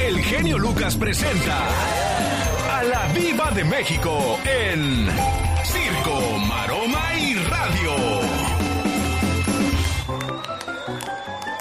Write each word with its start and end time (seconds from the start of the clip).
El 0.00 0.18
genio 0.22 0.58
Lucas 0.58 0.96
presenta 0.96 1.68
a 2.70 2.82
la 2.82 3.06
Viva 3.12 3.50
de 3.52 3.64
México 3.64 4.38
en 4.44 5.08
Circo, 5.64 6.38
Maroma 6.38 7.14
y 7.18 7.34
Radio. 7.34 8.31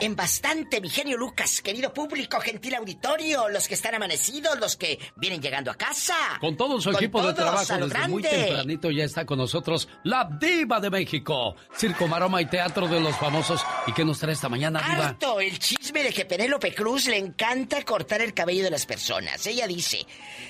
En 0.01 0.15
bastante, 0.15 0.81
mi 0.81 0.89
genio 0.89 1.15
Lucas, 1.15 1.61
querido 1.61 1.93
público, 1.93 2.39
gentil 2.39 2.73
auditorio, 2.73 3.47
los 3.49 3.67
que 3.67 3.75
están 3.75 3.93
amanecidos, 3.93 4.59
los 4.59 4.75
que 4.75 4.99
vienen 5.15 5.41
llegando 5.41 5.69
a 5.69 5.75
casa. 5.75 6.15
Con 6.39 6.57
todo 6.57 6.81
su 6.81 6.89
equipo 6.89 7.25
de 7.25 7.33
trabajo, 7.33 7.77
desde 7.77 8.07
muy 8.07 8.23
tempranito 8.23 8.89
ya 8.89 9.03
está 9.03 9.25
con 9.25 9.37
nosotros 9.37 9.87
la 10.03 10.27
Diva 10.39 10.79
de 10.79 10.89
México, 10.89 11.55
Circo, 11.77 12.07
Maroma 12.07 12.41
y 12.41 12.47
Teatro 12.47 12.87
de 12.87 12.99
los 12.99 13.15
Famosos. 13.15 13.61
¿Y 13.85 13.93
qué 13.93 14.03
nos 14.03 14.17
trae 14.19 14.33
esta 14.33 14.49
mañana, 14.49 14.81
Diva? 14.81 15.09
Harto 15.09 15.39
el 15.39 15.59
chisme 15.59 16.03
de 16.03 16.11
que 16.11 16.25
Penélope 16.25 16.73
Cruz 16.73 17.05
le 17.05 17.17
encanta 17.17 17.83
cortar 17.83 18.21
el 18.21 18.33
cabello 18.33 18.63
de 18.63 18.71
las 18.71 18.87
personas. 18.87 19.45
Ella 19.45 19.67
dice 19.67 20.07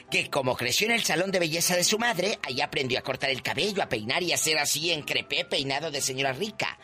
que 0.09 0.29
como 0.29 0.55
creció 0.55 0.87
en 0.87 0.93
el 0.93 1.03
salón 1.03 1.29
de 1.29 1.39
belleza 1.39 1.75
de 1.75 1.83
su 1.83 1.99
madre, 1.99 2.39
ahí 2.43 2.61
aprendió 2.61 2.99
a 2.99 3.01
cortar 3.01 3.29
el 3.29 3.41
cabello, 3.41 3.83
a 3.83 3.89
peinar 3.89 4.23
y 4.23 4.31
a 4.31 4.35
hacer 4.35 4.57
así 4.57 4.91
en 4.91 5.01
crepé 5.01 5.43
peinado 5.43 5.91
de 5.91 5.99
señora 5.99 6.31
rica. 6.31 6.79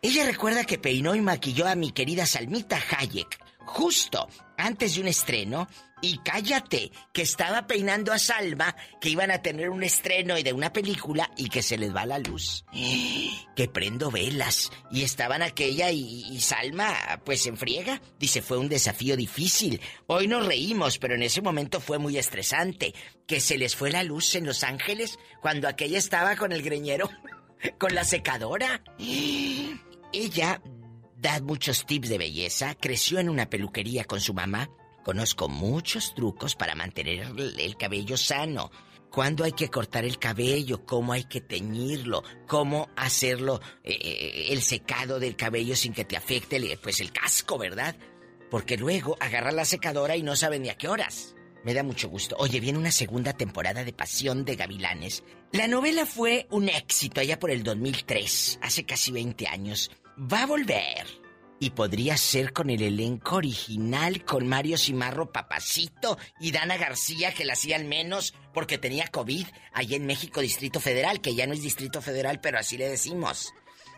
Ella 0.00 0.24
recuerda 0.24 0.64
que 0.64 0.78
peinó 0.78 1.14
y 1.14 1.20
maquilló 1.20 1.66
a 1.66 1.74
mi 1.74 1.90
querida 1.92 2.26
Salmita 2.26 2.78
Hayek 2.90 3.38
justo 3.68 4.28
antes 4.56 4.94
de 4.94 5.02
un 5.02 5.08
estreno 5.08 5.68
y 6.00 6.18
cállate, 6.18 6.92
que 7.12 7.22
estaba 7.22 7.66
peinando 7.66 8.12
a 8.12 8.18
Salma, 8.18 8.74
que 9.00 9.08
iban 9.10 9.32
a 9.32 9.42
tener 9.42 9.68
un 9.68 9.82
estreno 9.82 10.38
y 10.38 10.44
de 10.44 10.52
una 10.52 10.72
película 10.72 11.30
y 11.36 11.48
que 11.48 11.62
se 11.62 11.76
les 11.76 11.94
va 11.94 12.06
la 12.06 12.18
luz. 12.18 12.64
Que 13.56 13.66
prendo 13.66 14.12
velas. 14.12 14.70
Y 14.92 15.02
estaban 15.02 15.42
aquella 15.42 15.90
y, 15.90 16.38
Salma, 16.40 17.20
pues 17.24 17.44
en 17.48 17.56
friega. 17.56 18.00
Dice, 18.16 18.40
fue 18.40 18.56
un 18.56 18.68
desafío 18.68 19.16
difícil. 19.16 19.80
Hoy 20.06 20.28
nos 20.28 20.46
reímos, 20.46 20.98
pero 20.98 21.16
en 21.16 21.24
ese 21.24 21.42
momento 21.42 21.80
fue 21.80 21.98
muy 21.98 22.18
estresante. 22.18 22.94
Que 23.26 23.40
se 23.40 23.58
les 23.58 23.74
fue 23.74 23.90
la 23.90 24.04
luz 24.04 24.36
en 24.36 24.46
Los 24.46 24.62
Ángeles 24.62 25.18
cuando 25.42 25.66
aquella 25.66 25.98
estaba 25.98 26.36
con 26.36 26.52
el 26.52 26.62
greñero, 26.62 27.10
con 27.78 27.96
la 27.96 28.04
secadora. 28.04 28.80
Ella 30.12 30.62
da 31.16 31.40
muchos 31.40 31.84
tips 31.84 32.08
de 32.08 32.18
belleza, 32.18 32.74
creció 32.74 33.18
en 33.18 33.28
una 33.28 33.50
peluquería 33.50 34.04
con 34.04 34.20
su 34.20 34.32
mamá. 34.32 34.70
Conozco 35.04 35.48
muchos 35.48 36.14
trucos 36.14 36.54
para 36.54 36.74
mantener 36.74 37.26
el 37.36 37.76
cabello 37.76 38.16
sano. 38.16 38.70
Cuándo 39.10 39.44
hay 39.44 39.52
que 39.52 39.68
cortar 39.68 40.04
el 40.04 40.18
cabello, 40.18 40.84
cómo 40.84 41.12
hay 41.12 41.24
que 41.24 41.40
teñirlo, 41.40 42.22
cómo 42.46 42.90
hacerlo 42.94 43.60
eh, 43.82 43.98
eh, 44.00 44.46
el 44.50 44.60
secado 44.60 45.18
del 45.18 45.34
cabello 45.34 45.74
sin 45.76 45.94
que 45.94 46.04
te 46.04 46.16
afecte 46.16 46.78
pues 46.82 47.00
el 47.00 47.10
casco, 47.10 47.56
¿verdad? 47.56 47.96
Porque 48.50 48.76
luego 48.76 49.16
agarra 49.20 49.50
la 49.50 49.64
secadora 49.64 50.16
y 50.16 50.22
no 50.22 50.36
saben 50.36 50.62
ni 50.62 50.68
a 50.68 50.76
qué 50.76 50.88
horas. 50.88 51.34
Me 51.64 51.74
da 51.74 51.82
mucho 51.82 52.08
gusto. 52.08 52.36
Oye, 52.38 52.60
viene 52.60 52.78
una 52.78 52.92
segunda 52.92 53.32
temporada 53.32 53.84
de 53.84 53.92
Pasión 53.92 54.44
de 54.44 54.56
Gavilanes. 54.56 55.24
La 55.52 55.66
novela 55.66 56.06
fue 56.06 56.46
un 56.50 56.68
éxito 56.68 57.20
allá 57.20 57.38
por 57.38 57.50
el 57.50 57.62
2003, 57.62 58.60
hace 58.62 58.84
casi 58.84 59.10
20 59.10 59.48
años. 59.48 59.90
Va 60.16 60.42
a 60.42 60.46
volver. 60.46 61.06
Y 61.60 61.70
podría 61.70 62.16
ser 62.16 62.52
con 62.52 62.70
el 62.70 62.82
elenco 62.82 63.36
original, 63.36 64.24
con 64.24 64.46
Mario 64.46 64.78
Cimarro 64.78 65.32
Papacito 65.32 66.16
y 66.38 66.52
Dana 66.52 66.76
García, 66.76 67.34
que 67.34 67.44
la 67.44 67.54
hacían 67.54 67.88
menos 67.88 68.34
porque 68.54 68.78
tenía 68.78 69.08
COVID 69.08 69.46
allá 69.72 69.96
en 69.96 70.06
México, 70.06 70.40
Distrito 70.40 70.78
Federal, 70.78 71.20
que 71.20 71.34
ya 71.34 71.48
no 71.48 71.54
es 71.54 71.62
Distrito 71.62 72.00
Federal, 72.00 72.40
pero 72.40 72.58
así 72.58 72.78
le 72.78 72.88
decimos. 72.88 73.52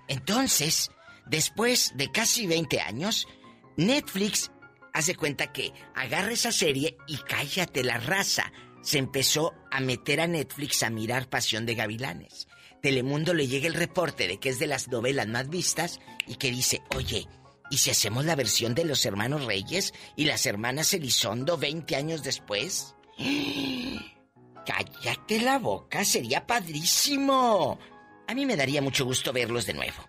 Entonces, 0.09 0.91
después 1.27 1.93
de 1.97 2.11
casi 2.11 2.47
20 2.47 2.81
años, 2.81 3.29
Netflix 3.77 4.51
hace 4.93 5.15
cuenta 5.15 5.53
que 5.53 5.73
agarra 5.95 6.33
esa 6.33 6.53
serie 6.53 6.97
y 7.07 7.17
cállate 7.19 7.85
la 7.85 7.99
raza. 7.99 8.53
Se 8.83 8.99
empezó 8.99 9.55
a 9.71 9.81
meter 9.81 10.21
a 10.21 10.27
Netflix 10.27 10.83
a 10.83 10.91
mirar 10.91 11.29
Pasión 11.29 11.67
de 11.67 11.75
Gavilanes. 11.75 12.49
Telemundo 12.81 13.35
le 13.35 13.47
llega 13.47 13.67
el 13.67 13.75
reporte 13.75 14.27
de 14.27 14.39
que 14.39 14.49
es 14.49 14.59
de 14.59 14.67
las 14.67 14.89
novelas 14.89 15.27
más 15.29 15.49
vistas 15.49 16.01
y 16.27 16.37
que 16.37 16.51
dice, 16.51 16.83
oye, 16.95 17.27
¿y 17.71 17.79
si 17.79 17.91
hacemos 17.91 18.25
la 18.25 18.37
versión 18.37 18.75
de 18.75 18.85
los 18.85 19.05
hermanos 19.05 19.45
Reyes 19.45 19.93
y 20.17 20.25
las 20.25 20.47
hermanas 20.47 20.95
Elizondo 20.95 21.59
20 21.59 21.97
años 21.97 22.23
después? 22.23 22.95
Cállate 24.67 25.41
la 25.41 25.59
boca, 25.59 26.05
sería 26.05 26.47
padrísimo. 26.47 27.79
A 28.27 28.35
mí 28.35 28.47
me 28.47 28.57
daría 28.57 28.81
mucho 28.81 29.05
gusto 29.05 29.33
verlos 29.33 29.67
de 29.67 29.75
nuevo, 29.75 30.07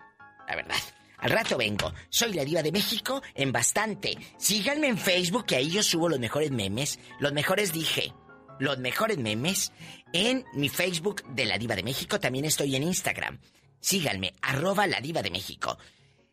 la 0.48 0.56
verdad. 0.56 0.80
Al 1.22 1.30
rato 1.30 1.56
vengo. 1.56 1.94
Soy 2.10 2.32
la 2.34 2.44
diva 2.44 2.62
de 2.62 2.72
México 2.72 3.22
en 3.34 3.52
bastante. 3.52 4.18
Síganme 4.38 4.88
en 4.88 4.98
Facebook 4.98 5.46
que 5.46 5.56
ahí 5.56 5.70
yo 5.70 5.82
subo 5.82 6.08
los 6.08 6.18
mejores 6.18 6.50
memes. 6.50 6.98
Los 7.20 7.32
mejores 7.32 7.72
dije. 7.72 8.12
Los 8.58 8.78
mejores 8.78 9.18
memes 9.18 9.72
en 10.12 10.44
mi 10.52 10.68
Facebook 10.68 11.22
de 11.28 11.46
la 11.46 11.58
diva 11.58 11.76
de 11.76 11.84
México. 11.84 12.18
También 12.18 12.44
estoy 12.44 12.74
en 12.74 12.82
Instagram. 12.82 13.40
Síganme, 13.80 14.34
arroba 14.42 14.86
la 14.88 15.00
diva 15.00 15.22
de 15.22 15.30
México. 15.30 15.78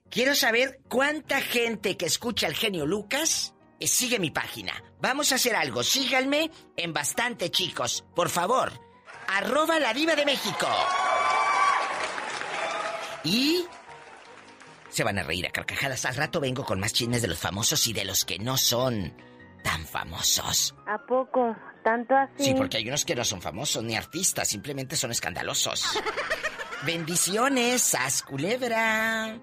Quiero 0.10 0.34
saber 0.34 0.82
cuánta 0.90 1.40
gente 1.40 1.96
que 1.96 2.08
escucha 2.08 2.48
al 2.48 2.56
genio 2.56 2.88
Lucas 2.88 3.54
eh, 3.80 3.88
sigue 3.88 4.18
mi 4.18 4.32
página. 4.32 4.84
Vamos 5.00 5.32
a 5.32 5.36
hacer 5.36 5.56
algo. 5.56 5.84
Síganme 5.84 6.50
en 6.76 6.94
bastante, 6.94 7.52
chicos. 7.52 8.04
Por 8.16 8.30
favor. 8.30 8.72
Arroba 9.28 9.80
la 9.80 9.94
diva 9.94 10.16
de 10.16 10.26
México. 10.26 10.68
Y 13.24 13.64
se 15.00 15.06
van 15.06 15.18
a 15.18 15.24
reír 15.24 15.48
a 15.48 15.50
carcajadas. 15.50 16.04
Al 16.04 16.16
rato 16.16 16.42
vengo 16.42 16.66
con 16.66 16.78
más 16.78 16.92
chismes 16.92 17.22
de 17.22 17.30
los 17.30 17.40
famosos 17.40 17.88
y 17.88 17.94
de 17.94 18.04
los 18.04 18.26
que 18.26 18.38
no 18.38 18.58
son 18.58 19.14
tan 19.64 19.86
famosos. 19.86 20.76
¿A 20.86 20.98
poco? 20.98 21.56
¿Tanto 21.86 22.14
así? 22.14 22.44
Sí, 22.44 22.54
porque 22.54 22.76
hay 22.76 22.88
unos 22.90 23.06
que 23.06 23.16
no 23.16 23.24
son 23.24 23.42
famosos 23.42 23.82
ni 23.82 23.96
artistas, 23.96 24.50
simplemente 24.50 24.98
son 24.98 25.12
escandalosos. 25.12 25.86
Bendiciones, 26.86 27.82
Sas 27.82 28.24
Culebra. 28.24 29.40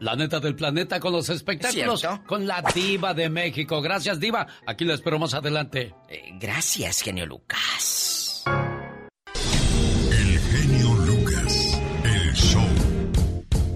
La 0.00 0.16
neta 0.16 0.40
del 0.40 0.56
planeta 0.56 0.98
con 0.98 1.12
los 1.12 1.28
espectáculos. 1.28 2.04
Con 2.26 2.48
la 2.48 2.60
diva 2.74 3.14
de 3.14 3.30
México. 3.30 3.80
Gracias, 3.80 4.18
diva. 4.18 4.48
Aquí 4.66 4.84
la 4.84 4.94
espero 4.94 5.16
más 5.20 5.32
adelante. 5.32 5.94
Eh, 6.08 6.30
gracias, 6.40 7.02
genio 7.02 7.24
Lucas. 7.24 8.21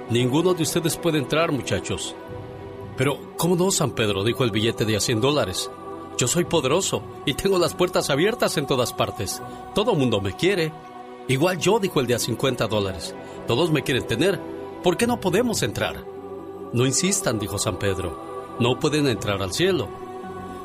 ninguno 0.10 0.54
de 0.54 0.64
ustedes 0.64 0.98
puede 0.98 1.18
entrar, 1.18 1.52
muchachos. 1.52 2.16
Pero, 2.98 3.18
¿cómo 3.38 3.56
no, 3.56 3.72
San 3.72 3.92
Pedro? 3.92 4.24
dijo 4.24 4.44
el 4.44 4.52
billete 4.52 4.86
de 4.86 4.98
a 4.98 5.00
100 5.00 5.22
dólares. 5.22 5.72
Yo 6.18 6.28
soy 6.28 6.46
poderoso 6.46 7.02
y 7.26 7.34
tengo 7.34 7.58
las 7.58 7.74
puertas 7.74 8.10
abiertas 8.10 8.58
en 8.58 8.68
todas 8.68 8.94
partes. 8.94 9.42
Todo 9.74 9.96
mundo 9.96 10.22
me 10.22 10.36
quiere. 10.36 10.72
Igual 11.28 11.58
yo, 11.58 11.80
dijo 11.80 12.00
el 12.00 12.08
de 12.08 12.16
a 12.16 12.20
50 12.20 12.68
dólares. 12.68 13.16
Todos 13.48 13.72
me 13.72 13.82
quieren 13.82 14.06
tener. 14.06 14.40
¿Por 14.84 14.98
qué 14.98 15.08
no 15.08 15.20
podemos 15.20 15.64
entrar? 15.64 16.06
No 16.74 16.86
insistan, 16.86 17.40
dijo 17.40 17.58
San 17.58 17.80
Pedro. 17.80 18.56
No 18.60 18.78
pueden 18.78 19.08
entrar 19.08 19.42
al 19.42 19.54
cielo. 19.54 19.88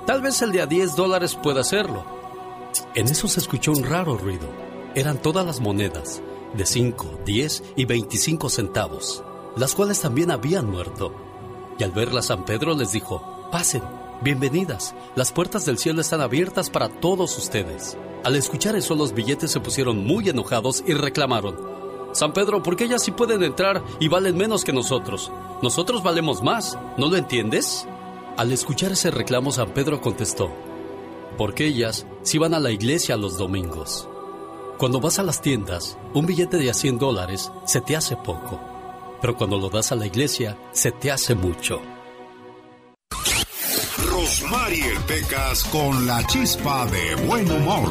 Tal 0.06 0.22
vez 0.22 0.40
el 0.40 0.52
de 0.52 0.60
a 0.62 0.66
10 0.66 0.94
dólares 0.94 1.34
pueda 1.34 1.62
hacerlo. 1.62 2.04
En 2.94 3.08
eso 3.08 3.26
se 3.26 3.40
escuchó 3.40 3.72
un 3.72 3.82
raro 3.82 4.16
ruido. 4.16 4.46
Eran 4.94 5.20
todas 5.20 5.44
las 5.44 5.60
monedas, 5.60 6.22
de 6.54 6.64
5, 6.64 7.22
10 7.26 7.64
y 7.74 7.84
25 7.86 8.48
centavos, 8.48 9.24
las 9.56 9.74
cuales 9.74 10.00
también 10.00 10.30
habían 10.30 10.70
muerto. 10.70 11.12
Y 11.76 11.82
al 11.82 11.90
verla 11.90 12.22
San 12.22 12.44
Pedro 12.44 12.74
les 12.74 12.92
dijo, 12.92 13.48
pasen, 13.50 13.82
bienvenidas, 14.22 14.94
las 15.16 15.32
puertas 15.32 15.66
del 15.66 15.76
cielo 15.76 16.02
están 16.02 16.20
abiertas 16.20 16.70
para 16.70 16.88
todos 16.88 17.36
ustedes. 17.36 17.98
Al 18.22 18.36
escuchar 18.36 18.76
eso 18.76 18.94
los 18.94 19.12
billetes 19.12 19.50
se 19.50 19.58
pusieron 19.58 20.04
muy 20.04 20.28
enojados 20.28 20.84
y 20.86 20.94
reclamaron, 20.94 21.56
San 22.12 22.32
Pedro, 22.32 22.62
¿por 22.62 22.76
qué 22.76 22.84
ellas 22.84 23.02
sí 23.02 23.10
pueden 23.10 23.42
entrar 23.42 23.82
y 23.98 24.06
valen 24.06 24.36
menos 24.36 24.62
que 24.62 24.72
nosotros? 24.72 25.32
Nosotros 25.62 26.04
valemos 26.04 26.44
más, 26.44 26.78
¿no 26.96 27.08
lo 27.08 27.16
entiendes? 27.16 27.88
Al 28.36 28.52
escuchar 28.52 28.92
ese 28.92 29.10
reclamo, 29.10 29.50
San 29.50 29.72
Pedro 29.72 30.02
contestó, 30.02 30.50
porque 31.38 31.66
ellas 31.66 32.06
sí 32.22 32.36
van 32.36 32.52
a 32.52 32.60
la 32.60 32.70
iglesia 32.70 33.16
los 33.16 33.38
domingos. 33.38 34.10
Cuando 34.76 35.00
vas 35.00 35.18
a 35.18 35.22
las 35.22 35.40
tiendas, 35.40 35.96
un 36.12 36.26
billete 36.26 36.58
de 36.58 36.68
a 36.68 36.74
100 36.74 36.98
dólares 36.98 37.50
se 37.64 37.80
te 37.80 37.96
hace 37.96 38.14
poco, 38.14 38.60
pero 39.22 39.38
cuando 39.38 39.56
lo 39.56 39.70
das 39.70 39.90
a 39.90 39.94
la 39.94 40.06
iglesia, 40.06 40.58
se 40.72 40.92
te 40.92 41.10
hace 41.10 41.34
mucho. 41.34 41.80
Rosmarie 44.10 45.00
Pecas 45.06 45.64
con 45.64 46.06
la 46.06 46.22
chispa 46.26 46.84
de 46.86 47.14
buen 47.26 47.50
humor. 47.50 47.90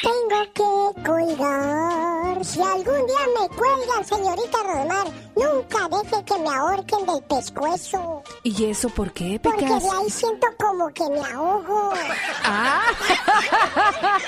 Tengo 0.00 0.52
que 0.54 1.02
colgar. 1.02 2.01
Si 2.42 2.60
algún 2.60 3.06
día 3.06 3.26
me 3.40 3.48
cuelgan, 3.56 4.04
señorita 4.04 4.58
Rosmar, 4.64 5.06
nunca 5.36 5.88
deje 5.88 6.24
que 6.24 6.38
me 6.38 6.48
ahorquen 6.48 7.06
del 7.06 7.22
pescuezo. 7.24 8.22
¿Y 8.42 8.64
eso 8.64 8.88
por 8.88 9.12
qué, 9.12 9.38
Pecas? 9.40 9.42
Porque 9.60 9.66
de 9.66 9.90
ahí 9.90 10.10
siento 10.10 10.46
como 10.58 10.88
que 10.92 11.08
me 11.08 11.20
ahogo. 11.20 11.92
Ah. 12.44 12.82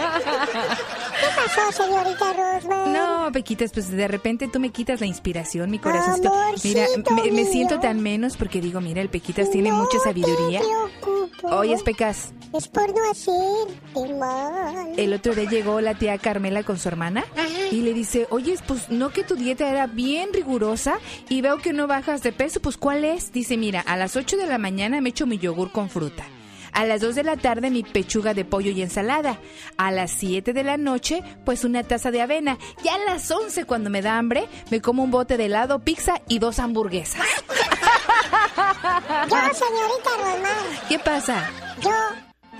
¿Qué 1.20 1.26
pasó, 1.36 1.82
señorita 1.84 2.32
Rosmar? 2.32 2.88
No, 2.88 3.32
Pequitas, 3.32 3.70
pues 3.72 3.90
de 3.90 4.08
repente 4.08 4.48
tú 4.48 4.60
me 4.60 4.70
quitas 4.70 5.00
la 5.00 5.06
inspiración, 5.06 5.70
mi 5.70 5.78
corazón. 5.78 6.20
Mira, 6.62 6.86
me, 7.32 7.44
siento 7.46 7.80
tan 7.80 8.00
menos 8.02 8.36
porque 8.36 8.60
digo, 8.60 8.80
mira, 8.80 9.00
el 9.02 9.08
Pequitas 9.08 9.50
tiene 9.50 9.70
No 9.70 9.76
mucha 9.76 9.98
sabiduría. 9.98 10.60
te. 10.60 11.46
Oye, 11.46 11.76
Pecas, 11.84 12.32
Es 12.52 12.68
por 12.68 12.88
no 12.94 13.10
hacerte 13.10 14.14
mal. 14.14 14.92
el 14.96 15.12
otro 15.12 15.34
día 15.34 15.50
llegó 15.50 15.80
la 15.80 15.94
tía 15.94 16.16
Carmela 16.18 16.62
con 16.62 16.78
su 16.78 16.88
hermana 16.88 17.24
y 17.70 17.82
le 17.82 17.92
dice, 17.92 18.03
oye, 18.30 18.56
pues 18.66 18.88
no 18.90 19.10
que 19.10 19.24
tu 19.24 19.34
dieta 19.36 19.68
era 19.68 19.86
bien 19.86 20.32
rigurosa 20.32 20.98
y 21.28 21.40
veo 21.40 21.58
que 21.58 21.72
no 21.72 21.86
bajas 21.86 22.22
de 22.22 22.32
peso, 22.32 22.60
pues 22.60 22.76
¿cuál 22.76 23.04
es? 23.04 23.32
Dice, 23.32 23.56
mira, 23.56 23.80
a 23.80 23.96
las 23.96 24.16
8 24.16 24.36
de 24.36 24.46
la 24.46 24.58
mañana 24.58 25.00
me 25.00 25.10
echo 25.10 25.26
mi 25.26 25.38
yogur 25.38 25.70
con 25.72 25.88
fruta. 25.90 26.24
A 26.72 26.84
las 26.84 27.00
2 27.00 27.14
de 27.14 27.22
la 27.22 27.36
tarde 27.36 27.70
mi 27.70 27.84
pechuga 27.84 28.34
de 28.34 28.44
pollo 28.44 28.72
y 28.72 28.82
ensalada. 28.82 29.38
A 29.76 29.92
las 29.92 30.10
7 30.10 30.52
de 30.52 30.64
la 30.64 30.76
noche, 30.76 31.22
pues 31.44 31.62
una 31.64 31.84
taza 31.84 32.10
de 32.10 32.20
avena. 32.20 32.58
Ya 32.82 32.96
a 32.96 32.98
las 33.12 33.30
11 33.30 33.64
cuando 33.64 33.90
me 33.90 34.02
da 34.02 34.18
hambre, 34.18 34.48
me 34.70 34.80
como 34.80 35.04
un 35.04 35.12
bote 35.12 35.36
de 35.36 35.46
helado, 35.46 35.78
pizza 35.78 36.20
y 36.28 36.40
dos 36.40 36.58
hamburguesas. 36.58 37.22
Yo, 39.30 39.36
señorita 39.54 40.10
Rosmar, 40.18 40.88
¿Qué 40.88 40.98
pasa? 40.98 41.50
yo 41.80 41.90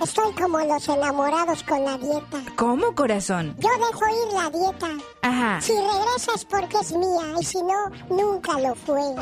estoy 0.01 0.33
como 0.33 0.59
los 0.59 0.87
enamorados 0.89 1.63
con 1.63 1.83
la 1.83 1.97
dieta. 1.97 2.41
¿Cómo, 2.55 2.93
corazón? 2.95 3.55
Yo 3.59 3.69
dejo 3.69 4.05
ir 4.07 4.33
la 4.33 4.49
dieta. 4.49 4.87
Ajá. 5.21 5.61
Si 5.61 5.73
regresa 5.73 6.31
es 6.35 6.45
porque 6.45 6.77
es 6.77 6.91
mía 6.91 7.33
y 7.39 7.43
si 7.43 7.57
no, 7.61 7.89
nunca 8.09 8.59
lo 8.59 8.75
fue. 8.75 9.01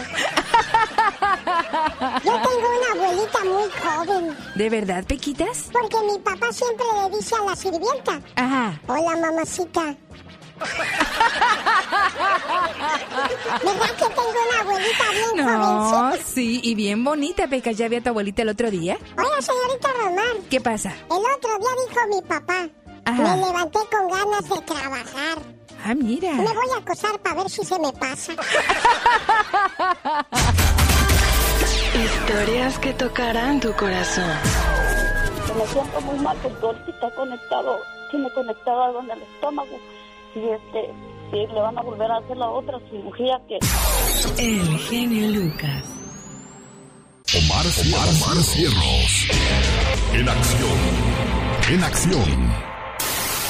Yo 2.24 2.32
tengo 2.32 2.68
una 2.78 3.06
abuelita 3.06 3.40
muy 3.46 3.70
joven 3.82 4.38
¿De 4.56 4.70
verdad, 4.70 5.04
Pequitas? 5.06 5.70
porque 5.72 5.98
mi 6.12 6.20
papá 6.20 6.52
siempre 6.52 6.86
le 7.02 7.16
dice 7.18 7.36
a 7.36 7.44
la 7.50 7.56
sirvienta, 7.56 8.22
Ajá. 8.36 8.80
hola 8.88 9.16
mamacita. 9.18 9.96
¿Verdad 13.64 13.90
que 13.98 14.06
tengo 14.06 14.34
una 14.50 14.60
abuelita 14.62 15.04
bien 15.12 15.46
No, 15.46 15.90
jovencita? 15.90 16.26
sí, 16.34 16.60
y 16.64 16.76
bien 16.76 17.04
bonita, 17.04 17.48
Pecas. 17.48 17.78
¿Ya 17.78 17.88
vi 17.88 17.98
a 17.98 18.02
tu 18.04 18.10
abuelita 18.10 18.42
el 18.42 18.50
otro 18.50 18.70
día? 18.72 18.98
Oiga, 19.18 19.42
señorita 19.42 19.90
Román, 20.00 20.38
¿Qué 20.50 20.60
pasa? 20.62 20.90
el 20.92 21.18
otro 21.36 21.58
día 21.60 21.70
dijo 21.88 22.08
mi 22.10 22.22
papá, 22.22 22.68
Ajá. 23.06 23.22
me 23.22 23.38
levanté 23.46 23.80
con 23.92 24.10
ganas 24.10 24.50
de 24.50 24.62
trabajar. 24.62 25.38
Ah, 25.86 25.94
mira. 25.96 26.32
Me 26.34 26.44
voy 26.44 26.70
a 26.76 26.80
acosar 26.80 27.20
para 27.20 27.36
ver 27.36 27.50
si 27.50 27.64
se 27.66 27.78
me 27.80 27.92
pasa. 27.94 28.34
Historias 31.94 32.80
que 32.80 32.94
tocarán 32.94 33.60
tu 33.60 33.74
corazón. 33.74 34.24
me 35.58 35.68
siento 35.68 36.02
muy 36.02 36.20
mal 36.20 36.38
porque 36.42 36.66
ahorita 36.66 36.90
está 36.92 37.16
conectado, 37.16 37.80
tiene 38.10 38.32
conectado 38.34 38.84
algo 38.84 39.00
en 39.02 39.12
el 39.12 39.22
estómago 39.22 39.80
y 40.36 40.50
este 40.50 40.94
y 41.32 41.48
le 41.48 41.62
van 41.62 41.78
a 41.78 41.82
volver 41.82 42.12
a 42.12 42.18
hacer 42.18 42.38
la 42.38 42.50
otra 42.50 42.80
cirugía 42.92 43.42
que 43.48 43.58
El 44.38 44.78
genio 44.80 45.28
Lucas. 45.30 45.84
Omar, 47.36 47.66
Omar, 47.66 48.44
Cierros. 48.44 49.28
En 50.14 50.30
acción. 50.30 50.78
En 51.72 51.84
acción. 51.84 52.54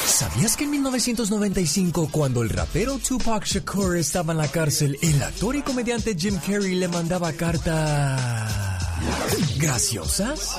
¿Sabías 0.06 0.56
que 0.56 0.64
en 0.64 0.72
1995, 0.72 2.08
cuando 2.12 2.44
el 2.44 2.50
rapero 2.50 2.98
Tupac 2.98 3.46
Shakur 3.46 3.98
estaba 3.98 4.32
en 4.32 4.38
la 4.38 4.48
cárcel, 4.48 4.98
el 5.02 5.22
actor 5.22 5.56
y 5.58 5.62
comediante 5.64 6.16
Jim 6.16 6.40
Carrey 6.46 6.76
le 6.76 6.88
mandaba 6.88 7.34
cartas 7.34 8.73
graciosas? 9.58 10.58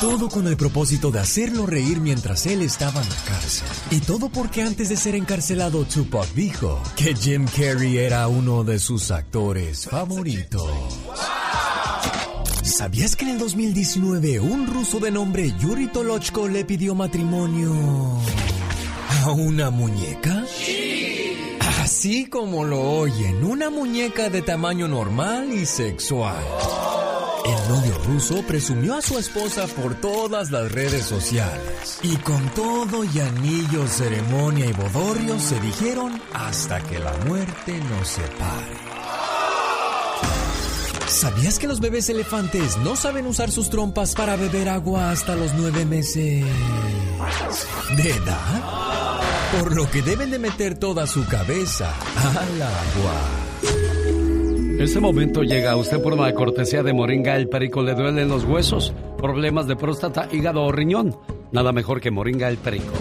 Todo 0.00 0.28
con 0.28 0.46
el 0.46 0.56
propósito 0.56 1.10
de 1.10 1.20
hacerlo 1.20 1.66
reír 1.66 2.00
mientras 2.00 2.46
él 2.46 2.62
estaba 2.62 3.02
en 3.02 3.08
la 3.08 3.16
cárcel. 3.26 3.68
Y 3.90 4.00
todo 4.00 4.30
porque 4.30 4.62
antes 4.62 4.88
de 4.88 4.96
ser 4.96 5.14
encarcelado, 5.14 5.84
Tupac 5.84 6.32
dijo 6.32 6.82
que 6.96 7.14
Jim 7.14 7.46
Carrey 7.46 7.98
era 7.98 8.26
uno 8.26 8.64
de 8.64 8.78
sus 8.78 9.10
actores 9.10 9.86
favoritos. 9.86 10.70
¿Sabías 12.62 13.14
que 13.14 13.26
en 13.26 13.32
el 13.32 13.38
2019 13.38 14.40
un 14.40 14.66
ruso 14.66 15.00
de 15.00 15.10
nombre 15.10 15.52
Yuri 15.58 15.88
Tolochko 15.88 16.48
le 16.48 16.64
pidió 16.64 16.94
matrimonio 16.94 17.74
a 19.24 19.32
una 19.32 19.70
muñeca? 19.70 20.44
Así 21.90 22.26
como 22.26 22.62
lo 22.62 22.80
oyen, 22.80 23.42
una 23.42 23.68
muñeca 23.68 24.30
de 24.30 24.42
tamaño 24.42 24.86
normal 24.86 25.52
y 25.52 25.66
sexual. 25.66 26.40
El 27.44 27.68
novio 27.68 27.98
ruso 28.06 28.44
presumió 28.46 28.94
a 28.94 29.02
su 29.02 29.18
esposa 29.18 29.66
por 29.66 29.96
todas 29.96 30.52
las 30.52 30.70
redes 30.70 31.04
sociales. 31.04 31.98
Y 32.04 32.14
con 32.18 32.48
todo 32.50 33.02
y 33.02 33.18
anillo, 33.18 33.88
ceremonia 33.88 34.66
y 34.66 34.72
bodorrio 34.72 35.40
se 35.40 35.58
dijeron 35.58 36.22
hasta 36.32 36.80
que 36.80 37.00
la 37.00 37.12
muerte 37.26 37.76
nos 37.90 38.06
separe. 38.06 38.76
¿Sabías 41.08 41.58
que 41.58 41.66
los 41.66 41.80
bebés 41.80 42.08
elefantes 42.08 42.76
no 42.78 42.94
saben 42.94 43.26
usar 43.26 43.50
sus 43.50 43.68
trompas 43.68 44.14
para 44.14 44.36
beber 44.36 44.68
agua 44.68 45.10
hasta 45.10 45.34
los 45.34 45.54
nueve 45.54 45.84
meses 45.84 46.44
de 47.96 48.10
edad? 48.10 49.09
Por 49.58 49.74
lo 49.74 49.90
que 49.90 50.02
deben 50.02 50.30
de 50.30 50.38
meter 50.38 50.78
toda 50.78 51.08
su 51.08 51.26
cabeza 51.26 51.92
al 52.16 52.62
agua. 52.62 53.20
Este 54.78 55.00
momento 55.00 55.42
llega 55.42 55.72
a 55.72 55.76
usted 55.76 56.00
por 56.00 56.12
una 56.12 56.32
cortesía 56.32 56.84
de 56.84 56.92
Moringa 56.92 57.34
El 57.36 57.48
Perico. 57.48 57.82
¿Le 57.82 57.94
duelen 57.94 58.28
los 58.28 58.44
huesos? 58.44 58.94
¿Problemas 59.18 59.66
de 59.66 59.74
próstata, 59.74 60.28
hígado 60.30 60.62
o 60.62 60.70
riñón? 60.70 61.16
Nada 61.50 61.72
mejor 61.72 62.00
que 62.00 62.12
Moringa 62.12 62.48
El 62.48 62.58
Perico. 62.58 62.92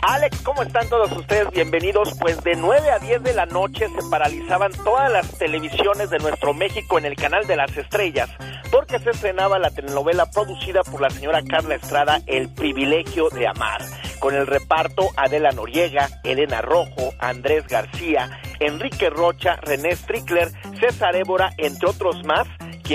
Alex, 0.05 0.41
¿cómo 0.41 0.63
están 0.63 0.89
todos 0.89 1.09
ustedes? 1.13 1.49
Bienvenidos. 1.51 2.17
Pues 2.19 2.43
de 2.43 2.55
9 2.57 2.91
a 2.91 2.99
10 2.99 3.23
de 3.23 3.33
la 3.33 3.45
noche 3.45 3.87
se 3.87 4.09
paralizaban 4.09 4.73
todas 4.83 5.09
las 5.09 5.37
televisiones 5.37 6.09
de 6.09 6.19
nuestro 6.19 6.53
México 6.53 6.97
en 6.97 7.05
el 7.05 7.15
canal 7.15 7.47
de 7.47 7.55
las 7.55 7.75
estrellas 7.77 8.29
porque 8.69 8.99
se 8.99 9.11
estrenaba 9.11 9.59
la 9.59 9.69
telenovela 9.69 10.25
producida 10.25 10.81
por 10.83 10.99
la 10.99 11.09
señora 11.09 11.43
Carla 11.47 11.75
Estrada, 11.75 12.21
El 12.25 12.49
privilegio 12.49 13.29
de 13.29 13.47
amar, 13.47 13.81
con 14.19 14.33
el 14.33 14.47
reparto 14.47 15.09
Adela 15.15 15.51
Noriega, 15.51 16.09
Elena 16.23 16.61
Rojo, 16.61 17.13
Andrés 17.19 17.67
García, 17.67 18.41
Enrique 18.59 19.11
Rocha, 19.11 19.57
René 19.57 19.95
Strickler, 19.95 20.51
César 20.79 21.15
Évora, 21.15 21.51
entre 21.57 21.87
otros 21.87 22.25
más, 22.25 22.47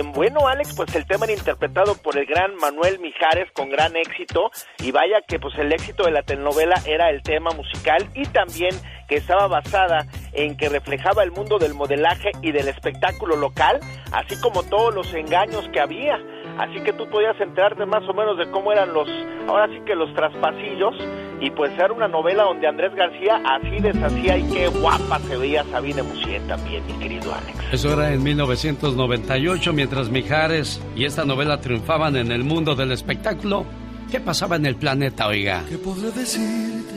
bueno 0.06 0.46
Alex 0.46 0.74
pues 0.76 0.94
el 0.94 1.06
tema 1.06 1.24
era 1.24 1.34
interpretado 1.34 1.94
por 1.96 2.16
el 2.16 2.26
gran 2.26 2.54
Manuel 2.56 2.98
Mijares 3.00 3.50
con 3.52 3.70
gran 3.70 3.96
éxito 3.96 4.50
y 4.82 4.90
vaya 4.90 5.22
que 5.26 5.38
pues 5.38 5.54
el 5.58 5.72
éxito 5.72 6.04
de 6.04 6.12
la 6.12 6.22
telenovela 6.22 6.80
era 6.86 7.10
el 7.10 7.22
tema 7.22 7.50
musical 7.50 8.08
y 8.14 8.24
también 8.26 8.74
que 9.08 9.16
estaba 9.16 9.48
basada 9.48 10.06
en 10.32 10.56
que 10.56 10.68
reflejaba 10.68 11.22
el 11.22 11.32
mundo 11.32 11.58
del 11.58 11.74
modelaje 11.74 12.30
y 12.42 12.52
del 12.52 12.68
espectáculo 12.68 13.36
local, 13.36 13.80
así 14.12 14.38
como 14.40 14.62
todos 14.62 14.94
los 14.94 15.12
engaños 15.14 15.66
que 15.72 15.80
había. 15.80 16.18
Así 16.58 16.80
que 16.82 16.92
tú 16.92 17.08
podías 17.08 17.40
enterarte 17.40 17.86
más 17.86 18.06
o 18.08 18.12
menos 18.12 18.36
de 18.36 18.50
cómo 18.50 18.72
eran 18.72 18.92
los, 18.92 19.08
ahora 19.48 19.68
sí 19.68 19.80
que 19.86 19.94
los 19.94 20.12
traspasillos, 20.14 20.94
y 21.40 21.50
pues 21.50 21.72
era 21.74 21.92
una 21.92 22.08
novela 22.08 22.44
donde 22.44 22.66
Andrés 22.66 22.94
García 22.94 23.40
así 23.44 23.80
deshacía 23.80 24.38
y 24.38 24.42
qué 24.44 24.68
guapa 24.68 25.18
se 25.20 25.36
veía 25.36 25.64
Sabine 25.64 26.02
Musier 26.02 26.42
también, 26.46 26.84
mi 26.86 26.94
querido 26.94 27.34
Alex. 27.34 27.58
Eso 27.72 27.92
era 27.92 28.12
en 28.12 28.22
1998, 28.22 29.72
mientras 29.72 30.10
Mijares 30.10 30.80
y 30.96 31.04
esta 31.04 31.24
novela 31.24 31.60
triunfaban 31.60 32.16
en 32.16 32.32
el 32.32 32.44
mundo 32.44 32.74
del 32.74 32.92
espectáculo. 32.92 33.64
¿Qué 34.10 34.20
pasaba 34.20 34.56
en 34.56 34.66
el 34.66 34.76
planeta, 34.76 35.26
oiga? 35.26 35.64
¿Qué 35.68 35.76
podré 35.78 36.10
decirte 36.10 36.94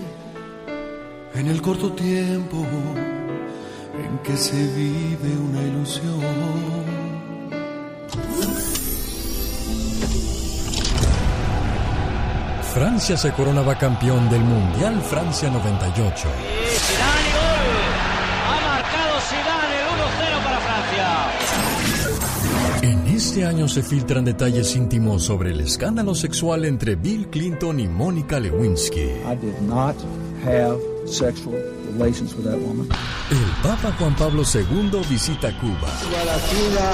en 1.36 1.48
el 1.48 1.62
corto 1.62 1.92
tiempo 1.92 2.66
en 4.04 4.18
que 4.20 4.38
se 4.38 4.56
vive 4.56 5.38
una 5.38 5.62
ilusión? 5.62 6.22
Francia 12.74 13.18
se 13.18 13.34
coronaba 13.34 13.78
campeón 13.78 14.30
del 14.30 14.42
Mundial 14.46 15.02
Francia 15.02 15.50
98. 15.50 16.28
Zidane 16.70 17.32
gol. 17.34 17.44
Ha 18.48 18.62
marcado 18.66 19.20
Zidane 19.28 19.76
el 19.82 19.88
1-0 19.88 20.44
para 20.46 20.60
Francia. 20.62 21.08
En 22.82 23.08
este 23.14 23.46
año 23.46 23.68
se 23.68 23.84
filtran 23.84 24.24
detalles 24.24 24.74
íntimos 24.78 25.26
sobre 25.26 25.52
el 25.52 25.60
escándalo 25.60 26.16
sexual 26.16 26.64
entre 26.64 26.96
Bill 26.96 27.28
Clinton 27.28 27.78
y 27.82 27.90
Mónica 27.90 28.40
Lewinsky. 28.40 29.02
I 29.02 29.36
did 29.36 29.60
not 29.68 29.98
have 30.46 30.80
sexual 31.06 31.56
relations 31.92 32.34
with 32.36 32.46
that 32.46 32.58
woman. 32.58 32.88
El 33.32 33.52
Papa 33.62 33.94
Juan 34.00 34.16
Pablo 34.16 34.44
II 34.44 35.02
visita 35.10 35.52
Cuba. 35.60 35.90
Cuba 36.00 36.24
latina, 36.26 36.88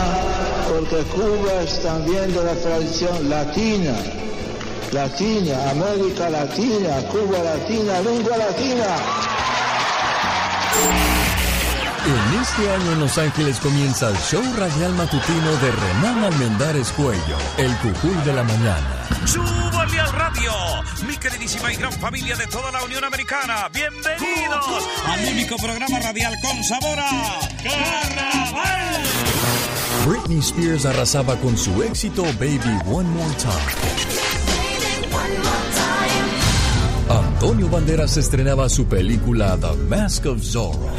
porque 0.70 1.04
Cuba 1.12 1.62
es 1.62 1.84
también 1.84 2.34
de 2.34 2.44
la 2.44 2.56
tradición 2.56 3.30
latina. 3.30 3.94
Latina, 4.92 5.72
América 5.72 6.30
Latina, 6.30 7.02
Cuba 7.12 7.40
Latina, 7.44 8.00
lengua 8.02 8.38
latina. 8.38 8.86
En 12.06 12.42
este 12.42 12.72
año 12.72 12.92
en 12.94 13.00
Los 13.02 13.18
Ángeles 13.18 13.60
comienza 13.60 14.10
el 14.10 14.18
show 14.18 14.42
radial 14.58 14.94
matutino 14.94 15.52
de 15.58 15.72
Renán 15.72 16.24
Almendares 16.24 16.94
Cuello, 16.94 17.38
el 17.58 17.76
cucul 17.78 18.24
de 18.24 18.34
la 18.34 18.44
mañana. 18.44 19.08
¡Súbale 19.26 20.00
al 20.00 20.14
radio! 20.14 20.52
Mi 21.06 21.18
queridísima 21.18 21.74
y 21.74 21.76
gran 21.76 21.92
familia 21.92 22.38
de 22.38 22.48
toda 22.48 22.72
la 22.72 22.82
Unión 22.84 23.04
Americana, 23.04 23.70
bienvenidos 23.74 24.88
al 25.06 25.26
único 25.34 25.58
programa 25.58 26.00
radial 26.00 26.34
con 26.42 26.64
sabor 26.64 26.98
a 26.98 27.40
Carnaval. 27.62 29.04
Britney 30.06 30.40
Spears 30.40 30.86
arrasaba 30.86 31.36
con 31.38 31.58
su 31.58 31.84
éxito 31.84 32.24
Baby 32.40 32.80
One 32.86 33.10
More 33.10 33.36
Time. 33.36 34.17
Antonio 37.40 37.70
Banderas 37.70 38.18
estrenaba 38.18 38.68
su 38.68 38.88
película 38.88 39.56
The 39.62 39.74
Mask 39.88 40.26
of 40.26 40.42
Zorro. 40.42 40.90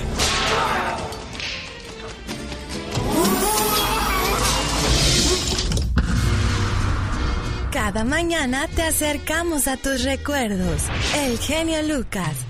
Cada 7.73 8.04
mañana 8.04 8.68
te 8.68 8.83
acercamos 8.83 9.66
a 9.66 9.78
tus 9.78 10.04
recuerdos. 10.04 10.85
El 11.16 11.38
genio 11.38 11.83
Lucas. 11.83 12.47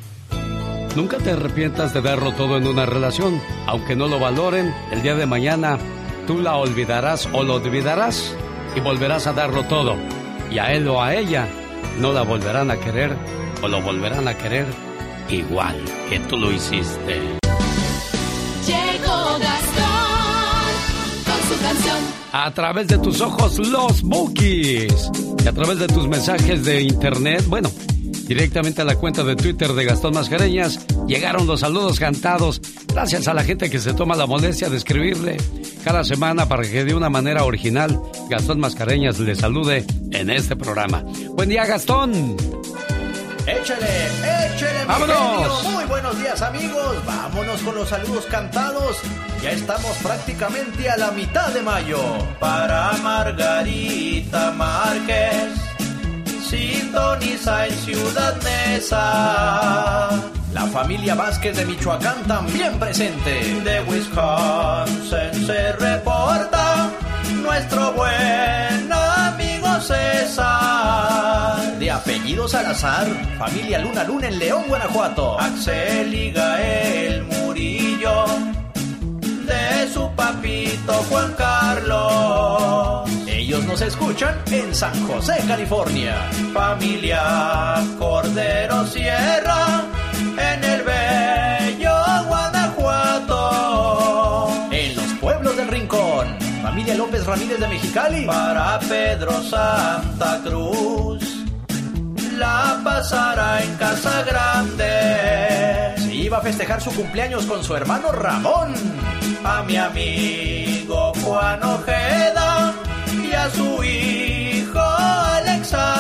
Nunca 0.95 1.17
te 1.17 1.31
arrepientas 1.31 1.95
de 1.95 2.03
darlo 2.03 2.33
todo 2.35 2.59
en 2.59 2.67
una 2.67 2.85
relación. 2.85 3.41
Aunque 3.67 3.97
no 3.97 4.07
lo 4.07 4.19
valoren, 4.19 4.71
el 4.93 5.01
día 5.01 5.15
de 5.15 5.25
mañana 5.25 5.79
tú 6.27 6.37
la 6.37 6.57
olvidarás 6.57 7.27
o 7.33 7.43
lo 7.43 7.55
olvidarás 7.55 8.35
y 8.77 8.81
volverás 8.81 9.27
a 9.27 9.33
darlo 9.33 9.63
todo. 9.63 9.97
Y 10.51 10.59
a 10.59 10.75
él 10.75 10.87
o 10.89 11.03
a 11.03 11.15
ella 11.15 11.49
no 12.01 12.13
la 12.13 12.23
volverán 12.23 12.71
a 12.71 12.77
querer 12.77 13.17
o 13.63 13.69
lo 13.69 13.83
volverán 13.83 14.29
a 14.29 14.35
querer 14.35 14.67
igual 15.29 15.77
que 16.09 16.21
tú 16.21 16.37
lo 16.37 16.53
hiciste. 16.53 17.39
Llegó 18.67 19.39
Gastón 19.39 20.69
con 21.25 21.49
su 21.49 21.63
canción. 21.63 21.99
A 22.33 22.51
través 22.53 22.89
de 22.89 22.99
tus 22.99 23.21
ojos, 23.21 23.59
los 23.59 24.03
Bookies. 24.03 25.11
Y 25.45 25.49
a 25.49 25.53
través 25.53 25.79
de 25.79 25.87
tus 25.89 26.07
mensajes 26.09 26.65
de 26.65 26.83
internet, 26.83 27.45
bueno, 27.49 27.71
directamente 28.27 28.83
a 28.83 28.85
la 28.85 28.97
cuenta 28.97 29.25
de 29.25 29.35
Twitter 29.35 29.73
de 29.73 29.85
Gastón 29.85 30.15
Mascareñas, 30.15 30.87
llegaron 31.07 31.47
los 31.47 31.61
saludos 31.61 31.99
cantados. 31.99 32.61
Gracias 32.89 33.27
a 33.29 33.35
la 33.35 33.43
gente 33.43 33.71
que 33.71 33.79
se 33.79 33.95
toma 33.95 34.17
la 34.17 34.27
molestia 34.27 34.69
de 34.69 34.77
escribirle 34.77 35.37
cada 35.85 36.05
semana 36.05 36.49
para 36.49 36.63
que 36.63 36.85
de 36.85 36.95
una 36.95 37.09
manera 37.09 37.45
original 37.45 38.01
Gastón 38.29 38.61
Mascareñas 38.61 39.19
le 39.19 39.35
salude 39.35 39.85
en 40.11 40.31
este 40.31 40.57
programa. 40.57 41.03
Buen 41.33 41.49
día, 41.49 41.65
Gastón. 41.67 42.37
Échale, 43.47 43.87
échale, 44.55 44.85
¡Vámonos! 44.87 45.65
Muy 45.65 45.85
buenos 45.87 46.19
días, 46.19 46.43
amigos. 46.43 46.97
Vámonos 47.07 47.61
con 47.63 47.75
los 47.75 47.89
saludos 47.89 48.27
cantados. 48.27 48.99
Ya 49.43 49.53
estamos 49.53 49.97
prácticamente 50.03 50.91
a 50.91 50.99
la 50.99 51.11
mitad 51.13 51.49
de 51.55 51.63
mayo. 51.63 51.99
Para 52.39 52.93
Margarita 53.03 54.51
Márquez, 54.51 55.55
sintoniza 56.47 57.69
en 57.69 57.75
Ciudad 57.75 58.37
Neza. 58.43 60.11
La 60.59 60.67
familia 60.67 61.15
Vázquez 61.15 61.57
de 61.57 61.65
Michoacán 61.65 62.25
también 62.27 62.81
presente. 62.81 63.61
De 63.63 63.81
Wisconsin 63.83 65.47
se 65.47 65.73
reporta 65.75 66.91
nuestro 67.45 67.93
buen 67.93 68.93
amigo 68.93 69.81
César. 69.81 71.79
De 71.79 71.89
apellido 71.93 72.49
Salazar, 72.49 73.07
familia 73.39 73.79
Luna 73.79 74.03
Luna 74.03 74.27
en 74.27 74.39
León, 74.41 74.65
Guanajuato. 74.67 75.39
Axel 75.39 76.13
y 76.13 76.33
Gael 76.33 77.23
Murillo, 77.23 78.25
de 79.21 79.89
su 79.95 80.11
papito 80.17 80.93
Juan 81.09 81.35
Carlos. 81.39 83.09
Ellos 83.29 83.65
nos 83.65 83.81
escuchan 83.81 84.35
en 84.51 84.75
San 84.75 85.07
José, 85.07 85.35
California. 85.47 86.17
Familia 86.53 87.77
Cordero 87.99 88.85
Sierra, 88.87 89.85
en 90.39 90.65
el 90.65 90.83
bello 90.83 91.95
Guanajuato. 92.27 93.41
En 94.71 94.97
los 94.97 95.13
pueblos 95.21 95.57
del 95.57 95.69
Rincón, 95.69 96.37
familia 96.63 96.95
López 96.95 97.27
Ramírez 97.27 97.59
de 97.61 97.69
Mexicali. 97.69 98.25
Para 98.27 98.79
Pedro 98.81 99.43
Santa 99.43 100.41
Cruz, 100.45 101.23
la 102.37 102.81
pasará 102.85 103.63
en 103.63 103.75
Casa 103.77 104.23
Grande. 104.23 105.95
Se 105.99 106.15
iba 106.15 106.39
a 106.39 106.41
festejar 106.41 106.81
su 106.81 106.91
cumpleaños 106.95 107.45
con 107.47 107.63
su 107.65 107.75
hermano 107.77 108.13
Ramón. 108.13 108.75
A 109.45 109.63
mi 109.63 109.77
amigo 109.77 111.13
Juan 111.25 111.63
Ojeda 111.63 112.75
y 113.23 113.33
a 113.33 113.51
su 113.51 113.85
hijo 113.85 114.81
Alexander. 114.81 115.98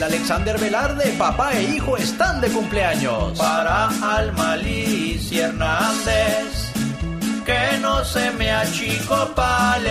Ángel 0.00 0.14
Alexander 0.14 0.58
Velarde, 0.58 1.12
papá 1.18 1.52
e 1.52 1.62
hijo 1.74 1.98
están 1.98 2.40
de 2.40 2.48
cumpleaños. 2.48 3.38
Para 3.38 3.88
Alma 4.02 4.56
Liz 4.56 5.30
y 5.30 5.40
Hernández, 5.40 6.72
que 7.44 7.76
no 7.82 8.02
se 8.04 8.30
me 8.32 8.50
achicopale. 8.50 9.90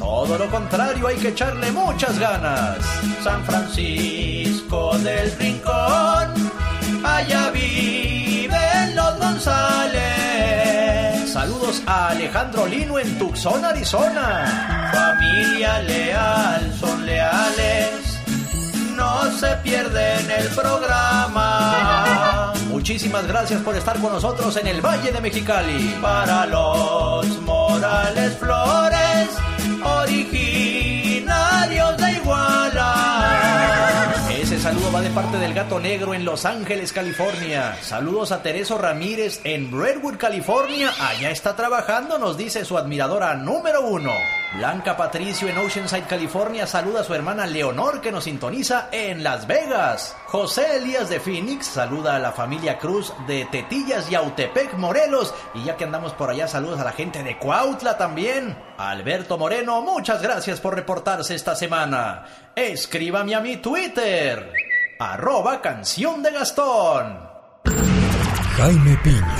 Todo 0.00 0.38
lo 0.38 0.50
contrario, 0.50 1.06
hay 1.06 1.16
que 1.16 1.28
echarle 1.28 1.70
muchas 1.70 2.18
ganas. 2.18 2.78
San 3.22 3.44
Francisco 3.44 4.98
del 4.98 5.30
Rincón, 5.38 6.34
allá 7.04 7.50
viven 7.52 8.96
los 8.96 9.18
González. 9.18 10.02
Saludos 11.32 11.80
a 11.86 12.08
Alejandro 12.08 12.66
Lino 12.66 12.98
en 12.98 13.16
Tucson, 13.18 13.64
Arizona. 13.64 14.90
Familia 14.92 15.80
leal, 15.82 16.74
son 16.80 17.06
leales. 17.06 18.13
No 18.96 19.30
se 19.32 19.48
pierden 19.56 20.30
el 20.30 20.46
programa. 20.48 22.52
Muchísimas 22.68 23.26
gracias 23.26 23.60
por 23.62 23.76
estar 23.76 23.98
con 24.00 24.12
nosotros 24.12 24.56
en 24.56 24.68
el 24.68 24.80
Valle 24.80 25.10
de 25.10 25.20
Mexicali. 25.20 25.96
Para 26.00 26.46
los 26.46 27.26
Morales 27.42 28.36
Flores, 28.38 29.28
originarios 29.82 31.96
de 31.96 32.12
Iguala. 32.12 32.92
Ese 34.30 34.60
saludo 34.60 34.92
va 34.92 35.00
de 35.00 35.10
parte 35.10 35.38
del 35.38 35.54
gato 35.54 35.80
negro 35.80 36.14
en 36.14 36.24
Los 36.24 36.44
Ángeles, 36.44 36.92
California. 36.92 37.76
Saludos 37.82 38.30
a 38.32 38.42
Tereso 38.42 38.78
Ramírez 38.78 39.40
en 39.44 39.70
Redwood, 39.72 40.16
California. 40.16 40.92
Allá 41.00 41.30
está 41.30 41.54
trabajando, 41.56 42.18
nos 42.18 42.36
dice 42.36 42.64
su 42.64 42.76
admiradora 42.76 43.34
número 43.34 43.86
uno. 43.86 44.12
Blanca 44.56 44.96
Patricio 44.96 45.48
en 45.48 45.58
Oceanside, 45.58 46.06
California. 46.06 46.66
Saluda 46.66 47.00
a 47.00 47.04
su 47.04 47.12
hermana 47.12 47.44
Leonor 47.44 48.00
que 48.00 48.12
nos 48.12 48.24
sintoniza 48.24 48.88
en 48.92 49.24
Las 49.24 49.48
Vegas. 49.48 50.16
José 50.26 50.76
Elías 50.76 51.08
de 51.08 51.18
Phoenix 51.18 51.66
saluda 51.66 52.14
a 52.14 52.20
la 52.20 52.30
familia 52.30 52.78
Cruz 52.78 53.12
de 53.26 53.46
Tetillas 53.46 54.10
y 54.10 54.14
Autepec, 54.14 54.74
Morelos. 54.74 55.34
Y 55.54 55.64
ya 55.64 55.76
que 55.76 55.84
andamos 55.84 56.12
por 56.12 56.30
allá, 56.30 56.46
saludos 56.46 56.78
a 56.78 56.84
la 56.84 56.92
gente 56.92 57.24
de 57.24 57.36
Cuautla 57.36 57.98
también. 57.98 58.56
Alberto 58.78 59.38
Moreno, 59.38 59.82
muchas 59.82 60.22
gracias 60.22 60.60
por 60.60 60.76
reportarse 60.76 61.34
esta 61.34 61.56
semana. 61.56 62.24
Escríbame 62.54 63.34
a 63.34 63.40
mi 63.40 63.56
Twitter. 63.56 64.52
Arroba 65.00 65.60
canción 65.60 66.22
de 66.22 66.30
Gastón. 66.30 67.28
Jaime 68.56 68.96
Piña, 69.02 69.36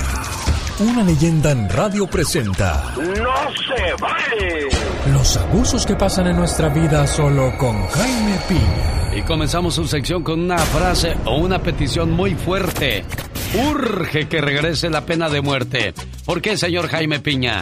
una 0.79 1.03
leyenda 1.03 1.51
en 1.51 1.69
radio 1.69 2.05
presenta 2.07 2.93
¡No 2.97 3.03
se 3.05 3.93
vale! 4.01 4.67
los 5.13 5.37
abusos 5.37 5.85
que 5.85 5.95
pasan 5.95 6.27
en 6.27 6.35
nuestra 6.35 6.69
vida 6.69 7.05
solo 7.07 7.55
con 7.57 7.87
Jaime 7.87 8.37
Piña. 8.47 9.15
Y 9.15 9.21
comenzamos 9.21 9.75
su 9.75 9.85
sección 9.87 10.23
con 10.23 10.41
una 10.41 10.57
frase 10.57 11.15
o 11.25 11.37
una 11.37 11.59
petición 11.59 12.11
muy 12.11 12.35
fuerte. 12.35 13.05
Urge 13.71 14.27
que 14.27 14.41
regrese 14.41 14.89
la 14.89 15.05
pena 15.05 15.29
de 15.29 15.41
muerte. 15.41 15.93
¿Por 16.25 16.41
qué, 16.41 16.57
señor 16.57 16.89
Jaime 16.89 17.19
Piña? 17.21 17.61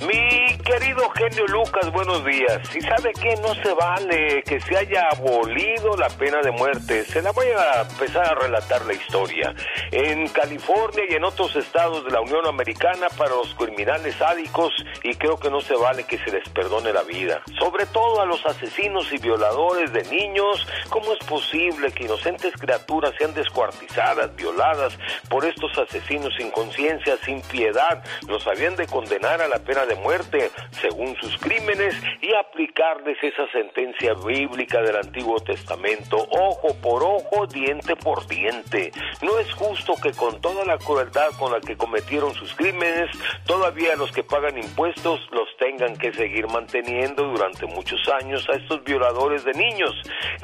Mi 0.00 0.37
querido 0.58 1.08
genio 1.10 1.46
Lucas, 1.46 1.90
buenos 1.92 2.24
días. 2.24 2.60
¿Y 2.74 2.80
sabe 2.80 3.12
qué? 3.20 3.34
No 3.36 3.54
se 3.54 3.72
vale 3.74 4.42
que 4.42 4.60
se 4.60 4.76
haya 4.76 5.08
abolido 5.10 5.96
la 5.96 6.08
pena 6.08 6.40
de 6.42 6.50
muerte. 6.50 7.04
Se 7.04 7.22
la 7.22 7.32
voy 7.32 7.46
a 7.46 7.82
empezar 7.82 8.26
a 8.26 8.34
relatar 8.34 8.84
la 8.86 8.94
historia. 8.94 9.54
En 9.90 10.28
California 10.28 11.04
y 11.08 11.14
en 11.14 11.24
otros 11.24 11.54
estados 11.56 12.04
de 12.04 12.10
la 12.10 12.20
Unión 12.20 12.46
Americana 12.46 13.08
para 13.16 13.30
los 13.30 13.54
criminales 13.54 14.14
sádicos 14.16 14.72
y 15.02 15.14
creo 15.14 15.38
que 15.38 15.50
no 15.50 15.60
se 15.60 15.74
vale 15.74 16.04
que 16.04 16.18
se 16.18 16.30
les 16.30 16.48
perdone 16.50 16.92
la 16.92 17.02
vida. 17.02 17.42
Sobre 17.58 17.86
todo 17.86 18.20
a 18.20 18.26
los 18.26 18.44
asesinos 18.46 19.12
y 19.12 19.18
violadores 19.18 19.92
de 19.92 20.04
niños. 20.04 20.66
¿Cómo 20.88 21.12
es 21.12 21.18
posible 21.26 21.92
que 21.92 22.04
inocentes 22.04 22.52
criaturas 22.54 23.12
sean 23.18 23.34
descuartizadas, 23.34 24.34
violadas 24.36 24.98
por 25.28 25.44
estos 25.44 25.76
asesinos 25.78 26.34
sin 26.36 26.50
conciencia, 26.50 27.16
sin 27.24 27.40
piedad? 27.42 28.02
Los 28.26 28.46
habían 28.46 28.76
de 28.76 28.86
condenar 28.86 29.40
a 29.42 29.48
la 29.48 29.58
pena 29.58 29.86
de 29.86 29.94
muerte 29.96 30.47
según 30.80 31.16
sus 31.16 31.36
crímenes 31.38 31.94
y 32.20 32.34
aplicarles 32.34 33.16
esa 33.22 33.50
sentencia 33.52 34.14
bíblica 34.14 34.82
del 34.82 34.96
Antiguo 34.96 35.38
Testamento, 35.40 36.16
ojo 36.30 36.74
por 36.80 37.02
ojo, 37.02 37.46
diente 37.46 37.96
por 37.96 38.26
diente. 38.26 38.92
No 39.22 39.38
es 39.38 39.52
justo 39.54 39.94
que 40.02 40.12
con 40.12 40.40
toda 40.40 40.64
la 40.64 40.78
crueldad 40.78 41.30
con 41.38 41.52
la 41.52 41.60
que 41.60 41.76
cometieron 41.76 42.34
sus 42.34 42.54
crímenes, 42.54 43.10
todavía 43.46 43.96
los 43.96 44.12
que 44.12 44.22
pagan 44.22 44.58
impuestos 44.58 45.20
los 45.30 45.48
tengan 45.58 45.96
que 45.96 46.12
seguir 46.12 46.46
manteniendo 46.48 47.24
durante 47.24 47.66
muchos 47.66 48.00
años 48.08 48.46
a 48.48 48.56
estos 48.56 48.82
violadores 48.84 49.44
de 49.44 49.52
niños 49.52 49.94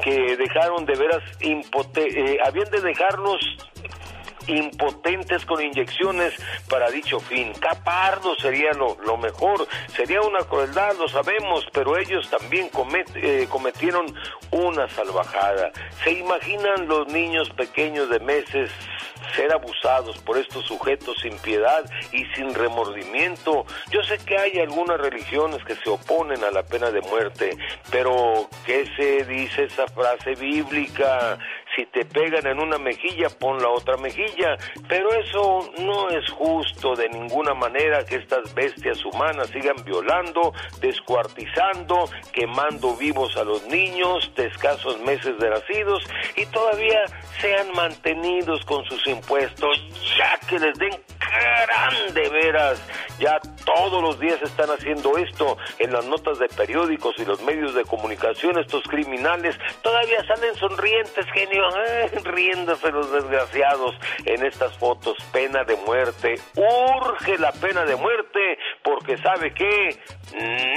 que 0.03 0.37
dejaron 0.37 0.85
de 0.85 0.95
veras 0.95 1.23
impote 1.41 2.35
eh, 2.35 2.39
habían 2.45 2.71
de 2.71 2.81
dejarnos 2.81 3.41
impotentes 4.47 5.45
con 5.45 5.63
inyecciones 5.63 6.35
para 6.69 6.91
dicho 6.91 7.21
fin. 7.21 7.53
Capardo 7.55 8.35
sería 8.37 8.73
lo, 8.73 9.17
mejor, 9.17 9.67
sería 9.95 10.21
una 10.21 10.41
crueldad, 10.41 10.97
lo 10.99 11.09
sabemos, 11.09 11.67
pero 11.73 11.97
ellos 11.99 12.29
también 12.31 12.71
eh, 13.15 13.47
cometieron 13.49 14.07
una 14.51 14.89
salvajada. 14.89 15.71
¿Se 16.03 16.13
imaginan 16.13 16.89
los 16.89 17.07
niños 17.09 17.51
pequeños 17.51 18.09
de 18.11 18.21
meses 18.21 18.71
ser 19.35 19.53
abusados 19.53 20.19
por 20.19 20.39
estos 20.39 20.65
sujetos 20.65 21.17
sin 21.23 21.37
piedad 21.39 21.85
y 22.13 22.25
sin 22.35 22.55
remordimiento. 22.55 23.65
Yo 23.91 24.03
sé 24.03 24.19
que 24.19 24.37
hay 24.37 24.59
algunas 24.59 24.99
religiones 25.01 25.63
que 25.65 25.75
se 25.77 25.91
oponen 25.91 26.43
a 26.45 26.51
la 26.51 26.63
pena 26.63 26.91
de 26.91 27.01
muerte, 27.03 27.57
pero 27.91 28.49
¿qué 28.65 28.87
se 28.97 29.25
dice 29.25 29.65
esa 29.65 29.87
frase 29.89 30.35
bíblica? 30.35 31.39
Si 31.77 31.87
te 31.87 32.05
pegan 32.05 32.47
en 32.47 32.61
una 32.61 32.79
mejilla, 32.79 33.29
pon 33.29 33.61
la 33.61 33.69
otra 33.69 33.97
mejilla. 33.97 34.57
Pero 34.89 35.13
eso 35.13 35.71
no 35.79 36.09
es 36.11 36.31
justo 36.31 36.95
de 36.95 37.09
ninguna 37.09 37.55
manera 37.55 38.05
que 38.05 38.17
estas 38.17 38.55
bestias 38.55 39.05
humanas 39.05 39.49
sigan 39.49 39.77
violando, 39.85 40.53
descuartizando, 40.81 42.09
quemando 42.33 42.97
vivos 42.97 43.37
a 43.37 43.45
los 43.45 43.67
niños 43.67 44.31
de 44.37 44.47
escasos 44.47 45.01
meses 45.01 45.37
de 45.39 45.51
nacidos 45.51 46.05
y 46.37 46.47
todavía 46.47 47.05
sean 47.41 47.73
mantenidos 47.75 48.65
con 48.67 48.85
sus 48.85 49.07
impuestos, 49.07 49.83
ya 50.17 50.39
que 50.49 50.59
les 50.59 50.79
den 50.79 50.93
grande 51.67 52.29
veras. 52.29 52.83
Ya 53.19 53.39
todos 53.65 54.03
los 54.03 54.19
días 54.19 54.41
están 54.43 54.71
haciendo 54.71 55.17
esto 55.17 55.57
en 55.79 55.93
las 55.93 56.05
notas 56.07 56.39
de 56.39 56.49
periódicos 56.49 57.15
y 57.19 57.25
los 57.25 57.41
medios 57.43 57.75
de 57.75 57.85
comunicación. 57.85 58.59
Estos 58.59 58.83
criminales 58.85 59.57
todavía 59.83 60.25
salen 60.27 60.55
sonrientes, 60.57 61.27
genio, 61.33 61.64
eh, 61.87 62.11
riéndose 62.25 62.91
los 62.91 63.11
desgraciados 63.11 63.95
en 64.25 64.45
estas 64.45 64.77
fotos. 64.79 65.17
Pena 65.33 65.65
de 65.65 65.77
muerte. 65.77 66.35
Urge 66.57 67.39
la 67.39 67.53
pena 67.53 67.85
de 67.85 67.97
muerte 67.97 68.59
porque 68.83 69.17
sabe 69.19 69.53
que 69.53 69.99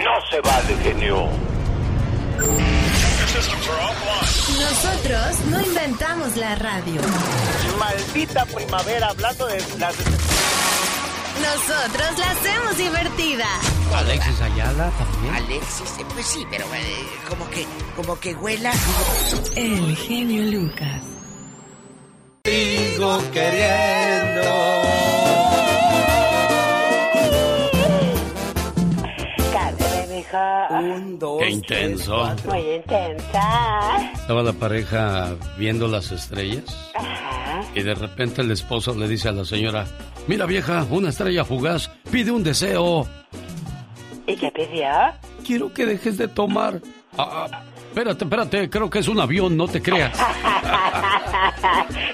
no 0.04 0.22
se 0.30 0.42
vale, 0.42 0.76
genio. 0.84 1.30
Nosotros 4.60 5.46
no 5.52 5.62
inventamos 5.62 6.36
la 6.38 6.56
radio. 6.56 7.02
Maldita 7.78 8.46
primavera, 8.46 9.10
hablando 9.10 9.46
de 9.48 9.62
las... 9.78 9.96
Nosotros 11.42 12.18
la 12.18 12.32
hacemos 12.32 12.78
divertida. 12.78 13.46
Alexis 13.96 14.42
Ayala 14.42 14.92
también. 14.92 15.36
Alexis, 15.36 15.98
eh, 16.00 16.06
pues 16.14 16.26
sí, 16.26 16.46
pero 16.50 16.66
eh, 16.74 17.08
como 17.30 17.50
que, 17.50 17.66
como 17.96 18.20
que 18.20 18.34
huela. 18.36 18.72
El 19.56 19.96
genio 19.96 20.44
Lucas. 20.44 21.04
Sigo 22.46 23.20
queriendo. 23.32 24.44
Un, 30.70 31.20
dos, 31.20 31.42
Qué 31.42 31.50
intenso. 31.50 32.36
Muy 32.46 32.60
intensa. 32.60 34.12
Estaba 34.14 34.44
la 34.44 34.54
pareja 34.54 35.36
viendo 35.58 35.88
las 35.88 36.12
estrellas 36.12 36.64
Ajá. 36.96 37.62
y 37.74 37.82
de 37.82 37.96
repente 37.96 38.42
el 38.42 38.52
esposo 38.52 38.94
le 38.96 39.08
dice 39.08 39.30
a 39.30 39.32
la 39.32 39.46
señora, 39.46 39.86
mira 40.28 40.46
vieja, 40.46 40.86
una 40.90 41.10
estrella 41.10 41.46
fugaz, 41.46 41.90
pide 42.12 42.32
un 42.32 42.44
deseo. 42.44 43.08
¿Y 44.26 44.36
qué 44.36 44.52
pidió? 44.52 44.90
Quiero 45.46 45.74
que 45.74 45.86
dejes 45.86 46.18
de 46.18 46.28
tomar. 46.28 46.82
Ah, 47.18 47.48
ah, 47.52 47.64
espérate, 47.98 48.26
espérate, 48.26 48.70
creo 48.70 48.90
que 48.90 49.00
es 49.00 49.08
un 49.08 49.20
avión, 49.20 49.58
no 49.58 49.68
te 49.68 49.82
creas. 49.82 50.16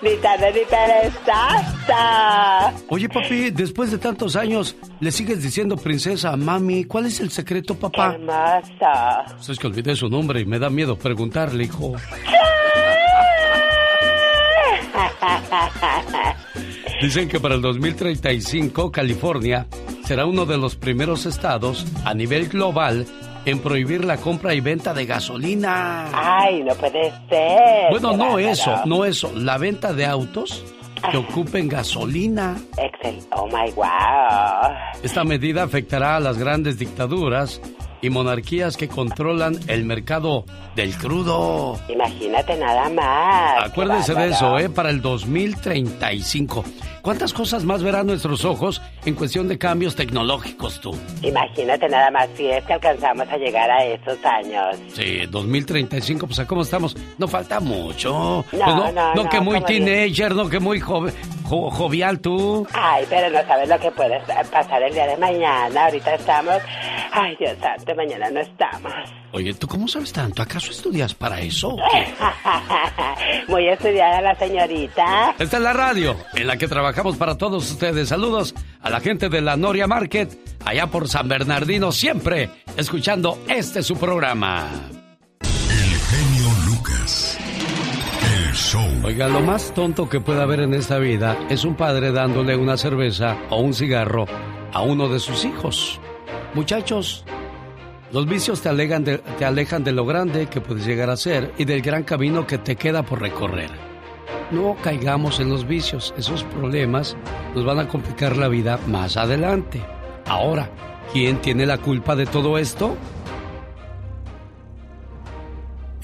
ni 0.02 0.16
tarde 0.18 0.54
ni. 0.54 0.64
Oye 2.88 3.10
papi, 3.10 3.50
después 3.52 3.92
de 3.92 3.98
tantos 3.98 4.38
años, 4.38 4.78
¿le 5.02 5.12
sigues 5.12 5.44
diciendo 5.44 5.76
princesa 5.76 6.32
a 6.32 6.38
mami? 6.38 6.86
¿Cuál 6.86 7.08
es 7.08 7.20
el 7.20 7.32
secreto, 7.32 7.76
papá? 7.76 8.14
Hermosa. 8.14 9.26
Pues 9.36 9.50
es 9.50 9.60
que 9.60 9.68
olvidé 9.68 9.94
su 9.96 10.08
nombre 10.10 10.40
y 10.40 10.46
me 10.46 10.58
da 10.58 10.70
miedo 10.70 10.98
preguntarle, 10.98 11.66
hijo. 11.66 11.96
Dicen 17.02 17.28
que 17.28 17.42
para 17.42 17.56
el 17.56 17.62
2035 17.62 18.92
California 18.92 19.68
será 20.06 20.26
uno 20.26 20.46
de 20.46 20.58
los 20.58 20.78
primeros 20.78 21.26
estados 21.26 21.86
a 22.06 22.14
nivel 22.14 22.48
global 22.48 23.06
en 23.46 23.60
prohibir 23.60 24.06
la 24.06 24.18
compra 24.18 24.54
y 24.54 24.62
venta 24.62 24.94
de 24.94 25.06
gasolina. 25.06 26.10
Ay, 26.14 26.64
no 26.64 26.74
puede 26.76 27.12
ser. 27.30 27.90
Bueno, 27.92 28.16
no 28.16 28.40
eso, 28.40 28.82
no 28.86 29.06
eso, 29.06 29.32
la 29.36 29.58
venta 29.58 29.94
de 29.94 30.06
autos 30.06 30.64
que 31.12 31.18
ocupen 31.18 31.68
gasolina. 31.68 32.56
Excel. 32.78 33.20
Oh 33.32 33.48
my 33.48 33.72
wow. 33.72 34.72
Esta 35.04 35.24
medida 35.24 35.64
afectará 35.64 36.16
a 36.16 36.20
las 36.20 36.38
grandes 36.38 36.80
dictaduras 36.80 37.62
y 38.02 38.10
monarquías 38.10 38.78
que 38.78 38.88
controlan 38.88 39.58
el 39.68 39.86
mercado 39.86 40.46
del 40.76 40.96
crudo. 40.98 41.80
Imagínate 41.88 42.58
nada 42.58 42.90
más. 42.90 43.66
Acuérdense 43.66 44.14
de 44.14 44.30
eso, 44.30 44.58
¿eh? 44.60 44.70
Para 44.70 44.90
el 44.90 45.02
2035. 45.02 46.64
¿Cuántas 47.04 47.34
cosas 47.34 47.66
más 47.66 47.84
verán 47.84 48.08
nuestros 48.08 48.46
ojos 48.46 48.82
en 49.06 49.14
cuestión 49.16 49.50
de 49.50 49.58
cambios 49.58 49.94
tecnológicos 49.94 50.80
tú? 50.80 50.98
Imagínate 51.22 51.90
nada 51.90 52.10
más 52.10 52.30
si 52.38 52.48
es 52.48 52.64
que 52.64 52.72
alcanzamos 52.74 53.28
a 53.28 53.36
llegar 53.36 53.70
a 53.70 53.84
esos 53.84 54.18
años. 54.26 54.78
Sí, 54.88 55.26
2035, 55.30 56.26
pues 56.28 56.40
¿a 56.40 56.48
cómo 56.48 56.62
estamos? 56.62 56.96
No 57.18 57.28
falta 57.28 57.60
mucho. 57.60 58.10
No, 58.14 58.46
Pues 58.50 58.76
no, 58.76 58.76
no, 58.76 58.92
no, 59.16 59.24
no, 59.24 59.30
que 59.30 59.42
muy 59.42 59.60
teenager, 59.66 60.34
no 60.34 60.50
que 60.50 60.62
muy 60.62 60.80
joven, 60.80 61.14
jo- 61.44 61.70
jovial 61.72 62.22
tú. 62.22 62.66
Ay, 62.72 63.06
pero 63.10 63.30
no 63.30 63.46
sabes 63.48 63.68
lo 63.68 63.78
que 63.80 63.92
puede 63.92 64.22
pasar 64.50 64.82
el 64.84 64.94
día 64.94 65.06
de 65.06 65.18
mañana. 65.18 65.84
Ahorita 65.88 66.16
estamos. 66.16 66.56
Ay, 67.12 67.36
Dios 67.38 67.58
santo, 67.62 67.94
mañana 67.96 68.30
no 68.32 68.40
estamos. 68.40 68.94
Oye, 69.36 69.52
¿tú 69.56 69.68
cómo 69.68 69.88
sabes 69.88 70.14
tanto? 70.14 70.44
¿Acaso 70.44 70.70
estudias 70.70 71.16
para 71.16 71.42
eso? 71.42 71.70
o 71.70 71.78
qué? 71.78 72.14
Muy 73.52 73.68
estudiada 73.68 74.22
la 74.22 74.36
señorita. 74.36 75.34
Esta 75.40 75.58
es 75.58 75.64
la 75.64 75.74
radio 75.74 76.16
en 76.36 76.46
la 76.46 76.56
que 76.56 76.68
trabajamos 76.68 77.18
para 77.18 77.36
todos 77.36 77.72
ustedes. 77.72 78.10
Saludos 78.10 78.54
a 78.80 78.92
la 78.92 79.00
gente 79.00 79.30
de 79.30 79.42
la 79.42 79.58
Noria 79.58 79.88
Market, 79.88 80.38
allá 80.64 80.86
por 80.86 81.10
San 81.10 81.28
Bernardino, 81.28 81.92
siempre 81.92 82.52
escuchando 82.78 83.40
este 83.48 83.82
su 83.82 83.98
programa. 83.98 84.70
El 85.42 86.00
genio 86.00 86.50
Lucas. 86.68 87.40
El 88.36 88.54
show. 88.54 88.88
Oiga, 89.04 89.28
lo 89.30 89.40
más 89.40 89.74
tonto 89.74 90.10
que 90.10 90.20
puede 90.20 90.44
haber 90.44 90.60
en 90.60 90.76
esta 90.76 91.00
vida 91.00 91.40
es 91.50 91.66
un 91.66 91.76
padre 91.76 92.12
dándole 92.12 92.56
una 92.56 92.78
cerveza 92.78 93.36
o 93.50 93.62
un 93.62 93.74
cigarro 93.74 94.28
a 94.72 94.82
uno 94.84 95.10
de 95.10 95.20
sus 95.20 95.44
hijos. 95.44 96.00
Muchachos, 96.54 97.26
los 98.14 98.28
vicios 98.28 98.62
te, 98.62 98.70
alejan 98.70 99.84
de 99.84 99.92
lo 99.92 100.06
grande 100.06 100.46
que 100.46 100.62
puedes 100.62 100.86
llegar 100.86 101.10
a 101.10 101.18
ser 101.18 101.52
y 101.58 101.66
del 101.66 101.82
gran 101.82 102.04
camino 102.04 102.46
que 102.46 102.60
te 102.60 102.76
queda 102.76 103.04
por 103.04 103.20
recorrer. 103.20 103.72
No 104.52 104.78
caigamos 104.84 105.40
en 105.40 105.50
los 105.50 105.68
vicios, 105.68 106.14
esos 106.16 106.44
problemas 106.44 107.18
nos 107.56 107.66
van 107.66 107.80
a 107.80 107.88
complicar 107.88 108.38
la 108.38 108.50
vida 108.50 108.78
más 108.86 109.18
adelante. 109.18 109.84
Ahora, 110.28 110.70
¿quién 111.12 111.42
tiene 111.42 111.66
la 111.66 111.80
culpa 111.80 112.16
de 112.16 112.28
todo 112.28 112.60
esto? 112.60 112.96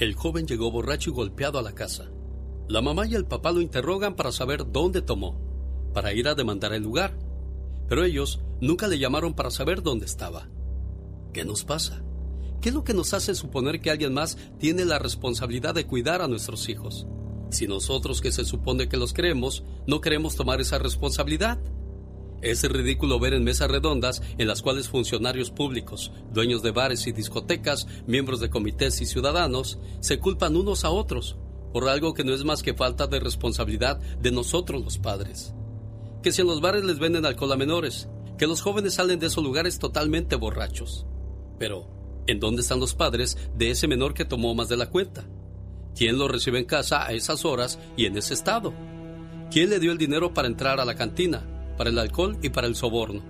El 0.00 0.16
joven 0.16 0.48
llegó 0.48 0.72
borracho 0.72 1.10
y 1.10 1.12
golpeado 1.12 1.60
a 1.60 1.62
la 1.62 1.76
casa. 1.76 2.10
La 2.66 2.82
mamá 2.82 3.06
y 3.06 3.14
el 3.14 3.26
papá 3.26 3.52
lo 3.52 3.60
interrogan 3.60 4.16
para 4.16 4.32
saber 4.32 4.72
dónde 4.72 5.00
tomó, 5.00 5.40
para 5.94 6.12
ir 6.12 6.26
a 6.26 6.34
demandar 6.34 6.72
el 6.72 6.82
lugar. 6.82 7.16
Pero 7.88 8.02
ellos 8.02 8.40
nunca 8.60 8.88
le 8.88 8.98
llamaron 8.98 9.34
para 9.34 9.52
saber 9.52 9.80
dónde 9.80 10.06
estaba. 10.06 10.48
¿Qué 11.32 11.44
nos 11.44 11.64
pasa? 11.64 12.02
¿Qué 12.60 12.68
es 12.68 12.74
lo 12.74 12.84
que 12.84 12.92
nos 12.92 13.14
hace 13.14 13.34
suponer 13.34 13.80
que 13.80 13.90
alguien 13.90 14.12
más 14.12 14.36
tiene 14.58 14.84
la 14.84 14.98
responsabilidad 14.98 15.74
de 15.74 15.86
cuidar 15.86 16.22
a 16.22 16.28
nuestros 16.28 16.68
hijos? 16.68 17.06
Si 17.50 17.66
nosotros 17.66 18.20
que 18.20 18.32
se 18.32 18.44
supone 18.44 18.88
que 18.88 18.96
los 18.96 19.12
queremos, 19.12 19.64
no 19.86 20.00
queremos 20.00 20.36
tomar 20.36 20.60
esa 20.60 20.78
responsabilidad. 20.78 21.58
Es 22.42 22.62
ridículo 22.68 23.18
ver 23.18 23.34
en 23.34 23.44
mesas 23.44 23.70
redondas 23.70 24.22
en 24.38 24.46
las 24.46 24.62
cuales 24.62 24.88
funcionarios 24.88 25.50
públicos, 25.50 26.12
dueños 26.32 26.62
de 26.62 26.70
bares 26.70 27.06
y 27.06 27.12
discotecas, 27.12 27.86
miembros 28.06 28.40
de 28.40 28.50
comités 28.50 29.00
y 29.00 29.06
ciudadanos 29.06 29.78
se 30.00 30.18
culpan 30.18 30.56
unos 30.56 30.84
a 30.84 30.90
otros 30.90 31.36
por 31.72 31.88
algo 31.88 32.14
que 32.14 32.24
no 32.24 32.34
es 32.34 32.44
más 32.44 32.62
que 32.62 32.74
falta 32.74 33.06
de 33.06 33.20
responsabilidad 33.20 34.00
de 34.20 34.32
nosotros 34.32 34.82
los 34.82 34.98
padres. 34.98 35.54
Que 36.22 36.32
si 36.32 36.40
en 36.40 36.48
los 36.48 36.60
bares 36.60 36.84
les 36.84 36.98
venden 36.98 37.24
alcohol 37.24 37.52
a 37.52 37.56
menores, 37.56 38.08
que 38.38 38.46
los 38.46 38.60
jóvenes 38.62 38.94
salen 38.94 39.18
de 39.18 39.26
esos 39.26 39.44
lugares 39.44 39.78
totalmente 39.78 40.36
borrachos. 40.36 41.06
Pero, 41.60 41.86
¿en 42.26 42.40
dónde 42.40 42.62
están 42.62 42.80
los 42.80 42.94
padres 42.94 43.36
de 43.54 43.70
ese 43.70 43.86
menor 43.86 44.14
que 44.14 44.24
tomó 44.24 44.54
más 44.54 44.70
de 44.70 44.78
la 44.78 44.88
cuenta? 44.88 45.26
¿Quién 45.94 46.16
lo 46.16 46.26
recibe 46.26 46.58
en 46.58 46.64
casa 46.64 47.06
a 47.06 47.12
esas 47.12 47.44
horas 47.44 47.78
y 47.98 48.06
en 48.06 48.16
ese 48.16 48.32
estado? 48.32 48.72
¿Quién 49.50 49.68
le 49.68 49.78
dio 49.78 49.92
el 49.92 49.98
dinero 49.98 50.32
para 50.32 50.48
entrar 50.48 50.80
a 50.80 50.86
la 50.86 50.94
cantina, 50.94 51.46
para 51.76 51.90
el 51.90 51.98
alcohol 51.98 52.38
y 52.40 52.48
para 52.48 52.66
el 52.66 52.76
soborno? 52.76 53.22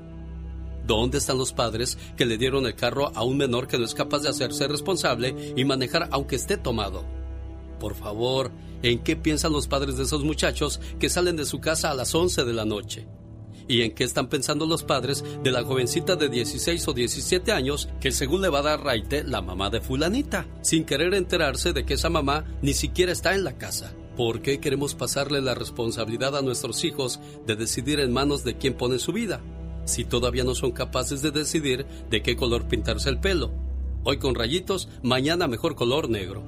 ¿Dónde 0.87 1.19
están 1.19 1.39
los 1.39 1.53
padres 1.53 1.99
que 2.17 2.25
le 2.25 2.39
dieron 2.39 2.67
el 2.67 2.77
carro 2.77 3.11
a 3.17 3.25
un 3.25 3.37
menor 3.37 3.67
que 3.67 3.79
no 3.79 3.85
es 3.85 3.95
capaz 3.95 4.21
de 4.21 4.29
hacerse 4.29 4.69
responsable 4.69 5.53
y 5.57 5.65
manejar 5.65 6.09
aunque 6.13 6.37
esté 6.37 6.57
tomado? 6.57 7.05
Por 7.81 7.97
favor, 7.97 8.53
¿en 8.85 9.01
qué 9.01 9.17
piensan 9.17 9.53
los 9.53 9.67
padres 9.67 9.97
de 9.97 10.05
esos 10.05 10.23
muchachos 10.23 10.81
que 11.01 11.11
salen 11.11 11.35
de 11.35 11.47
su 11.47 11.61
casa 11.61 11.91
a 11.91 11.95
las 11.95 12.15
11 12.15 12.45
de 12.45 12.53
la 12.53 12.65
noche? 12.65 13.09
¿Y 13.71 13.83
en 13.83 13.93
qué 13.93 14.03
están 14.03 14.29
pensando 14.29 14.67
los 14.67 14.83
padres 14.83 15.23
de 15.45 15.53
la 15.53 15.63
jovencita 15.63 16.17
de 16.17 16.29
16 16.29 16.89
o 16.89 16.93
17 16.93 17.53
años 17.53 17.89
que 18.01 18.11
según 18.11 18.43
le 18.43 18.49
va 18.49 18.59
a 18.59 18.63
dar 18.63 18.83
raite 18.83 19.23
la 19.23 19.43
mamá 19.43 19.71
de 19.71 19.81
fulanita, 19.81 20.49
sin 20.61 20.85
querer 20.85 21.15
enterarse 21.15 21.73
de 21.73 21.85
que 21.85 21.95
esa 21.95 22.11
mamá 22.11 22.45
ni 22.63 22.75
siquiera 22.75 23.13
está 23.13 23.33
en 23.33 23.45
la 23.45 23.59
casa? 23.59 23.95
¿Por 24.17 24.43
qué 24.43 24.59
queremos 24.59 24.97
pasarle 24.97 25.41
la 25.41 25.55
responsabilidad 25.55 26.37
a 26.37 26.43
nuestros 26.43 26.83
hijos 26.83 27.21
de 27.47 27.55
decidir 27.55 28.01
en 28.01 28.13
manos 28.13 28.43
de 28.43 28.59
quién 28.59 28.75
pone 28.75 28.99
su 28.99 29.13
vida? 29.13 29.41
Si 29.85 30.05
todavía 30.05 30.43
no 30.43 30.57
son 30.57 30.73
capaces 30.73 31.23
de 31.23 31.31
decidir 31.31 31.87
de 32.11 32.23
qué 32.23 32.35
color 32.35 32.67
pintarse 32.67 33.09
el 33.09 33.21
pelo. 33.21 33.53
Hoy 34.03 34.19
con 34.19 34.35
rayitos, 34.35 34.89
mañana 35.05 35.47
mejor 35.47 35.77
color 35.77 36.11
negro. 36.11 36.43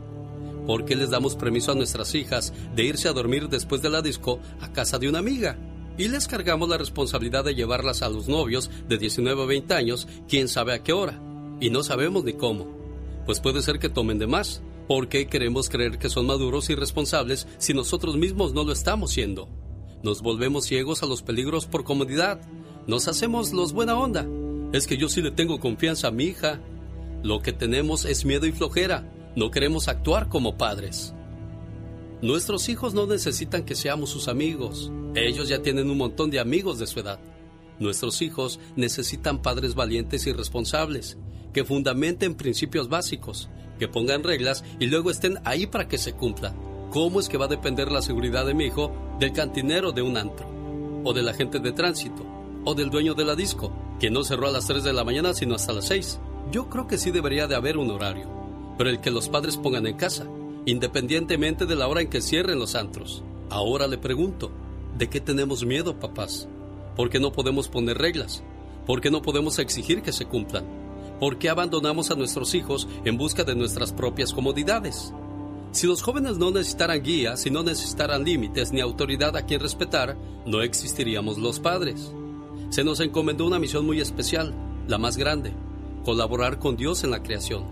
¿Por 0.66 0.84
qué 0.84 0.96
les 0.96 1.10
damos 1.10 1.36
permiso 1.36 1.70
a 1.70 1.76
nuestras 1.76 2.16
hijas 2.16 2.52
de 2.74 2.82
irse 2.82 3.06
a 3.06 3.12
dormir 3.12 3.48
después 3.48 3.80
de 3.80 3.90
la 3.90 4.02
disco 4.02 4.40
a 4.60 4.72
casa 4.72 4.98
de 4.98 5.08
una 5.08 5.20
amiga? 5.20 5.56
Y 5.98 6.08
les 6.08 6.26
cargamos 6.26 6.68
la 6.68 6.78
responsabilidad 6.78 7.44
de 7.44 7.54
llevarlas 7.54 8.02
a 8.02 8.08
los 8.08 8.28
novios 8.28 8.70
de 8.88 8.98
19 8.98 9.42
o 9.42 9.46
20 9.46 9.74
años, 9.74 10.08
quién 10.28 10.48
sabe 10.48 10.72
a 10.72 10.82
qué 10.82 10.92
hora. 10.92 11.20
Y 11.60 11.70
no 11.70 11.82
sabemos 11.82 12.24
ni 12.24 12.32
cómo. 12.32 12.66
Pues 13.26 13.40
puede 13.40 13.62
ser 13.62 13.78
que 13.78 13.88
tomen 13.88 14.18
de 14.18 14.26
más. 14.26 14.62
¿Por 14.88 15.08
qué 15.08 15.26
queremos 15.26 15.68
creer 15.68 15.98
que 15.98 16.08
son 16.08 16.26
maduros 16.26 16.70
y 16.70 16.74
responsables 16.74 17.46
si 17.58 17.72
nosotros 17.72 18.16
mismos 18.16 18.52
no 18.52 18.64
lo 18.64 18.72
estamos 18.72 19.12
siendo? 19.12 19.48
Nos 20.02 20.22
volvemos 20.22 20.64
ciegos 20.64 21.02
a 21.02 21.06
los 21.06 21.22
peligros 21.22 21.66
por 21.66 21.84
comodidad. 21.84 22.40
Nos 22.86 23.06
hacemos 23.06 23.52
los 23.52 23.72
buena 23.72 23.96
onda. 23.96 24.26
Es 24.72 24.86
que 24.86 24.96
yo 24.96 25.08
sí 25.08 25.22
le 25.22 25.30
tengo 25.30 25.60
confianza 25.60 26.08
a 26.08 26.10
mi 26.10 26.24
hija. 26.24 26.60
Lo 27.22 27.40
que 27.40 27.52
tenemos 27.52 28.04
es 28.04 28.24
miedo 28.24 28.46
y 28.46 28.52
flojera. 28.52 29.08
No 29.36 29.50
queremos 29.50 29.86
actuar 29.86 30.28
como 30.28 30.58
padres. 30.58 31.14
Nuestros 32.22 32.68
hijos 32.68 32.94
no 32.94 33.06
necesitan 33.06 33.64
que 33.64 33.74
seamos 33.74 34.10
sus 34.10 34.28
amigos. 34.28 34.90
Ellos 35.14 35.48
ya 35.48 35.60
tienen 35.60 35.90
un 35.90 35.98
montón 35.98 36.30
de 36.30 36.40
amigos 36.40 36.78
de 36.78 36.86
su 36.86 37.00
edad. 37.00 37.20
Nuestros 37.78 38.22
hijos 38.22 38.60
necesitan 38.76 39.42
padres 39.42 39.74
valientes 39.74 40.26
y 40.26 40.32
responsables, 40.32 41.18
que 41.52 41.64
fundamenten 41.64 42.34
principios 42.34 42.88
básicos, 42.88 43.50
que 43.78 43.88
pongan 43.88 44.22
reglas 44.22 44.64
y 44.78 44.86
luego 44.86 45.10
estén 45.10 45.38
ahí 45.44 45.66
para 45.66 45.86
que 45.86 45.98
se 45.98 46.14
cumplan. 46.14 46.56
¿Cómo 46.90 47.20
es 47.20 47.28
que 47.28 47.36
va 47.36 47.44
a 47.44 47.48
depender 47.48 47.90
la 47.90 48.02
seguridad 48.02 48.46
de 48.46 48.54
mi 48.54 48.66
hijo 48.66 48.92
del 49.18 49.32
cantinero 49.32 49.92
de 49.92 50.02
un 50.02 50.16
antro? 50.16 50.46
¿O 51.04 51.12
del 51.12 51.28
agente 51.28 51.58
de 51.58 51.72
tránsito? 51.72 52.24
¿O 52.64 52.74
del 52.74 52.90
dueño 52.90 53.14
de 53.14 53.24
la 53.24 53.34
disco, 53.34 53.72
que 53.98 54.10
no 54.10 54.24
cerró 54.24 54.46
a 54.46 54.52
las 54.52 54.66
3 54.66 54.84
de 54.84 54.92
la 54.92 55.04
mañana 55.04 55.34
sino 55.34 55.56
hasta 55.56 55.72
las 55.72 55.86
6? 55.86 56.20
Yo 56.50 56.68
creo 56.70 56.86
que 56.86 56.98
sí 56.98 57.10
debería 57.10 57.46
de 57.46 57.54
haber 57.54 57.76
un 57.76 57.90
horario, 57.90 58.30
pero 58.78 58.88
el 58.88 59.00
que 59.00 59.10
los 59.10 59.28
padres 59.28 59.56
pongan 59.56 59.86
en 59.86 59.96
casa, 59.96 60.26
independientemente 60.64 61.66
de 61.66 61.76
la 61.76 61.88
hora 61.88 62.00
en 62.00 62.08
que 62.08 62.22
cierren 62.22 62.58
los 62.58 62.74
antros. 62.74 63.24
Ahora 63.50 63.86
le 63.86 63.98
pregunto, 63.98 64.52
¿de 64.96 65.08
qué 65.08 65.20
tenemos 65.20 65.64
miedo, 65.64 65.98
papás? 65.98 66.48
¿Por 66.96 67.10
qué 67.10 67.18
no 67.18 67.32
podemos 67.32 67.68
poner 67.68 67.98
reglas? 67.98 68.42
¿Por 68.86 69.00
qué 69.00 69.10
no 69.10 69.22
podemos 69.22 69.58
exigir 69.58 70.02
que 70.02 70.12
se 70.12 70.26
cumplan? 70.26 70.64
¿Por 71.20 71.38
qué 71.38 71.48
abandonamos 71.48 72.10
a 72.10 72.14
nuestros 72.14 72.54
hijos 72.54 72.88
en 73.04 73.16
busca 73.16 73.44
de 73.44 73.54
nuestras 73.54 73.92
propias 73.92 74.32
comodidades? 74.32 75.12
Si 75.70 75.86
los 75.86 76.02
jóvenes 76.02 76.36
no 76.36 76.50
necesitaran 76.50 77.02
guía, 77.02 77.36
si 77.36 77.50
no 77.50 77.62
necesitaran 77.62 78.24
límites 78.24 78.72
ni 78.72 78.80
autoridad 78.80 79.36
a 79.36 79.46
quien 79.46 79.60
respetar, 79.60 80.18
no 80.44 80.60
existiríamos 80.60 81.38
los 81.38 81.60
padres. 81.60 82.12
Se 82.68 82.84
nos 82.84 83.00
encomendó 83.00 83.46
una 83.46 83.58
misión 83.58 83.86
muy 83.86 84.00
especial, 84.00 84.54
la 84.86 84.98
más 84.98 85.16
grande, 85.16 85.54
colaborar 86.04 86.58
con 86.58 86.76
Dios 86.76 87.04
en 87.04 87.10
la 87.10 87.22
creación. 87.22 87.64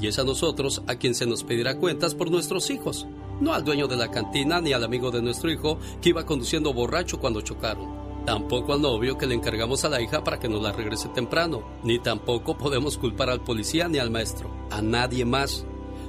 Y 0.00 0.08
es 0.08 0.18
a 0.18 0.24
nosotros 0.24 0.82
a 0.86 0.96
quien 0.96 1.14
se 1.14 1.26
nos 1.26 1.44
pedirá 1.44 1.78
cuentas 1.78 2.14
por 2.14 2.30
nuestros 2.30 2.68
hijos, 2.70 3.06
no 3.40 3.54
al 3.54 3.64
dueño 3.64 3.86
de 3.86 3.96
la 3.96 4.10
cantina 4.10 4.60
ni 4.60 4.72
al 4.72 4.84
amigo 4.84 5.10
de 5.10 5.22
nuestro 5.22 5.50
hijo 5.50 5.78
que 6.00 6.10
iba 6.10 6.26
conduciendo 6.26 6.72
borracho 6.72 7.18
cuando 7.18 7.40
chocaron. 7.40 7.98
Tampoco 8.24 8.74
al 8.74 8.82
novio 8.82 9.16
que 9.16 9.26
le 9.26 9.34
encargamos 9.34 9.84
a 9.84 9.88
la 9.88 10.02
hija 10.02 10.22
para 10.22 10.38
que 10.38 10.48
nos 10.48 10.62
la 10.62 10.72
regrese 10.72 11.08
temprano, 11.08 11.62
ni 11.82 11.98
tampoco 11.98 12.58
podemos 12.58 12.98
culpar 12.98 13.30
al 13.30 13.40
policía 13.40 13.88
ni 13.88 13.98
al 13.98 14.10
maestro, 14.10 14.50
a 14.70 14.82
nadie 14.82 15.24
más. 15.24 15.64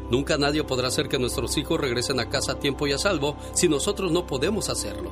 Nunca 0.10 0.38
nadie 0.38 0.64
podrá 0.64 0.88
hacer 0.88 1.08
que 1.08 1.20
nuestros 1.20 1.56
hijos 1.58 1.80
regresen 1.80 2.20
a 2.20 2.30
casa 2.30 2.54
a 2.54 2.60
tiempo 2.60 2.88
y 2.88 2.92
a 2.92 2.98
salvo 2.98 3.38
si 3.54 3.70
nosotros 3.70 4.12
no 4.12 4.28
podemos 4.28 4.70
hacerlo. 4.70 5.12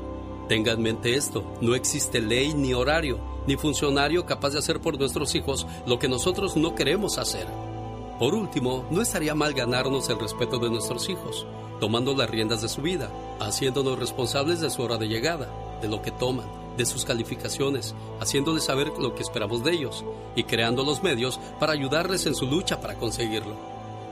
Tenga 0.49 0.73
en 0.73 0.81
mente 0.81 1.15
esto, 1.15 1.45
no 1.61 1.75
existe 1.75 2.19
ley 2.19 2.53
ni 2.53 2.73
horario, 2.73 3.19
ni 3.47 3.55
funcionario 3.57 4.25
capaz 4.25 4.51
de 4.51 4.59
hacer 4.59 4.81
por 4.81 4.97
nuestros 4.97 5.35
hijos 5.35 5.67
lo 5.85 5.99
que 5.99 6.07
nosotros 6.07 6.57
no 6.57 6.73
queremos 6.73 7.17
hacer. 7.17 7.47
Por 8.17 8.33
último, 8.33 8.85
no 8.89 9.01
estaría 9.01 9.35
mal 9.35 9.53
ganarnos 9.53 10.09
el 10.09 10.19
respeto 10.19 10.57
de 10.57 10.69
nuestros 10.69 11.07
hijos, 11.09 11.45
tomando 11.79 12.15
las 12.15 12.29
riendas 12.29 12.61
de 12.61 12.69
su 12.69 12.81
vida, 12.81 13.09
haciéndonos 13.39 13.99
responsables 13.99 14.59
de 14.59 14.69
su 14.69 14.81
hora 14.81 14.97
de 14.97 15.07
llegada, 15.07 15.47
de 15.81 15.87
lo 15.87 16.01
que 16.01 16.11
toman, 16.11 16.47
de 16.77 16.85
sus 16.85 17.05
calificaciones, 17.05 17.95
haciéndoles 18.19 18.63
saber 18.63 18.91
lo 18.99 19.15
que 19.15 19.23
esperamos 19.23 19.63
de 19.63 19.71
ellos 19.71 20.05
y 20.35 20.43
creando 20.43 20.83
los 20.83 21.03
medios 21.03 21.39
para 21.59 21.73
ayudarles 21.73 22.25
en 22.25 22.35
su 22.35 22.45
lucha 22.45 22.79
para 22.79 22.95
conseguirlo. 22.95 23.55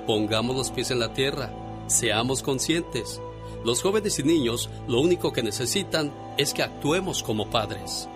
Pongamos 0.07 0.55
los 0.55 0.71
pies 0.71 0.91
en 0.91 0.99
la 0.99 1.13
tierra, 1.13 1.51
seamos 1.87 2.43
conscientes. 2.43 3.21
Los 3.63 3.81
jóvenes 3.81 4.19
y 4.19 4.23
niños 4.23 4.69
lo 4.87 4.99
único 4.99 5.33
que 5.33 5.43
necesitan 5.43 6.11
es 6.37 6.53
que 6.53 6.63
actuemos 6.63 7.23
como 7.23 7.49
padres. 7.49 8.07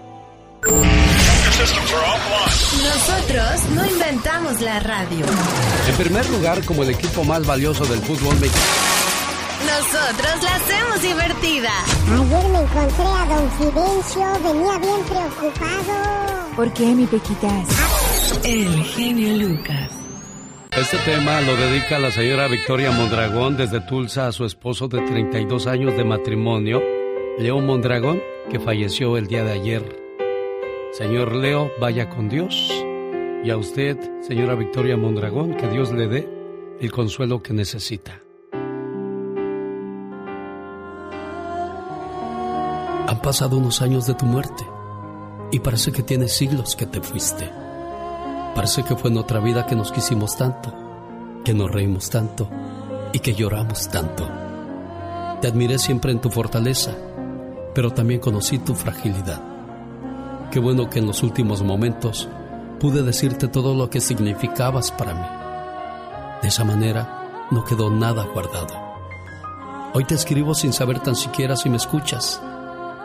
Nosotros 2.84 3.70
no 3.76 3.86
inventamos 3.86 4.62
la 4.62 4.80
radio. 4.80 5.26
En 5.88 5.96
primer 5.96 6.30
lugar, 6.30 6.64
como 6.66 6.84
el 6.84 6.92
equipo 6.92 7.24
más 7.24 7.46
valioso 7.46 7.86
del 7.86 8.00
fútbol 8.00 8.40
mexicano. 8.40 8.99
Nosotros 9.80 10.44
la 10.44 10.56
hacemos 10.56 11.02
divertida. 11.02 11.72
Ayer 12.12 12.50
me 12.52 12.60
encontré 12.60 13.06
a 13.06 13.26
don 13.30 13.52
Fidencio, 13.52 14.26
venía 14.44 14.78
bien 14.78 15.02
preocupado. 15.08 16.56
¿Por 16.58 16.74
qué, 16.74 16.86
mi 16.88 17.06
Pequitas? 17.06 18.44
El 18.44 18.84
genio 18.84 19.48
Lucas. 19.48 19.90
Este 20.72 20.98
tema 21.06 21.40
lo 21.40 21.56
dedica 21.56 21.98
la 21.98 22.12
señora 22.12 22.50
Victoria 22.50 22.92
Mondragón 22.92 23.56
desde 23.56 23.80
Tulsa 23.80 24.28
a 24.28 24.34
su 24.34 24.44
esposo 24.44 24.90
de 24.90 25.00
32 25.00 25.66
años 25.68 25.96
de 25.96 26.04
matrimonio, 26.04 26.82
Leo 27.38 27.62
Mondragón, 27.62 28.22
que 28.52 28.60
falleció 28.60 29.16
el 29.16 29.28
día 29.28 29.46
de 29.46 29.54
ayer. 29.54 29.98
Señor 30.92 31.34
Leo, 31.34 31.72
vaya 31.80 32.10
con 32.10 32.28
Dios. 32.28 32.70
Y 33.46 33.50
a 33.50 33.56
usted, 33.56 33.98
señora 34.28 34.56
Victoria 34.56 34.98
Mondragón, 34.98 35.56
que 35.56 35.70
Dios 35.70 35.94
le 35.94 36.08
dé 36.08 36.30
el 36.82 36.92
consuelo 36.92 37.42
que 37.42 37.54
necesita. 37.54 38.20
Han 43.20 43.24
pasado 43.24 43.58
unos 43.58 43.82
años 43.82 44.08
de 44.08 44.14
tu 44.14 44.26
muerte 44.26 44.66
y 45.52 45.60
parece 45.60 45.92
que 45.92 46.04
tienes 46.04 46.32
siglos 46.32 46.78
que 46.78 46.86
te 46.86 47.02
fuiste. 47.02 47.52
Parece 48.56 48.84
que 48.84 48.96
fue 48.96 49.10
en 49.10 49.18
otra 49.18 49.42
vida 49.42 49.66
que 49.66 49.76
nos 49.76 49.92
quisimos 49.92 50.38
tanto, 50.38 50.74
que 51.44 51.54
nos 51.54 51.70
reímos 51.70 52.10
tanto 52.10 52.50
y 53.12 53.20
que 53.20 53.36
lloramos 53.36 53.90
tanto. 53.90 54.26
Te 55.42 55.50
admiré 55.50 55.80
siempre 55.80 56.14
en 56.14 56.22
tu 56.22 56.30
fortaleza, 56.30 56.94
pero 57.76 57.92
también 57.92 58.22
conocí 58.22 58.58
tu 58.58 58.74
fragilidad. 58.74 59.42
Qué 60.50 60.62
bueno 60.62 60.90
que 60.90 61.00
en 61.00 61.08
los 61.08 61.22
últimos 61.22 61.62
momentos 61.62 62.30
pude 62.80 63.04
decirte 63.04 63.50
todo 63.50 63.76
lo 63.76 63.90
que 63.90 64.00
significabas 64.00 64.92
para 64.92 65.14
mí. 65.14 66.42
De 66.42 66.48
esa 66.48 66.64
manera 66.64 67.48
no 67.52 67.66
quedó 67.66 67.90
nada 67.90 68.24
guardado. 68.34 68.76
Hoy 69.94 70.06
te 70.06 70.16
escribo 70.16 70.56
sin 70.56 70.72
saber 70.72 71.02
tan 71.02 71.18
siquiera 71.18 71.58
si 71.58 71.70
me 71.70 71.76
escuchas 71.76 72.42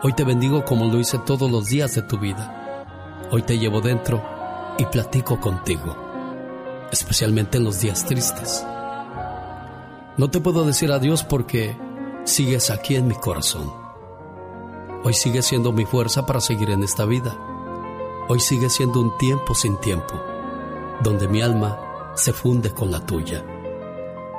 Hoy 0.06 0.12
te 0.12 0.22
bendigo 0.22 0.66
como 0.66 0.84
lo 0.84 1.00
hice 1.00 1.16
todos 1.16 1.50
los 1.50 1.70
días 1.70 1.94
de 1.94 2.02
tu 2.02 2.18
vida. 2.18 3.24
Hoy 3.30 3.40
te 3.40 3.58
llevo 3.58 3.80
dentro 3.80 4.22
y 4.76 4.84
platico 4.84 5.40
contigo, 5.40 5.96
especialmente 6.92 7.56
en 7.56 7.64
los 7.64 7.80
días 7.80 8.04
tristes. 8.04 8.66
No 10.18 10.28
te 10.28 10.42
puedo 10.42 10.66
decir 10.66 10.92
adiós 10.92 11.24
porque 11.24 11.74
sigues 12.24 12.70
aquí 12.70 12.96
en 12.96 13.08
mi 13.08 13.14
corazón. 13.14 13.72
Hoy 15.04 15.14
sigue 15.14 15.40
siendo 15.40 15.72
mi 15.72 15.86
fuerza 15.86 16.26
para 16.26 16.42
seguir 16.42 16.68
en 16.68 16.82
esta 16.82 17.06
vida. 17.06 17.34
Hoy 18.28 18.40
sigue 18.40 18.68
siendo 18.68 19.00
un 19.00 19.16
tiempo 19.16 19.54
sin 19.54 19.80
tiempo, 19.80 20.22
donde 21.02 21.28
mi 21.28 21.40
alma 21.40 22.12
se 22.14 22.34
funde 22.34 22.74
con 22.74 22.90
la 22.90 23.00
tuya, 23.00 23.42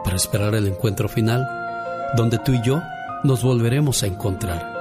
para 0.04 0.15
esperar 0.15 0.54
el 0.54 0.67
encuentro 0.67 1.10
final, 1.10 1.43
donde 2.15 2.38
tú 2.38 2.51
y 2.51 2.62
yo 2.62 2.84
nos 3.23 3.41
volveremos 3.41 4.04
a 4.04 4.06
encontrar 4.06 4.74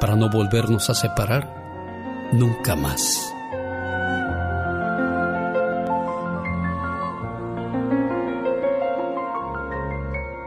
para 0.00 0.16
no 0.16 0.30
volvernos 0.30 0.88
a 0.88 0.94
separar 0.94 2.30
nunca 2.32 2.74
más. 2.74 3.32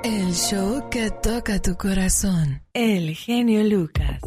El 0.03 0.33
show 0.33 0.89
que 0.89 1.11
toca 1.11 1.61
tu 1.61 1.75
corazón. 1.75 2.61
El 2.73 3.15
genio 3.15 3.63
Lucas. 3.63 4.19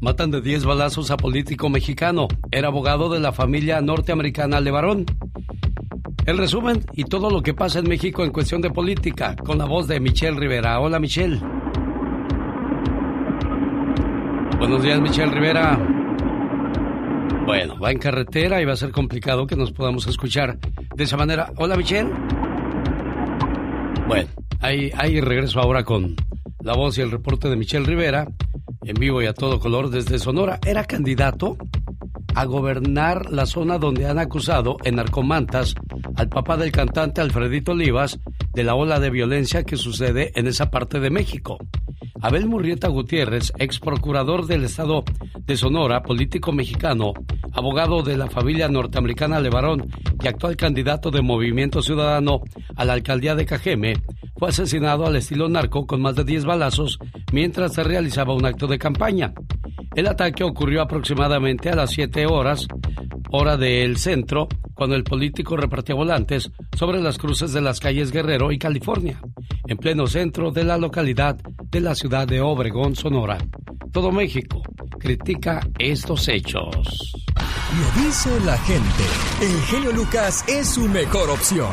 Matan 0.00 0.30
de 0.32 0.40
10 0.40 0.64
balazos 0.64 1.10
a 1.10 1.16
político 1.16 1.68
mexicano. 1.68 2.26
Era 2.50 2.68
abogado 2.68 3.08
de 3.08 3.20
la 3.20 3.32
familia 3.32 3.80
norteamericana 3.80 4.60
Levarón. 4.60 5.04
El 6.24 6.38
resumen 6.38 6.84
y 6.94 7.04
todo 7.04 7.30
lo 7.30 7.42
que 7.42 7.52
pasa 7.52 7.80
en 7.80 7.88
México 7.88 8.24
en 8.24 8.30
cuestión 8.30 8.62
de 8.62 8.70
política 8.70 9.36
con 9.36 9.58
la 9.58 9.66
voz 9.66 9.86
de 9.86 10.00
Michelle 10.00 10.38
Rivera. 10.38 10.80
Hola 10.80 10.98
Michelle. 10.98 11.40
Buenos 14.62 14.84
días, 14.84 15.00
Michelle 15.00 15.32
Rivera. 15.32 15.76
Bueno, 17.44 17.80
va 17.80 17.90
en 17.90 17.98
carretera 17.98 18.62
y 18.62 18.64
va 18.64 18.74
a 18.74 18.76
ser 18.76 18.92
complicado 18.92 19.44
que 19.44 19.56
nos 19.56 19.72
podamos 19.72 20.06
escuchar 20.06 20.56
de 20.94 21.02
esa 21.02 21.16
manera. 21.16 21.52
Hola, 21.56 21.76
Michelle. 21.76 22.08
Bueno, 24.06 24.30
ahí, 24.60 24.92
ahí 24.96 25.20
regreso 25.20 25.58
ahora 25.58 25.82
con 25.82 26.14
la 26.60 26.74
voz 26.74 26.96
y 26.96 27.00
el 27.00 27.10
reporte 27.10 27.48
de 27.48 27.56
Michelle 27.56 27.84
Rivera, 27.84 28.28
en 28.84 28.94
vivo 28.94 29.20
y 29.20 29.26
a 29.26 29.34
todo 29.34 29.58
color 29.58 29.90
desde 29.90 30.20
Sonora. 30.20 30.60
Era 30.64 30.84
candidato 30.84 31.56
a 32.36 32.44
gobernar 32.44 33.32
la 33.32 33.46
zona 33.46 33.78
donde 33.78 34.06
han 34.06 34.20
acusado 34.20 34.76
en 34.84 34.94
Narcomantas 34.94 35.74
al 36.14 36.28
papá 36.28 36.56
del 36.56 36.70
cantante 36.70 37.20
Alfredito 37.20 37.72
Olivas 37.72 38.20
de 38.54 38.62
la 38.62 38.76
ola 38.76 39.00
de 39.00 39.10
violencia 39.10 39.64
que 39.64 39.76
sucede 39.76 40.30
en 40.36 40.46
esa 40.46 40.70
parte 40.70 41.00
de 41.00 41.10
México. 41.10 41.58
Abel 42.22 42.46
Murrieta 42.46 42.86
Gutiérrez, 42.86 43.52
ex 43.58 43.80
procurador 43.80 44.46
del 44.46 44.62
estado 44.62 45.02
de 45.44 45.56
Sonora, 45.56 46.04
político 46.04 46.52
mexicano, 46.52 47.14
abogado 47.52 48.02
de 48.02 48.16
la 48.16 48.30
familia 48.30 48.68
norteamericana 48.68 49.40
Levarón 49.40 49.88
y 50.22 50.28
actual 50.28 50.56
candidato 50.56 51.10
de 51.10 51.20
Movimiento 51.20 51.82
Ciudadano 51.82 52.42
a 52.76 52.84
la 52.84 52.92
alcaldía 52.92 53.34
de 53.34 53.44
Cajeme, 53.44 53.94
fue 54.36 54.50
asesinado 54.50 55.04
al 55.04 55.16
estilo 55.16 55.48
narco 55.48 55.84
con 55.84 56.00
más 56.00 56.14
de 56.14 56.22
10 56.22 56.44
balazos 56.44 57.00
mientras 57.32 57.74
se 57.74 57.82
realizaba 57.82 58.34
un 58.34 58.46
acto 58.46 58.68
de 58.68 58.78
campaña. 58.78 59.34
El 59.94 60.06
ataque 60.06 60.42
ocurrió 60.42 60.82
aproximadamente 60.82 61.68
a 61.68 61.76
las 61.76 61.90
7 61.90 62.26
horas, 62.26 62.66
hora 63.30 63.56
del 63.56 63.98
centro, 63.98 64.48
cuando 64.74 64.96
el 64.96 65.04
político 65.04 65.56
repartía 65.56 65.94
volantes 65.94 66.50
sobre 66.76 67.00
las 67.00 67.18
cruces 67.18 67.52
de 67.52 67.60
las 67.60 67.78
calles 67.78 68.10
Guerrero 68.10 68.52
y 68.52 68.58
California, 68.58 69.20
en 69.66 69.76
pleno 69.76 70.06
centro 70.06 70.50
de 70.50 70.64
la 70.64 70.78
localidad 70.78 71.36
de 71.36 71.80
la 71.80 71.94
ciudad 71.94 72.26
de 72.26 72.40
Obregón, 72.40 72.96
Sonora. 72.96 73.38
Todo 73.92 74.10
México 74.10 74.62
critica 74.98 75.60
estos 75.78 76.28
hechos. 76.28 77.12
Lo 77.78 78.02
dice 78.02 78.30
la 78.44 78.56
gente. 78.58 79.04
El 79.40 79.60
genio 79.62 79.92
Lucas 79.92 80.44
es 80.48 80.68
su 80.68 80.88
mejor 80.88 81.30
opción. 81.30 81.72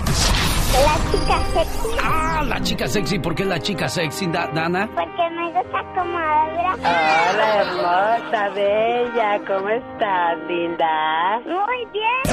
La 0.74 0.96
chica 1.12 1.38
sexy. 1.54 1.98
Ah, 2.02 2.44
la 2.46 2.62
chica 2.62 2.88
sexy. 2.88 3.20
¿Por 3.20 3.34
qué 3.36 3.44
la 3.44 3.60
chica 3.60 3.90
sexy, 3.90 4.28
Dana? 4.28 4.88
Porque 4.96 5.30
me 5.32 5.52
gusta 5.52 5.84
como 5.96 6.18
habla. 6.18 6.76
Hola, 6.78 7.56
hermosa, 7.62 8.50
bella. 8.50 9.40
¿Cómo 9.48 9.70
estás, 9.70 10.38
linda? 10.48 11.40
Muy 11.46 11.88
bien. 11.92 12.24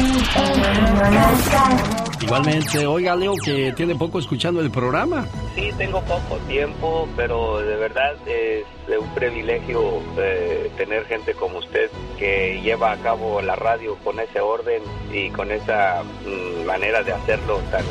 Igualmente, 2.21 2.87
oiga 2.87 3.15
Leo 3.15 3.35
que 3.43 3.73
tiene 3.73 3.95
poco 3.95 4.19
escuchando 4.19 4.61
el 4.61 4.71
programa. 4.71 5.27
Sí, 5.55 5.71
tengo 5.77 6.01
poco 6.03 6.39
tiempo, 6.49 7.09
pero 7.17 7.59
de 7.59 7.77
verdad 7.77 8.15
es 8.27 8.65
un 8.99 9.09
privilegio 9.15 10.03
eh, 10.19 10.71
tener 10.77 11.05
gente 11.07 11.35
como 11.35 11.59
usted 11.59 11.91
que 12.19 12.61
lleva 12.63 12.93
a 12.93 12.97
cabo 12.97 13.41
la 13.43 13.57
radio 13.57 13.97
con 14.05 14.19
ese 14.21 14.41
orden 14.41 14.83
y 15.13 15.31
con 15.31 15.51
esa 15.51 16.03
mm, 16.03 16.67
manera 16.67 17.03
de 17.03 17.13
hacerlo 17.13 17.59
tan 17.71 17.85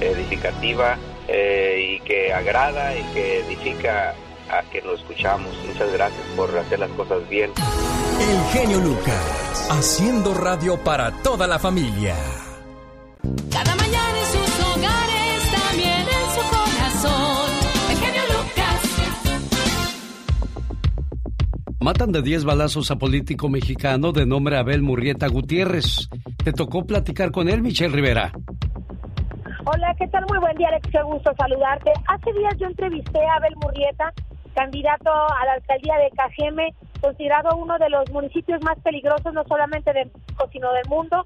edificativa 0.00 0.98
eh, 1.28 1.96
y 1.96 2.00
que 2.00 2.32
agrada 2.32 2.96
y 2.96 3.02
que 3.14 3.40
edifica 3.40 4.14
a 4.50 4.62
que 4.70 4.82
lo 4.82 4.94
escuchamos. 4.94 5.54
Muchas 5.66 5.92
gracias 5.92 6.22
por 6.36 6.56
hacer 6.56 6.78
las 6.78 6.90
cosas 6.90 7.26
bien. 7.28 7.50
El 8.20 8.52
genio 8.52 8.78
Lucas, 8.78 9.68
haciendo 9.70 10.34
radio 10.34 10.76
para 10.78 11.10
toda 11.22 11.46
la 11.46 11.58
familia. 11.58 12.14
Cada 13.22 13.76
mañana 13.76 14.18
en 14.18 14.26
sus 14.26 14.60
hogares, 14.66 15.52
también 15.52 16.00
en 16.00 16.26
su 16.34 16.42
corazón. 16.50 17.50
El 17.90 17.96
genio 17.98 18.22
Lucas. 18.32 18.80
Matan 21.80 22.12
de 22.12 22.22
10 22.22 22.44
balazos 22.44 22.90
a 22.90 22.96
político 22.96 23.48
mexicano 23.48 24.10
de 24.12 24.26
nombre 24.26 24.58
Abel 24.58 24.82
Murrieta 24.82 25.28
Gutiérrez. 25.28 26.08
Te 26.42 26.52
tocó 26.52 26.84
platicar 26.84 27.30
con 27.30 27.48
él, 27.48 27.62
Michelle 27.62 27.94
Rivera. 27.94 28.32
Hola, 29.64 29.94
¿qué 29.96 30.08
tal? 30.08 30.24
Muy 30.28 30.38
buen 30.38 30.56
día, 30.56 30.66
Alex. 30.68 30.88
Qué 30.90 31.02
gusto 31.04 31.30
saludarte. 31.38 31.92
Hace 32.08 32.32
días 32.32 32.54
yo 32.58 32.66
entrevisté 32.66 33.20
a 33.24 33.36
Abel 33.36 33.54
Murrieta, 33.62 34.12
candidato 34.56 35.10
a 35.10 35.46
la 35.46 35.52
alcaldía 35.52 35.94
de 35.98 36.10
Cajeme, 36.16 36.74
considerado 37.00 37.56
uno 37.56 37.78
de 37.78 37.88
los 37.88 38.10
municipios 38.10 38.60
más 38.64 38.76
peligrosos, 38.80 39.32
no 39.32 39.44
solamente 39.44 39.92
de 39.92 40.06
México, 40.06 40.48
sino 40.50 40.72
del 40.72 40.88
mundo. 40.88 41.24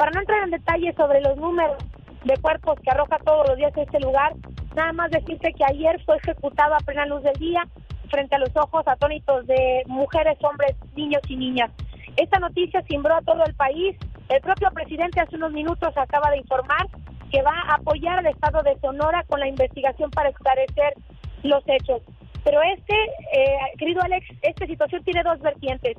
Para 0.00 0.12
no 0.12 0.20
entrar 0.20 0.44
en 0.44 0.50
detalles 0.52 0.96
sobre 0.96 1.20
los 1.20 1.36
números 1.36 1.76
de 2.24 2.34
cuerpos 2.38 2.80
que 2.80 2.90
arroja 2.90 3.18
todos 3.18 3.46
los 3.48 3.58
días 3.58 3.70
este 3.76 4.00
lugar, 4.00 4.32
nada 4.74 4.94
más 4.94 5.10
decirte 5.10 5.52
que 5.52 5.62
ayer 5.62 6.02
fue 6.06 6.16
ejecutado 6.16 6.74
a 6.74 6.78
plena 6.78 7.04
luz 7.04 7.22
del 7.22 7.34
día 7.34 7.62
frente 8.08 8.34
a 8.34 8.38
los 8.38 8.48
ojos 8.56 8.82
atónitos 8.86 9.46
de 9.46 9.82
mujeres, 9.88 10.38
hombres, 10.40 10.74
niños 10.96 11.20
y 11.28 11.36
niñas. 11.36 11.70
Esta 12.16 12.38
noticia 12.38 12.82
cimbró 12.88 13.14
a 13.14 13.20
todo 13.20 13.44
el 13.44 13.54
país. 13.56 13.94
El 14.30 14.40
propio 14.40 14.70
presidente 14.70 15.20
hace 15.20 15.36
unos 15.36 15.52
minutos 15.52 15.92
acaba 15.94 16.30
de 16.30 16.38
informar 16.38 16.88
que 17.30 17.42
va 17.42 17.52
a 17.68 17.74
apoyar 17.74 18.20
al 18.20 18.26
Estado 18.26 18.62
de 18.62 18.80
Sonora 18.80 19.22
con 19.28 19.38
la 19.38 19.48
investigación 19.48 20.10
para 20.10 20.30
esclarecer 20.30 20.94
los 21.42 21.62
hechos. 21.66 22.00
Pero 22.42 22.62
este, 22.62 22.94
eh, 23.34 23.58
querido 23.76 24.00
Alex, 24.02 24.26
esta 24.40 24.64
situación 24.64 25.04
tiene 25.04 25.22
dos 25.22 25.38
vertientes. 25.40 25.98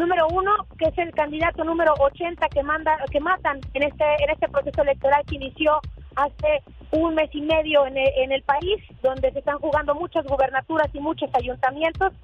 Número 0.00 0.28
uno, 0.28 0.50
que 0.78 0.86
es 0.86 0.96
el 0.96 1.10
candidato 1.12 1.62
número 1.62 1.92
80 1.98 2.48
que 2.48 2.62
manda, 2.62 2.96
que 3.10 3.20
matan 3.20 3.60
en 3.74 3.82
este, 3.82 4.04
en 4.24 4.30
este 4.30 4.48
proceso 4.48 4.80
electoral 4.80 5.22
que 5.26 5.34
inició 5.34 5.78
hace 6.16 6.62
un 6.92 7.14
mes 7.14 7.28
y 7.34 7.42
medio 7.42 7.86
en 7.86 7.98
el, 8.32 8.42
país, 8.44 8.82
donde 9.02 9.30
se 9.30 9.40
están 9.40 9.58
jugando 9.58 9.94
muchas 9.94 10.24
gubernaturas 10.24 10.88
y 10.94 11.00
muchos 11.00 11.28
ayuntamientos. 11.34 12.14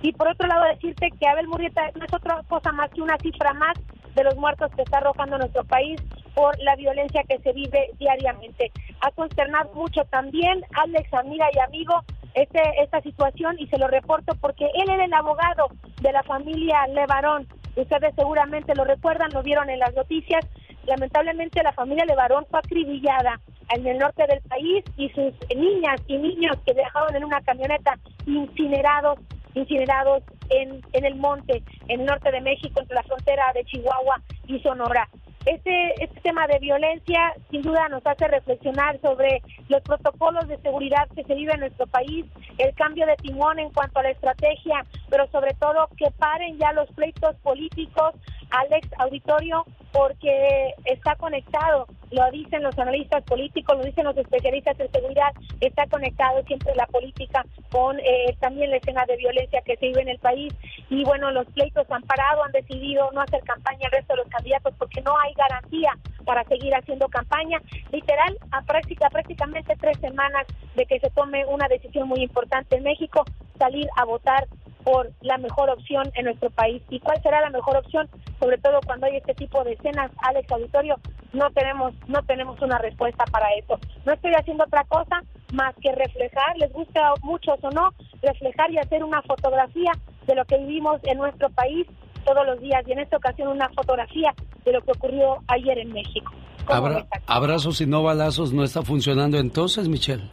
Y 0.00 0.12
por 0.12 0.28
otro 0.28 0.48
lado, 0.48 0.64
decirte 0.64 1.10
que 1.20 1.28
Abel 1.28 1.46
Murrieta 1.46 1.82
no 1.94 2.06
es 2.06 2.14
otra 2.14 2.42
cosa 2.48 2.72
más 2.72 2.88
que 2.92 3.02
una 3.02 3.18
cifra 3.18 3.52
más 3.52 3.74
de 4.14 4.24
los 4.24 4.34
muertos 4.36 4.70
que 4.74 4.80
está 4.80 4.96
arrojando 4.96 5.36
nuestro 5.36 5.62
país 5.64 6.00
por 6.34 6.58
la 6.60 6.74
violencia 6.76 7.22
que 7.28 7.38
se 7.40 7.52
vive 7.52 7.90
diariamente. 7.98 8.72
Ha 9.02 9.10
consternado 9.10 9.74
mucho 9.74 10.06
también, 10.06 10.64
Alex, 10.72 11.12
amiga 11.12 11.46
y 11.52 11.58
amigo, 11.58 12.02
este, 12.36 12.60
esta 12.82 13.00
situación 13.00 13.56
y 13.58 13.66
se 13.66 13.78
lo 13.78 13.88
reporto 13.88 14.34
porque 14.40 14.66
él 14.74 14.90
era 14.90 15.04
el 15.06 15.14
abogado 15.14 15.68
de 16.02 16.12
la 16.12 16.22
familia 16.22 16.86
Levarón. 16.88 17.48
Ustedes 17.74 18.14
seguramente 18.14 18.74
lo 18.74 18.84
recuerdan, 18.84 19.30
lo 19.32 19.42
vieron 19.42 19.70
en 19.70 19.78
las 19.78 19.94
noticias. 19.94 20.46
Lamentablemente 20.84 21.62
la 21.62 21.72
familia 21.72 22.04
Levarón 22.04 22.46
fue 22.50 22.60
acribillada 22.60 23.40
en 23.74 23.86
el 23.86 23.98
norte 23.98 24.24
del 24.28 24.40
país 24.42 24.84
y 24.98 25.08
sus 25.10 25.32
niñas 25.56 26.00
y 26.06 26.18
niños 26.18 26.56
que 26.66 26.74
viajaban 26.74 27.16
en 27.16 27.24
una 27.24 27.40
camioneta 27.40 27.98
incinerados 28.26 29.18
incinerados 29.54 30.22
en, 30.50 30.82
en 30.92 31.04
el 31.06 31.14
monte, 31.14 31.62
en 31.88 32.00
el 32.00 32.06
norte 32.06 32.30
de 32.30 32.42
México, 32.42 32.78
entre 32.78 32.94
la 32.94 33.02
frontera 33.04 33.44
de 33.54 33.64
Chihuahua 33.64 34.20
y 34.46 34.60
Sonora. 34.60 35.08
Este, 35.46 35.94
este 36.02 36.20
tema 36.22 36.48
de 36.48 36.58
violencia 36.58 37.32
sin 37.52 37.62
duda 37.62 37.88
nos 37.88 38.04
hace 38.04 38.26
reflexionar 38.26 39.00
sobre 39.00 39.40
los 39.68 39.80
protocolos 39.82 40.48
de 40.48 40.58
seguridad 40.58 41.08
que 41.14 41.22
se 41.22 41.36
vive 41.36 41.52
en 41.52 41.60
nuestro 41.60 41.86
país, 41.86 42.26
el 42.58 42.74
cambio 42.74 43.06
de 43.06 43.14
timón 43.16 43.60
en 43.60 43.70
cuanto 43.70 44.00
a 44.00 44.02
la 44.02 44.10
estrategia, 44.10 44.84
pero 45.08 45.28
sobre 45.28 45.54
todo 45.54 45.88
que 45.96 46.10
paren 46.18 46.58
ya 46.58 46.72
los 46.72 46.90
pleitos 46.90 47.36
políticos, 47.44 48.14
Alex 48.50 48.88
Auditorio, 48.98 49.64
porque 49.92 50.74
está 50.84 51.14
conectado, 51.14 51.86
lo 52.10 52.30
dicen 52.30 52.62
los 52.62 52.78
analistas 52.78 53.22
políticos, 53.24 53.78
lo 53.78 53.84
dicen 53.84 54.04
los 54.04 54.16
especialistas 54.16 54.78
en 54.80 54.90
seguridad, 54.90 55.32
está 55.60 55.86
conectado 55.86 56.42
siempre 56.42 56.74
la 56.74 56.86
política 56.86 57.44
con 57.70 57.98
eh, 58.00 58.36
también 58.40 58.70
la 58.70 58.76
escena 58.76 59.04
de 59.06 59.16
violencia 59.16 59.62
que 59.62 59.76
se 59.76 59.86
vive 59.86 60.02
en 60.02 60.08
el 60.08 60.18
país. 60.18 60.52
Y 60.90 61.04
bueno, 61.04 61.30
los 61.30 61.46
pleitos 61.46 61.90
han 61.90 62.02
parado, 62.02 62.44
han 62.44 62.52
decidido 62.52 63.10
no 63.12 63.22
hacer 63.22 63.42
campaña 63.44 63.86
al 63.86 63.92
resto 63.92 64.14
de 64.14 64.22
los 64.22 64.28
candidatos 64.28 64.74
porque 64.78 65.00
no 65.02 65.16
hay 65.18 65.32
garantía 65.36 65.96
para 66.24 66.44
seguir 66.44 66.74
haciendo 66.74 67.08
campaña. 67.08 67.58
Literal, 67.92 68.36
a 68.50 68.62
práctica, 68.62 69.08
prácticamente 69.10 69.76
tres 69.80 69.98
semanas 70.00 70.46
de 70.74 70.86
que 70.86 70.98
se 71.00 71.10
tome 71.10 71.46
una 71.46 71.68
decisión 71.68 72.08
muy 72.08 72.22
importante 72.22 72.76
en 72.76 72.82
México, 72.82 73.24
salir 73.58 73.88
a 73.96 74.04
votar 74.04 74.46
por 74.84 75.10
la 75.20 75.36
mejor 75.38 75.68
opción 75.70 76.04
en 76.14 76.26
nuestro 76.26 76.50
país. 76.50 76.80
¿Y 76.90 77.00
cuál 77.00 77.20
será 77.22 77.40
la 77.40 77.50
mejor 77.50 77.76
opción? 77.76 78.08
Sobre 78.38 78.58
todo 78.58 78.80
cuando 78.86 79.06
hay 79.06 79.16
este 79.16 79.34
tipo 79.34 79.64
de 79.64 79.72
escenas, 79.72 80.12
Alex 80.22 80.50
Auditorio, 80.52 80.96
no 81.32 81.50
tenemos, 81.50 81.92
no 82.06 82.22
tenemos 82.22 82.60
una 82.62 82.78
respuesta 82.78 83.24
para 83.32 83.52
eso. 83.54 83.80
No 84.04 84.12
estoy 84.12 84.32
haciendo 84.34 84.64
otra 84.64 84.84
cosa 84.84 85.22
más 85.52 85.74
que 85.82 85.92
reflejar, 85.92 86.56
les 86.58 86.72
gusta 86.72 87.14
mucho 87.22 87.56
o 87.60 87.70
no, 87.70 87.90
reflejar 88.22 88.70
y 88.70 88.78
hacer 88.78 89.02
una 89.02 89.22
fotografía 89.22 89.92
de 90.26 90.34
lo 90.34 90.44
que 90.44 90.58
vivimos 90.58 91.00
en 91.04 91.18
nuestro 91.18 91.50
país 91.50 91.86
todos 92.26 92.44
los 92.46 92.60
días 92.60 92.82
y 92.86 92.92
en 92.92 92.98
esta 92.98 93.16
ocasión 93.16 93.48
una 93.48 93.68
fotografía 93.70 94.34
de 94.64 94.72
lo 94.72 94.80
que 94.82 94.92
ocurrió 94.92 95.38
ayer 95.48 95.78
en 95.78 95.92
México. 95.92 96.32
Abra- 96.66 97.06
abrazos 97.26 97.80
y 97.80 97.86
no 97.86 98.02
balazos 98.02 98.52
no 98.52 98.64
está 98.64 98.82
funcionando 98.82 99.38
entonces, 99.38 99.88
Michelle. 99.88 100.28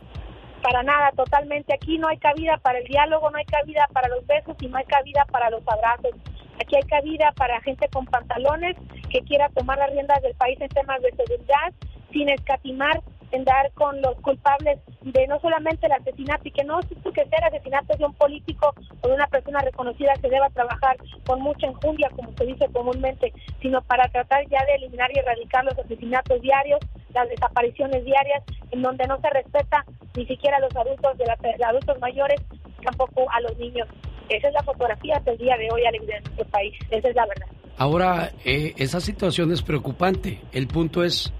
Para 0.64 0.82
nada, 0.82 1.12
totalmente. 1.16 1.74
Aquí 1.74 1.98
no 1.98 2.08
hay 2.08 2.18
cabida 2.18 2.58
para 2.58 2.80
el 2.80 2.86
diálogo, 2.86 3.30
no 3.30 3.38
hay 3.38 3.46
cabida 3.46 3.86
para 3.94 4.08
los 4.08 4.26
besos 4.26 4.56
y 4.62 4.68
no 4.68 4.78
hay 4.78 4.86
cabida 4.86 5.26
para 5.32 5.50
los 5.50 5.62
abrazos. 5.68 6.12
Aquí 6.60 6.76
hay 6.76 6.84
cabida 6.84 7.32
para 7.36 7.60
gente 7.62 7.88
con 7.90 8.06
pantalones 8.06 8.76
que 9.12 9.20
quiera 9.22 9.50
tomar 9.50 9.78
las 9.78 9.92
riendas 9.92 10.22
del 10.22 10.34
país 10.36 10.60
en 10.62 10.70
temas 10.70 11.02
de 11.02 11.12
seguridad, 11.12 11.74
sin 12.12 12.30
escatimar 12.30 13.02
en 13.34 13.44
dar 13.44 13.72
con 13.74 14.02
los 14.02 14.16
culpables 14.22 14.80
de 15.02 15.28
no 15.28 15.40
solamente 15.42 15.86
el 15.88 15.92
asesinato 15.92 16.48
y 16.48 16.52
que 16.52 16.64
no 16.64 16.80
es 16.80 16.86
que 16.88 17.26
sea 17.26 17.40
el 17.40 17.56
asesinato 17.56 17.96
de 17.98 18.06
un 18.06 18.14
político 18.14 18.74
o 19.02 19.08
de 19.08 19.14
una 19.14 19.28
persona 19.28 19.60
reconocida 19.60 20.14
que 20.22 20.30
deba 20.30 20.50
trabajar 20.52 20.98
con 21.26 21.42
mucha 21.42 21.68
enjundia, 21.68 22.10
como 22.16 22.32
se 22.38 22.46
dice 22.46 22.68
comúnmente, 22.72 23.34
sino 23.62 23.82
para 23.82 24.08
tratar 24.10 24.48
ya 24.50 24.64
de 24.66 24.76
eliminar 24.76 25.10
y 25.14 25.20
erradicar 25.20 25.66
los 25.66 25.78
asesinatos 25.78 26.42
diarios, 26.42 26.80
las 27.14 27.28
desapariciones 27.30 28.06
diarias, 28.06 28.44
en 28.72 28.82
donde 28.82 29.06
no 29.08 29.20
se 29.20 29.30
respeta 29.30 29.84
ni 30.16 30.26
siquiera 30.26 30.58
a 30.58 30.62
los 30.62 30.76
adultos 30.76 31.18
de, 31.18 31.26
la- 31.26 31.36
de 31.42 31.64
adultos 31.64 32.00
mayores, 32.00 32.40
tampoco 32.84 33.26
a 33.32 33.42
los 33.42 33.58
niños. 33.58 33.88
Esa 34.30 34.48
es 34.48 34.54
la 34.54 34.64
fotografía 34.64 35.20
del 35.26 35.38
día 35.38 35.58
de 35.58 35.70
hoy, 35.72 35.86
Alex, 35.86 36.08
de 36.08 36.20
nuestro 36.22 36.46
país. 36.46 36.74
Esa 36.90 37.10
es 37.10 37.16
la 37.16 37.26
verdad. 37.26 37.48
Ahora, 37.78 38.32
eh, 38.46 38.74
esa 38.78 39.00
situación 39.02 39.52
es 39.52 39.62
preocupante. 39.62 40.40
El 40.54 40.68
punto 40.68 41.04
es, 41.04 41.34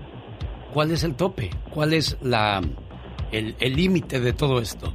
¿cuál 0.74 0.92
es 0.92 1.04
el 1.04 1.16
tope? 1.16 1.50
¿Cuál 1.72 1.94
es 1.94 2.18
la 2.22 2.62
el 3.32 3.76
límite 3.76 4.20
de 4.20 4.34
todo 4.34 4.60
esto? 4.60 4.94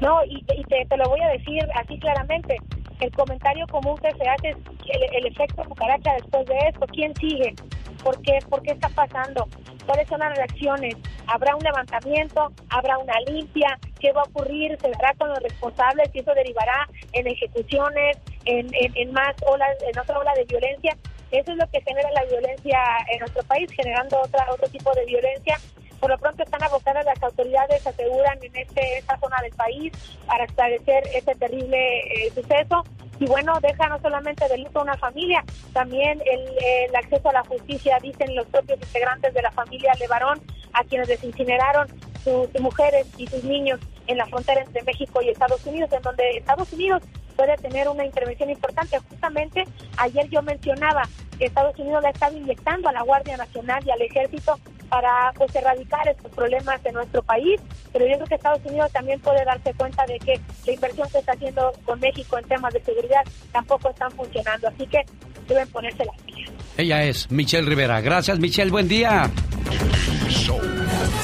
No, 0.00 0.24
y, 0.24 0.38
y 0.38 0.62
te, 0.64 0.84
te 0.88 0.96
lo 0.96 1.08
voy 1.08 1.20
a 1.20 1.28
decir 1.28 1.60
así 1.74 1.98
claramente. 1.98 2.56
El 3.00 3.10
comentario 3.12 3.66
común 3.68 3.96
que 3.98 4.10
se 4.12 4.28
hace 4.28 4.48
es 4.50 4.56
el, 4.88 5.24
el 5.24 5.26
efecto 5.26 5.62
cucaracha 5.64 6.14
después 6.14 6.46
de 6.46 6.56
esto. 6.68 6.86
¿Quién 6.92 7.14
sigue? 7.16 7.54
¿Por 8.02 8.20
qué? 8.22 8.38
¿Por 8.48 8.62
qué 8.62 8.72
está 8.72 8.88
pasando? 8.88 9.46
¿Cuáles 9.84 10.08
son 10.08 10.18
las 10.20 10.34
reacciones? 10.36 10.96
¿Habrá 11.26 11.54
un 11.54 11.62
levantamiento? 11.62 12.52
¿Habrá 12.70 12.98
una 12.98 13.14
limpia? 13.26 13.78
¿Qué 14.00 14.12
va 14.12 14.22
a 14.22 14.24
ocurrir? 14.24 14.76
¿Se 14.80 14.90
dará 14.90 15.12
con 15.18 15.28
los 15.28 15.38
responsables? 15.40 16.10
¿Y 16.12 16.20
eso 16.20 16.32
derivará 16.34 16.88
en 17.12 17.26
ejecuciones, 17.26 18.18
en, 18.44 18.66
en, 18.74 18.92
en 18.96 19.12
más 19.12 19.34
olas, 19.46 19.70
en 19.92 19.98
otra 19.98 20.18
ola 20.18 20.32
de 20.34 20.44
violencia? 20.44 20.96
Eso 21.30 21.52
es 21.52 21.58
lo 21.58 21.68
que 21.70 21.80
genera 21.80 22.10
la 22.12 22.24
violencia 22.24 22.78
en 23.10 23.18
nuestro 23.20 23.42
país, 23.44 23.70
generando 23.72 24.20
otra, 24.20 24.46
otro 24.52 24.68
tipo 24.68 24.92
de 24.94 25.04
violencia 25.06 25.58
por 26.00 26.10
lo 26.10 26.18
pronto 26.18 26.42
están 26.42 26.62
abocadas 26.62 27.04
las 27.04 27.22
autoridades, 27.22 27.86
aseguran 27.86 28.38
en 28.42 28.54
este, 28.56 28.98
esta 28.98 29.18
zona 29.18 29.36
del 29.42 29.52
país 29.52 29.92
para 30.26 30.44
esclarecer 30.44 31.04
este 31.14 31.34
terrible 31.34 31.98
eh, 32.00 32.30
suceso. 32.34 32.84
Y 33.18 33.26
bueno, 33.26 33.58
deja 33.62 33.88
no 33.88 33.98
solamente 34.00 34.46
de 34.46 34.58
luto 34.58 34.80
a 34.80 34.82
una 34.82 34.96
familia, 34.98 35.42
también 35.72 36.20
el, 36.26 36.94
acceso 36.94 37.30
a 37.30 37.32
la 37.32 37.44
justicia, 37.44 37.98
dicen 38.02 38.34
los 38.36 38.46
propios 38.46 38.78
integrantes 38.78 39.32
de 39.32 39.42
la 39.42 39.50
familia 39.52 39.94
Levarón, 39.98 40.40
a 40.74 40.84
quienes 40.84 41.08
desincineraron 41.08 41.88
sus 42.22 42.48
mujeres 42.60 43.06
y 43.16 43.26
sus 43.26 43.42
niños 43.44 43.80
en 44.06 44.18
la 44.18 44.26
frontera 44.26 44.62
entre 44.62 44.82
México 44.82 45.22
y 45.22 45.30
Estados 45.30 45.64
Unidos, 45.64 45.90
en 45.92 46.02
donde 46.02 46.36
Estados 46.36 46.70
Unidos 46.72 47.02
puede 47.36 47.56
tener 47.58 47.88
una 47.88 48.04
intervención 48.04 48.50
importante. 48.50 48.98
Justamente 49.10 49.64
ayer 49.98 50.28
yo 50.30 50.42
mencionaba 50.42 51.02
que 51.38 51.46
Estados 51.46 51.78
Unidos 51.78 52.02
le 52.02 52.08
ha 52.08 52.12
estado 52.12 52.36
inyectando 52.36 52.88
a 52.88 52.92
la 52.92 53.02
Guardia 53.02 53.36
Nacional 53.36 53.82
y 53.86 53.90
al 53.90 54.02
Ejército 54.02 54.58
para 54.88 55.32
pues 55.36 55.54
erradicar 55.54 56.08
estos 56.08 56.30
problemas 56.32 56.80
en 56.84 56.94
nuestro 56.94 57.22
país, 57.22 57.60
pero 57.92 58.06
yo 58.06 58.14
creo 58.14 58.26
que 58.26 58.34
Estados 58.36 58.64
Unidos 58.64 58.90
también 58.92 59.20
puede 59.20 59.44
darse 59.44 59.74
cuenta 59.74 60.04
de 60.06 60.18
que 60.18 60.40
la 60.64 60.72
inversión 60.72 61.08
que 61.10 61.18
está 61.18 61.32
haciendo 61.32 61.72
con 61.84 61.98
México 62.00 62.38
en 62.38 62.44
temas 62.46 62.72
de 62.72 62.82
seguridad 62.82 63.22
tampoco 63.52 63.90
están 63.90 64.10
funcionando, 64.12 64.68
así 64.68 64.86
que 64.86 65.04
deben 65.48 65.68
ponerse 65.68 66.04
las 66.04 66.16
pilas. 66.22 66.52
Ella 66.76 67.02
es 67.04 67.30
Michelle 67.30 67.66
Rivera. 67.68 68.00
Gracias, 68.00 68.38
Michelle. 68.38 68.70
Buen 68.70 68.88
día. 68.88 69.22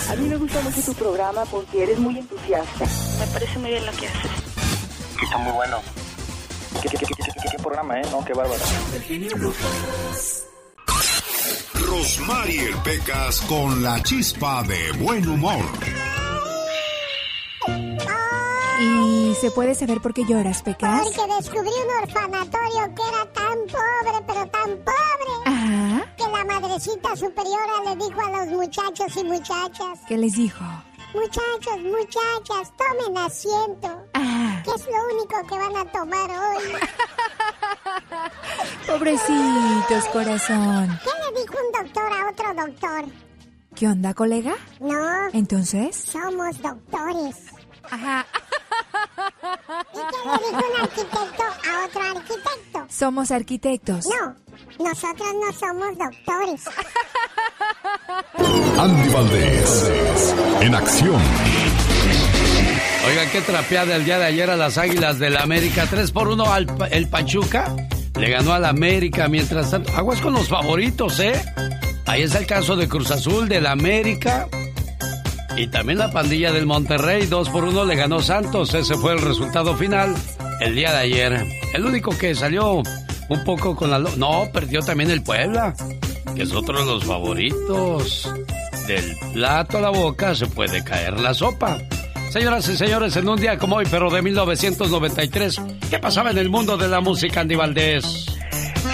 A 0.09 0.16
mí 0.16 0.29
me 0.29 0.37
gusta 0.37 0.61
mucho 0.62 0.83
tu 0.83 0.94
programa 0.94 1.44
porque 1.51 1.83
eres 1.83 1.98
muy 1.98 2.18
entusiasta. 2.18 2.85
Me 3.20 3.27
parece 3.33 3.59
muy 3.59 3.70
bien 3.70 3.87
lo 3.87 3.92
que 3.92 4.07
haces. 4.07 4.51
Está 5.22 5.38
muy 5.38 5.52
bueno. 5.52 5.78
¿Qué, 6.82 6.88
qué, 6.88 6.96
qué, 6.98 7.06
qué- 7.06 7.14
qué- 7.24 7.48
qué 7.56 7.58
programa, 7.62 8.00
eh? 8.00 8.02
No, 8.11 8.24
qué 8.24 8.32
bárbaro. 8.32 8.61
Rosmarie 11.74 12.74
Pecas 12.85 13.40
con 13.42 13.82
la 13.82 14.02
chispa 14.02 14.62
de 14.64 14.92
buen 14.92 15.28
humor. 15.28 15.64
¿Y 18.80 19.35
se 19.40 19.50
puede 19.52 19.74
saber 19.74 20.00
por 20.00 20.12
qué 20.12 20.24
lloras, 20.24 20.62
Pecas? 20.62 21.02
Porque 21.04 21.35
descubrí 21.37 21.68
un 21.70 22.02
orfanatorio 22.02 22.94
que 22.94 23.02
era 23.08 23.32
tan 23.32 23.58
pobre, 23.68 24.24
pero 24.26 24.46
tan 24.48 24.70
pobre, 24.78 25.32
Ajá. 25.46 26.14
que 26.16 26.24
la 26.24 26.44
madrecita 26.44 27.14
superiora 27.14 27.72
le 27.85 27.96
dijo 28.04 28.20
a 28.20 28.30
los 28.44 28.46
muchachos 28.48 29.16
y 29.16 29.24
muchachas, 29.24 29.98
¿Qué 30.08 30.16
les 30.18 30.35
dijo? 30.35 30.64
muchachos, 31.14 31.78
muchachas, 31.85 32.72
tomen 32.76 33.18
asiento, 33.18 33.88
Ah. 33.88 34.01
Es 34.74 34.87
lo 34.87 35.16
único 35.16 35.46
que 35.48 35.58
van 35.58 35.76
a 35.76 35.85
tomar 35.92 36.30
hoy. 36.30 36.72
Pobrecitos, 38.87 40.04
corazón. 40.12 41.00
¿Qué 41.04 41.10
le 41.33 41.40
dijo 41.40 41.54
un 41.54 41.85
doctor 41.85 42.12
a 42.12 42.31
otro 42.31 42.54
doctor? 42.54 43.04
¿Qué 43.75 43.87
onda, 43.88 44.14
colega? 44.14 44.54
No, 44.81 45.29
Entonces. 45.33 45.96
somos 45.96 46.60
doctores. 46.60 47.37
Ajá. 47.90 48.27
¿Y 49.92 49.96
quién 49.96 50.25
le 50.25 50.38
dijo 50.38 50.62
un 50.75 50.81
arquitecto 50.83 51.42
a 51.42 51.85
otro 51.87 52.02
arquitecto? 52.02 52.87
Somos 52.88 53.31
arquitectos. 53.31 54.06
No, 54.06 54.37
nosotros 54.79 55.29
no 55.35 55.52
somos 55.52 55.98
doctores. 55.98 56.64
Andy 58.79 59.08
Valdés, 59.10 60.35
en 60.60 60.75
acción. 60.75 61.23
Oiga, 63.05 63.27
qué 63.33 63.40
trapeada 63.40 63.96
el 63.96 64.05
día 64.05 64.19
de 64.19 64.27
ayer 64.27 64.48
a 64.48 64.57
las 64.57 64.79
Águilas 64.79 65.19
del 65.19 65.35
la 65.35 65.42
América. 65.42 65.87
3 65.90 66.13
por 66.13 66.29
1 66.29 66.53
al 66.53 66.67
el 66.92 67.09
Pachuca. 67.09 67.75
Le 68.19 68.31
ganó 68.31 68.53
al 68.53 68.65
América. 68.65 69.27
Mientras 69.29 69.71
tanto, 69.73 69.92
aguas 69.96 70.21
con 70.21 70.35
los 70.35 70.48
favoritos, 70.48 71.19
¿eh? 71.19 71.42
Ahí 72.07 72.23
está 72.23 72.38
el 72.38 72.46
caso 72.46 72.77
de 72.77 72.88
Cruz 72.88 73.11
Azul, 73.11 73.48
del 73.48 73.67
América. 73.67 74.48
Y 75.57 75.67
también 75.67 75.98
la 75.98 76.13
pandilla 76.13 76.53
del 76.53 76.65
Monterrey. 76.65 77.27
2 77.27 77.48
por 77.50 77.65
1 77.65 77.85
le 77.87 77.96
ganó 77.96 78.21
Santos. 78.21 78.73
Ese 78.73 78.94
fue 78.94 79.15
el 79.15 79.21
resultado 79.21 79.77
final 79.77 80.15
el 80.61 80.77
día 80.77 80.92
de 80.92 80.98
ayer. 80.98 81.44
El 81.75 81.85
único 81.85 82.17
que 82.17 82.37
salió 82.37 82.83
un 83.29 83.44
poco 83.44 83.75
con 83.75 83.90
la... 83.90 83.98
No, 83.98 84.48
perdió 84.53 84.81
también 84.81 85.11
el 85.11 85.23
Puebla, 85.23 85.75
que 86.37 86.42
es 86.42 86.53
otro 86.53 86.79
de 86.79 86.87
los 86.87 87.05
favoritos. 87.05 88.33
Del 88.87 89.17
plato 89.33 89.79
a 89.79 89.81
la 89.81 89.90
boca 89.90 90.37
se 90.37 90.46
puede 90.46 90.85
caer 90.85 91.19
la 91.19 91.35
sopa. 91.35 91.79
Señoras 92.33 92.66
y 92.70 92.78
señores, 92.78 93.14
en 93.16 93.28
un 93.28 93.38
día 93.38 93.58
como 93.58 93.76
hoy, 93.76 93.85
pero 93.90 94.08
de 94.08 94.22
1993, 94.22 95.60
¿qué 95.90 95.98
pasaba 95.98 96.30
en 96.30 96.38
el 96.38 96.48
mundo 96.48 96.78
de 96.78 96.88
la 96.88 97.02
música, 97.02 97.42
Andy 97.42 97.56
Valdés? 97.56 98.24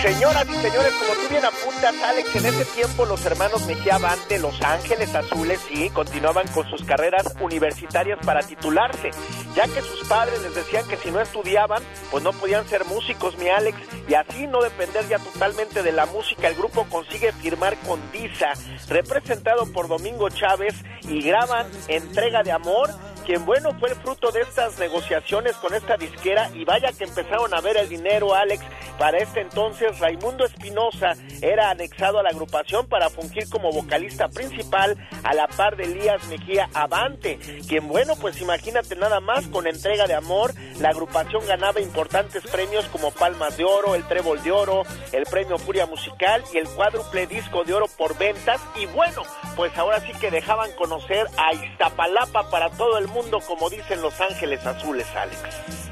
Señoras 0.02 0.44
y 0.48 0.54
señores, 0.54 0.92
como 0.98 1.14
tú 1.14 1.28
bien 1.30 1.44
apuntas, 1.44 1.94
Alex, 2.02 2.34
en 2.34 2.46
ese 2.46 2.64
tiempo 2.64 3.04
los 3.04 3.24
hermanos 3.24 3.64
Mejía 3.66 3.98
van 3.98 4.18
de 4.28 4.40
Los 4.40 4.60
Ángeles 4.60 5.14
Azules 5.14 5.60
y 5.70 5.88
continuaban 5.90 6.48
con 6.48 6.68
sus 6.68 6.82
carreras 6.82 7.32
universitarias 7.40 8.18
para 8.26 8.42
titularse, 8.42 9.12
ya 9.54 9.68
que 9.68 9.82
sus 9.82 10.08
padres 10.08 10.42
les 10.42 10.56
decían 10.56 10.88
que 10.88 10.96
si 10.96 11.12
no 11.12 11.20
estudiaban, 11.20 11.82
pues 12.10 12.24
no 12.24 12.32
podían 12.32 12.66
ser 12.66 12.84
músicos, 12.86 13.38
mi 13.38 13.48
Alex, 13.48 13.78
y 14.08 14.14
así 14.14 14.48
no 14.48 14.62
depender 14.62 15.06
ya 15.08 15.20
totalmente 15.20 15.84
de 15.84 15.92
la 15.92 16.06
música, 16.06 16.48
el 16.48 16.56
grupo 16.56 16.86
consigue 16.90 17.30
firmar 17.32 17.76
con 17.86 18.00
Disa, 18.10 18.52
representado 18.88 19.64
por 19.72 19.86
Domingo 19.86 20.28
Chávez, 20.28 20.74
y 21.02 21.22
graban 21.22 21.66
Entrega 21.86 22.42
de 22.42 22.52
Amor, 22.52 22.90
quien 23.28 23.44
bueno 23.44 23.78
fue 23.78 23.90
el 23.90 23.94
fruto 23.96 24.30
de 24.30 24.40
estas 24.40 24.78
negociaciones 24.78 25.54
con 25.56 25.74
esta 25.74 25.98
disquera 25.98 26.50
y 26.54 26.64
vaya 26.64 26.94
que 26.96 27.04
empezaron 27.04 27.52
a 27.52 27.60
ver 27.60 27.76
el 27.76 27.86
dinero, 27.86 28.34
Alex. 28.34 28.64
Para 28.98 29.18
este 29.18 29.42
entonces 29.42 29.98
Raimundo 29.98 30.46
Espinosa 30.46 31.12
era 31.42 31.68
anexado 31.68 32.18
a 32.18 32.22
la 32.22 32.30
agrupación 32.30 32.86
para 32.86 33.10
fungir 33.10 33.46
como 33.50 33.70
vocalista 33.70 34.28
principal 34.28 34.96
a 35.24 35.34
la 35.34 35.46
par 35.46 35.76
de 35.76 35.84
Elías 35.84 36.26
Mejía 36.28 36.70
Avante, 36.72 37.38
quien 37.68 37.86
bueno 37.86 38.14
pues 38.16 38.40
imagínate 38.40 38.96
nada 38.96 39.20
más 39.20 39.46
con 39.48 39.66
entrega 39.66 40.06
de 40.06 40.14
amor, 40.14 40.54
la 40.80 40.88
agrupación 40.88 41.46
ganaba 41.46 41.82
importantes 41.82 42.42
premios 42.46 42.86
como 42.86 43.10
Palmas 43.10 43.58
de 43.58 43.64
Oro, 43.64 43.94
el 43.94 44.08
Trébol 44.08 44.42
de 44.42 44.52
Oro, 44.52 44.84
el 45.12 45.24
Premio 45.24 45.58
Furia 45.58 45.84
Musical 45.84 46.42
y 46.54 46.56
el 46.56 46.68
cuádruple 46.70 47.26
disco 47.26 47.62
de 47.64 47.74
oro 47.74 47.88
por 47.98 48.16
ventas 48.16 48.58
y 48.74 48.86
bueno, 48.86 49.22
pues 49.54 49.76
ahora 49.76 50.00
sí 50.00 50.12
que 50.18 50.30
dejaban 50.30 50.72
conocer 50.72 51.26
a 51.36 51.52
Iztapalapa 51.52 52.48
para 52.48 52.70
todo 52.70 52.96
el 52.96 53.06
mundo 53.06 53.17
como 53.46 53.68
dicen 53.68 54.00
Los 54.00 54.20
Ángeles 54.20 54.64
Azules, 54.64 55.06
Alex. 55.16 55.40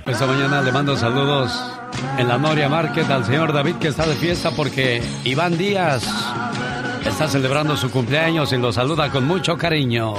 Esta 0.07 0.27
mañana 0.27 0.63
le 0.63 0.71
mando 0.71 0.97
saludos 0.97 1.53
en 2.19 2.29
la 2.29 2.39
Noria 2.39 2.69
Market 2.69 3.11
al 3.11 3.25
señor 3.25 3.53
David 3.53 3.77
que 3.77 3.89
está 3.89 4.07
de 4.07 4.15
fiesta 4.15 4.53
porque 4.53 5.03
Iván 5.25 5.59
Díaz 5.59 6.05
está 7.05 7.27
celebrando 7.27 7.77
su 7.77 7.91
cumpleaños 7.91 8.53
y 8.53 8.59
lo 8.59 8.73
saluda 8.73 9.11
con 9.11 9.27
mucho 9.27 9.57
cariño. 9.57 10.15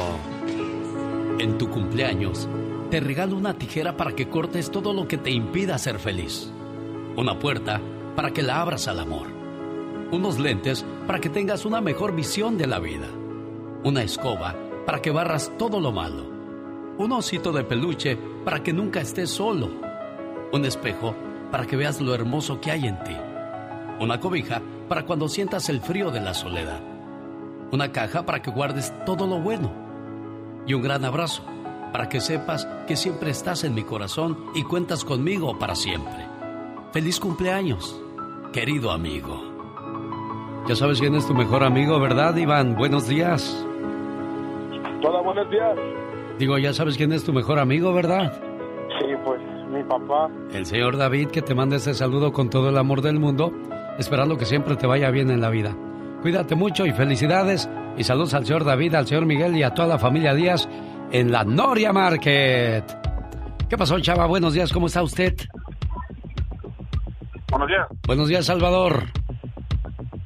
En 1.39 1.57
tu 1.57 1.69
cumpleaños, 1.69 2.49
te 2.91 2.99
regalo 2.99 3.37
una 3.37 3.53
tijera 3.53 3.95
para 3.95 4.11
que 4.11 4.27
cortes 4.27 4.69
todo 4.69 4.91
lo 4.91 5.07
que 5.07 5.17
te 5.17 5.31
impida 5.31 5.77
ser 5.77 5.99
feliz. 5.99 6.51
Una 7.15 7.39
puerta 7.39 7.79
para 8.15 8.31
que 8.31 8.43
la 8.43 8.59
abras 8.59 8.87
al 8.89 8.99
amor. 8.99 9.27
Unos 10.11 10.39
lentes 10.39 10.85
para 11.05 11.19
que 11.19 11.29
tengas 11.29 11.63
una 11.63 11.79
mejor 11.79 12.13
visión 12.13 12.57
de 12.57 12.67
la 12.67 12.79
vida. 12.79 13.07
Una 13.83 14.03
escoba 14.03 14.55
para 14.85 15.01
que 15.01 15.11
barras 15.11 15.51
todo 15.57 15.79
lo 15.79 15.91
malo. 15.91 16.36
Un 16.97 17.11
osito 17.11 17.51
de 17.51 17.63
peluche 17.63 18.17
para 18.43 18.63
que 18.63 18.73
nunca 18.73 19.01
estés 19.01 19.29
solo. 19.29 19.69
Un 20.51 20.65
espejo 20.65 21.15
para 21.51 21.65
que 21.65 21.75
veas 21.75 22.01
lo 22.01 22.13
hermoso 22.13 22.59
que 22.59 22.71
hay 22.71 22.87
en 22.87 23.03
ti. 23.03 23.15
Una 23.99 24.19
cobija 24.19 24.61
para 24.87 25.05
cuando 25.05 25.27
sientas 25.27 25.69
el 25.69 25.81
frío 25.81 26.11
de 26.11 26.21
la 26.21 26.33
soledad. 26.33 26.81
Una 27.71 27.91
caja 27.91 28.25
para 28.25 28.41
que 28.41 28.51
guardes 28.51 28.93
todo 29.05 29.27
lo 29.27 29.39
bueno 29.39 29.71
y 30.65 30.73
un 30.73 30.81
gran 30.81 31.05
abrazo 31.05 31.43
para 31.91 32.09
que 32.09 32.19
sepas 32.19 32.67
que 32.87 32.95
siempre 32.95 33.31
estás 33.31 33.63
en 33.63 33.73
mi 33.73 33.83
corazón 33.83 34.37
y 34.53 34.63
cuentas 34.63 35.05
conmigo 35.05 35.57
para 35.57 35.75
siempre. 35.75 36.25
Feliz 36.91 37.19
cumpleaños, 37.19 38.01
querido 38.51 38.91
amigo. 38.91 39.39
Ya 40.67 40.75
sabes 40.75 40.99
quién 40.99 41.15
es 41.15 41.25
tu 41.25 41.33
mejor 41.33 41.63
amigo, 41.63 41.99
¿verdad, 41.99 42.35
Iván? 42.35 42.75
Buenos 42.75 43.07
días. 43.07 43.65
Hola, 45.03 45.21
buenos 45.21 45.49
días. 45.49 45.77
Digo, 46.39 46.57
ya 46.57 46.73
sabes 46.73 46.97
quién 46.97 47.11
es 47.13 47.23
tu 47.23 47.33
mejor 47.33 47.59
amigo, 47.59 47.93
¿verdad? 47.93 48.33
Sí, 48.99 49.07
pues 49.23 49.41
mi 49.71 49.83
papá. 49.83 50.29
El 50.53 50.65
señor 50.65 50.97
David 50.97 51.29
que 51.29 51.41
te 51.41 51.55
manda 51.55 51.77
este 51.77 51.93
saludo 51.93 52.31
con 52.31 52.49
todo 52.49 52.69
el 52.69 52.77
amor 52.77 53.01
del 53.01 53.19
mundo, 53.19 53.51
esperando 53.97 54.37
que 54.37 54.45
siempre 54.45 54.75
te 54.75 54.87
vaya 54.87 55.09
bien 55.09 55.31
en 55.31 55.41
la 55.41 55.49
vida. 55.49 55.75
Cuídate 56.21 56.55
mucho 56.55 56.85
y 56.85 56.91
felicidades 56.91 57.69
y 57.97 58.03
saludos 58.03 58.33
al 58.33 58.45
señor 58.45 58.65
David, 58.65 58.95
al 58.95 59.07
señor 59.07 59.25
Miguel 59.25 59.55
y 59.55 59.63
a 59.63 59.73
toda 59.73 59.87
la 59.87 59.97
familia 59.97 60.33
Díaz 60.33 60.69
en 61.11 61.31
la 61.31 61.43
Noria 61.43 61.91
Market. 61.91 62.83
¿Qué 63.69 63.77
pasó, 63.77 63.99
chava? 63.99 64.25
Buenos 64.27 64.53
días, 64.53 64.71
¿cómo 64.71 64.87
está 64.87 65.01
usted? 65.01 65.33
Buenos 67.49 67.67
días. 67.67 67.87
Buenos 68.05 68.27
días, 68.27 68.45
Salvador. 68.45 69.03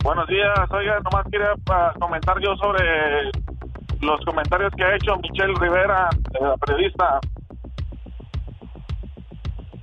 Buenos 0.03 0.27
días. 0.27 0.49
Oiga, 0.71 0.99
nomás 0.99 1.25
quería 1.31 1.53
ah, 1.69 1.93
comentar 1.99 2.35
yo 2.41 2.55
sobre 2.57 3.31
los 4.01 4.19
comentarios 4.25 4.71
que 4.75 4.83
ha 4.83 4.95
hecho 4.95 5.15
Michelle 5.17 5.53
Rivera, 5.59 6.09
eh, 6.33 6.37
la 6.41 6.57
periodista. 6.57 7.19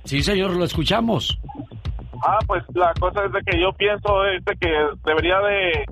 Sí, 0.03 0.21
señor, 0.23 0.51
lo 0.55 0.63
escuchamos. 0.63 1.39
Ah, 2.25 2.39
pues 2.47 2.63
la 2.73 2.93
cosa 2.99 3.25
es 3.25 3.31
de 3.31 3.41
que 3.43 3.59
yo 3.61 3.71
pienso 3.73 4.25
es 4.25 4.43
de 4.43 4.55
que 4.57 4.71
debería 5.05 5.39
de 5.39 5.85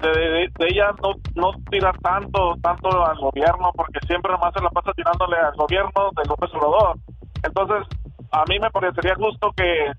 de, 0.00 0.08
de- 0.08 0.50
de 0.58 0.66
ella 0.68 0.90
no, 1.02 1.12
no 1.34 1.50
tirar 1.70 1.96
tanto 1.98 2.54
tanto 2.62 2.88
al 3.06 3.16
gobierno 3.18 3.72
porque 3.74 3.98
siempre 4.06 4.30
nomás 4.30 4.52
se 4.54 4.62
la 4.62 4.70
pasa 4.70 4.92
tirándole 4.92 5.36
al 5.38 5.54
gobierno 5.56 6.10
de 6.16 6.28
López 6.28 6.50
Obrador. 6.54 6.96
Entonces, 7.42 7.86
a 8.30 8.44
mí 8.48 8.58
me 8.60 8.70
parecería 8.70 9.14
justo 9.16 9.50
que 9.56 9.90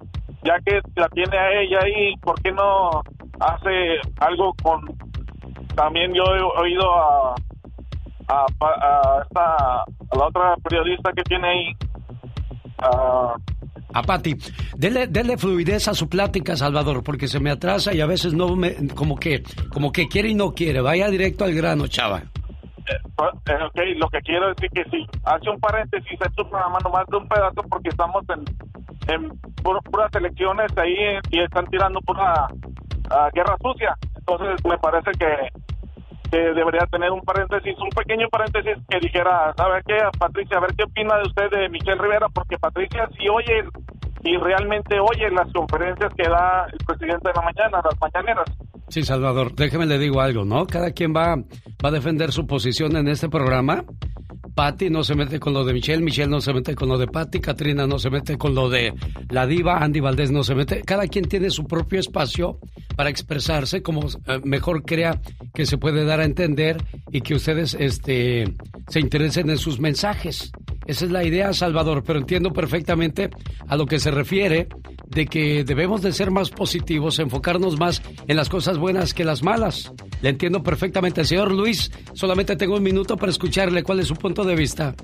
ya 0.43 0.57
que 0.65 0.79
la 0.95 1.09
tiene 1.09 1.37
a 1.37 1.51
ella 1.61 1.79
ahí, 1.83 2.15
¿por 2.17 2.39
qué 2.41 2.51
no 2.51 3.01
hace 3.41 3.99
algo 4.21 4.53
con 4.63 4.81
también 5.75 6.13
yo 6.13 6.23
he 6.35 6.41
oído 6.61 6.83
a 6.95 7.35
a, 8.27 8.45
a 8.61 9.21
esta 9.23 9.81
a 9.81 10.17
la 10.17 10.25
otra 10.27 10.55
periodista 10.63 11.11
que 11.13 11.23
tiene 11.23 11.47
ahí 11.47 11.65
a 12.79 13.33
A 13.93 14.03
Pati, 14.03 14.35
dele, 14.77 15.07
dele 15.07 15.35
fluidez 15.37 15.87
a 15.87 15.93
su 15.95 16.07
plática, 16.07 16.55
Salvador, 16.55 17.03
porque 17.03 17.27
se 17.27 17.39
me 17.39 17.49
atrasa 17.49 17.93
y 17.93 18.01
a 18.01 18.05
veces 18.05 18.33
no 18.33 18.55
me, 18.55 18.75
como 18.95 19.15
que, 19.17 19.41
como 19.73 19.91
que 19.91 20.07
quiere 20.07 20.29
y 20.29 20.35
no 20.35 20.51
quiere. 20.53 20.79
Vaya 20.81 21.09
directo 21.09 21.43
al 21.43 21.55
grano, 21.55 21.87
chava. 21.87 22.19
Eh, 22.19 22.93
ok, 23.17 23.79
lo 23.97 24.07
que 24.09 24.19
quiero 24.21 24.49
decir 24.49 24.69
que 24.71 24.83
sí, 24.91 25.05
hace 25.25 25.49
un 25.49 25.59
paréntesis 25.59 26.11
en 26.21 26.33
su 26.35 26.47
programa 26.49 26.77
nomás 26.83 27.05
de 27.07 27.17
un 27.17 27.27
pedazo 27.27 27.61
porque 27.69 27.89
estamos 27.89 28.23
en, 28.29 28.43
en 29.13 29.29
pu- 29.63 29.83
puras 29.91 30.13
elecciones 30.15 30.71
ahí 30.77 30.93
eh, 30.93 31.19
y 31.31 31.39
están 31.41 31.65
tirando 31.67 31.99
pura 32.01 32.47
ah, 33.09 33.29
guerra 33.33 33.55
sucia. 33.61 33.95
Entonces 34.29 34.63
me 34.63 34.77
parece 34.77 35.11
que, 35.17 36.37
debería 36.37 36.85
tener 36.91 37.09
un 37.11 37.21
paréntesis, 37.21 37.75
un 37.79 37.89
pequeño 37.89 38.29
paréntesis 38.29 38.77
que 38.87 38.99
dijera, 38.99 39.51
¿sabe 39.57 39.81
qué, 39.87 39.97
Patricia? 40.19 40.57
A 40.57 40.61
ver 40.61 40.75
qué 40.77 40.83
opina 40.83 41.17
de 41.17 41.23
usted 41.23 41.49
de 41.49 41.69
Michelle 41.69 41.99
Rivera, 41.99 42.27
porque 42.31 42.57
Patricia 42.59 43.09
sí 43.17 43.27
oye 43.27 43.63
y 44.23 44.37
realmente 44.37 44.99
oye 44.99 45.31
las 45.31 45.51
conferencias 45.51 46.13
que 46.15 46.29
da 46.29 46.67
el 46.71 46.77
presidente 46.85 47.29
de 47.29 47.33
la 47.33 47.41
mañana, 47.41 47.81
las 47.83 47.99
mañaneras. 47.99 48.45
Sí, 48.89 49.01
Salvador, 49.01 49.55
déjeme 49.55 49.87
le 49.87 49.97
digo 49.97 50.21
algo, 50.21 50.45
¿no? 50.45 50.67
Cada 50.67 50.91
quien 50.91 51.15
va, 51.15 51.35
va 51.35 51.89
a 51.89 51.91
defender 51.91 52.31
su 52.31 52.45
posición 52.45 52.95
en 52.97 53.07
este 53.07 53.29
programa. 53.29 53.83
Patty 54.59 54.89
no 54.89 55.05
se 55.05 55.15
mete 55.15 55.39
con 55.39 55.53
lo 55.53 55.63
de 55.63 55.71
Michelle, 55.71 56.03
Michelle 56.03 56.29
no 56.29 56.41
se 56.41 56.51
mete 56.51 56.75
con 56.75 56.89
lo 56.89 56.97
de 56.97 57.07
Patty, 57.07 57.39
Katrina 57.39 57.87
no 57.87 57.97
se 57.97 58.09
mete 58.09 58.37
con 58.37 58.53
lo 58.53 58.67
de 58.69 58.93
la 59.29 59.47
diva, 59.47 59.77
Andy 59.77 60.01
Valdés 60.01 60.31
no 60.31 60.43
se 60.43 60.53
mete. 60.53 60.81
Cada 60.81 61.07
quien 61.07 61.29
tiene 61.29 61.49
su 61.49 61.65
propio 61.65 62.01
espacio 62.01 62.59
para 62.97 63.09
expresarse 63.09 63.81
como 63.81 64.05
eh, 64.05 64.41
mejor 64.43 64.83
crea 64.83 65.21
que 65.53 65.65
se 65.65 65.77
puede 65.77 66.03
dar 66.03 66.19
a 66.19 66.25
entender 66.25 66.75
y 67.09 67.21
que 67.21 67.35
ustedes 67.35 67.73
este, 67.79 68.53
se 68.89 68.99
interesen 68.99 69.49
en 69.49 69.57
sus 69.57 69.79
mensajes. 69.79 70.51
Esa 70.85 71.05
es 71.05 71.11
la 71.11 71.23
idea, 71.23 71.53
Salvador, 71.53 72.03
pero 72.05 72.19
entiendo 72.19 72.51
perfectamente 72.51 73.29
a 73.65 73.77
lo 73.77 73.85
que 73.85 73.97
se 73.97 74.11
refiere 74.11 74.67
de 75.09 75.25
que 75.25 75.63
debemos 75.63 76.01
de 76.01 76.13
ser 76.13 76.31
más 76.31 76.49
positivos, 76.49 77.19
enfocarnos 77.19 77.79
más 77.79 78.01
en 78.27 78.37
las 78.37 78.49
cosas 78.49 78.77
buenas 78.77 79.13
que 79.13 79.25
las 79.25 79.43
malas. 79.43 79.91
Le 80.21 80.29
entiendo 80.29 80.63
perfectamente. 80.63 81.25
Señor 81.25 81.51
Luis, 81.51 81.91
solamente 82.13 82.55
tengo 82.55 82.75
un 82.75 82.83
minuto 82.83 83.17
para 83.17 83.31
escucharle. 83.31 83.83
¿Cuál 83.83 83.99
es 83.99 84.07
su 84.07 84.15
punto 84.15 84.43
de 84.43 84.55
vista? 84.55 84.95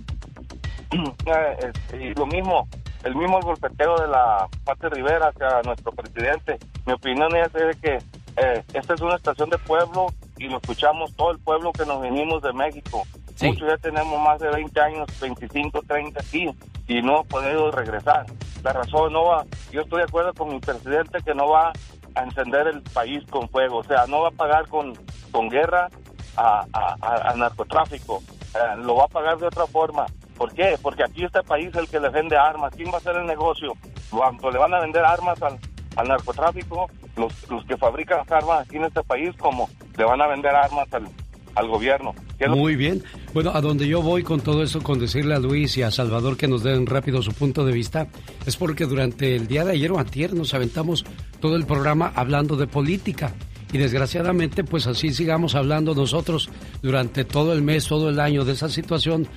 eh, 0.92 1.58
este, 1.68 2.04
y 2.04 2.14
lo 2.14 2.26
mismo, 2.28 2.68
el 3.04 3.16
mismo 3.16 3.40
golpeteo 3.42 3.96
de 3.98 4.08
la 4.08 4.48
Pati 4.64 4.88
Rivera 4.88 5.30
hacia 5.30 5.62
nuestro 5.64 5.92
presidente. 5.92 6.58
Mi 6.86 6.94
opinión 6.94 7.36
es 7.36 7.52
de 7.54 7.76
que 7.82 7.98
eh, 8.38 8.64
esta 8.74 8.94
es 8.94 9.02
una 9.02 9.16
estación 9.16 9.50
de 9.50 9.58
pueblo 9.60 10.08
y 10.38 10.46
lo 10.46 10.58
escuchamos 10.58 11.16
todo 11.16 11.32
el 11.32 11.40
pueblo 11.40 11.72
que 11.72 11.86
nos 11.86 12.02
venimos 12.02 12.42
de 12.42 12.54
México. 12.54 13.04
Muchos 13.48 13.68
ya 13.70 13.78
tenemos 13.78 14.20
más 14.22 14.40
de 14.40 14.50
20 14.50 14.80
años, 14.82 15.08
25, 15.20 15.82
30 15.88 16.20
aquí 16.22 16.50
y 16.88 17.02
no 17.02 17.14
hemos 17.16 17.28
podido 17.28 17.72
regresar. 17.72 18.26
La 18.64 18.74
razón 18.74 19.12
no 19.14 19.26
va, 19.26 19.46
yo 19.72 19.82
estoy 19.82 20.00
de 20.00 20.06
acuerdo 20.06 20.34
con 20.34 20.50
mi 20.50 20.60
presidente 20.60 21.20
que 21.24 21.34
no 21.36 21.50
va 21.50 21.72
a 22.16 22.24
encender 22.24 22.68
el 22.68 22.82
país 22.82 23.24
con 23.30 23.48
fuego, 23.50 23.78
o 23.80 23.84
sea, 23.84 24.06
no 24.08 24.22
va 24.22 24.30
a 24.30 24.32
pagar 24.32 24.68
con, 24.70 24.94
con 25.32 25.50
guerra 25.50 25.90
a, 26.38 26.66
a- 26.74 27.34
narcotráfico, 27.36 28.22
Eh, 28.56 28.78
lo 28.78 28.96
va 28.96 29.04
a 29.04 29.08
pagar 29.10 29.38
de 29.38 29.48
otra 29.48 29.68
forma. 29.68 30.06
¿Por 30.38 30.54
qué? 30.54 30.78
Porque 30.82 31.04
aquí 31.04 31.26
este 31.26 31.44
país 31.44 31.68
es 31.68 31.76
el 31.76 31.90
que 31.90 32.00
le 32.00 32.08
vende 32.08 32.38
armas. 32.38 32.74
¿Quién 32.74 32.88
va 32.90 32.96
a 32.96 32.98
hacer 33.00 33.18
el 33.18 33.26
negocio? 33.26 33.74
Cuando 34.10 34.50
le 34.50 34.58
van 34.58 34.74
a 34.74 34.80
vender 34.80 35.04
armas 35.04 35.42
al, 35.42 35.60
al 35.98 36.08
narcotráfico, 36.08 36.90
los, 37.18 37.34
los 37.50 37.66
que 37.66 37.76
fabrican 37.76 38.20
las 38.20 38.32
armas 38.32 38.62
aquí 38.66 38.78
en 38.78 38.86
este 38.86 39.04
país, 39.04 39.36
como 39.38 39.68
le 39.98 40.06
van 40.06 40.22
a 40.22 40.28
vender 40.28 40.56
armas 40.56 40.88
al, 40.94 41.10
al 41.56 41.68
gobierno. 41.68 42.14
¿Qué 42.38 42.44
es 42.46 42.50
lo- 42.50 42.56
Muy 42.58 42.76
bien. 42.76 43.04
Bueno, 43.34 43.52
a 43.54 43.62
donde 43.62 43.88
yo 43.88 44.02
voy 44.02 44.24
con 44.24 44.42
todo 44.42 44.62
eso, 44.64 44.82
con 44.84 45.00
decirle 45.00 45.36
a 45.36 45.40
Luis 45.40 45.78
y 45.78 45.82
a 45.84 45.92
Salvador 45.92 46.38
que 46.38 46.48
nos 46.48 46.64
den 46.64 46.86
rápido 46.86 47.22
su 47.22 47.32
punto 47.32 47.66
de 47.66 47.72
vista, 47.74 48.08
es 48.46 48.58
porque 48.58 48.86
durante 48.86 49.36
el 49.36 49.48
día 49.48 49.64
de 49.66 49.72
ayer 49.74 49.92
o 49.92 50.00
antier 50.00 50.34
nos 50.34 50.54
aventamos 50.54 51.06
todo 51.40 51.56
el 51.56 51.66
programa 51.66 52.12
hablando 52.16 52.56
de 52.56 52.68
política. 52.68 53.34
Y 53.74 53.78
desgraciadamente, 53.78 54.64
pues 54.64 54.88
así 54.88 55.12
sigamos 55.14 55.56
hablando 55.56 55.96
nosotros 55.96 56.50
durante 56.82 57.26
todo 57.26 57.52
el 57.52 57.62
mes, 57.62 57.88
todo 57.88 58.10
el 58.10 58.20
año 58.20 58.46
de 58.46 58.54
esa 58.54 58.70
situación. 58.70 59.28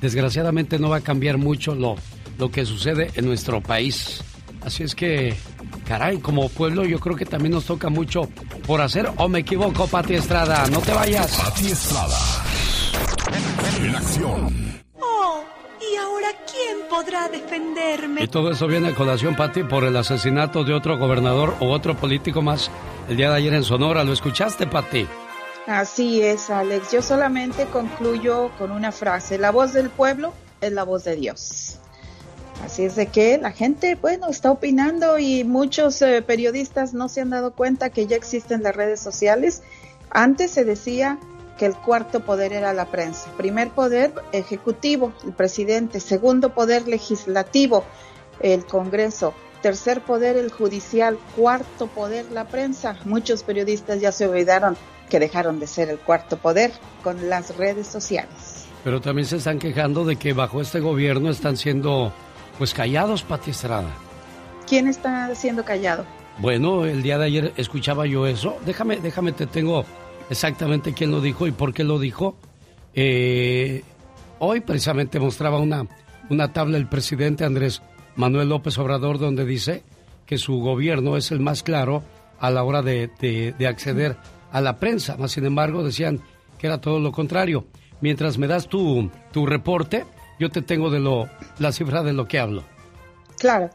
Desgraciadamente 0.00 0.78
no 0.78 0.88
va 0.90 0.96
a 0.98 1.00
cambiar 1.00 1.38
mucho 1.38 1.74
lo, 1.74 1.96
lo 2.38 2.50
que 2.50 2.64
sucede 2.64 3.10
en 3.14 3.26
nuestro 3.26 3.60
país. 3.60 4.22
Así 4.62 4.82
es 4.84 4.94
que, 4.94 5.34
caray, 5.88 6.18
como 6.18 6.50
pueblo 6.50 6.84
yo 6.84 7.00
creo 7.00 7.16
que 7.16 7.24
también 7.24 7.54
nos 7.54 7.64
toca 7.64 7.88
mucho 7.88 8.28
por 8.66 8.82
hacer, 8.82 9.10
o 9.16 9.26
me 9.26 9.38
equivoco, 9.38 9.86
Pati 9.86 10.14
Estrada, 10.14 10.66
no 10.70 10.80
te 10.80 10.92
vayas. 10.92 11.34
Pati 11.34 11.68
Estrada. 11.68 12.18
En 13.82 13.96
acción. 13.96 14.82
Oh, 15.00 15.42
¿y 15.80 15.96
ahora 15.96 16.28
quién 16.46 16.88
podrá 16.90 17.28
defenderme? 17.28 18.22
Y 18.22 18.28
todo 18.28 18.50
eso 18.50 18.66
viene 18.66 18.88
a 18.88 18.94
colación, 18.94 19.34
Pati, 19.34 19.62
por 19.62 19.84
el 19.84 19.96
asesinato 19.96 20.62
de 20.62 20.74
otro 20.74 20.98
gobernador 20.98 21.54
o 21.60 21.70
otro 21.70 21.96
político 21.96 22.42
más 22.42 22.70
el 23.08 23.16
día 23.16 23.30
de 23.30 23.36
ayer 23.36 23.54
en 23.54 23.64
Sonora. 23.64 24.04
¿Lo 24.04 24.12
escuchaste, 24.12 24.66
Pati? 24.66 25.06
Así 25.66 26.20
es, 26.20 26.50
Alex. 26.50 26.92
Yo 26.92 27.00
solamente 27.00 27.64
concluyo 27.66 28.50
con 28.58 28.72
una 28.72 28.92
frase. 28.92 29.38
La 29.38 29.50
voz 29.50 29.72
del 29.72 29.88
pueblo 29.88 30.34
es 30.60 30.72
la 30.72 30.82
voz 30.84 31.04
de 31.04 31.16
Dios. 31.16 31.78
Así 32.64 32.84
es 32.84 32.96
de 32.96 33.06
que 33.06 33.38
la 33.38 33.52
gente, 33.52 33.94
bueno, 33.94 34.28
está 34.28 34.50
opinando 34.50 35.18
y 35.18 35.44
muchos 35.44 36.02
eh, 36.02 36.22
periodistas 36.22 36.92
no 36.92 37.08
se 37.08 37.20
han 37.20 37.30
dado 37.30 37.52
cuenta 37.52 37.90
que 37.90 38.06
ya 38.06 38.16
existen 38.16 38.62
las 38.62 38.74
redes 38.74 39.00
sociales. 39.00 39.62
Antes 40.10 40.50
se 40.50 40.64
decía 40.64 41.18
que 41.58 41.66
el 41.66 41.76
cuarto 41.76 42.20
poder 42.20 42.52
era 42.52 42.72
la 42.72 42.86
prensa. 42.86 43.30
Primer 43.36 43.70
poder 43.70 44.12
ejecutivo, 44.32 45.12
el 45.24 45.32
presidente. 45.32 46.00
Segundo 46.00 46.54
poder 46.54 46.88
legislativo, 46.88 47.84
el 48.40 48.64
Congreso. 48.64 49.34
Tercer 49.62 50.00
poder, 50.00 50.36
el 50.36 50.50
judicial. 50.50 51.18
Cuarto 51.36 51.88
poder, 51.88 52.26
la 52.32 52.46
prensa. 52.46 52.96
Muchos 53.04 53.42
periodistas 53.42 54.00
ya 54.00 54.12
se 54.12 54.28
olvidaron 54.28 54.76
que 55.08 55.18
dejaron 55.18 55.58
de 55.58 55.66
ser 55.66 55.90
el 55.90 55.98
cuarto 55.98 56.36
poder 56.36 56.70
con 57.02 57.28
las 57.28 57.56
redes 57.56 57.86
sociales. 57.86 58.66
Pero 58.84 59.00
también 59.00 59.26
se 59.26 59.36
están 59.36 59.58
quejando 59.58 60.04
de 60.04 60.16
que 60.16 60.32
bajo 60.32 60.60
este 60.60 60.80
gobierno 60.80 61.30
están 61.30 61.56
siendo, 61.56 62.12
pues, 62.58 62.74
callados, 62.74 63.22
Pati 63.22 63.50
Estrada. 63.52 63.90
¿Quién 64.68 64.86
está 64.88 65.34
siendo 65.34 65.64
callado? 65.64 66.04
Bueno, 66.38 66.84
el 66.84 67.02
día 67.02 67.18
de 67.18 67.24
ayer 67.24 67.52
escuchaba 67.56 68.06
yo 68.06 68.26
eso. 68.26 68.56
Déjame, 68.66 68.96
déjame, 68.98 69.32
te 69.32 69.46
tengo 69.46 69.84
exactamente 70.30 70.92
quién 70.92 71.10
lo 71.10 71.20
dijo 71.20 71.46
y 71.46 71.52
por 71.52 71.72
qué 71.72 71.84
lo 71.84 71.98
dijo. 71.98 72.36
Eh, 72.94 73.82
hoy 74.38 74.60
precisamente 74.60 75.18
mostraba 75.20 75.58
una, 75.58 75.86
una 76.30 76.52
tabla 76.52 76.76
el 76.78 76.86
presidente 76.88 77.44
Andrés 77.44 77.82
Manuel 78.16 78.48
López 78.48 78.76
Obrador 78.78 79.18
donde 79.18 79.44
dice 79.44 79.82
que 80.26 80.38
su 80.38 80.58
gobierno 80.60 81.16
es 81.16 81.30
el 81.30 81.40
más 81.40 81.62
claro 81.62 82.02
a 82.40 82.50
la 82.50 82.62
hora 82.64 82.82
de, 82.82 83.10
de- 83.20 83.54
de 83.58 83.66
acceder 83.66 84.16
a 84.52 84.60
la 84.60 84.78
prensa. 84.78 85.16
Más 85.16 85.32
sin 85.32 85.44
embargo, 85.46 85.82
decían 85.82 86.20
que 86.58 86.66
era 86.66 86.80
todo 86.80 87.00
lo 87.00 87.12
contrario. 87.12 87.66
Mientras 88.00 88.38
me 88.38 88.46
das 88.46 88.68
tu, 88.68 89.10
tu 89.32 89.46
reporte, 89.46 90.04
yo 90.38 90.50
te 90.50 90.62
tengo 90.62 90.90
de 90.90 91.00
lo, 91.00 91.28
la 91.58 91.72
cifra 91.72 92.02
de 92.02 92.12
lo 92.12 92.28
que 92.28 92.38
hablo. 92.38 92.64
Claro. 93.38 93.70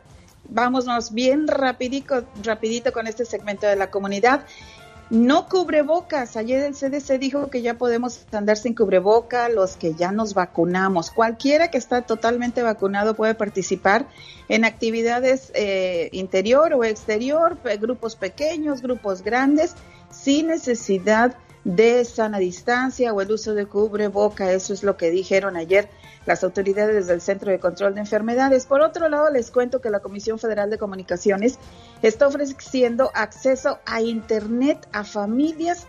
Vámonos 0.49 1.14
bien 1.14 1.47
rapidito, 1.47 2.26
rapidito 2.43 2.91
con 2.91 3.07
este 3.07 3.26
segmento 3.26 3.66
de 3.66 3.76
la 3.76 3.89
comunidad. 3.89 4.45
No 5.09 5.47
cubrebocas. 5.47 6.36
Ayer 6.38 6.64
el 6.64 6.74
CDC 6.74 7.20
dijo 7.20 7.49
que 7.49 7.61
ya 7.61 7.76
podemos 7.76 8.26
andar 8.32 8.57
sin 8.57 8.74
cubreboca 8.74 9.47
los 9.47 9.78
que 9.78 9.93
ya 9.93 10.11
nos 10.11 10.34
vacunamos. 10.34 11.11
Cualquiera 11.11 11.70
que 11.70 11.78
está 11.78 12.01
totalmente 12.01 12.64
vacunado 12.64 13.14
puede 13.14 13.36
participar 13.36 14.07
en 14.49 14.66
actividades 14.66 15.51
eh, 15.55 16.09
interior 16.14 16.74
o 16.74 16.84
exterior, 16.84 17.57
grupos 17.80 18.16
pequeños, 18.16 18.82
grupos 18.82 19.22
grandes, 19.22 19.76
sin 20.09 20.47
necesidad 20.47 21.36
de 21.64 22.03
sana 22.05 22.39
distancia 22.39 23.14
o 23.14 23.22
el 23.22 23.32
uso 23.32 23.53
de 23.53 23.66
cubreboca. 23.66 24.51
Eso 24.51 24.74
es 24.74 24.84
lo 24.84 24.97
que 24.97 25.11
dijeron 25.11 25.55
ayer 25.55 25.89
las 26.26 26.43
autoridades 26.43 27.07
del 27.07 27.22
Centro 27.22 27.51
de 27.51 27.59
Control 27.59 27.93
de 27.95 28.01
Enfermedades. 28.01 28.66
Por 28.66 28.82
otro 28.82 29.09
lado, 29.09 29.30
les 29.30 29.51
cuento 29.51 29.82
que 29.82 29.89
la 29.89 29.99
Comisión 29.99 30.39
Federal 30.39 30.70
de 30.70 30.78
Comunicaciones 30.78 31.59
está 32.01 32.28
ofreciendo 32.28 33.11
acceso 33.14 33.80
a 33.86 34.01
Internet 34.01 34.88
a 34.91 35.03
familias 35.03 35.88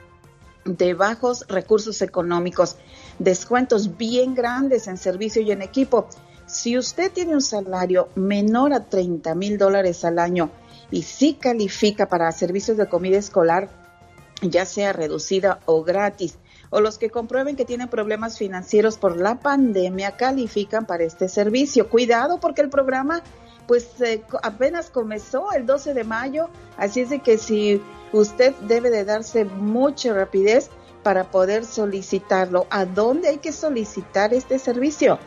de 0.65 0.95
bajos 0.95 1.47
recursos 1.49 2.01
económicos, 2.03 2.77
descuentos 3.19 3.97
bien 3.97 4.35
grandes 4.35 4.89
en 4.89 4.97
servicio 4.97 5.43
y 5.43 5.53
en 5.53 5.63
equipo. 5.63 6.09
Si 6.47 6.79
usted 6.79 7.13
tiene 7.13 7.35
un 7.35 7.43
salario 7.43 8.09
menor 8.15 8.73
a 8.73 8.85
30 8.85 9.35
mil 9.35 9.59
dólares 9.59 10.05
al 10.05 10.19
año 10.19 10.51
y 10.91 11.03
sí 11.03 11.35
califica 11.35 12.09
para 12.09 12.31
servicios 12.33 12.77
de 12.77 12.89
comida 12.89 13.19
escolar, 13.19 13.84
ya 14.43 14.67
sea 14.67 14.93
reducida 14.93 15.61
o 15.67 15.85
gratis, 15.85 16.39
o 16.71 16.81
los 16.81 16.99
que 16.99 17.11
comprueben 17.11 17.57
que 17.57 17.65
tienen 17.65 17.89
problemas 17.89 18.39
financieros 18.39 18.99
por 18.99 19.17
la 19.17 19.41
pandemia 19.41 20.17
califican 20.17 20.87
para 20.87 21.05
este 21.05 21.29
servicio. 21.29 21.89
Cuidado 21.89 22.41
porque 22.41 22.63
el 22.63 22.71
programa 22.71 23.23
pues 23.67 24.01
eh, 24.01 24.23
apenas 24.43 24.91
comenzó 24.91 25.53
el 25.53 25.65
12 25.65 25.95
de 25.95 26.05
mayo, 26.05 26.51
así 26.77 27.01
es 27.01 27.11
de 27.11 27.21
que 27.21 27.39
si 27.39 27.81
usted 28.13 28.55
debe 28.69 28.91
de 28.91 29.05
darse 29.05 29.45
mucha 29.45 30.13
rapidez 30.13 30.71
para 31.05 31.31
poder 31.31 31.65
solicitarlo. 31.65 32.67
¿A 32.71 32.85
dónde 32.85 33.29
hay 33.29 33.39
que 33.39 33.53
solicitar 33.53 34.35
este 34.35 34.59
servicio? 34.59 35.21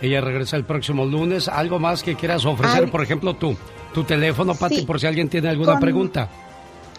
Ella 0.01 0.21
regresa 0.21 0.57
el 0.57 0.65
próximo 0.65 1.05
lunes. 1.05 1.47
¿Algo 1.49 1.79
más 1.79 2.03
que 2.03 2.17
quieras 2.17 2.45
ofrecer? 2.45 2.85
Ay. 2.85 2.91
Por 2.91 3.03
ejemplo, 3.03 3.35
tu, 3.35 3.57
tu 3.95 4.03
teléfono, 4.05 4.55
Pati, 4.55 4.77
Sí. 4.79 4.83
por 4.87 4.99
si 4.99 5.07
alguien 5.07 5.29
tiene 5.29 5.49
alguna 5.49 5.73
Con- 5.73 5.81
pregunta. 5.81 6.29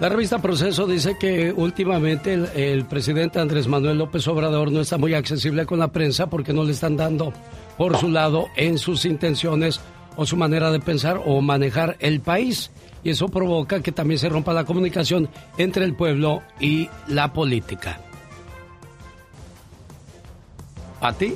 la 0.00 0.08
revista 0.08 0.38
Proceso 0.40 0.86
dice 0.86 1.16
que 1.18 1.52
últimamente 1.52 2.34
el, 2.34 2.46
el, 2.54 2.84
presidente 2.84 3.38
Andrés 3.38 3.68
Manuel 3.68 3.98
López 3.98 4.26
Obrador 4.28 4.70
no 4.72 4.80
está 4.80 4.98
muy 4.98 5.14
accesible 5.14 5.66
con 5.66 5.78
la 5.78 5.88
prensa 5.88 6.26
porque 6.26 6.52
no 6.52 6.64
le 6.64 6.72
están 6.72 6.96
dando 6.96 7.32
por 7.78 7.96
su 7.96 8.08
lado 8.08 8.48
en 8.56 8.78
sus 8.78 9.04
intenciones 9.04 9.80
o 10.16 10.26
su 10.26 10.36
manera 10.36 10.70
de 10.70 10.80
pensar 10.80 11.20
o 11.24 11.40
manejar 11.40 11.96
el 12.00 12.20
país. 12.20 12.70
Y 13.02 13.10
eso 13.10 13.28
provoca 13.28 13.80
que 13.82 13.92
también 13.92 14.18
se 14.18 14.28
rompa 14.28 14.52
la 14.52 14.64
comunicación 14.64 15.28
entre 15.58 15.84
el 15.84 15.94
pueblo 15.94 16.42
y 16.58 16.88
la 17.06 17.32
política. 17.32 18.00
¿Pati? 21.00 21.34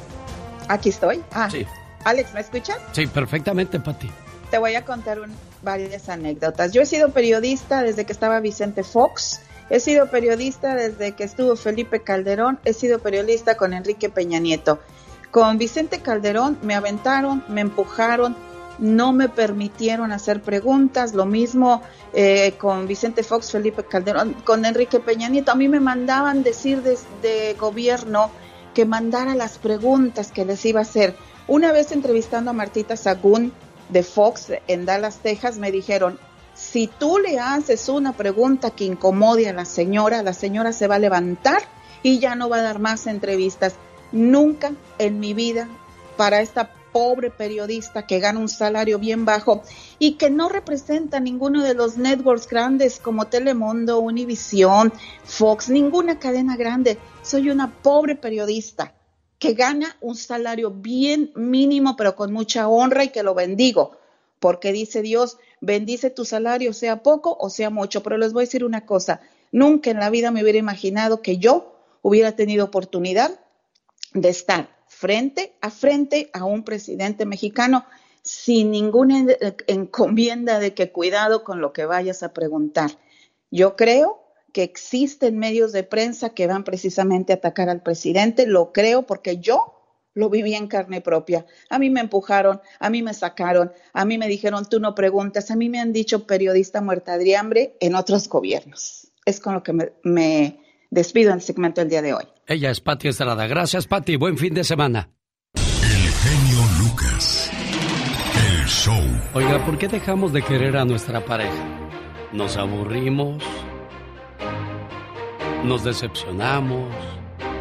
Aquí 0.68 0.88
estoy. 0.88 1.22
Ah, 1.32 1.48
Sí. 1.50 1.64
Alex, 2.04 2.32
¿me 2.32 2.40
escuchas? 2.40 2.78
Sí, 2.92 3.06
perfectamente, 3.06 3.78
Pati. 3.80 4.08
Te 4.50 4.58
voy 4.58 4.74
a 4.74 4.84
contar 4.84 5.20
un- 5.20 5.32
varias 5.62 6.08
anécdotas. 6.08 6.72
Yo 6.72 6.82
he 6.82 6.86
sido 6.86 7.10
periodista 7.10 7.82
desde 7.82 8.04
que 8.04 8.12
estaba 8.12 8.40
Vicente 8.40 8.84
Fox, 8.84 9.40
he 9.70 9.80
sido 9.80 10.10
periodista 10.10 10.74
desde 10.74 11.12
que 11.12 11.24
estuvo 11.24 11.56
Felipe 11.56 12.02
Calderón, 12.02 12.58
he 12.64 12.72
sido 12.72 12.98
periodista 12.98 13.56
con 13.56 13.72
Enrique 13.72 14.08
Peña 14.08 14.38
Nieto. 14.38 14.78
Con 15.30 15.58
Vicente 15.58 16.00
Calderón 16.00 16.58
me 16.62 16.74
aventaron, 16.74 17.44
me 17.48 17.60
empujaron, 17.60 18.34
no 18.78 19.12
me 19.12 19.28
permitieron 19.28 20.12
hacer 20.12 20.40
preguntas, 20.40 21.12
lo 21.12 21.26
mismo 21.26 21.82
eh, 22.14 22.54
con 22.58 22.86
Vicente 22.86 23.22
Fox, 23.22 23.50
Felipe 23.50 23.84
Calderón, 23.84 24.34
con 24.44 24.64
Enrique 24.64 25.00
Peña 25.00 25.28
Nieto. 25.28 25.52
A 25.52 25.56
mí 25.56 25.68
me 25.68 25.80
mandaban 25.80 26.42
decir 26.42 26.82
desde 26.82 27.54
gobierno 27.54 28.30
que 28.72 28.86
mandara 28.86 29.34
las 29.34 29.58
preguntas 29.58 30.30
que 30.32 30.44
les 30.44 30.64
iba 30.64 30.80
a 30.80 30.82
hacer. 30.82 31.16
Una 31.46 31.72
vez 31.72 31.92
entrevistando 31.92 32.50
a 32.50 32.54
Martita 32.54 32.96
Sagún 32.96 33.52
de 33.88 34.02
Fox 34.02 34.52
en 34.66 34.84
Dallas, 34.84 35.18
Texas, 35.18 35.58
me 35.58 35.70
dijeron, 35.72 36.18
si 36.54 36.88
tú 36.88 37.18
le 37.18 37.38
haces 37.38 37.88
una 37.88 38.12
pregunta 38.12 38.70
que 38.70 38.84
incomode 38.84 39.48
a 39.48 39.52
la 39.52 39.64
señora, 39.64 40.22
la 40.22 40.32
señora 40.32 40.72
se 40.72 40.88
va 40.88 40.96
a 40.96 40.98
levantar 40.98 41.62
y 42.02 42.18
ya 42.18 42.34
no 42.34 42.48
va 42.48 42.58
a 42.58 42.62
dar 42.62 42.80
más 42.80 43.06
entrevistas. 43.06 43.74
Nunca 44.10 44.72
en 44.98 45.20
mi 45.20 45.34
vida 45.34 45.68
para 46.16 46.40
esta 46.40 46.72
pobre 46.92 47.30
periodista 47.30 48.06
que 48.06 48.18
gana 48.18 48.40
un 48.40 48.48
salario 48.48 48.98
bien 48.98 49.24
bajo 49.24 49.62
y 49.98 50.14
que 50.14 50.30
no 50.30 50.48
representa 50.48 51.20
ninguno 51.20 51.62
de 51.62 51.74
los 51.74 51.96
networks 51.96 52.48
grandes 52.48 52.98
como 52.98 53.28
Telemundo, 53.28 54.00
Univisión, 54.00 54.92
Fox, 55.24 55.68
ninguna 55.68 56.18
cadena 56.18 56.56
grande. 56.56 56.98
Soy 57.22 57.50
una 57.50 57.70
pobre 57.70 58.16
periodista 58.16 58.94
que 59.38 59.54
gana 59.54 59.96
un 60.00 60.16
salario 60.16 60.70
bien 60.70 61.30
mínimo, 61.34 61.96
pero 61.96 62.16
con 62.16 62.32
mucha 62.32 62.68
honra 62.68 63.04
y 63.04 63.08
que 63.10 63.22
lo 63.22 63.34
bendigo, 63.34 63.96
porque 64.40 64.72
dice 64.72 65.02
Dios, 65.02 65.38
bendice 65.60 66.10
tu 66.10 66.24
salario, 66.24 66.72
sea 66.72 67.02
poco 67.02 67.36
o 67.40 67.50
sea 67.50 67.70
mucho. 67.70 68.02
Pero 68.02 68.18
les 68.18 68.32
voy 68.32 68.42
a 68.42 68.46
decir 68.46 68.64
una 68.64 68.86
cosa, 68.86 69.20
nunca 69.52 69.90
en 69.90 69.98
la 69.98 70.10
vida 70.10 70.30
me 70.30 70.42
hubiera 70.42 70.58
imaginado 70.58 71.22
que 71.22 71.38
yo 71.38 71.74
hubiera 72.02 72.32
tenido 72.32 72.64
oportunidad 72.64 73.40
de 74.14 74.28
estar 74.28 74.76
frente 74.86 75.54
a 75.60 75.70
frente 75.70 76.30
a 76.32 76.44
un 76.44 76.64
presidente 76.64 77.26
mexicano 77.26 77.84
sin 78.22 78.70
ninguna 78.70 79.18
en- 79.18 79.36
encomienda 79.66 80.58
de 80.58 80.74
que 80.74 80.90
cuidado 80.92 81.44
con 81.44 81.60
lo 81.60 81.72
que 81.72 81.84
vayas 81.86 82.22
a 82.22 82.32
preguntar. 82.32 82.90
Yo 83.50 83.76
creo 83.76 84.20
que 84.58 84.64
existen 84.64 85.38
medios 85.38 85.70
de 85.70 85.84
prensa 85.84 86.30
que 86.30 86.48
van 86.48 86.64
precisamente 86.64 87.32
a 87.32 87.36
atacar 87.36 87.68
al 87.68 87.80
presidente, 87.80 88.44
lo 88.44 88.72
creo 88.72 89.06
porque 89.06 89.38
yo 89.38 89.76
lo 90.14 90.30
viví 90.30 90.54
en 90.54 90.66
carne 90.66 91.00
propia. 91.00 91.46
A 91.70 91.78
mí 91.78 91.90
me 91.90 92.00
empujaron, 92.00 92.60
a 92.80 92.90
mí 92.90 93.00
me 93.00 93.14
sacaron, 93.14 93.70
a 93.92 94.04
mí 94.04 94.18
me 94.18 94.26
dijeron 94.26 94.68
tú 94.68 94.80
no 94.80 94.96
preguntas, 94.96 95.52
a 95.52 95.54
mí 95.54 95.68
me 95.68 95.78
han 95.78 95.92
dicho 95.92 96.26
periodista 96.26 96.80
muerta 96.80 97.18
de 97.18 97.36
hambre 97.36 97.76
en 97.78 97.94
otros 97.94 98.28
gobiernos. 98.28 99.12
Es 99.24 99.38
con 99.38 99.54
lo 99.54 99.62
que 99.62 99.72
me, 99.72 99.92
me 100.02 100.58
despido 100.90 101.30
en 101.30 101.36
el 101.36 101.42
segmento 101.42 101.80
del 101.80 101.90
día 101.90 102.02
de 102.02 102.14
hoy. 102.14 102.24
Ella 102.48 102.72
es 102.72 102.80
Pati 102.80 103.06
Estrada. 103.06 103.46
Gracias, 103.46 103.86
Pati. 103.86 104.16
Buen 104.16 104.38
fin 104.38 104.54
de 104.54 104.64
semana. 104.64 105.08
genio 105.54 106.64
Lucas. 106.80 107.48
El 108.34 108.66
show. 108.66 109.04
Oiga, 109.34 109.64
¿por 109.64 109.78
qué 109.78 109.86
dejamos 109.86 110.32
de 110.32 110.42
querer 110.42 110.76
a 110.78 110.84
nuestra 110.84 111.24
pareja? 111.24 111.78
Nos 112.32 112.58
aburrimos, 112.58 113.42
nos 115.64 115.84
decepcionamos, 115.84 116.88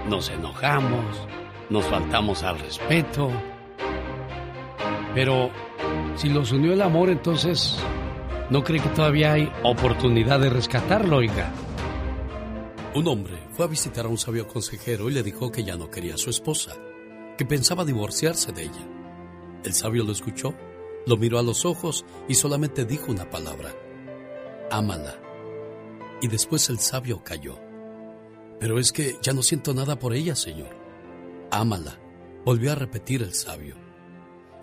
nos 0.07 0.29
enojamos, 0.29 1.27
nos 1.69 1.85
faltamos 1.85 2.43
al 2.43 2.59
respeto. 2.59 3.29
Pero 5.13 5.49
si 6.15 6.29
los 6.29 6.51
unió 6.51 6.73
el 6.73 6.81
amor, 6.81 7.09
entonces, 7.09 7.77
¿no 8.49 8.63
cree 8.63 8.81
que 8.81 8.89
todavía 8.89 9.33
hay 9.33 9.51
oportunidad 9.63 10.39
de 10.39 10.49
rescatarlo, 10.49 11.17
oiga? 11.17 11.51
Un 12.93 13.07
hombre 13.07 13.37
fue 13.51 13.65
a 13.65 13.69
visitar 13.69 14.05
a 14.05 14.09
un 14.09 14.17
sabio 14.17 14.47
consejero 14.47 15.09
y 15.09 15.13
le 15.13 15.23
dijo 15.23 15.51
que 15.51 15.63
ya 15.63 15.75
no 15.75 15.89
quería 15.89 16.15
a 16.15 16.17
su 16.17 16.29
esposa, 16.29 16.75
que 17.37 17.45
pensaba 17.45 17.85
divorciarse 17.85 18.51
de 18.51 18.63
ella. 18.63 18.87
El 19.63 19.73
sabio 19.73 20.03
lo 20.03 20.11
escuchó, 20.11 20.53
lo 21.05 21.17
miró 21.17 21.39
a 21.39 21.43
los 21.43 21.65
ojos 21.65 22.05
y 22.27 22.35
solamente 22.35 22.85
dijo 22.85 23.11
una 23.11 23.29
palabra, 23.29 23.73
ámala. 24.71 25.15
Y 26.21 26.27
después 26.27 26.69
el 26.69 26.79
sabio 26.79 27.23
cayó. 27.23 27.66
Pero 28.59 28.79
es 28.79 28.91
que 28.91 29.17
ya 29.21 29.33
no 29.33 29.43
siento 29.43 29.73
nada 29.73 29.99
por 29.99 30.13
ella, 30.13 30.35
señor. 30.35 30.75
Ámala, 31.51 31.99
volvió 32.43 32.71
a 32.71 32.75
repetir 32.75 33.21
el 33.21 33.33
sabio. 33.33 33.75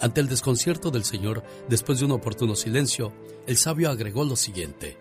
Ante 0.00 0.20
el 0.20 0.28
desconcierto 0.28 0.90
del 0.90 1.04
señor, 1.04 1.44
después 1.68 1.98
de 1.98 2.06
un 2.06 2.12
oportuno 2.12 2.56
silencio, 2.56 3.12
el 3.46 3.56
sabio 3.56 3.90
agregó 3.90 4.24
lo 4.24 4.36
siguiente. 4.36 4.98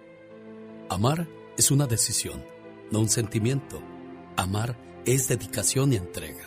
Amar 0.90 1.28
es 1.58 1.72
una 1.72 1.88
decisión, 1.88 2.44
no 2.92 3.00
un 3.00 3.10
sentimiento. 3.10 3.82
Amar 4.36 4.78
es 5.06 5.28
dedicación 5.28 5.94
y 5.94 5.98
entrega. 5.98 6.46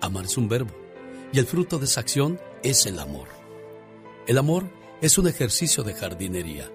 Amar 0.00 0.24
es 0.24 0.36
un 0.36 0.48
verbo, 0.48 0.74
y 1.32 1.38
el 1.38 1.46
fruto 1.46 1.78
de 1.78 1.84
esa 1.84 2.00
acción 2.00 2.40
es 2.62 2.86
el 2.86 2.98
amor. 2.98 3.28
El 4.26 4.38
amor 4.38 4.64
es 5.00 5.18
un 5.18 5.28
ejercicio 5.28 5.82
de 5.82 5.94
jardinería. 5.94 6.70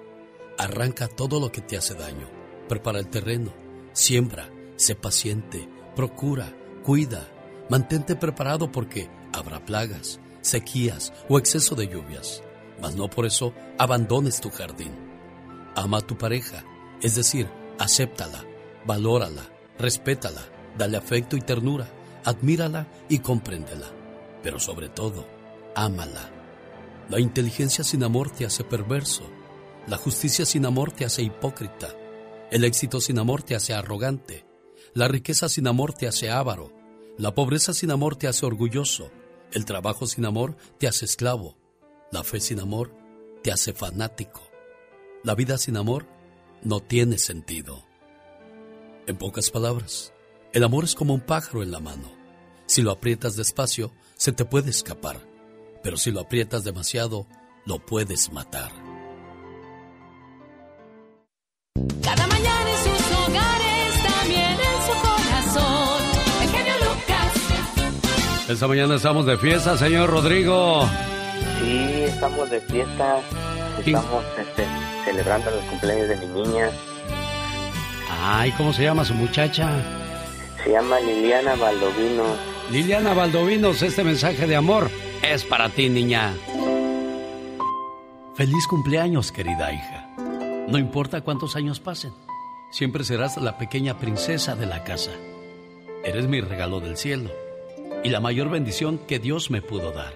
Arranca 0.58 1.08
todo 1.08 1.40
lo 1.40 1.52
que 1.52 1.62
te 1.62 1.78
hace 1.78 1.96
daño, 1.96 2.30
prepara 2.68 3.00
el 3.00 3.08
terreno, 3.08 3.52
siembra, 3.94 4.50
sé 4.80 4.96
paciente, 4.96 5.68
procura, 5.94 6.56
cuida, 6.84 7.28
mantente 7.70 8.16
preparado 8.16 8.72
porque 8.72 9.10
habrá 9.34 9.64
plagas, 9.64 10.22
sequías 10.42 11.12
o 11.28 11.38
exceso 11.38 11.76
de 11.76 11.88
lluvias, 11.88 12.42
mas 12.82 12.96
no 12.96 13.10
por 13.10 13.26
eso 13.26 13.54
abandones 13.78 14.40
tu 14.40 14.50
jardín. 14.50 14.94
Ama 15.76 15.98
a 15.98 16.02
tu 16.02 16.18
pareja, 16.18 16.64
es 17.02 17.16
decir, 17.16 17.50
acéptala, 17.78 18.46
valórala, 18.86 19.44
respétala, 19.78 20.42
dale 20.78 20.96
afecto 20.96 21.36
y 21.36 21.42
ternura, 21.42 21.90
admírala 22.24 22.88
y 23.10 23.20
compréndela, 23.20 23.88
pero 24.42 24.60
sobre 24.62 24.88
todo, 24.88 25.28
ámala. 25.76 26.32
La 27.10 27.20
inteligencia 27.20 27.84
sin 27.84 28.04
amor 28.04 28.30
te 28.30 28.46
hace 28.46 28.64
perverso, 28.64 29.24
la 29.88 29.98
justicia 29.98 30.46
sin 30.46 30.66
amor 30.66 30.94
te 30.94 31.04
hace 31.04 31.22
hipócrita, 31.22 31.90
el 32.50 32.64
éxito 32.64 33.02
sin 33.02 33.20
amor 33.20 33.44
te 33.44 33.56
hace 33.56 33.74
arrogante, 33.74 34.49
la 34.94 35.08
riqueza 35.08 35.50
sin 35.50 35.68
amor 35.68 35.94
te 35.94 36.08
hace 36.08 36.30
avaro, 36.30 36.72
la 37.18 37.36
pobreza 37.36 37.74
sin 37.74 37.92
amor 37.92 38.16
te 38.16 38.28
hace 38.28 38.46
orgulloso, 38.46 39.12
el 39.52 39.66
trabajo 39.66 40.08
sin 40.08 40.26
amor 40.26 40.56
te 40.78 40.88
hace 40.88 41.06
esclavo, 41.06 41.58
la 42.12 42.24
fe 42.24 42.40
sin 42.40 42.60
amor 42.60 42.94
te 43.44 43.52
hace 43.52 43.74
fanático, 43.74 44.42
la 45.24 45.36
vida 45.36 45.58
sin 45.58 45.78
amor 45.78 46.08
no 46.64 46.80
tiene 46.80 47.18
sentido. 47.18 47.84
En 49.08 49.18
pocas 49.18 49.50
palabras, 49.50 50.14
el 50.54 50.64
amor 50.64 50.84
es 50.84 50.96
como 50.96 51.14
un 51.14 51.22
pájaro 51.22 51.64
en 51.64 51.72
la 51.72 51.80
mano. 51.80 52.12
Si 52.66 52.82
lo 52.82 52.92
aprietas 52.92 53.36
despacio, 53.36 53.92
se 54.16 54.32
te 54.32 54.46
puede 54.46 54.70
escapar, 54.70 55.20
pero 55.84 55.98
si 55.98 56.12
lo 56.12 56.20
aprietas 56.20 56.64
demasiado, 56.64 57.26
lo 57.66 57.86
puedes 57.86 58.32
matar. 58.32 58.72
Cada 62.02 62.28
mañana 62.28 62.49
Esta 68.50 68.68
mañana 68.68 68.96
estamos 68.96 69.28
de 69.28 69.38
fiesta, 69.38 69.78
señor 69.78 70.10
Rodrigo. 70.10 70.84
Sí, 71.62 71.84
estamos 72.06 72.50
de 72.50 72.60
fiesta. 72.62 73.20
Estamos 73.78 74.26
este, 74.40 74.66
celebrando 75.06 75.52
los 75.52 75.64
cumpleaños 75.66 76.10
de 76.10 76.16
mi 76.16 76.26
niña. 76.26 76.72
Ay, 78.24 78.52
¿cómo 78.58 78.74
se 78.74 78.82
llama 78.82 79.06
su 79.06 79.14
muchacha? 79.14 79.70
Se 80.64 80.72
llama 80.72 81.00
Liliana 81.00 81.54
Baldovino. 81.58 82.24
Liliana 82.72 83.14
Valdovinos, 83.14 83.84
este 83.84 84.04
mensaje 84.04 84.48
de 84.48 84.56
amor 84.56 84.90
es 85.22 85.44
para 85.44 85.70
ti, 85.70 85.88
niña. 85.88 86.34
Feliz 88.34 88.66
cumpleaños, 88.68 89.32
querida 89.32 89.72
hija. 89.72 90.10
No 90.68 90.80
importa 90.80 91.22
cuántos 91.22 91.56
años 91.56 91.80
pasen, 91.80 92.14
siempre 92.72 93.04
serás 93.04 93.38
la 93.38 93.60
pequeña 93.60 94.00
princesa 94.00 94.56
de 94.56 94.66
la 94.66 94.84
casa. 94.84 95.12
Eres 96.04 96.28
mi 96.28 96.42
regalo 96.42 96.80
del 96.80 96.98
cielo 96.98 97.30
y 98.04 98.10
la 98.10 98.20
mayor 98.20 98.50
bendición 98.50 98.98
que 98.98 99.20
Dios 99.20 99.52
me 99.52 99.62
pudo 99.62 99.92
dar. 99.92 100.14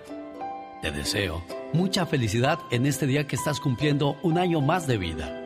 Te 0.81 0.91
deseo 0.91 1.43
mucha 1.73 2.05
felicidad 2.05 2.59
en 2.71 2.85
este 2.85 3.07
día 3.07 3.27
que 3.27 3.35
estás 3.35 3.59
cumpliendo 3.59 4.17
un 4.21 4.37
año 4.37 4.61
más 4.61 4.87
de 4.87 4.97
vida 4.97 5.39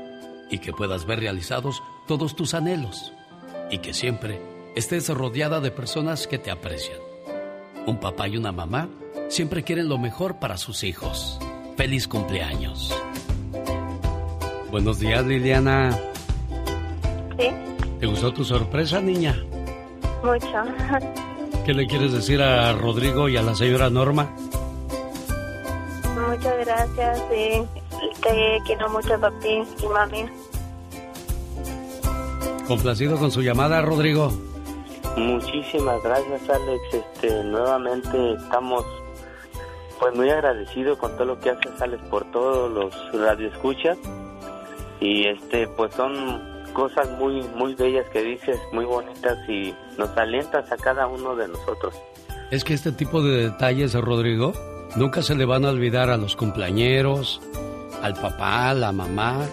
y 0.49 0.59
que 0.59 0.73
puedas 0.73 1.05
ver 1.05 1.19
realizados 1.19 1.81
todos 2.07 2.35
tus 2.35 2.53
anhelos 2.53 3.13
y 3.69 3.79
que 3.79 3.93
siempre 3.93 4.41
estés 4.75 5.09
rodeada 5.09 5.59
de 5.59 5.71
personas 5.71 6.27
que 6.27 6.38
te 6.38 6.51
aprecian. 6.51 6.99
Un 7.85 7.99
papá 7.99 8.27
y 8.27 8.38
una 8.38 8.51
mamá 8.51 8.89
siempre 9.29 9.63
quieren 9.63 9.89
lo 9.89 9.97
mejor 9.97 10.39
para 10.39 10.57
sus 10.57 10.83
hijos. 10.83 11.39
Feliz 11.75 12.07
cumpleaños. 12.07 12.93
Buenos 14.71 14.99
días, 14.99 15.25
Liliana. 15.25 15.91
Sí, 17.39 17.49
¿Te 17.99 18.05
gustó 18.05 18.33
tu 18.33 18.43
sorpresa, 18.43 18.99
niña? 19.01 19.35
mucho. 20.23 20.47
¿Qué 21.68 21.74
le 21.74 21.86
quieres 21.86 22.13
decir 22.13 22.41
a 22.41 22.72
Rodrigo 22.72 23.28
y 23.28 23.36
a 23.36 23.41
la 23.41 23.53
señora 23.53 23.89
Norma? 23.89 24.34
Muchas 26.15 26.65
gracias, 26.65 27.22
sí. 27.30 27.61
Te 28.24 28.57
quiero 28.65 28.88
mucho, 28.88 29.20
papi 29.20 29.63
y 29.78 29.88
mami. 29.88 30.26
Complacido 32.70 33.18
con 33.18 33.32
su 33.32 33.41
llamada, 33.41 33.82
Rodrigo. 33.82 34.32
Muchísimas 35.18 36.01
gracias, 36.03 36.49
Alex. 36.49 36.82
Este, 36.93 37.43
nuevamente 37.43 38.36
estamos 38.36 38.86
pues 39.99 40.15
muy 40.15 40.30
agradecidos 40.30 40.97
con 40.97 41.11
todo 41.18 41.26
lo 41.26 41.39
que 41.41 41.49
haces, 41.49 41.82
Alex, 41.82 42.01
por 42.03 42.24
todos 42.32 42.72
los 42.72 43.22
radioescuchas. 43.22 43.97
Y 45.01 45.28
este, 45.28 45.68
pues 45.68 45.93
son 45.95 46.72
cosas 46.72 47.09
muy 47.20 47.41
muy 47.57 47.76
bellas 47.76 48.05
que 48.13 48.24
dices, 48.24 48.57
muy 48.72 48.86
bonitas 48.86 49.38
y 49.49 49.76
nos 49.98 50.16
alientas 50.18 50.72
a 50.72 50.78
cada 50.78 51.08
uno 51.08 51.36
de 51.36 51.48
nosotros. 51.48 51.93
Es 52.52 52.64
que 52.64 52.74
este 52.74 52.91
tipo 52.91 53.22
de 53.22 53.45
detalles, 53.50 53.93
Rodrigo, 53.93 54.54
nunca 54.95 55.22
se 55.22 55.36
le 55.36 55.45
van 55.45 55.66
a 55.66 55.70
olvidar 55.70 56.10
a 56.10 56.18
los 56.18 56.36
cumpleañeros, 56.36 57.41
al 58.02 58.14
papá, 58.14 58.70
a 58.70 58.74
la 58.74 58.91
mamá, 58.91 59.45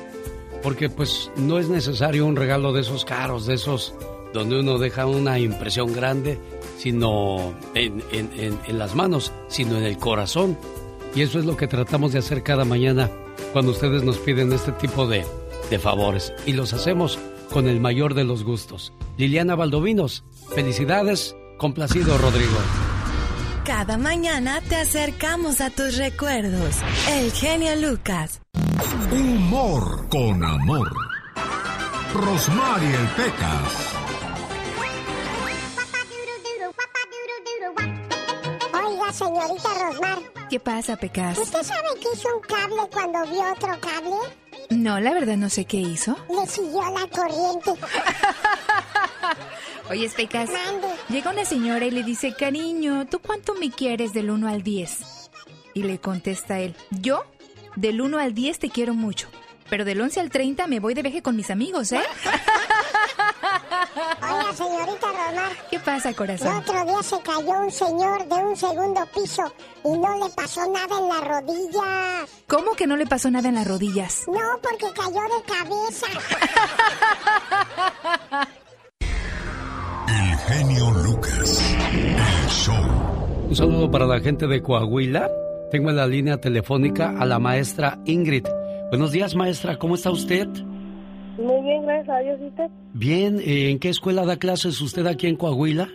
porque 0.62 0.88
pues 0.88 1.30
no 1.36 1.58
es 1.58 1.68
necesario 1.68 2.24
un 2.26 2.36
regalo 2.36 2.72
de 2.72 2.82
esos 2.82 3.04
caros, 3.04 3.46
de 3.46 3.54
esos 3.54 3.94
donde 4.32 4.58
uno 4.60 4.78
deja 4.78 5.06
una 5.06 5.38
impresión 5.38 5.92
grande, 5.92 6.38
sino 6.78 7.54
en, 7.74 8.02
en- 8.12 8.30
en- 8.36 8.58
en 8.66 8.78
las 8.78 8.94
manos, 8.94 9.32
sino 9.48 9.76
en 9.78 9.84
el 9.84 9.96
corazón. 9.98 10.56
Y 11.14 11.22
eso 11.22 11.38
es 11.38 11.44
lo 11.44 11.56
que 11.56 11.68
tratamos 11.68 12.12
de 12.12 12.18
hacer 12.18 12.42
cada 12.42 12.64
mañana 12.64 13.08
cuando 13.52 13.70
ustedes 13.70 14.02
nos 14.02 14.18
piden 14.18 14.52
este 14.52 14.72
tipo 14.72 15.06
de, 15.06 15.24
de 15.70 15.78
favores. 15.78 16.32
Y 16.46 16.52
los 16.52 16.72
hacemos 16.74 17.18
con 17.52 17.68
el 17.68 17.80
mayor 17.80 18.14
de 18.14 18.24
los 18.24 18.44
gustos. 18.44 18.92
Liliana 19.16 19.54
Valdovinos, 19.54 20.24
felicidades, 20.54 21.36
complacido 21.58 22.18
Rodrigo. 22.18 22.56
Cada 23.64 23.96
mañana 23.96 24.60
te 24.68 24.76
acercamos 24.76 25.60
a 25.60 25.70
tus 25.70 25.96
recuerdos. 25.96 26.76
El 27.10 27.32
genio 27.32 27.74
Lucas. 27.76 28.40
Humor 29.10 30.08
con 30.10 30.44
amor. 30.44 30.90
Rosmarie 32.12 32.90
el 32.94 33.06
Pecas. 33.16 33.94
Oiga, 38.72 39.12
señorita 39.12 39.68
Rosmar, 39.80 40.18
¿Qué 40.50 40.60
pasa, 40.60 40.96
Pecas? 40.96 41.38
¿usted 41.38 41.62
sabe 41.62 41.88
que 42.00 42.08
hizo 42.14 42.28
un 42.36 42.42
cable 42.42 42.82
cuando 42.92 43.22
vio 43.30 43.52
otro 43.52 43.80
cable? 43.80 44.16
No, 44.70 45.00
la 45.00 45.12
verdad 45.12 45.36
no 45.36 45.50
sé 45.50 45.64
qué 45.64 45.78
hizo. 45.78 46.16
Le 46.28 46.46
siguió 46.46 46.82
la 46.82 47.06
corriente. 47.08 47.70
Oye, 49.90 50.08
Pecas, 50.10 50.48
llega 51.10 51.30
una 51.30 51.44
señora 51.44 51.84
y 51.84 51.90
le 51.90 52.02
dice, 52.02 52.34
cariño, 52.34 53.06
¿tú 53.06 53.18
cuánto 53.18 53.54
me 53.54 53.70
quieres 53.70 54.14
del 54.14 54.30
1 54.30 54.48
al 54.48 54.62
10? 54.62 55.30
Y 55.74 55.82
le 55.82 55.98
contesta 55.98 56.58
él, 56.60 56.74
yo 56.90 57.24
del 57.76 58.00
1 58.00 58.18
al 58.18 58.32
10 58.32 58.60
te 58.60 58.70
quiero 58.70 58.94
mucho, 58.94 59.28
pero 59.68 59.84
del 59.84 60.00
11 60.00 60.20
al 60.20 60.30
30 60.30 60.66
me 60.68 60.80
voy 60.80 60.94
de 60.94 61.02
viaje 61.02 61.20
con 61.22 61.36
mis 61.36 61.50
amigos, 61.50 61.92
¿eh? 61.92 62.00
Oiga, 64.22 64.52
señorita 64.54 65.06
Rosmar, 65.06 65.52
¿Qué 65.70 65.78
pasa, 65.80 66.08
el 66.08 66.16
corazón? 66.16 66.56
otro 66.56 66.84
día 66.84 67.02
se 67.02 67.20
cayó 67.20 67.60
un 67.60 67.70
señor 67.70 68.26
de 68.28 68.34
un 68.34 68.56
segundo 68.56 69.00
piso 69.14 69.42
y 69.84 69.88
no 69.98 70.24
le 70.26 70.30
pasó 70.34 70.60
nada 70.70 70.98
en 70.98 71.08
la 71.08 71.20
rodilla. 71.20 72.26
¿Cómo 72.48 72.72
que 72.72 72.86
no 72.86 72.96
le 72.96 73.06
pasó 73.06 73.30
nada 73.30 73.48
en 73.48 73.54
las 73.56 73.66
rodillas? 73.66 74.24
No, 74.26 74.40
porque 74.62 74.86
cayó 74.94 75.20
de 75.22 75.42
cabeza. 75.46 76.06
El 80.08 80.36
genio 80.38 80.90
Lucas. 80.90 81.74
El 81.80 82.48
show. 82.50 82.74
Un 83.48 83.56
saludo 83.56 83.90
para 83.90 84.06
la 84.06 84.20
gente 84.20 84.46
de 84.46 84.62
Coahuila. 84.62 85.30
Tengo 85.70 85.90
en 85.90 85.96
la 85.96 86.06
línea 86.06 86.38
telefónica 86.40 87.14
a 87.18 87.24
la 87.24 87.38
maestra 87.38 87.98
Ingrid. 88.04 88.46
Buenos 88.90 89.12
días, 89.12 89.34
maestra. 89.34 89.78
¿Cómo 89.78 89.94
está 89.96 90.10
usted? 90.10 90.46
Muy 91.38 91.62
bien, 91.62 91.82
gracias 91.84 92.08
a 92.08 92.18
Dios. 92.20 92.38
¿Y 92.40 92.46
usted? 92.46 92.70
Bien. 92.92 93.38
eh, 93.40 93.70
¿En 93.70 93.78
qué 93.78 93.88
escuela 93.88 94.24
da 94.24 94.36
clases 94.38 94.80
usted 94.80 95.06
aquí 95.06 95.26
en 95.26 95.36
Coahuila? 95.36 95.88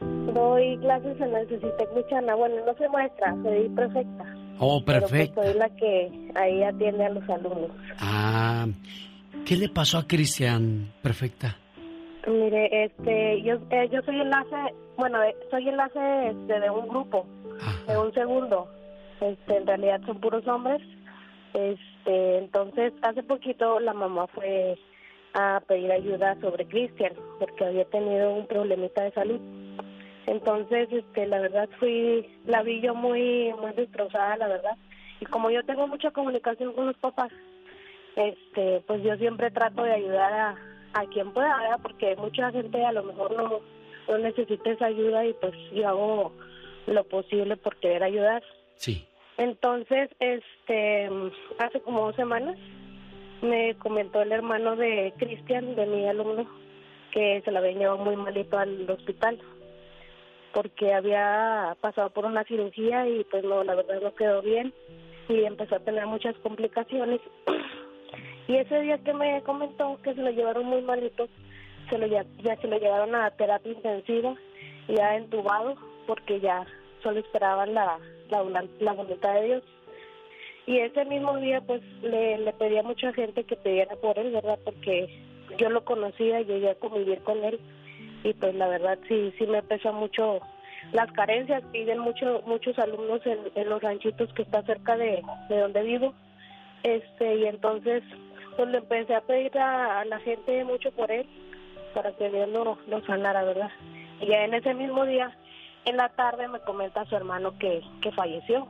Doy 0.00 0.78
clases 0.78 1.20
en 1.20 1.34
el 1.34 1.46
Cecitec 1.48 1.94
Michana. 1.94 2.34
Bueno, 2.34 2.56
no 2.64 2.74
soy 2.78 2.88
maestra, 2.88 3.36
soy 3.42 3.68
prefecta. 3.70 4.24
Oh, 4.58 4.82
pues 4.84 5.00
perfecto. 5.00 5.42
soy 5.42 5.54
la 5.54 5.68
que 5.70 6.30
ahí 6.34 6.62
atiende 6.62 7.04
a 7.04 7.10
los 7.10 7.28
alumnos. 7.28 7.70
Ah, 7.98 8.66
¿qué 9.46 9.56
le 9.56 9.68
pasó 9.68 9.98
a 9.98 10.06
Cristian? 10.06 10.92
Perfecta. 11.02 11.56
Mire, 12.26 12.84
este, 12.84 13.42
yo, 13.42 13.54
eh, 13.70 13.88
yo 13.92 14.00
soy 14.02 14.20
enlace, 14.20 14.56
bueno, 14.96 15.22
eh, 15.22 15.34
soy 15.50 15.68
enlace 15.68 16.28
este, 16.28 16.60
de 16.60 16.70
un 16.70 16.88
grupo, 16.88 17.26
de 17.86 17.98
un 17.98 18.12
segundo. 18.12 18.68
Este, 19.20 19.56
en 19.56 19.66
realidad 19.66 20.00
son 20.06 20.20
puros 20.20 20.46
hombres. 20.46 20.80
Este, 22.00 22.38
entonces, 22.38 22.92
hace 23.02 23.22
poquito 23.22 23.78
la 23.80 23.92
mamá 23.92 24.26
fue 24.28 24.78
a 25.34 25.60
pedir 25.66 25.92
ayuda 25.92 26.36
sobre 26.40 26.66
Cristian, 26.66 27.12
porque 27.38 27.64
había 27.64 27.84
tenido 27.84 28.32
un 28.32 28.46
problemita 28.46 29.04
de 29.04 29.12
salud. 29.12 29.40
Entonces, 30.26 30.88
este, 30.90 31.26
la 31.26 31.40
verdad 31.40 31.68
fui, 31.78 32.26
la 32.46 32.62
vi 32.62 32.80
yo 32.80 32.94
muy, 32.94 33.52
muy 33.60 33.72
destrozada, 33.72 34.36
la 34.36 34.48
verdad. 34.48 34.76
Y 35.20 35.26
como 35.26 35.50
yo 35.50 35.62
tengo 35.64 35.86
mucha 35.86 36.10
comunicación 36.10 36.72
con 36.72 36.86
los 36.86 36.96
papás, 36.96 37.30
este, 38.16 38.82
pues 38.86 39.02
yo 39.02 39.16
siempre 39.16 39.50
trato 39.50 39.82
de 39.82 39.92
ayudar 39.92 40.32
a, 40.32 40.56
a 40.94 41.06
quien 41.06 41.32
pueda. 41.32 41.78
Porque 41.82 42.16
mucha 42.16 42.50
gente 42.50 42.84
a 42.84 42.92
lo 42.92 43.02
mejor 43.02 43.36
no, 43.36 43.60
no 44.08 44.18
necesita 44.18 44.70
esa 44.70 44.86
ayuda 44.86 45.24
y 45.26 45.34
pues 45.34 45.52
yo 45.72 45.88
hago 45.88 46.32
lo 46.86 47.04
posible 47.04 47.56
por 47.56 47.76
querer 47.76 48.02
ayudar. 48.02 48.42
Sí. 48.76 49.06
Entonces, 49.40 50.10
este, 50.20 51.08
hace 51.58 51.80
como 51.80 52.02
dos 52.04 52.14
semanas 52.14 52.58
me 53.40 53.74
comentó 53.76 54.20
el 54.20 54.32
hermano 54.32 54.76
de 54.76 55.14
Cristian, 55.16 55.74
de 55.76 55.86
mi 55.86 56.06
alumno, 56.06 56.46
que 57.10 57.40
se 57.42 57.50
la 57.50 57.60
había 57.60 57.72
llevado 57.72 57.96
muy 57.96 58.16
malito 58.16 58.58
al 58.58 58.88
hospital 58.90 59.40
porque 60.52 60.92
había 60.92 61.74
pasado 61.80 62.10
por 62.10 62.26
una 62.26 62.44
cirugía 62.44 63.08
y 63.08 63.24
pues 63.30 63.42
no, 63.42 63.64
la 63.64 63.76
verdad 63.76 64.02
no 64.02 64.14
quedó 64.14 64.42
bien 64.42 64.74
y 65.30 65.44
empezó 65.44 65.76
a 65.76 65.80
tener 65.80 66.06
muchas 66.06 66.36
complicaciones. 66.42 67.20
Y 68.46 68.56
ese 68.56 68.80
día 68.80 68.98
que 68.98 69.14
me 69.14 69.40
comentó 69.44 69.96
que 70.02 70.12
se 70.12 70.20
lo 70.20 70.30
llevaron 70.32 70.66
muy 70.66 70.82
malito, 70.82 71.28
se 71.88 71.96
lo 71.96 72.06
ya, 72.08 72.26
ya 72.42 72.56
se 72.56 72.66
lo 72.66 72.78
llevaron 72.78 73.14
a 73.14 73.30
terapia 73.30 73.72
intensiva, 73.72 74.34
ya 74.88 75.14
entubado, 75.14 75.76
porque 76.08 76.40
ya 76.40 76.66
solo 77.00 77.20
esperaban 77.20 77.74
la, 77.74 78.00
la, 78.30 78.64
la 78.80 78.92
voluntad 78.92 79.34
de 79.34 79.46
Dios. 79.46 79.62
Y 80.66 80.78
ese 80.78 81.04
mismo 81.04 81.36
día, 81.38 81.60
pues, 81.60 81.82
le, 82.02 82.38
le 82.38 82.52
pedí 82.52 82.78
a 82.78 82.82
mucha 82.82 83.12
gente 83.12 83.44
que 83.44 83.56
pidiera 83.56 83.96
por 83.96 84.18
él, 84.18 84.32
¿verdad? 84.32 84.58
Porque 84.64 85.08
yo 85.58 85.68
lo 85.70 85.84
conocía, 85.84 86.40
llegué 86.42 86.70
a 86.70 86.74
convivir 86.76 87.20
con 87.22 87.42
él 87.44 87.58
y 88.22 88.34
pues 88.34 88.54
la 88.54 88.68
verdad 88.68 88.98
sí, 89.08 89.32
sí 89.38 89.46
me 89.46 89.62
pesa 89.62 89.92
mucho 89.92 90.40
las 90.92 91.10
carencias 91.12 91.62
viven 91.72 91.98
mucho, 91.98 92.42
muchos 92.46 92.78
alumnos 92.78 93.20
en, 93.24 93.68
los 93.68 93.82
ranchitos 93.82 94.32
que 94.32 94.42
está 94.42 94.62
cerca 94.62 94.96
de, 94.96 95.22
de 95.48 95.58
donde 95.58 95.82
vivo. 95.82 96.14
Este, 96.82 97.36
y 97.36 97.44
entonces, 97.44 98.02
pues 98.56 98.68
le 98.70 98.78
empecé 98.78 99.14
a 99.14 99.20
pedir 99.20 99.56
a, 99.58 100.04
la 100.04 100.18
gente 100.20 100.64
mucho 100.64 100.90
por 100.92 101.10
él, 101.12 101.26
para 101.94 102.12
que 102.12 102.30
Dios 102.30 102.48
lo, 102.48 102.78
lo 102.88 103.04
sanara, 103.06 103.44
¿verdad? 103.44 103.70
Y 104.20 104.32
en 104.32 104.54
ese 104.54 104.74
mismo 104.74 105.04
día, 105.06 105.36
en 105.84 105.96
la 105.96 106.08
tarde, 106.10 106.48
me 106.48 106.60
comenta 106.60 107.04
su 107.06 107.16
hermano 107.16 107.58
que, 107.58 107.82
que 108.02 108.12
falleció. 108.12 108.66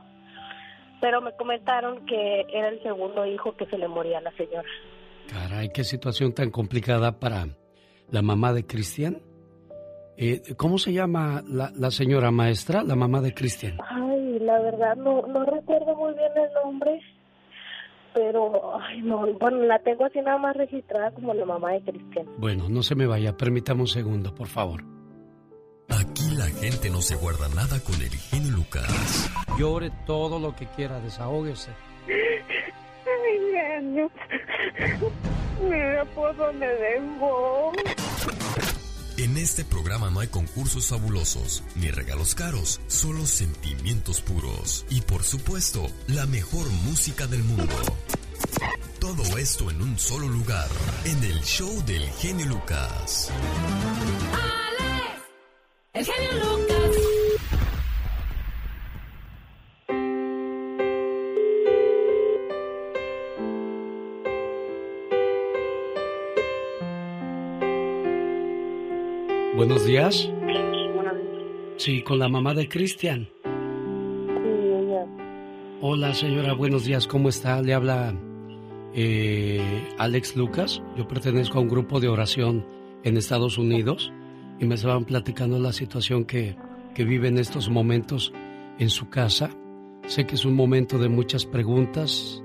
Pero 1.01 1.21
me 1.21 1.35
comentaron 1.35 2.05
que 2.05 2.45
era 2.53 2.69
el 2.69 2.81
segundo 2.83 3.25
hijo 3.25 3.55
que 3.55 3.65
se 3.65 3.77
le 3.77 3.87
moría 3.87 4.19
a 4.19 4.21
la 4.21 4.31
señora. 4.33 4.67
Caray, 5.27 5.69
qué 5.73 5.83
situación 5.83 6.33
tan 6.33 6.51
complicada 6.51 7.19
para 7.19 7.47
la 8.09 8.21
mamá 8.21 8.53
de 8.53 8.65
Cristian. 8.67 9.21
Eh, 10.17 10.41
¿Cómo 10.57 10.77
se 10.77 10.93
llama 10.93 11.41
la, 11.47 11.71
la 11.75 11.89
señora 11.89 12.29
maestra, 12.29 12.83
la 12.83 12.95
mamá 12.95 13.21
de 13.21 13.33
Cristian? 13.33 13.77
Ay, 13.89 14.39
la 14.39 14.59
verdad 14.59 14.95
no, 14.97 15.25
no 15.25 15.45
recuerdo 15.45 15.95
muy 15.95 16.13
bien 16.13 16.31
el 16.35 16.53
nombre, 16.63 16.99
pero, 18.13 18.79
ay, 18.79 19.01
no, 19.01 19.25
bueno, 19.39 19.63
la 19.63 19.79
tengo 19.79 20.05
así 20.05 20.19
nada 20.19 20.37
más 20.37 20.55
registrada 20.55 21.11
como 21.11 21.33
la 21.33 21.45
mamá 21.45 21.71
de 21.71 21.81
Cristian. 21.81 22.27
Bueno, 22.37 22.69
no 22.69 22.83
se 22.83 22.93
me 22.95 23.07
vaya, 23.07 23.35
permítame 23.35 23.81
un 23.81 23.87
segundo, 23.87 24.35
por 24.35 24.47
favor. 24.47 24.83
Aquí 25.99 26.29
la 26.31 26.47
gente 26.47 26.89
no 26.89 27.01
se 27.01 27.15
guarda 27.15 27.47
nada 27.49 27.79
con 27.79 27.95
el 28.01 28.09
genio 28.09 28.51
Lucas. 28.51 29.29
Llore 29.57 29.91
todo 30.05 30.39
lo 30.39 30.55
que 30.55 30.67
quiera, 30.67 30.99
desahógese. 30.99 31.71
Ay, 32.07 33.39
genio. 33.51 34.11
Mira 35.69 36.05
por 36.15 36.35
dónde 36.35 36.67
vengo. 36.67 37.73
En 39.17 39.37
este 39.37 39.63
programa 39.63 40.09
no 40.09 40.19
hay 40.21 40.27
concursos 40.29 40.87
fabulosos 40.89 41.63
ni 41.75 41.91
regalos 41.91 42.33
caros, 42.33 42.81
solo 42.87 43.25
sentimientos 43.27 44.21
puros 44.21 44.85
y 44.89 45.01
por 45.01 45.23
supuesto 45.23 45.85
la 46.07 46.25
mejor 46.25 46.67
música 46.85 47.27
del 47.27 47.43
mundo. 47.43 47.75
Todo 48.99 49.37
esto 49.37 49.69
en 49.69 49.81
un 49.81 49.99
solo 49.99 50.27
lugar, 50.27 50.67
en 51.05 51.23
el 51.23 51.41
show 51.41 51.83
del 51.85 52.03
genio 52.19 52.47
Lucas. 52.47 53.31
El 56.01 56.07
genio 56.07 56.31
Lucas. 56.33 56.97
Buenos 69.55 69.85
días. 69.85 70.31
Sí, 71.77 72.01
con 72.01 72.17
la 72.17 72.29
mamá 72.29 72.55
de 72.55 72.67
Cristian. 72.67 73.29
Hola 75.81 76.15
señora, 76.15 76.53
buenos 76.53 76.85
días, 76.85 77.05
¿cómo 77.05 77.29
está? 77.29 77.61
Le 77.61 77.75
habla 77.75 78.15
eh, 78.95 79.61
Alex 79.99 80.35
Lucas. 80.35 80.81
Yo 80.97 81.07
pertenezco 81.07 81.59
a 81.59 81.61
un 81.61 81.69
grupo 81.69 81.99
de 81.99 82.07
oración 82.07 82.65
en 83.03 83.17
Estados 83.17 83.59
Unidos 83.59 84.11
y 84.61 84.65
me 84.65 84.75
estaban 84.75 85.05
platicando 85.05 85.59
la 85.59 85.73
situación 85.73 86.23
que, 86.23 86.55
que 86.93 87.03
vive 87.03 87.27
en 87.27 87.39
estos 87.39 87.67
momentos 87.67 88.31
en 88.77 88.91
su 88.91 89.09
casa. 89.09 89.49
Sé 90.05 90.27
que 90.27 90.35
es 90.35 90.45
un 90.45 90.53
momento 90.53 90.99
de 90.99 91.09
muchas 91.09 91.45
preguntas, 91.47 92.43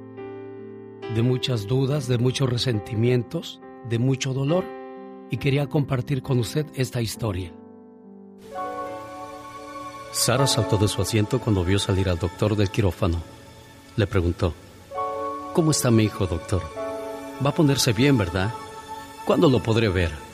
de 1.14 1.22
muchas 1.22 1.66
dudas, 1.66 2.08
de 2.08 2.16
muchos 2.16 2.48
resentimientos, 2.48 3.60
de 3.88 3.98
mucho 3.98 4.32
dolor 4.32 4.64
y 5.30 5.36
quería 5.36 5.66
compartir 5.66 6.22
con 6.22 6.38
usted 6.38 6.66
esta 6.74 7.02
historia. 7.02 7.52
Sara 10.12 10.46
saltó 10.46 10.78
de 10.78 10.88
su 10.88 11.02
asiento 11.02 11.38
cuando 11.38 11.64
vio 11.64 11.78
salir 11.78 12.08
al 12.08 12.18
doctor 12.18 12.56
del 12.56 12.70
quirófano. 12.70 13.22
Le 13.96 14.06
preguntó, 14.06 14.54
¿Cómo 15.52 15.70
está 15.70 15.90
mi 15.90 16.04
hijo, 16.04 16.26
doctor? 16.26 16.62
Va 17.44 17.50
a 17.50 17.54
ponerse 17.54 17.92
bien, 17.92 18.16
¿verdad? 18.16 18.54
¿Cuándo 19.26 19.50
lo 19.50 19.62
podré 19.62 19.90
ver? 19.90 20.25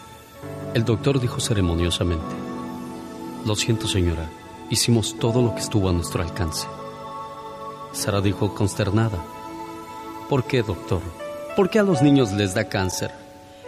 El 0.75 0.87
doctor 0.87 1.21
dijo 1.21 1.39
ceremoniosamente, 1.39 2.35
Lo 3.45 3.55
siento, 3.55 3.87
señora, 3.87 4.31
hicimos 4.71 5.19
todo 5.19 5.43
lo 5.43 5.55
que 5.55 5.61
estuvo 5.61 5.91
a 5.91 5.93
nuestro 5.93 6.23
alcance. 6.23 6.67
Sara 7.93 8.23
dijo 8.23 8.55
consternada, 8.55 9.23
¿Por 10.31 10.45
qué, 10.45 10.63
doctor? 10.63 11.03
¿Por 11.57 11.69
qué 11.69 11.79
a 11.79 11.83
los 11.83 12.01
niños 12.01 12.33
les 12.33 12.55
da 12.55 12.71
cáncer? 12.71 13.11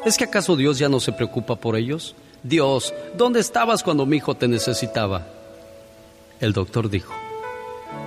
¿Es 0.07 0.17
que 0.17 0.25
acaso 0.25 0.57
Dios 0.57 0.79
ya 0.79 0.89
no 0.89 0.99
se 0.99 1.13
preocupa 1.13 1.57
por 1.57 1.77
ellos? 1.77 2.15
Dios, 2.43 2.95
¿dónde 3.19 3.41
estabas 3.41 3.83
cuando 3.83 4.07
mi 4.07 4.17
hijo 4.17 4.35
te 4.35 4.49
necesitaba? 4.49 5.27
El 6.41 6.55
doctor 6.55 6.89
dijo, 6.89 7.13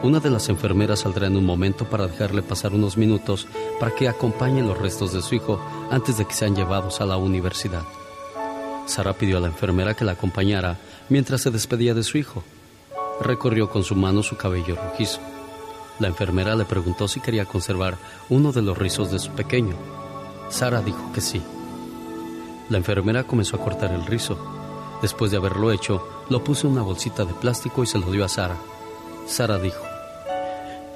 una 0.01 0.19
de 0.19 0.31
las 0.31 0.49
enfermeras 0.49 1.01
saldrá 1.01 1.27
en 1.27 1.37
un 1.37 1.45
momento 1.45 1.85
para 1.85 2.07
dejarle 2.07 2.41
pasar 2.41 2.73
unos 2.73 2.97
minutos 2.97 3.45
para 3.79 3.93
que 3.93 4.09
acompañe 4.09 4.63
los 4.63 4.77
restos 4.77 5.13
de 5.13 5.21
su 5.21 5.35
hijo 5.35 5.61
antes 5.91 6.17
de 6.17 6.25
que 6.25 6.33
sean 6.33 6.55
llevados 6.55 6.99
a 6.99 7.05
la 7.05 7.17
universidad. 7.17 7.83
Sara 8.87 9.13
pidió 9.13 9.37
a 9.37 9.41
la 9.41 9.47
enfermera 9.47 9.93
que 9.93 10.05
la 10.05 10.13
acompañara 10.13 10.77
mientras 11.09 11.41
se 11.41 11.51
despedía 11.51 11.93
de 11.93 12.03
su 12.03 12.17
hijo. 12.17 12.43
Recorrió 13.21 13.69
con 13.69 13.83
su 13.83 13.95
mano 13.95 14.23
su 14.23 14.37
cabello 14.37 14.75
rojizo. 14.75 15.19
La 15.99 16.07
enfermera 16.07 16.55
le 16.55 16.65
preguntó 16.65 17.07
si 17.07 17.19
quería 17.19 17.45
conservar 17.45 17.97
uno 18.29 18.51
de 18.51 18.61
los 18.61 18.77
rizos 18.77 19.11
de 19.11 19.19
su 19.19 19.31
pequeño. 19.31 19.75
Sara 20.49 20.81
dijo 20.81 21.11
que 21.13 21.21
sí. 21.21 21.41
La 22.69 22.77
enfermera 22.77 23.25
comenzó 23.25 23.57
a 23.57 23.63
cortar 23.63 23.91
el 23.91 24.05
rizo. 24.05 24.37
Después 25.01 25.31
de 25.31 25.37
haberlo 25.37 25.71
hecho, 25.71 26.07
lo 26.29 26.43
puso 26.43 26.67
en 26.67 26.73
una 26.73 26.81
bolsita 26.81 27.25
de 27.25 27.33
plástico 27.33 27.83
y 27.83 27.87
se 27.87 27.99
lo 27.99 28.09
dio 28.11 28.23
a 28.23 28.29
Sara. 28.29 28.57
Sara 29.27 29.59
dijo, 29.59 29.83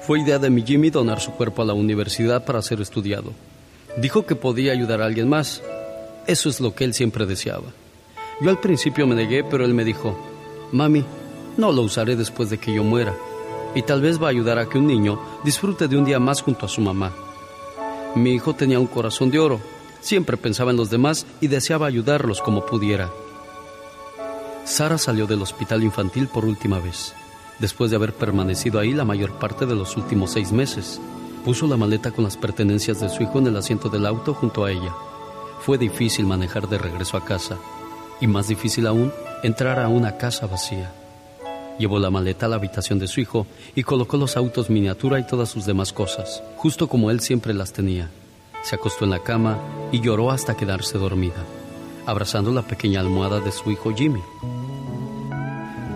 fue 0.06 0.20
idea 0.20 0.38
de 0.38 0.50
mi 0.50 0.62
Jimmy 0.62 0.90
donar 0.90 1.20
su 1.20 1.32
cuerpo 1.32 1.62
a 1.62 1.66
la 1.66 1.74
universidad 1.74 2.44
para 2.44 2.62
ser 2.62 2.80
estudiado. 2.80 3.32
Dijo 3.98 4.24
que 4.24 4.34
podía 4.34 4.72
ayudar 4.72 5.02
a 5.02 5.04
alguien 5.04 5.28
más. 5.28 5.62
Eso 6.26 6.48
es 6.48 6.60
lo 6.60 6.74
que 6.74 6.84
él 6.84 6.94
siempre 6.94 7.26
deseaba. 7.26 7.72
Yo 8.40 8.50
al 8.50 8.58
principio 8.58 9.06
me 9.06 9.14
negué, 9.14 9.44
pero 9.44 9.64
él 9.64 9.74
me 9.74 9.84
dijo, 9.84 10.16
Mami, 10.72 11.04
no 11.56 11.70
lo 11.70 11.82
usaré 11.82 12.16
después 12.16 12.50
de 12.50 12.58
que 12.58 12.72
yo 12.72 12.82
muera. 12.82 13.14
Y 13.74 13.82
tal 13.82 14.00
vez 14.00 14.20
va 14.20 14.26
a 14.26 14.30
ayudar 14.30 14.58
a 14.58 14.68
que 14.68 14.78
un 14.78 14.86
niño 14.86 15.20
disfrute 15.44 15.88
de 15.88 15.96
un 15.96 16.04
día 16.04 16.18
más 16.18 16.42
junto 16.42 16.66
a 16.66 16.68
su 16.68 16.80
mamá. 16.80 17.12
Mi 18.14 18.32
hijo 18.32 18.54
tenía 18.54 18.80
un 18.80 18.86
corazón 18.86 19.30
de 19.30 19.38
oro. 19.38 19.60
Siempre 20.00 20.36
pensaba 20.36 20.70
en 20.70 20.76
los 20.76 20.90
demás 20.90 21.26
y 21.40 21.46
deseaba 21.48 21.86
ayudarlos 21.86 22.40
como 22.40 22.66
pudiera. 22.66 23.10
Sara 24.64 24.98
salió 24.98 25.26
del 25.26 25.42
hospital 25.42 25.82
infantil 25.82 26.28
por 26.28 26.44
última 26.44 26.78
vez, 26.78 27.14
después 27.58 27.90
de 27.90 27.96
haber 27.96 28.12
permanecido 28.12 28.78
ahí 28.78 28.92
la 28.92 29.04
mayor 29.04 29.32
parte 29.32 29.66
de 29.66 29.74
los 29.74 29.96
últimos 29.96 30.32
seis 30.32 30.52
meses. 30.52 31.00
Puso 31.44 31.66
la 31.66 31.76
maleta 31.76 32.12
con 32.12 32.24
las 32.24 32.36
pertenencias 32.36 33.00
de 33.00 33.08
su 33.08 33.22
hijo 33.22 33.38
en 33.38 33.48
el 33.48 33.56
asiento 33.56 33.88
del 33.88 34.06
auto 34.06 34.34
junto 34.34 34.64
a 34.64 34.70
ella. 34.70 34.94
Fue 35.60 35.78
difícil 35.78 36.26
manejar 36.26 36.68
de 36.68 36.78
regreso 36.78 37.16
a 37.16 37.24
casa 37.24 37.58
y 38.22 38.28
más 38.28 38.46
difícil 38.46 38.86
aún 38.86 39.12
entrar 39.42 39.80
a 39.80 39.88
una 39.88 40.16
casa 40.16 40.46
vacía. 40.46 40.90
Llevó 41.78 41.98
la 41.98 42.08
maleta 42.08 42.46
a 42.46 42.48
la 42.48 42.56
habitación 42.56 43.00
de 43.00 43.08
su 43.08 43.20
hijo 43.20 43.48
y 43.74 43.82
colocó 43.82 44.16
los 44.16 44.36
autos 44.36 44.70
miniatura 44.70 45.18
y 45.18 45.26
todas 45.26 45.48
sus 45.48 45.66
demás 45.66 45.92
cosas, 45.92 46.40
justo 46.56 46.88
como 46.88 47.10
él 47.10 47.20
siempre 47.20 47.52
las 47.52 47.72
tenía. 47.72 48.08
Se 48.62 48.76
acostó 48.76 49.04
en 49.04 49.10
la 49.10 49.24
cama 49.24 49.58
y 49.90 50.00
lloró 50.00 50.30
hasta 50.30 50.56
quedarse 50.56 50.98
dormida, 50.98 51.44
abrazando 52.06 52.52
la 52.52 52.62
pequeña 52.62 53.00
almohada 53.00 53.40
de 53.40 53.50
su 53.50 53.72
hijo 53.72 53.92
Jimmy. 53.92 54.20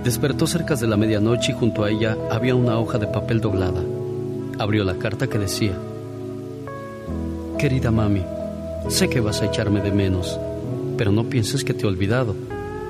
Despertó 0.02 0.48
cerca 0.48 0.74
de 0.74 0.88
la 0.88 0.96
medianoche 0.96 1.52
y 1.52 1.54
junto 1.54 1.84
a 1.84 1.90
ella 1.90 2.16
había 2.28 2.56
una 2.56 2.76
hoja 2.80 2.98
de 2.98 3.06
papel 3.06 3.40
doblada. 3.40 3.82
Abrió 4.58 4.82
la 4.82 4.98
carta 4.98 5.28
que 5.28 5.38
decía, 5.38 5.78
Querida 7.56 7.92
mami, 7.92 8.24
sé 8.88 9.08
que 9.08 9.20
vas 9.20 9.42
a 9.42 9.46
echarme 9.46 9.80
de 9.80 9.92
menos, 9.92 10.40
pero 10.96 11.12
no 11.12 11.24
pienses 11.24 11.64
que 11.64 11.74
te 11.74 11.84
he 11.84 11.88
olvidado 11.88 12.34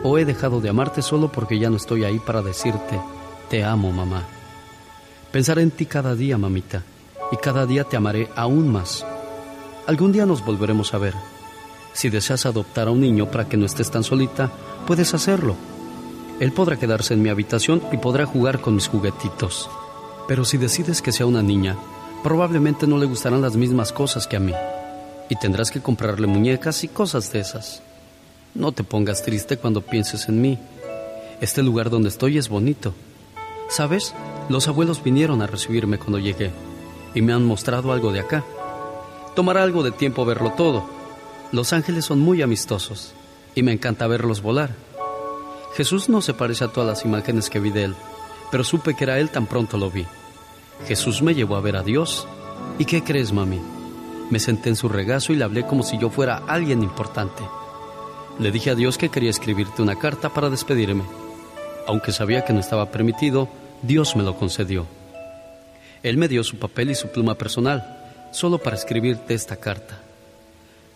o 0.03 0.19
he 0.19 0.25
dejado 0.25 0.61
de 0.61 0.69
amarte 0.69 1.03
solo 1.03 1.33
porque 1.33 1.59
ya 1.59 1.69
no 1.69 1.77
estoy 1.77 2.05
ahí 2.05 2.21
para 2.21 2.41
decirte, 2.41 3.01
te 3.51 3.65
amo 3.65 3.91
mamá. 3.91 4.23
Pensaré 5.33 5.63
en 5.63 5.73
ti 5.73 5.87
cada 5.87 6.15
día, 6.15 6.39
mamita, 6.39 6.85
y 7.33 7.37
cada 7.37 7.67
día 7.67 7.85
te 7.85 7.97
amaré 7.97 8.29
aún 8.37 8.71
más. 8.71 9.05
Algún 9.87 10.13
día 10.13 10.25
nos 10.25 10.45
volveremos 10.45 10.95
a 10.95 10.99
ver. 10.99 11.15
Si 11.93 12.09
deseas 12.09 12.47
adoptar 12.47 12.89
a 12.89 12.91
un 12.93 13.01
niño 13.01 13.31
para 13.31 13.49
que 13.49 13.57
no 13.57 13.67
estés 13.67 13.91
tan 13.91 14.05
solita, 14.05 14.51
puedes 14.87 15.13
hacerlo. 15.13 15.57
Él 16.39 16.53
podrá 16.53 16.79
quedarse 16.79 17.15
en 17.15 17.23
mi 17.23 17.29
habitación 17.29 17.83
y 17.91 17.97
podrá 17.97 18.27
jugar 18.27 18.61
con 18.61 18.75
mis 18.75 18.89
juguetitos. 18.89 19.69
Pero 20.29 20.45
si 20.45 20.57
decides 20.59 21.03
que 21.03 21.13
sea 21.13 21.27
una 21.27 21.43
niña, 21.43 21.77
probablemente 22.23 22.87
no 22.87 22.99
le 22.99 23.07
gustarán 23.07 23.43
las 23.43 23.57
mismas 23.57 23.93
cosas 23.93 24.27
que 24.27 24.37
a 24.37 24.41
mí. 24.41 24.53
Y 25.29 25.37
tendrás 25.37 25.71
que 25.71 25.81
comprarle 25.81 26.27
muñecas 26.27 26.85
y 26.85 26.89
cosas 26.89 27.33
de 27.33 27.41
esas. 27.41 27.83
No 28.57 28.73
te 28.73 28.85
pongas 28.85 29.23
triste 29.23 29.59
cuando 29.59 29.83
pienses 29.83 30.31
en 30.31 30.41
mí. 30.41 30.59
Este 31.43 31.63
lugar 31.63 31.91
donde 31.91 32.09
estoy 32.09 32.39
es 32.39 32.49
bonito. 32.49 32.95
¿Sabes? 33.69 34.15
Los 34.49 34.67
abuelos 34.67 35.05
vinieron 35.05 35.43
a 35.43 35.47
recibirme 35.47 35.99
cuando 35.99 36.19
llegué 36.19 36.53
y 37.15 37.21
me 37.21 37.35
han 37.35 37.45
mostrado 37.45 37.93
algo 37.93 38.13
de 38.13 38.21
acá. 38.21 38.45
Tomará 39.35 39.63
algo 39.63 39.83
de 39.83 39.91
tiempo 39.91 40.25
verlo 40.25 40.53
todo. 40.57 40.89
Los 41.53 41.75
ángeles 41.75 42.07
son 42.07 42.21
muy 42.21 42.41
amistosos 42.41 43.13
y 43.55 43.63
me 43.63 43.73
encanta 43.73 44.07
verlos 44.07 44.41
volar. 44.41 44.71
Jesús 45.75 46.09
no 46.09 46.23
se 46.23 46.33
parece 46.33 46.65
a 46.65 46.69
todas 46.69 46.89
las 46.89 47.05
imágenes 47.05 47.51
que 47.51 47.61
vi 47.61 47.69
de 47.69 47.85
él, 47.85 47.95
pero 48.51 48.65
supe 48.65 48.95
que 48.95 49.05
era 49.05 49.19
él 49.19 49.29
tan 49.29 49.47
pronto 49.47 49.77
lo 49.77 49.91
vi. 49.91 50.07
Jesús 50.89 51.21
me 51.21 51.35
llevó 51.35 51.57
a 51.57 51.61
ver 51.61 51.77
a 51.77 51.83
Dios. 51.83 52.27
¿Y 52.79 52.87
qué 52.87 53.05
crees, 53.05 53.35
mami? 53.35 53.61
Me 54.31 54.39
senté 54.39 54.71
en 54.71 54.77
su 54.77 54.89
regazo 54.89 55.35
y 55.35 55.37
le 55.37 55.45
hablé 55.45 55.67
como 55.67 55.83
si 55.83 55.99
yo 55.99 56.09
fuera 56.09 56.43
alguien 56.47 56.83
importante. 56.83 57.43
Le 58.39 58.51
dije 58.51 58.71
a 58.71 58.75
Dios 58.75 58.99
que 58.99 59.09
quería 59.09 59.31
escribirte 59.31 59.81
una 59.81 59.99
carta 59.99 60.29
para 60.29 60.51
despedirme. 60.51 61.05
Aunque 61.87 62.13
sabía 62.13 62.45
que 62.45 62.53
no 62.53 62.61
estaba 62.61 62.91
permitido, 62.91 63.49
Dios 63.83 64.15
me 64.15 64.23
lo 64.23 64.37
concedió. 64.37 64.87
Él 66.03 66.19
me 66.19 66.29
dio 66.29 66.45
su 66.45 66.59
papel 66.59 66.91
y 66.91 66.95
su 66.95 67.09
pluma 67.09 67.37
personal, 67.37 67.99
solo 68.33 68.59
para 68.59 68.77
escribirte 68.77 69.33
esta 69.33 69.57
carta. 69.57 69.99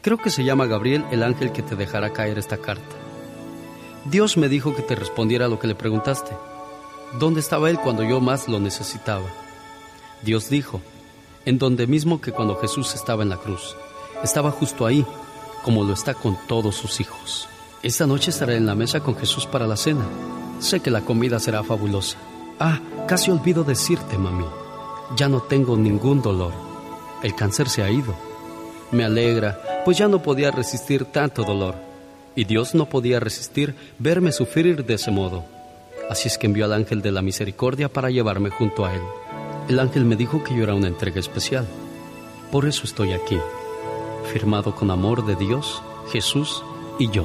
Creo 0.02 0.18
que 0.18 0.30
se 0.30 0.44
llama 0.44 0.66
Gabriel 0.66 1.04
el 1.10 1.22
ángel 1.22 1.52
que 1.52 1.62
te 1.62 1.76
dejará 1.76 2.12
caer 2.12 2.38
esta 2.38 2.58
carta. 2.58 2.96
Dios 4.04 4.36
me 4.36 4.48
dijo 4.48 4.74
que 4.74 4.82
te 4.82 4.94
respondiera 4.94 5.46
a 5.46 5.48
lo 5.48 5.58
que 5.58 5.66
le 5.66 5.74
preguntaste. 5.74 6.32
¿Dónde 7.18 7.40
estaba 7.40 7.70
él 7.70 7.78
cuando 7.78 8.02
yo 8.02 8.20
más 8.20 8.48
lo 8.48 8.60
necesitaba? 8.60 9.26
Dios 10.22 10.50
dijo, 10.50 10.82
en 11.46 11.58
donde 11.58 11.86
mismo 11.86 12.20
que 12.20 12.32
cuando 12.32 12.56
Jesús 12.56 12.94
estaba 12.94 13.22
en 13.22 13.30
la 13.30 13.38
cruz. 13.38 13.76
Estaba 14.22 14.50
justo 14.50 14.84
ahí, 14.84 15.06
como 15.62 15.84
lo 15.84 15.92
está 15.92 16.14
con 16.14 16.36
todos 16.46 16.74
sus 16.74 17.00
hijos. 17.00 17.48
Esta 17.82 18.06
noche 18.06 18.30
estaré 18.30 18.56
en 18.56 18.66
la 18.66 18.74
mesa 18.74 19.00
con 19.00 19.16
Jesús 19.16 19.46
para 19.46 19.66
la 19.66 19.76
cena. 19.76 20.04
Sé 20.58 20.80
que 20.80 20.90
la 20.90 21.00
comida 21.00 21.38
será 21.38 21.62
fabulosa. 21.62 22.18
Ah, 22.58 22.78
casi 23.08 23.30
olvido 23.30 23.64
decirte, 23.64 24.18
mami. 24.18 24.44
Ya 25.16 25.28
no 25.28 25.40
tengo 25.40 25.76
ningún 25.76 26.20
dolor. 26.20 26.52
El 27.22 27.34
cáncer 27.34 27.68
se 27.68 27.82
ha 27.82 27.90
ido. 27.90 28.14
Me 28.90 29.04
alegra, 29.04 29.82
pues 29.84 29.96
ya 29.96 30.08
no 30.08 30.22
podía 30.22 30.50
resistir 30.50 31.06
tanto 31.06 31.42
dolor. 31.44 31.74
Y 32.36 32.44
Dios 32.44 32.74
no 32.74 32.86
podía 32.86 33.18
resistir 33.18 33.74
verme 33.98 34.32
sufrir 34.32 34.84
de 34.84 34.94
ese 34.94 35.10
modo. 35.10 35.44
Así 36.10 36.28
es 36.28 36.38
que 36.38 36.46
envió 36.46 36.64
al 36.64 36.72
ángel 36.72 37.02
de 37.02 37.12
la 37.12 37.22
misericordia 37.22 37.88
para 37.88 38.10
llevarme 38.10 38.50
junto 38.50 38.84
a 38.84 38.94
él. 38.94 39.02
El 39.68 39.78
ángel 39.78 40.04
me 40.04 40.16
dijo 40.16 40.42
que 40.42 40.54
yo 40.54 40.64
era 40.64 40.74
una 40.74 40.88
entrega 40.88 41.20
especial. 41.20 41.66
Por 42.50 42.66
eso 42.66 42.82
estoy 42.84 43.12
aquí, 43.12 43.38
firmado 44.30 44.74
con 44.74 44.90
amor 44.90 45.26
de 45.26 45.34
Dios, 45.34 45.82
Jesús 46.10 46.62
y 46.98 47.10
yo. 47.10 47.24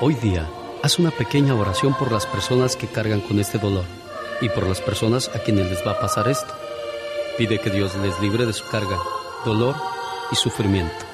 Hoy 0.00 0.14
día, 0.14 0.48
haz 0.82 0.98
una 0.98 1.10
pequeña 1.10 1.54
oración 1.54 1.94
por 1.94 2.12
las 2.12 2.26
personas 2.26 2.76
que 2.76 2.86
cargan 2.86 3.20
con 3.20 3.40
este 3.40 3.58
dolor 3.58 3.84
y 4.40 4.48
por 4.50 4.66
las 4.66 4.80
personas 4.80 5.30
a 5.34 5.38
quienes 5.38 5.70
les 5.70 5.86
va 5.86 5.92
a 5.92 6.00
pasar 6.00 6.28
esto. 6.28 6.52
Pide 7.38 7.58
que 7.60 7.70
Dios 7.70 7.96
les 7.96 8.20
libre 8.20 8.44
de 8.44 8.52
su 8.52 8.68
carga, 8.68 8.98
dolor 9.44 9.74
y 10.30 10.36
sufrimiento. 10.36 11.06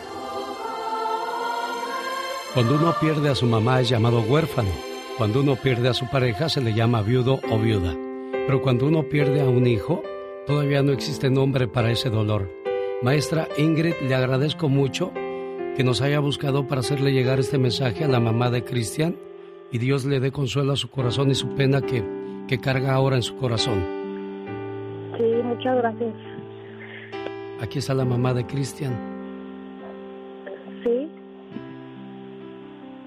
Cuando 2.54 2.74
uno 2.74 2.94
pierde 3.00 3.28
a 3.28 3.34
su 3.36 3.46
mamá 3.46 3.80
es 3.80 3.88
llamado 3.88 4.20
huérfano. 4.20 4.70
Cuando 5.16 5.40
uno 5.40 5.54
pierde 5.56 5.88
a 5.88 5.94
su 5.94 6.08
pareja 6.10 6.48
se 6.48 6.60
le 6.60 6.74
llama 6.74 7.02
viudo 7.02 7.40
o 7.50 7.58
viuda. 7.58 7.94
Pero 8.46 8.62
cuando 8.62 8.86
uno 8.86 9.04
pierde 9.04 9.42
a 9.42 9.48
un 9.48 9.66
hijo, 9.66 10.02
todavía 10.46 10.82
no 10.82 10.92
existe 10.92 11.30
nombre 11.30 11.68
para 11.68 11.92
ese 11.92 12.10
dolor. 12.10 12.57
Maestra 13.00 13.46
Ingrid, 13.56 13.94
le 14.08 14.14
agradezco 14.16 14.68
mucho 14.68 15.12
que 15.76 15.84
nos 15.84 16.00
haya 16.00 16.18
buscado 16.18 16.66
para 16.66 16.80
hacerle 16.80 17.12
llegar 17.12 17.38
este 17.38 17.56
mensaje 17.56 18.02
a 18.02 18.08
la 18.08 18.18
mamá 18.18 18.50
de 18.50 18.64
Cristian 18.64 19.14
y 19.70 19.78
Dios 19.78 20.04
le 20.04 20.18
dé 20.18 20.32
consuelo 20.32 20.72
a 20.72 20.76
su 20.76 20.90
corazón 20.90 21.30
y 21.30 21.36
su 21.36 21.54
pena 21.54 21.80
que, 21.80 22.04
que 22.48 22.58
carga 22.58 22.94
ahora 22.94 23.14
en 23.14 23.22
su 23.22 23.36
corazón. 23.36 23.84
Sí, 25.16 25.22
muchas 25.44 25.76
gracias. 25.76 26.12
Aquí 27.60 27.78
está 27.78 27.94
la 27.94 28.04
mamá 28.04 28.34
de 28.34 28.44
Cristian. 28.46 28.98
Sí. 30.82 31.08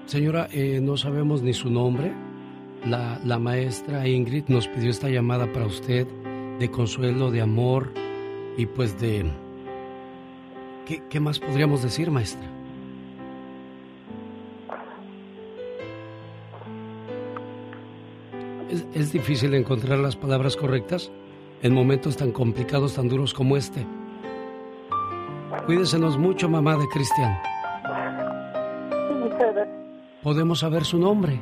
Señora, 0.06 0.48
eh, 0.52 0.80
no 0.80 0.96
sabemos 0.96 1.42
ni 1.42 1.52
su 1.52 1.68
nombre. 1.68 2.14
La, 2.86 3.20
la 3.26 3.38
maestra 3.38 4.08
Ingrid 4.08 4.44
nos 4.48 4.68
pidió 4.68 4.88
esta 4.88 5.10
llamada 5.10 5.52
para 5.52 5.66
usted 5.66 6.06
de 6.58 6.70
consuelo, 6.70 7.30
de 7.30 7.42
amor 7.42 7.92
y 8.56 8.64
pues 8.64 8.98
de... 8.98 9.41
¿Qué, 10.86 11.02
qué 11.08 11.20
más 11.20 11.38
podríamos 11.38 11.82
decir, 11.82 12.10
maestra? 12.10 12.48
Es, 18.70 18.84
es 18.94 19.12
difícil 19.12 19.54
encontrar 19.54 19.98
las 19.98 20.16
palabras 20.16 20.56
correctas 20.56 21.10
en 21.62 21.74
momentos 21.74 22.16
tan 22.16 22.32
complicados, 22.32 22.94
tan 22.94 23.08
duros 23.08 23.32
como 23.34 23.56
este. 23.56 23.86
Cuídesenos 25.66 26.18
mucho, 26.18 26.48
mamá 26.48 26.76
de 26.76 26.88
Cristian. 26.88 27.38
¿Podemos 30.22 30.60
saber 30.60 30.84
su 30.84 30.98
nombre? 30.98 31.40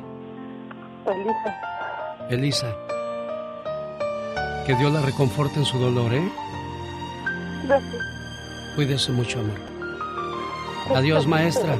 Elisa. 1.07 2.27
Elisa. 2.29 2.75
Que 4.65 4.75
Dios 4.75 4.91
la 4.91 5.01
reconforte 5.01 5.59
en 5.59 5.65
su 5.65 5.77
dolor, 5.79 6.13
¿eh? 6.13 6.31
Gracias. 7.67 8.00
Cuídese 8.75 9.11
mucho, 9.11 9.39
amor. 9.39 9.59
Adiós, 10.95 11.27
maestra. 11.27 11.77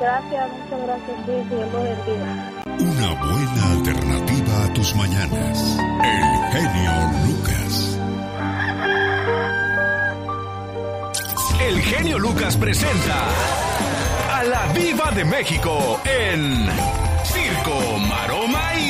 Gracias, 0.00 0.50
muchas 0.52 0.86
gracias. 0.86 1.16
Sí, 1.26 1.32
Dios 1.48 1.72
lo 1.72 1.82
bendiga. 1.82 2.52
Una 2.80 3.14
buena 3.20 3.70
alternativa 3.72 4.64
a 4.64 4.72
tus 4.72 4.94
mañanas. 4.96 5.78
El 6.02 6.52
genio 6.52 6.92
Lucas. 7.26 7.98
El 11.60 11.82
genio 11.82 12.18
Lucas 12.18 12.56
presenta 12.56 13.26
a 14.32 14.44
la 14.44 14.66
Viva 14.72 15.10
de 15.12 15.24
México 15.24 16.00
en 16.04 16.66
Circo, 17.24 17.98
Maroma 18.08 18.74
y 18.80 18.89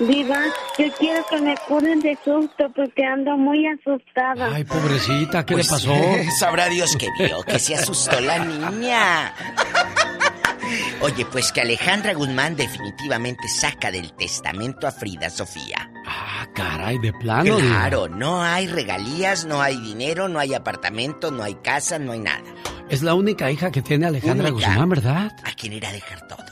Viva, 0.00 0.44
yo 0.78 0.84
quiero 0.98 1.24
que 1.28 1.40
me 1.40 1.56
curen 1.66 1.98
de 2.00 2.16
susto 2.24 2.70
porque 2.74 3.04
ando 3.04 3.36
muy 3.36 3.66
asustada. 3.66 4.54
Ay, 4.54 4.62
pobrecita, 4.64 5.44
¿qué 5.44 5.54
Pues, 5.54 5.66
le 5.66 5.72
pasó? 5.72 5.94
Sabrá 6.38 6.68
Dios 6.68 6.96
que 6.96 7.08
vio, 7.18 7.42
que 7.42 7.58
se 7.58 7.74
asustó 7.74 8.20
la 8.20 8.38
niña. 8.44 9.34
Oye, 11.00 11.24
pues 11.26 11.50
que 11.52 11.62
Alejandra 11.62 12.12
Guzmán 12.14 12.54
definitivamente 12.54 13.48
saca 13.48 13.90
del 13.90 14.12
testamento 14.12 14.86
a 14.86 14.92
Frida 14.92 15.30
Sofía. 15.30 15.90
Ah, 16.06 16.46
caray, 16.54 16.98
de 16.98 17.12
plano. 17.12 17.56
diva. 17.56 17.58
Claro, 17.58 18.08
no 18.08 18.42
hay 18.42 18.66
regalías, 18.66 19.44
no 19.46 19.62
hay 19.62 19.80
dinero, 19.80 20.28
no 20.28 20.38
hay 20.38 20.54
apartamento, 20.54 21.30
no 21.30 21.42
hay 21.42 21.54
casa, 21.56 21.98
no 21.98 22.12
hay 22.12 22.18
nada. 22.20 22.42
Es 22.90 23.02
la 23.02 23.14
única 23.14 23.50
hija 23.50 23.70
que 23.70 23.82
tiene 23.82 24.06
Alejandra 24.06 24.50
Única. 24.52 24.68
Guzmán, 24.68 24.88
¿verdad? 24.88 25.32
¿A 25.44 25.52
quién 25.52 25.72
irá 25.72 25.88
a 25.88 25.92
dejar 25.92 26.26
todo? 26.26 26.44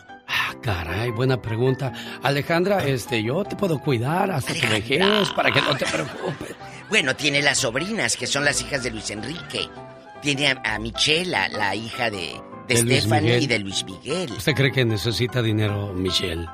Ah, 0.67 0.83
caray, 0.85 1.11
buena 1.11 1.41
pregunta. 1.41 1.93
Alejandra, 2.23 2.85
este, 2.85 3.23
yo 3.23 3.45
te 3.45 3.55
puedo 3.55 3.79
cuidar 3.79 4.31
hasta 4.31 4.53
tu 4.53 4.67
vejez 4.69 5.31
para 5.35 5.53
que 5.53 5.63
no 5.63 5.77
te 5.77 5.87
preocupes. 5.87 6.57
Bueno, 6.89 7.15
tiene 7.15 7.41
las 7.41 7.59
sobrinas, 7.59 8.17
que 8.17 8.27
son 8.27 8.45
las 8.45 8.61
hijas 8.63 8.83
de 8.83 8.91
Luis 8.91 9.11
Enrique. 9.11 9.69
Tiene 10.21 10.49
a, 10.49 10.75
a 10.75 10.79
Michelle, 10.79 11.31
la, 11.31 11.75
hija 11.75 12.11
de, 12.11 12.41
de, 12.67 12.77
Stephanie 12.77 13.39
y 13.39 13.47
de 13.47 13.59
Luis 13.61 13.85
Miguel. 13.85 14.33
¿Usted 14.33 14.55
cree 14.55 14.73
que 14.73 14.85
necesita 14.85 15.41
dinero, 15.41 15.93
Michelle? 15.93 16.47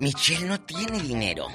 Michelle 0.00 0.46
no 0.46 0.60
tiene 0.60 1.00
dinero. 1.00 1.48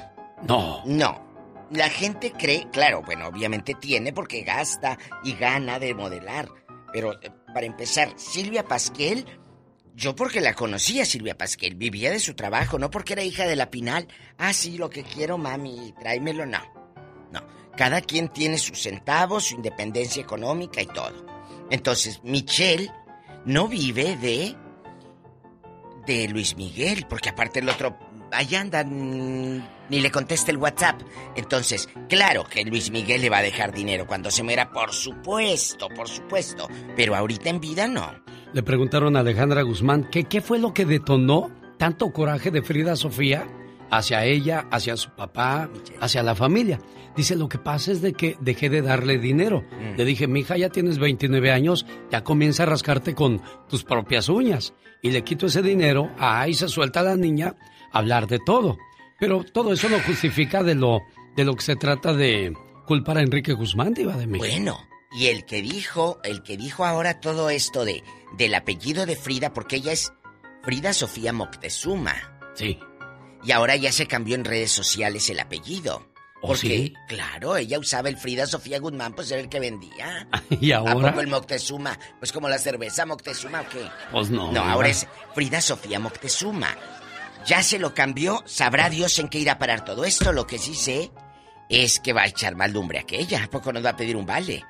No. 0.47 0.83
No. 0.85 1.31
La 1.71 1.89
gente 1.89 2.33
cree, 2.33 2.67
claro, 2.71 3.01
bueno, 3.01 3.27
obviamente 3.27 3.75
tiene 3.75 4.13
porque 4.13 4.43
gasta 4.43 4.97
y 5.23 5.33
gana 5.33 5.79
de 5.79 5.93
modelar. 5.93 6.49
Pero 6.91 7.13
eh, 7.21 7.31
para 7.53 7.65
empezar, 7.65 8.09
Silvia 8.17 8.65
Pasquel, 8.65 9.25
yo 9.95 10.15
porque 10.15 10.41
la 10.41 10.53
conocía 10.53 11.05
Silvia 11.05 11.37
Pasquel, 11.37 11.75
vivía 11.75 12.11
de 12.11 12.19
su 12.19 12.33
trabajo, 12.33 12.79
no 12.79 12.89
porque 12.89 13.13
era 13.13 13.23
hija 13.23 13.45
de 13.45 13.55
la 13.55 13.69
Pinal. 13.69 14.07
Ah, 14.37 14.53
sí, 14.53 14.77
lo 14.77 14.89
que 14.89 15.03
quiero, 15.03 15.37
mami, 15.37 15.93
tráemelo, 15.99 16.45
no. 16.45 16.59
No, 17.31 17.41
cada 17.77 18.01
quien 18.01 18.29
tiene 18.29 18.57
sus 18.57 18.81
centavos, 18.81 19.45
su 19.45 19.55
independencia 19.55 20.21
económica 20.21 20.81
y 20.81 20.87
todo. 20.87 21.25
Entonces, 21.69 22.21
Michelle 22.23 22.91
no 23.45 23.67
vive 23.67 24.17
de 24.17 24.55
de 26.05 26.27
Luis 26.27 26.55
Miguel, 26.55 27.05
porque 27.07 27.29
aparte 27.29 27.59
el 27.59 27.69
otro 27.69 27.97
allá 28.31 28.61
anda 28.61 28.83
mm, 28.83 29.89
ni 29.89 29.99
le 29.99 30.11
contesta 30.11 30.51
el 30.51 30.57
WhatsApp. 30.57 31.01
Entonces, 31.35 31.89
claro 32.09 32.43
que 32.45 32.63
Luis 32.63 32.91
Miguel 32.91 33.21
le 33.21 33.29
va 33.29 33.39
a 33.39 33.43
dejar 33.43 33.73
dinero 33.73 34.07
cuando 34.07 34.31
se 34.31 34.43
muera, 34.43 34.71
por 34.71 34.93
supuesto, 34.93 35.89
por 35.89 36.07
supuesto, 36.07 36.67
pero 36.95 37.15
ahorita 37.15 37.49
en 37.49 37.59
vida 37.59 37.87
no. 37.87 38.11
Le 38.53 38.63
preguntaron 38.63 39.15
a 39.15 39.21
Alejandra 39.21 39.61
Guzmán 39.61 40.03
que 40.09 40.25
qué 40.25 40.41
fue 40.41 40.59
lo 40.59 40.73
que 40.73 40.85
detonó 40.85 41.51
tanto 41.77 42.11
coraje 42.11 42.51
de 42.51 42.61
Frida 42.61 42.95
Sofía 42.95 43.47
hacia 43.89 44.25
ella, 44.25 44.67
hacia 44.71 44.97
su 44.97 45.09
papá, 45.11 45.69
hacia 45.99 46.23
la 46.23 46.35
familia. 46.35 46.79
Dice, 47.15 47.35
lo 47.35 47.49
que 47.49 47.57
pasa 47.57 47.91
es 47.91 48.01
de 48.01 48.13
que 48.13 48.37
dejé 48.39 48.69
de 48.69 48.81
darle 48.81 49.19
dinero. 49.19 49.61
Mm. 49.61 49.97
Le 49.97 50.05
dije, 50.05 50.27
mija, 50.27 50.57
ya 50.57 50.69
tienes 50.69 50.97
29 50.97 51.51
años, 51.51 51.85
ya 52.09 52.23
comienza 52.23 52.63
a 52.63 52.67
rascarte 52.67 53.15
con 53.15 53.41
tus 53.67 53.83
propias 53.83 54.29
uñas. 54.29 54.73
Y 55.01 55.11
le 55.11 55.23
quito 55.23 55.47
ese 55.47 55.61
dinero, 55.61 56.09
ahí 56.19 56.53
se 56.53 56.67
suelta 56.69 57.01
la 57.01 57.15
niña 57.15 57.55
a 57.91 57.99
hablar 57.99 58.27
de 58.27 58.39
todo. 58.39 58.77
Pero 59.19 59.43
todo 59.43 59.73
eso 59.73 59.89
no 59.89 59.99
justifica 59.99 60.63
de 60.63 60.75
lo, 60.75 60.99
de 61.35 61.43
lo 61.43 61.55
que 61.55 61.61
se 61.61 61.75
trata 61.75 62.13
de 62.13 62.53
culpar 62.85 63.17
a 63.17 63.21
Enrique 63.21 63.53
Guzmán, 63.53 63.93
diva 63.93 64.15
de 64.15 64.27
México. 64.27 64.47
Bueno, 64.47 64.77
y 65.13 65.27
el 65.27 65.45
que 65.45 65.61
dijo, 65.61 66.19
el 66.23 66.43
que 66.43 66.57
dijo 66.57 66.85
ahora 66.85 67.19
todo 67.19 67.49
esto 67.49 67.85
de 67.85 68.03
del 68.37 68.55
apellido 68.55 69.05
de 69.05 69.15
Frida, 69.15 69.53
porque 69.53 69.77
ella 69.77 69.91
es 69.91 70.13
Frida 70.63 70.93
Sofía 70.93 71.33
Moctezuma. 71.33 72.15
Sí. 72.53 72.79
Y 73.43 73.51
ahora 73.51 73.75
ya 73.75 73.91
se 73.91 74.07
cambió 74.07 74.35
en 74.35 74.45
redes 74.45 74.71
sociales 74.71 75.29
el 75.29 75.39
apellido. 75.39 76.07
¿Oh, 76.43 76.47
Porque, 76.47 76.59
sí? 76.67 76.93
claro, 77.07 77.55
ella 77.57 77.77
usaba 77.77 78.09
el 78.09 78.17
Frida 78.17 78.47
Sofía 78.47 78.79
Guzmán, 78.79 79.13
pues 79.13 79.29
era 79.29 79.41
el 79.41 79.49
que 79.49 79.59
vendía. 79.59 80.27
Y 80.49 80.71
¿A 80.71 80.77
ahora, 80.77 81.09
poco 81.09 81.21
el 81.21 81.27
Moctezuma? 81.27 81.97
Pues 82.19 82.31
como 82.31 82.49
la 82.49 82.57
cerveza 82.57 83.05
Moctezuma 83.05 83.61
o 83.61 83.69
qué? 83.69 83.87
pues 84.11 84.29
no. 84.31 84.51
No, 84.51 84.61
ahora 84.63 84.89
es 84.89 85.07
Frida 85.35 85.61
Sofía 85.61 85.99
Moctezuma. 85.99 86.75
Ya 87.45 87.61
se 87.63 87.79
lo 87.79 87.93
cambió, 87.93 88.41
sabrá 88.45 88.89
Dios 88.89 89.17
en 89.19 89.27
qué 89.27 89.39
irá 89.39 89.53
a 89.53 89.57
parar 89.59 89.83
todo 89.85 90.05
esto. 90.05 90.31
Lo 90.31 90.47
que 90.47 90.57
sí 90.57 90.73
sé 90.75 91.11
es 91.69 91.99
que 91.99 92.13
va 92.13 92.21
a 92.23 92.27
echar 92.27 92.55
mal 92.55 92.71
lumbre 92.71 92.99
aquella. 92.99 93.43
¿A 93.43 93.47
poco 93.47 93.71
nos 93.73 93.83
va 93.85 93.89
a 93.91 93.97
pedir 93.97 94.15
un 94.15 94.25
vale? 94.25 94.63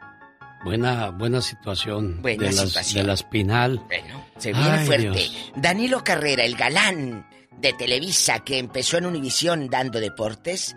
Buena, 0.64 1.10
buena 1.10 1.42
situación. 1.42 2.22
Buena 2.22 2.44
de 2.50 2.54
las, 2.54 2.68
situación. 2.68 3.02
De 3.02 3.08
la 3.08 3.14
espinal. 3.14 3.80
Bueno, 3.88 4.26
se 4.38 4.54
viene 4.54 4.70
Ay, 4.70 4.86
fuerte. 4.86 5.10
Dios. 5.10 5.52
Danilo 5.56 6.04
Carrera, 6.04 6.44
el 6.44 6.56
galán 6.56 7.28
de 7.58 7.74
Televisa 7.74 8.40
que 8.40 8.60
empezó 8.60 8.98
en 8.98 9.06
Univisión 9.06 9.70
dando 9.70 10.00
deportes, 10.00 10.76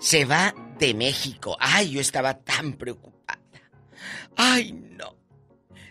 se 0.00 0.24
va 0.24 0.54
de 0.78 0.94
México. 0.94 1.56
Ay, 1.60 1.92
yo 1.92 2.00
estaba 2.00 2.34
tan 2.34 2.74
preocupada. 2.74 3.40
Ay, 4.36 4.72
no. 4.72 5.16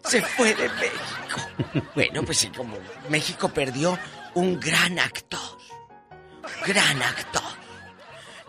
Se 0.04 0.22
fue 0.22 0.54
de 0.56 0.70
México. 0.70 1.82
Bueno, 1.96 2.24
pues 2.24 2.40
sí, 2.40 2.48
como 2.50 2.76
México 3.08 3.48
perdió 3.50 3.98
un 4.34 4.60
gran 4.60 5.00
actor. 5.00 5.58
Gran 6.66 7.02
actor. 7.02 7.42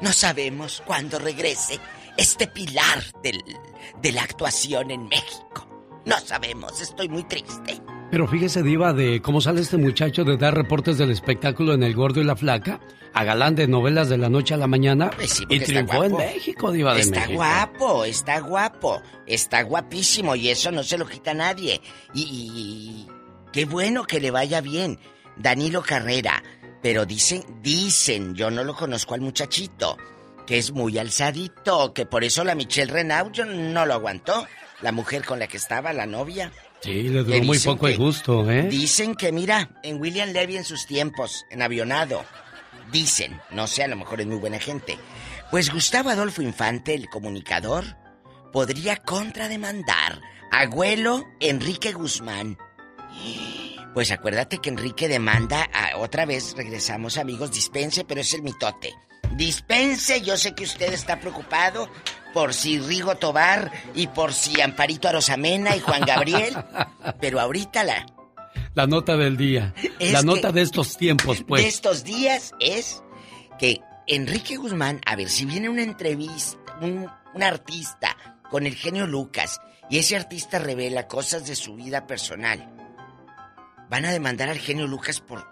No 0.01 0.12
sabemos 0.12 0.82
cuándo 0.84 1.18
regrese 1.20 1.78
este 2.16 2.46
pilar 2.46 3.02
del, 3.22 3.42
de 4.00 4.12
la 4.12 4.22
actuación 4.22 4.90
en 4.90 5.08
México. 5.08 5.68
No 6.04 6.18
sabemos, 6.18 6.80
estoy 6.80 7.08
muy 7.08 7.22
triste. 7.24 7.80
Pero 8.10 8.26
fíjese, 8.28 8.62
Diva, 8.62 8.92
de 8.92 9.22
cómo 9.22 9.40
sale 9.40 9.60
este 9.62 9.78
muchacho 9.78 10.24
de 10.24 10.36
dar 10.36 10.54
reportes 10.54 10.98
del 10.98 11.10
espectáculo 11.10 11.72
en 11.74 11.82
El 11.82 11.94
Gordo 11.94 12.20
y 12.20 12.24
la 12.24 12.36
Flaca 12.36 12.80
a 13.14 13.24
galán 13.24 13.54
de 13.54 13.68
novelas 13.68 14.08
de 14.08 14.18
la 14.18 14.28
noche 14.28 14.54
a 14.54 14.56
la 14.56 14.66
mañana 14.66 15.10
Pues 15.14 15.30
sí, 15.30 15.44
y 15.48 15.56
está 15.56 15.66
triunfó 15.66 16.04
en. 16.04 16.16
México, 16.16 16.72
Diva 16.72 16.94
de 16.94 17.00
está 17.02 17.20
México. 17.20 17.34
guapo, 17.36 18.04
está 18.04 18.40
guapo, 18.40 19.00
está 19.26 19.62
guapísimo 19.62 20.34
y 20.34 20.48
eso 20.48 20.70
no 20.72 20.82
se 20.82 20.98
lo 20.98 21.06
quita 21.06 21.32
nadie. 21.34 21.80
Y, 22.14 22.22
y- 22.22 22.26
y 23.06 23.06
qué 23.52 23.64
bueno 23.64 24.04
que 24.04 24.20
le 24.20 24.30
vaya 24.30 24.60
bien, 24.60 24.98
Danilo 25.36 25.82
Carrera. 25.82 26.42
Pero 26.82 27.06
dicen, 27.06 27.44
dicen, 27.62 28.34
yo 28.34 28.50
no 28.50 28.64
lo 28.64 28.74
conozco 28.74 29.14
al 29.14 29.20
muchachito, 29.20 29.96
que 30.53 30.59
es 30.59 30.72
muy 30.72 30.98
alzadito, 30.98 31.94
que 31.94 32.05
por 32.05 32.24
eso 32.24 32.44
la 32.44 32.55
Michelle 32.55 32.92
Renaud 32.92 33.34
no 33.46 33.86
lo 33.86 33.94
aguantó. 33.94 34.46
La 34.82 34.92
mujer 34.92 35.24
con 35.24 35.38
la 35.38 35.46
que 35.46 35.57
estaba, 35.57 35.94
la 35.94 36.05
novia. 36.05 36.53
Sí, 36.82 37.05
le 37.05 37.24
duró 37.24 37.42
muy 37.42 37.59
poco 37.59 37.88
el 37.88 37.96
gusto, 37.96 38.50
¿eh? 38.50 38.64
Dicen 38.64 39.14
que, 39.14 39.32
mira, 39.32 39.70
en 39.82 39.98
William 39.98 40.28
Levy 40.28 40.59
en 40.59 40.66
sus 40.66 40.86
tiempos, 40.86 41.46
en 41.48 41.62
avionado. 41.62 42.22
Dicen, 42.92 43.40
no 43.50 43.66
sé, 43.66 43.84
a 43.84 43.88
lo 43.88 43.96
mejor 43.96 44.20
es 44.20 44.26
muy 44.26 44.36
buena 44.36 44.59
gente. 44.59 44.98
Pues 45.50 45.72
Gustavo 45.72 46.11
Adolfo 46.11 46.42
Infante, 46.42 46.92
el 46.92 47.09
comunicador, 47.09 47.86
podría 48.53 48.98
contrademandar 48.98 50.20
a 50.50 50.61
abuelo 50.61 51.24
Enrique 51.40 51.92
Guzmán. 51.92 52.59
Pues 53.94 54.11
acuérdate 54.11 54.59
que 54.59 54.68
Enrique 54.68 55.09
demanda 55.09 55.66
a, 55.72 55.96
otra 55.96 56.26
vez, 56.26 56.53
regresamos 56.55 57.16
amigos, 57.16 57.53
dispense, 57.53 58.05
pero 58.05 58.20
es 58.20 58.34
el 58.34 58.42
mitote. 58.42 58.92
Dispense, 59.36 60.20
yo 60.20 60.36
sé 60.36 60.54
que 60.54 60.64
usted 60.64 60.92
está 60.92 61.18
preocupado 61.20 61.88
por 62.32 62.54
si 62.54 62.78
Rigo 62.78 63.16
Tobar 63.16 63.70
y 63.94 64.06
por 64.08 64.32
si 64.32 64.60
Amparito 64.60 65.08
Arosamena 65.08 65.76
y 65.76 65.80
Juan 65.80 66.02
Gabriel, 66.02 66.54
pero 67.20 67.40
ahorita 67.40 67.84
la 67.84 68.06
La 68.74 68.86
nota 68.86 69.16
del 69.16 69.36
día. 69.36 69.74
La 70.00 70.22
nota 70.22 70.52
de 70.52 70.62
estos 70.62 70.96
tiempos, 70.96 71.44
pues. 71.46 71.62
de 71.62 71.68
estos 71.68 72.04
días 72.04 72.52
es 72.58 73.02
que 73.58 73.80
Enrique 74.06 74.56
Guzmán, 74.56 75.00
a 75.06 75.16
ver, 75.16 75.28
si 75.28 75.44
viene 75.44 75.68
una 75.68 75.82
entrevista, 75.82 76.58
un, 76.80 77.08
un 77.34 77.42
artista 77.42 78.16
con 78.50 78.66
el 78.66 78.74
genio 78.74 79.06
Lucas 79.06 79.60
y 79.88 79.98
ese 79.98 80.16
artista 80.16 80.58
revela 80.58 81.06
cosas 81.06 81.46
de 81.46 81.56
su 81.56 81.74
vida 81.74 82.06
personal, 82.06 82.74
¿van 83.88 84.04
a 84.04 84.10
demandar 84.10 84.48
al 84.48 84.58
genio 84.58 84.86
Lucas 84.86 85.20
por 85.20 85.51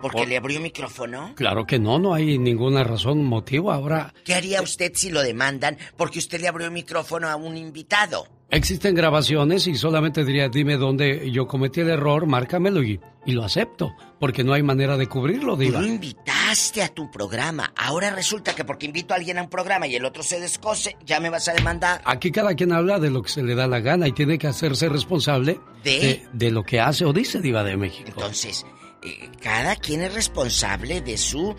porque 0.00 0.18
Por- 0.18 0.28
le 0.28 0.36
abrió 0.36 0.60
micrófono? 0.60 1.32
Claro 1.34 1.66
que 1.66 1.78
no, 1.78 1.98
no 1.98 2.14
hay 2.14 2.38
ninguna 2.38 2.84
razón, 2.84 3.24
motivo. 3.24 3.72
Ahora 3.72 4.12
¿Qué 4.24 4.34
haría 4.34 4.62
usted 4.62 4.92
si 4.94 5.10
lo 5.10 5.22
demandan 5.22 5.76
porque 5.96 6.18
usted 6.18 6.40
le 6.40 6.48
abrió 6.48 6.70
micrófono 6.70 7.28
a 7.28 7.36
un 7.36 7.56
invitado? 7.56 8.26
existen 8.50 8.94
grabaciones 8.94 9.66
y 9.66 9.74
solamente 9.74 10.24
diría, 10.24 10.48
dime 10.48 10.78
dónde 10.78 11.30
yo 11.30 11.46
cometí 11.46 11.80
el 11.80 11.90
error, 11.90 12.24
márcamelo 12.24 12.82
y, 12.82 12.98
y 13.26 13.32
lo 13.32 13.44
acepto, 13.44 13.92
porque 14.18 14.42
no 14.42 14.54
hay 14.54 14.62
manera 14.62 14.96
de 14.96 15.06
cubrirlo, 15.06 15.52
Tú 15.54 15.60
Diva. 15.60 15.82
lo 15.82 15.86
invitaste 15.86 16.82
a 16.82 16.88
tu 16.88 17.10
programa. 17.10 17.70
Ahora 17.76 18.08
resulta 18.08 18.54
que 18.54 18.64
porque 18.64 18.86
invito 18.86 19.12
a 19.12 19.18
alguien 19.18 19.36
a 19.36 19.42
un 19.42 19.50
programa 19.50 19.86
y 19.86 19.96
el 19.96 20.04
otro 20.06 20.22
se 20.22 20.40
descose, 20.40 20.96
ya 21.04 21.20
me 21.20 21.28
vas 21.28 21.46
a 21.48 21.52
demandar. 21.52 22.00
Aquí 22.06 22.32
cada 22.32 22.54
quien 22.54 22.72
habla 22.72 22.98
de 22.98 23.10
lo 23.10 23.20
que 23.20 23.28
se 23.28 23.42
le 23.42 23.54
da 23.54 23.66
la 23.66 23.80
gana 23.80 24.08
y 24.08 24.12
tiene 24.12 24.38
que 24.38 24.46
hacerse 24.46 24.88
responsable 24.88 25.60
¿De? 25.84 25.90
de, 26.00 26.26
de 26.32 26.50
lo 26.50 26.62
que 26.62 26.80
hace 26.80 27.04
o 27.04 27.12
dice 27.12 27.42
Diva 27.42 27.62
de 27.64 27.76
México. 27.76 28.08
Entonces, 28.08 28.64
eh, 29.02 29.30
cada 29.40 29.76
quien 29.76 30.02
es 30.02 30.14
responsable 30.14 31.00
de 31.00 31.16
su. 31.18 31.54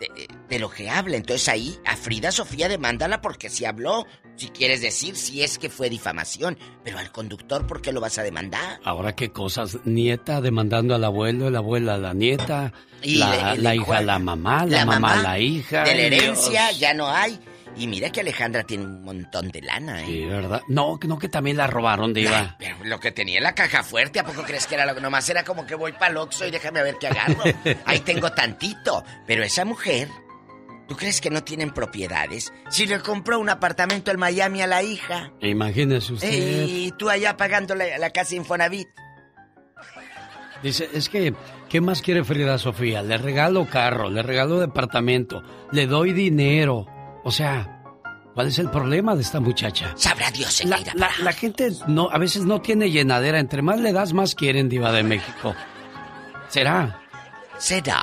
De, 0.00 0.28
de 0.48 0.58
lo 0.58 0.70
que 0.70 0.88
habla. 0.88 1.18
Entonces 1.18 1.46
ahí 1.50 1.76
a 1.84 1.94
Frida 1.94 2.32
Sofía 2.32 2.70
demándala 2.70 3.20
porque 3.20 3.50
si 3.50 3.66
habló, 3.66 4.06
si 4.34 4.48
quieres 4.48 4.80
decir, 4.80 5.14
si 5.14 5.42
es 5.42 5.58
que 5.58 5.68
fue 5.68 5.90
difamación. 5.90 6.56
Pero 6.82 6.98
al 6.98 7.12
conductor, 7.12 7.66
¿por 7.66 7.82
qué 7.82 7.92
lo 7.92 8.00
vas 8.00 8.16
a 8.16 8.22
demandar? 8.22 8.80
Ahora 8.82 9.14
qué 9.14 9.30
cosas, 9.30 9.76
nieta 9.84 10.40
demandando 10.40 10.94
al 10.94 11.04
abuelo, 11.04 11.50
la 11.50 11.58
abuela 11.58 11.96
a 11.96 11.98
la 11.98 12.14
nieta, 12.14 12.72
Y 13.02 13.16
la, 13.16 13.52
le- 13.54 13.60
la 13.62 13.74
hija 13.74 13.98
a 13.98 14.02
la 14.02 14.18
mamá, 14.18 14.64
la, 14.64 14.86
mamá 14.86 15.20
a 15.20 15.22
la 15.22 15.38
hija. 15.38 15.84
De 15.84 15.94
la 15.94 16.00
herencia 16.00 16.68
Dios. 16.68 16.80
ya 16.80 16.94
no 16.94 17.06
hay. 17.10 17.38
Y 17.76 17.86
mira 17.86 18.10
que 18.10 18.20
Alejandra 18.20 18.62
tiene 18.64 18.84
un 18.84 19.02
montón 19.02 19.48
de 19.50 19.62
lana, 19.62 20.02
¿eh? 20.02 20.06
Sí, 20.06 20.24
¿verdad? 20.26 20.60
No, 20.68 20.98
que 20.98 21.08
no 21.08 21.18
que 21.18 21.28
también 21.28 21.56
la 21.56 21.66
robaron, 21.66 22.12
Diva. 22.12 22.56
Pero 22.58 22.76
lo 22.84 22.98
que 23.00 23.12
tenía 23.12 23.38
en 23.38 23.44
la 23.44 23.54
caja 23.54 23.82
fuerte, 23.82 24.20
¿a 24.20 24.24
poco 24.24 24.42
crees 24.42 24.66
que 24.66 24.74
era 24.74 24.84
lo 24.86 24.94
que 24.94 25.00
nomás 25.00 25.28
era 25.30 25.44
como 25.44 25.64
que 25.66 25.74
voy 25.74 25.92
para 25.92 26.20
Oxxo 26.20 26.46
y 26.46 26.50
déjame 26.50 26.82
ver 26.82 26.96
qué 27.00 27.08
agarro? 27.08 27.42
Ahí 27.86 28.00
tengo 28.00 28.32
tantito. 28.32 29.04
Pero 29.26 29.42
esa 29.44 29.64
mujer, 29.64 30.08
¿tú 30.88 30.96
crees 30.96 31.20
que 31.20 31.30
no 31.30 31.42
tienen 31.44 31.70
propiedades? 31.70 32.52
Si 32.70 32.86
le 32.86 33.00
compró 33.00 33.38
un 33.38 33.48
apartamento 33.48 34.10
en 34.10 34.18
Miami 34.18 34.62
a 34.62 34.66
la 34.66 34.82
hija. 34.82 35.32
Imagínese 35.40 36.12
usted. 36.12 36.28
Y 36.30 36.92
tú 36.98 37.08
allá 37.08 37.36
pagando 37.36 37.74
la, 37.74 37.98
la 37.98 38.10
casa 38.10 38.34
Infonavit. 38.34 38.88
Dice, 40.62 40.90
es 40.92 41.08
que, 41.08 41.34
¿qué 41.70 41.80
más 41.80 42.02
quiere 42.02 42.22
Frida 42.22 42.58
Sofía? 42.58 43.02
Le 43.02 43.16
regalo 43.16 43.66
carro, 43.66 44.10
le 44.10 44.22
regalo 44.22 44.60
departamento, 44.60 45.42
le 45.72 45.86
doy 45.86 46.12
dinero. 46.12 46.86
O 47.24 47.30
sea, 47.30 47.82
¿cuál 48.34 48.48
es 48.48 48.58
el 48.58 48.70
problema 48.70 49.14
de 49.14 49.22
esta 49.22 49.40
muchacha? 49.40 49.92
Sabrá 49.96 50.30
Dios, 50.30 50.64
La, 50.64 50.78
la- 50.94 51.10
la 51.22 51.32
gente 51.32 51.70
no, 51.86 52.08
a 52.10 52.18
veces 52.18 52.44
no 52.44 52.60
tiene 52.60 52.90
llenadera. 52.90 53.38
Entre 53.38 53.62
más 53.62 53.78
le 53.80 53.92
das, 53.92 54.12
más 54.12 54.34
quieren, 54.34 54.68
Diva 54.68 54.92
de 54.92 55.02
México. 55.02 55.54
¿Será? 56.48 57.00
Será. 57.58 58.02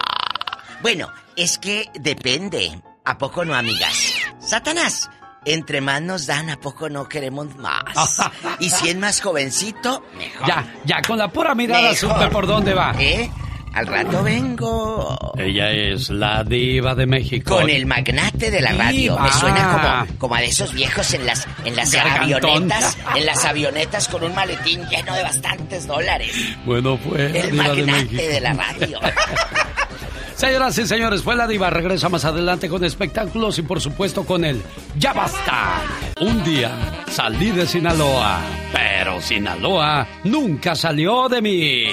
Bueno, 0.82 1.10
es 1.36 1.58
que 1.58 1.90
depende. 2.00 2.82
¿A 3.06 3.18
poco 3.18 3.44
no, 3.46 3.56
amigas? 3.56 4.14
Satanás. 4.40 5.10
Entre 5.46 5.80
más 5.80 6.02
nos 6.02 6.28
dan, 6.28 6.50
¿a 6.50 6.58
poco 6.60 6.90
no 6.90 7.08
queremos 7.08 7.56
más? 7.56 8.20
y 8.60 8.70
si 8.70 8.90
es 8.90 8.98
más 8.98 9.22
jovencito, 9.22 10.04
mejor. 10.18 10.46
Ya, 10.48 10.76
ya, 10.84 11.02
con 11.02 11.18
la 11.18 11.30
pura 11.32 11.56
mirada 11.56 11.92
Mejor. 11.92 11.96
supe 11.96 12.28
por 12.28 12.46
dónde 12.48 12.74
va. 12.74 12.94
¿Eh? 13.00 13.32
Al 13.78 13.86
rato 13.86 14.24
vengo. 14.24 15.36
Ella 15.38 15.70
es 15.72 16.10
la 16.10 16.44
diva 16.44 16.96
de 16.96 17.06
México. 17.06 17.58
Con 17.58 17.70
el 17.70 17.86
magnate 17.86 18.50
de 18.50 18.60
la 18.60 18.72
radio. 18.72 19.14
Diva. 19.14 19.22
Me 19.22 19.32
suena 19.34 20.06
como, 20.08 20.18
como 20.18 20.36
a 20.36 20.40
de 20.40 20.48
esos 20.48 20.74
viejos 20.74 21.14
en 21.14 21.28
las, 21.28 21.48
en 21.64 21.76
las 21.76 21.92
Gargantón. 21.92 22.44
avionetas. 22.44 22.98
En 23.16 23.26
las 23.28 23.46
avionetas 23.46 24.08
con 24.08 24.24
un 24.24 24.34
maletín 24.34 24.82
lleno 24.90 25.14
de 25.14 25.22
bastantes 25.22 25.86
dólares. 25.86 26.32
Bueno, 26.66 26.98
pues, 26.98 27.36
El 27.36 27.52
de 27.52 27.54
magnate 27.54 28.28
de 28.28 28.42
la 28.42 28.54
radio. 28.54 29.00
Señoras 30.36 30.76
y 30.80 30.88
señores, 30.88 31.22
fue 31.22 31.36
la 31.36 31.46
diva. 31.46 31.70
Regresa 31.70 32.10
más 32.10 32.26
adelante 32.26 32.70
con 32.70 32.84
espectáculos 32.84 33.60
y 33.60 33.62
por 33.62 33.80
supuesto 33.80 34.24
con 34.26 34.44
el 34.44 34.60
Ya 34.98 35.14
basta. 35.14 35.82
Un 36.20 36.44
día 36.44 36.72
salí 37.12 37.52
de 37.52 37.68
Sinaloa, 37.68 38.40
pero 38.72 39.22
Sinaloa 39.22 40.08
nunca 40.24 40.74
salió 40.76 41.30
de 41.30 41.42
mí. 41.44 41.84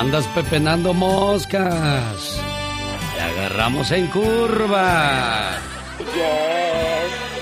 Andas 0.00 0.26
pepenando 0.28 0.94
moscas. 0.94 2.40
Te 3.14 3.20
agarramos 3.20 3.90
en 3.90 4.06
curva. 4.06 5.58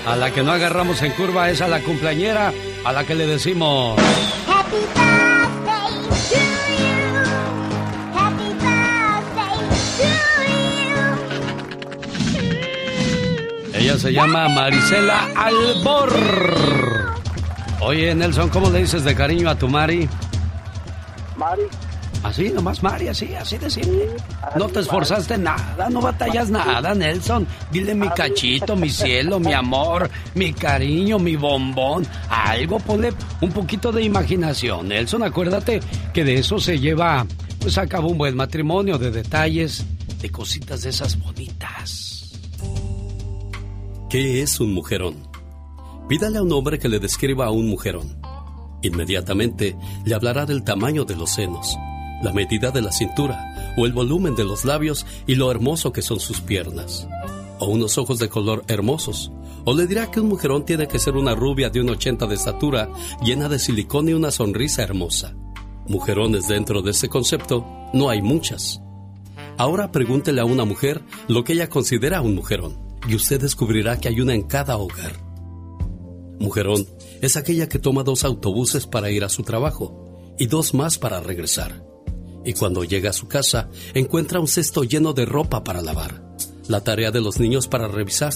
A 0.05 0.15
la 0.17 0.29
que 0.31 0.43
no 0.43 0.51
agarramos 0.51 1.01
en 1.01 1.13
curva 1.13 1.49
es 1.49 1.61
a 1.61 1.69
la 1.69 1.79
cumpleañera, 1.79 2.51
a 2.83 2.91
la 2.91 3.05
que 3.05 3.15
le 3.15 3.27
decimos... 3.27 3.97
Happy 4.45 4.75
birthday 4.93 6.03
to 6.09 6.15
you. 6.35 6.43
Happy 8.13 8.49
birthday 8.59 9.55
to 13.71 13.71
you. 13.71 13.79
Ella 13.79 13.97
se 13.97 14.11
llama 14.11 14.49
Marisela 14.49 15.29
Albor. 15.33 16.13
Oye, 17.79 18.13
Nelson, 18.13 18.49
¿cómo 18.49 18.69
le 18.69 18.79
dices 18.79 19.05
de 19.05 19.15
cariño 19.15 19.49
a 19.49 19.55
tu 19.55 19.69
Mari? 19.69 20.09
Mari. 21.37 21.63
Así, 22.23 22.49
nomás 22.49 22.83
Mari, 22.83 23.07
así, 23.07 23.33
así 23.35 23.57
de 23.57 23.69
simple. 23.69 24.07
No 24.55 24.67
te 24.67 24.81
esforzaste 24.81 25.37
nada, 25.37 25.89
no 25.89 26.01
batallas 26.01 26.49
nada, 26.49 26.93
Nelson. 26.93 27.47
Dile 27.71 27.95
mi 27.95 28.09
cachito, 28.09 28.75
mi 28.75 28.89
cielo, 28.89 29.39
mi 29.39 29.53
amor, 29.53 30.09
mi 30.35 30.51
cariño, 30.53 31.17
mi 31.17 31.35
bombón. 31.35 32.05
Algo, 32.29 32.79
ponle 32.79 33.13
un 33.41 33.51
poquito 33.51 33.91
de 33.91 34.03
imaginación. 34.03 34.89
Nelson, 34.89 35.23
acuérdate 35.23 35.79
que 36.13 36.23
de 36.23 36.35
eso 36.35 36.59
se 36.59 36.77
lleva, 36.79 37.25
pues 37.61 37.77
a 37.77 37.87
cabo 37.87 38.09
un 38.09 38.17
buen 38.17 38.35
matrimonio, 38.35 38.97
de 38.97 39.11
detalles, 39.11 39.85
de 40.21 40.29
cositas 40.29 40.81
de 40.81 40.89
esas 40.89 41.17
bonitas. 41.17 42.33
¿Qué 44.09 44.41
es 44.41 44.59
un 44.59 44.73
mujerón? 44.73 45.15
Pídale 46.09 46.39
a 46.39 46.41
un 46.41 46.51
hombre 46.51 46.79
que 46.79 46.89
le 46.89 46.99
describa 46.99 47.45
a 47.45 47.51
un 47.51 47.69
mujerón. 47.69 48.19
Inmediatamente 48.81 49.75
le 50.05 50.15
hablará 50.15 50.45
del 50.45 50.63
tamaño 50.63 51.05
de 51.05 51.15
los 51.15 51.29
senos, 51.31 51.77
la 52.21 52.33
medida 52.33 52.71
de 52.71 52.81
la 52.81 52.91
cintura 52.91 53.73
o 53.77 53.85
el 53.85 53.93
volumen 53.93 54.35
de 54.35 54.43
los 54.43 54.65
labios 54.65 55.05
y 55.27 55.35
lo 55.35 55.51
hermoso 55.51 55.91
que 55.91 56.01
son 56.01 56.19
sus 56.19 56.41
piernas. 56.41 57.07
O 57.59 57.67
unos 57.67 57.97
ojos 57.97 58.19
de 58.19 58.29
color 58.29 58.63
hermosos. 58.67 59.31
O 59.65 59.73
le 59.73 59.87
dirá 59.87 60.09
que 60.09 60.21
un 60.21 60.29
mujerón 60.29 60.65
tiene 60.65 60.87
que 60.87 60.99
ser 60.99 61.15
una 61.15 61.35
rubia 61.35 61.69
de 61.69 61.81
un 61.81 61.89
80 61.89 62.27
de 62.27 62.35
estatura, 62.35 62.89
llena 63.23 63.49
de 63.49 63.59
silicón 63.59 64.09
y 64.09 64.13
una 64.13 64.31
sonrisa 64.31 64.83
hermosa. 64.83 65.35
Mujerones 65.87 66.47
dentro 66.47 66.81
de 66.81 66.91
ese 66.91 67.09
concepto 67.09 67.65
no 67.93 68.09
hay 68.09 68.21
muchas. 68.21 68.81
Ahora 69.57 69.91
pregúntele 69.91 70.39
a 70.39 70.45
una 70.45 70.63
mujer 70.63 71.01
lo 71.27 71.43
que 71.43 71.53
ella 71.53 71.69
considera 71.69 72.21
un 72.21 72.35
mujerón 72.35 72.77
y 73.07 73.15
usted 73.15 73.41
descubrirá 73.41 73.99
que 73.99 74.07
hay 74.07 74.21
una 74.21 74.33
en 74.33 74.43
cada 74.43 74.77
hogar. 74.77 75.13
Mujerón 76.39 76.87
es 77.21 77.35
aquella 77.35 77.67
que 77.67 77.79
toma 77.79 78.03
dos 78.03 78.23
autobuses 78.23 78.87
para 78.87 79.11
ir 79.11 79.23
a 79.25 79.29
su 79.29 79.43
trabajo 79.43 80.35
y 80.37 80.47
dos 80.47 80.73
más 80.73 80.97
para 80.97 81.19
regresar. 81.19 81.88
Y 82.45 82.53
cuando 82.53 82.83
llega 82.83 83.09
a 83.09 83.13
su 83.13 83.27
casa 83.27 83.69
encuentra 83.93 84.39
un 84.39 84.47
cesto 84.47 84.83
lleno 84.83 85.13
de 85.13 85.25
ropa 85.25 85.63
para 85.63 85.81
lavar, 85.81 86.23
la 86.67 86.83
tarea 86.83 87.11
de 87.11 87.21
los 87.21 87.39
niños 87.39 87.67
para 87.67 87.87
revisar 87.87 88.33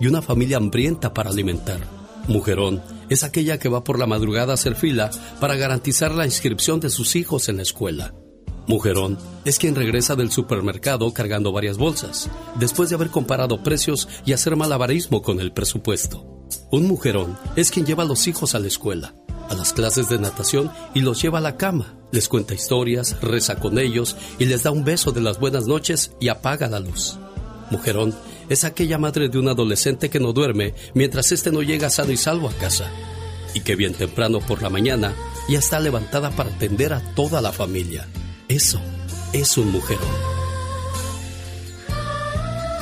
y 0.00 0.06
una 0.06 0.22
familia 0.22 0.56
hambrienta 0.56 1.14
para 1.14 1.30
alimentar. 1.30 1.80
Mujerón 2.28 2.82
es 3.08 3.22
aquella 3.22 3.58
que 3.58 3.68
va 3.68 3.84
por 3.84 3.98
la 3.98 4.06
madrugada 4.06 4.52
a 4.52 4.54
hacer 4.54 4.74
fila 4.74 5.10
para 5.40 5.56
garantizar 5.56 6.12
la 6.12 6.24
inscripción 6.24 6.80
de 6.80 6.90
sus 6.90 7.14
hijos 7.16 7.48
en 7.48 7.56
la 7.56 7.62
escuela. 7.62 8.14
Mujerón 8.66 9.16
es 9.44 9.58
quien 9.58 9.76
regresa 9.76 10.16
del 10.16 10.32
supermercado 10.32 11.12
cargando 11.12 11.52
varias 11.52 11.78
bolsas, 11.78 12.28
después 12.58 12.88
de 12.88 12.96
haber 12.96 13.10
comparado 13.10 13.62
precios 13.62 14.08
y 14.24 14.32
hacer 14.32 14.56
malabarismo 14.56 15.22
con 15.22 15.40
el 15.40 15.52
presupuesto. 15.52 16.26
Un 16.72 16.88
mujerón 16.88 17.38
es 17.54 17.70
quien 17.70 17.86
lleva 17.86 18.02
a 18.02 18.06
los 18.06 18.26
hijos 18.26 18.56
a 18.56 18.58
la 18.58 18.66
escuela, 18.66 19.14
a 19.48 19.54
las 19.54 19.72
clases 19.72 20.08
de 20.08 20.18
natación 20.18 20.70
y 20.94 21.00
los 21.00 21.22
lleva 21.22 21.38
a 21.38 21.42
la 21.42 21.56
cama, 21.56 21.96
les 22.16 22.28
cuenta 22.30 22.54
historias, 22.54 23.20
reza 23.20 23.56
con 23.56 23.78
ellos 23.78 24.16
y 24.38 24.46
les 24.46 24.62
da 24.62 24.70
un 24.70 24.86
beso 24.86 25.12
de 25.12 25.20
las 25.20 25.38
buenas 25.38 25.66
noches 25.66 26.12
y 26.18 26.28
apaga 26.28 26.66
la 26.66 26.80
luz. 26.80 27.18
Mujerón 27.70 28.14
es 28.48 28.64
aquella 28.64 28.96
madre 28.96 29.28
de 29.28 29.38
un 29.38 29.48
adolescente 29.48 30.08
que 30.08 30.18
no 30.18 30.32
duerme 30.32 30.72
mientras 30.94 31.30
éste 31.30 31.52
no 31.52 31.60
llega 31.60 31.90
sano 31.90 32.12
y 32.12 32.16
salvo 32.16 32.48
a 32.48 32.54
casa 32.54 32.90
y 33.52 33.60
que 33.60 33.76
bien 33.76 33.92
temprano 33.92 34.38
por 34.40 34.62
la 34.62 34.70
mañana 34.70 35.14
ya 35.46 35.58
está 35.58 35.78
levantada 35.78 36.30
para 36.30 36.48
atender 36.48 36.94
a 36.94 37.02
toda 37.14 37.42
la 37.42 37.52
familia. 37.52 38.08
Eso 38.48 38.80
es 39.34 39.58
un 39.58 39.70
mujerón. 39.70 40.08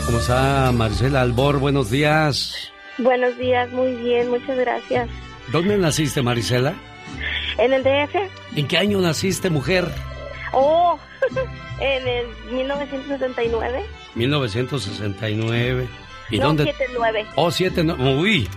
¿Cómo 0.07 0.19
está 0.19 0.71
Marcela 0.71 1.23
Albor? 1.23 1.59
Buenos 1.59 1.91
días. 1.91 2.55
Buenos 2.99 3.37
días, 3.37 3.69
muy 3.73 3.97
bien, 3.97 4.31
muchas 4.31 4.57
gracias. 4.57 5.09
¿Dónde 5.51 5.77
naciste, 5.77 6.23
Marisela? 6.23 6.77
¿En 7.59 7.73
el 7.73 7.83
DF? 7.83 8.15
¿En 8.57 8.67
qué 8.69 8.79
año 8.79 9.01
naciste, 9.01 9.51
mujer? 9.51 9.91
Oh, 10.53 10.99
en 11.81 12.09
el 12.09 12.27
1979. 12.53 13.85
1969. 14.15 15.87
¿Y 16.31 16.39
no, 16.39 16.47
dónde? 16.47 16.65
79. 16.65 17.27
Oh, 17.37 17.51
siete, 17.51 17.85
no. 17.85 17.95
Uy, 17.95 18.49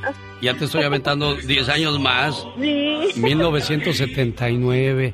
ya 0.41 0.53
te 0.53 0.65
estoy 0.65 0.84
aventando 0.84 1.35
10 1.43 1.69
años 1.69 1.99
más. 1.99 2.45
Sí. 2.59 3.11
1979. 3.15 5.13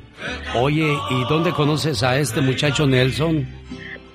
Oye, 0.54 0.96
¿y 1.10 1.24
dónde 1.28 1.52
conoces 1.52 2.02
a 2.02 2.18
este 2.18 2.40
muchacho 2.40 2.86
Nelson? 2.86 3.46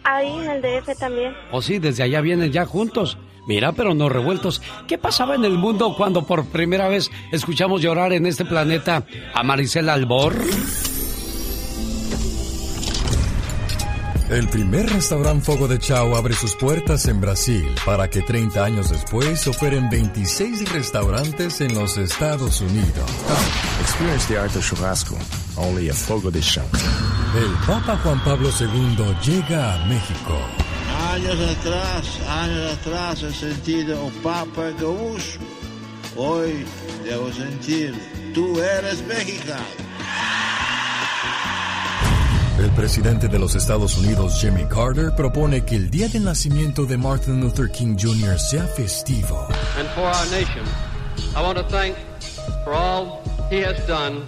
Ahí 0.03 0.31
en 0.31 0.49
el 0.49 0.61
DF 0.61 0.97
también. 0.97 1.33
Oh, 1.51 1.61
sí, 1.61 1.79
desde 1.79 2.03
allá 2.03 2.21
vienen 2.21 2.51
ya 2.51 2.65
juntos. 2.65 3.17
Mira, 3.49 3.71
pero 3.71 3.95
no 3.95 4.09
revueltos. 4.09 4.61
¿Qué 4.87 4.99
pasaba 4.99 5.33
en 5.33 5.43
el 5.43 5.57
mundo 5.57 5.95
cuando 5.97 6.23
por 6.23 6.45
primera 6.45 6.87
vez 6.87 7.09
escuchamos 7.31 7.81
llorar 7.81 8.13
en 8.13 8.27
este 8.27 8.45
planeta 8.45 9.03
a 9.33 9.41
Marisela 9.41 9.93
Albor? 9.93 10.35
El 14.29 14.47
primer 14.49 14.87
restaurante 14.91 15.43
Fogo 15.43 15.67
de 15.67 15.79
Chao 15.79 16.15
abre 16.15 16.35
sus 16.35 16.55
puertas 16.57 17.07
en 17.07 17.19
Brasil 17.19 17.67
para 17.87 18.07
que 18.07 18.21
30 18.21 18.63
años 18.63 18.91
después 18.91 19.47
operen 19.47 19.89
26 19.89 20.71
restaurantes 20.71 21.59
en 21.61 21.73
los 21.73 21.97
Estados 21.97 22.61
Unidos. 22.61 23.09
Experience 23.81 24.27
the 24.27 24.37
art 24.37 24.55
of 24.55 24.63
churrasco, 24.63 25.17
only 25.57 25.89
a 25.89 25.93
Fogo 25.95 26.29
de 26.29 26.41
Chao. 26.41 26.67
El 27.35 27.51
Papa 27.65 27.99
Juan 28.03 28.23
Pablo 28.23 28.49
II 28.59 29.15
llega 29.25 29.73
a 29.73 29.85
México. 29.87 30.37
Años 31.19 31.57
atrás, 31.57 32.19
años 32.29 32.77
atrás 32.77 33.23
he 33.23 33.33
sentido 33.33 34.05
un 34.05 34.11
Papa 34.23 34.71
gaúcho. 34.79 35.39
Hoy 36.15 36.65
debo 37.03 37.29
sentir, 37.33 37.93
tú 38.33 38.57
eres 38.61 39.05
mexicano. 39.05 39.65
El 42.57 42.71
presidente 42.71 43.27
de 43.27 43.37
los 43.37 43.53
Estados 43.55 43.97
Unidos, 43.97 44.39
Jimmy 44.39 44.63
Carter, 44.69 45.13
propone 45.13 45.65
que 45.65 45.75
el 45.75 45.89
día 45.89 46.07
del 46.07 46.23
nacimiento 46.23 46.85
de 46.85 46.97
Martin 46.97 47.41
Luther 47.41 47.69
King 47.69 47.97
Jr. 47.99 48.39
sea 48.39 48.65
festivo. 48.65 49.49
And 49.77 49.89
for 49.89 50.05
our 50.05 50.25
nation, 50.31 50.63
I 51.35 51.41
want 51.41 51.57
to 51.57 51.65
thank 51.65 51.95
for 52.63 52.73
all 52.73 53.21
he 53.49 53.61
has 53.61 53.77
done 53.85 54.25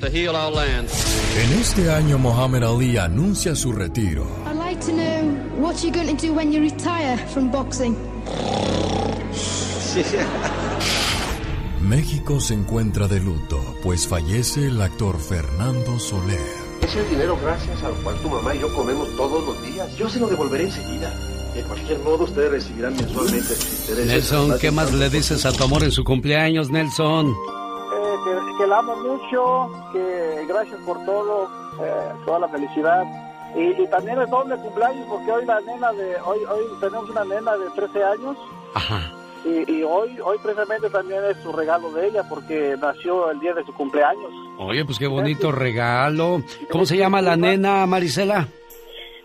to 0.00 0.08
heal 0.08 0.34
our 0.34 0.50
land. 0.50 0.88
En 1.36 1.60
este 1.60 1.90
año, 1.90 2.18
Muhammad 2.18 2.64
Ali 2.64 2.96
anuncia 2.96 3.54
su 3.54 3.72
retiro. 3.72 4.49
Like 4.80 4.92
to 4.92 4.96
know 4.96 5.60
what 5.60 5.82
you're 5.82 5.92
going 5.92 6.16
to 6.16 6.26
do 6.26 6.32
when 6.32 6.52
you 6.52 6.60
retire 6.62 7.18
from 7.28 7.50
boxing. 7.50 7.94
México 11.82 12.40
se 12.40 12.54
encuentra 12.54 13.06
de 13.06 13.20
luto, 13.20 13.60
pues 13.82 14.08
fallece 14.08 14.68
el 14.68 14.80
actor 14.80 15.18
Fernando 15.18 15.98
Soler. 15.98 16.38
Es 16.80 16.96
el 16.96 17.10
dinero 17.10 17.36
gracias 17.42 17.82
al 17.82 17.92
cual 18.02 18.16
tu 18.22 18.30
mamá 18.30 18.54
y 18.54 18.60
yo 18.60 18.74
comemos 18.74 19.14
todos 19.16 19.44
los 19.44 19.62
días. 19.62 19.94
Yo 19.98 20.08
se 20.08 20.18
lo 20.18 20.28
devolveré 20.28 20.64
enseguida. 20.64 21.12
De 21.54 21.62
cualquier 21.62 21.98
modo, 21.98 22.24
ustedes 22.24 22.50
recibirán 22.50 22.96
mensualmente 22.96 23.54
sus 23.54 23.80
intereses. 23.80 24.06
Nelson, 24.06 24.58
¿qué 24.58 24.70
más 24.70 24.94
le 24.94 25.10
dices 25.10 25.44
a 25.44 25.52
tu 25.52 25.64
amor 25.64 25.84
en 25.84 25.90
su 25.90 26.04
cumpleaños, 26.04 26.70
Nelson? 26.70 27.26
Eh, 27.26 28.14
que, 28.24 28.56
que 28.56 28.66
la 28.66 28.78
amo 28.78 28.96
mucho, 28.96 29.70
que 29.92 30.46
gracias 30.48 30.80
por 30.86 31.04
todo, 31.04 31.50
eh, 31.82 32.12
toda 32.24 32.38
la 32.38 32.48
felicidad. 32.48 33.29
Y, 33.56 33.82
y 33.82 33.86
también 33.88 34.20
es 34.20 34.30
doble 34.30 34.56
cumpleaños 34.56 35.06
porque 35.08 35.32
hoy 35.32 35.44
la 35.44 35.60
nena 35.60 35.92
de 35.92 36.16
hoy 36.24 36.38
hoy 36.48 36.64
tenemos 36.80 37.10
una 37.10 37.24
nena 37.24 37.56
de 37.56 37.68
13 37.70 38.04
años 38.04 38.36
Ajá. 38.74 39.12
y, 39.44 39.72
y 39.72 39.82
hoy 39.82 40.16
hoy 40.24 40.38
precisamente 40.42 40.88
también 40.90 41.24
es 41.24 41.36
su 41.42 41.50
regalo 41.52 41.90
de 41.92 42.06
ella 42.08 42.22
porque 42.28 42.76
nació 42.80 43.30
el 43.30 43.40
día 43.40 43.52
de 43.54 43.64
su 43.64 43.72
cumpleaños. 43.74 44.30
Oye, 44.58 44.84
pues 44.84 44.98
qué 44.98 45.06
bonito 45.08 45.50
regalo. 45.50 46.42
¿Cómo 46.70 46.86
se 46.86 46.96
llama 46.96 47.20
la 47.22 47.36
nena, 47.36 47.86
Marisela? 47.86 48.46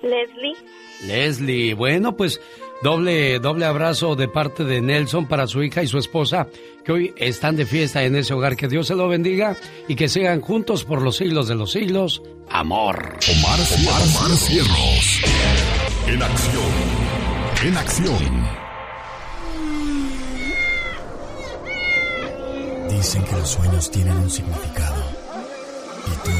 Leslie. 0.02 0.56
Leslie. 1.04 1.74
Bueno, 1.74 2.16
pues 2.16 2.40
doble, 2.82 3.40
doble 3.40 3.66
abrazo 3.66 4.16
de 4.16 4.28
parte 4.28 4.64
de 4.64 4.82
Nelson 4.82 5.28
para 5.28 5.48
su 5.48 5.64
hija 5.64 5.84
y 5.84 5.88
su 5.88 5.98
esposa, 5.98 6.48
que 6.84 6.92
hoy 6.92 7.14
están 7.18 7.56
de 7.56 7.66
fiesta 7.66 8.04
en 8.04 8.16
ese 8.16 8.34
hogar. 8.34 8.56
Que 8.56 8.68
Dios 8.68 8.88
se 8.88 8.96
lo 8.96 9.08
bendiga 9.08 9.56
y 9.88 9.96
que 9.96 10.10
sigan 10.10 10.42
juntos 10.42 10.84
por 10.84 11.02
los 11.02 11.18
siglos 11.18 11.48
de 11.48 11.56
los 11.56 11.72
siglos. 11.72 12.22
Amor. 12.50 12.96
Omar, 12.98 13.60
Omar, 13.80 14.02
Omar 14.02 14.38
Cierros. 14.38 15.22
En 16.08 16.22
acción. 16.22 16.64
En 17.66 17.78
acción. 17.78 18.66
Dicen 22.90 23.24
que 23.24 23.36
los 23.36 23.50
sueños 23.50 23.92
tienen 23.92 24.18
un 24.18 24.30
significado. 24.30 25.04
¿Y 26.08 26.26
tú 26.26 26.32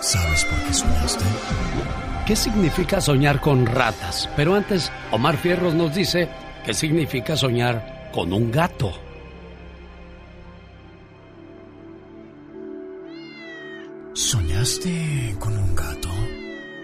sabes 0.00 0.44
por 0.44 0.58
qué 0.64 0.74
soñaste? 0.74 1.24
¿Qué 2.26 2.36
significa 2.36 3.02
soñar 3.02 3.38
con 3.38 3.66
ratas? 3.66 4.30
Pero 4.34 4.54
antes, 4.54 4.90
Omar 5.12 5.36
Fierros 5.36 5.74
nos 5.74 5.94
dice 5.94 6.30
qué 6.64 6.72
significa 6.72 7.36
soñar 7.36 8.10
con 8.14 8.32
un 8.32 8.50
gato. 8.50 8.92
¿Soñaste 14.14 15.36
con 15.38 15.58
un 15.58 15.74
gato? 15.74 16.08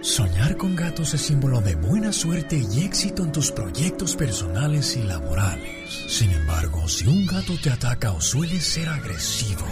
Soñar 0.02 0.58
con 0.58 0.76
gatos 0.76 1.14
es 1.14 1.22
símbolo 1.22 1.62
de 1.62 1.74
buena 1.74 2.12
suerte 2.12 2.58
y 2.58 2.84
éxito 2.84 3.22
en 3.24 3.32
tus 3.32 3.50
proyectos 3.50 4.16
personales 4.16 4.94
y 4.98 5.04
laborales. 5.04 6.04
Sin 6.08 6.32
embargo, 6.32 6.86
si 6.86 7.06
un 7.06 7.24
gato 7.24 7.54
te 7.62 7.70
ataca 7.70 8.12
o 8.12 8.20
suele 8.20 8.60
ser 8.60 8.90
agresivo, 8.90 9.64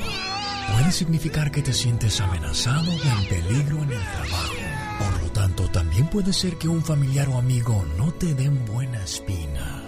puede 0.72 0.92
significar 0.92 1.50
que 1.50 1.60
te 1.60 1.74
sientes 1.74 2.22
amenazado 2.22 2.90
o 2.90 3.20
en 3.20 3.28
peligro 3.28 3.82
en 3.82 3.92
el 3.92 4.02
trabajo. 4.02 4.67
Por 4.98 5.22
lo 5.22 5.30
tanto, 5.32 5.68
también 5.70 6.08
puede 6.08 6.32
ser 6.32 6.56
que 6.56 6.68
un 6.68 6.82
familiar 6.82 7.28
o 7.28 7.38
amigo 7.38 7.84
no 7.96 8.12
te 8.12 8.34
den 8.34 8.64
buena 8.66 9.02
espina. 9.02 9.84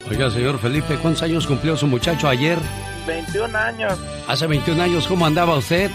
Oiga, 0.10 0.32
señor 0.32 0.60
Felipe, 0.60 0.98
¿cuántos 0.98 1.24
años 1.24 1.48
cumplió 1.48 1.78
su 1.78 1.88
muchacho 1.88 2.28
ayer? 2.28 2.60
21 3.08 3.58
años. 3.58 3.98
Hace 4.28 4.46
21 4.48 4.84
años, 4.84 5.08
¿cómo 5.08 5.26
andaba 5.26 5.56
usted? 5.58 5.90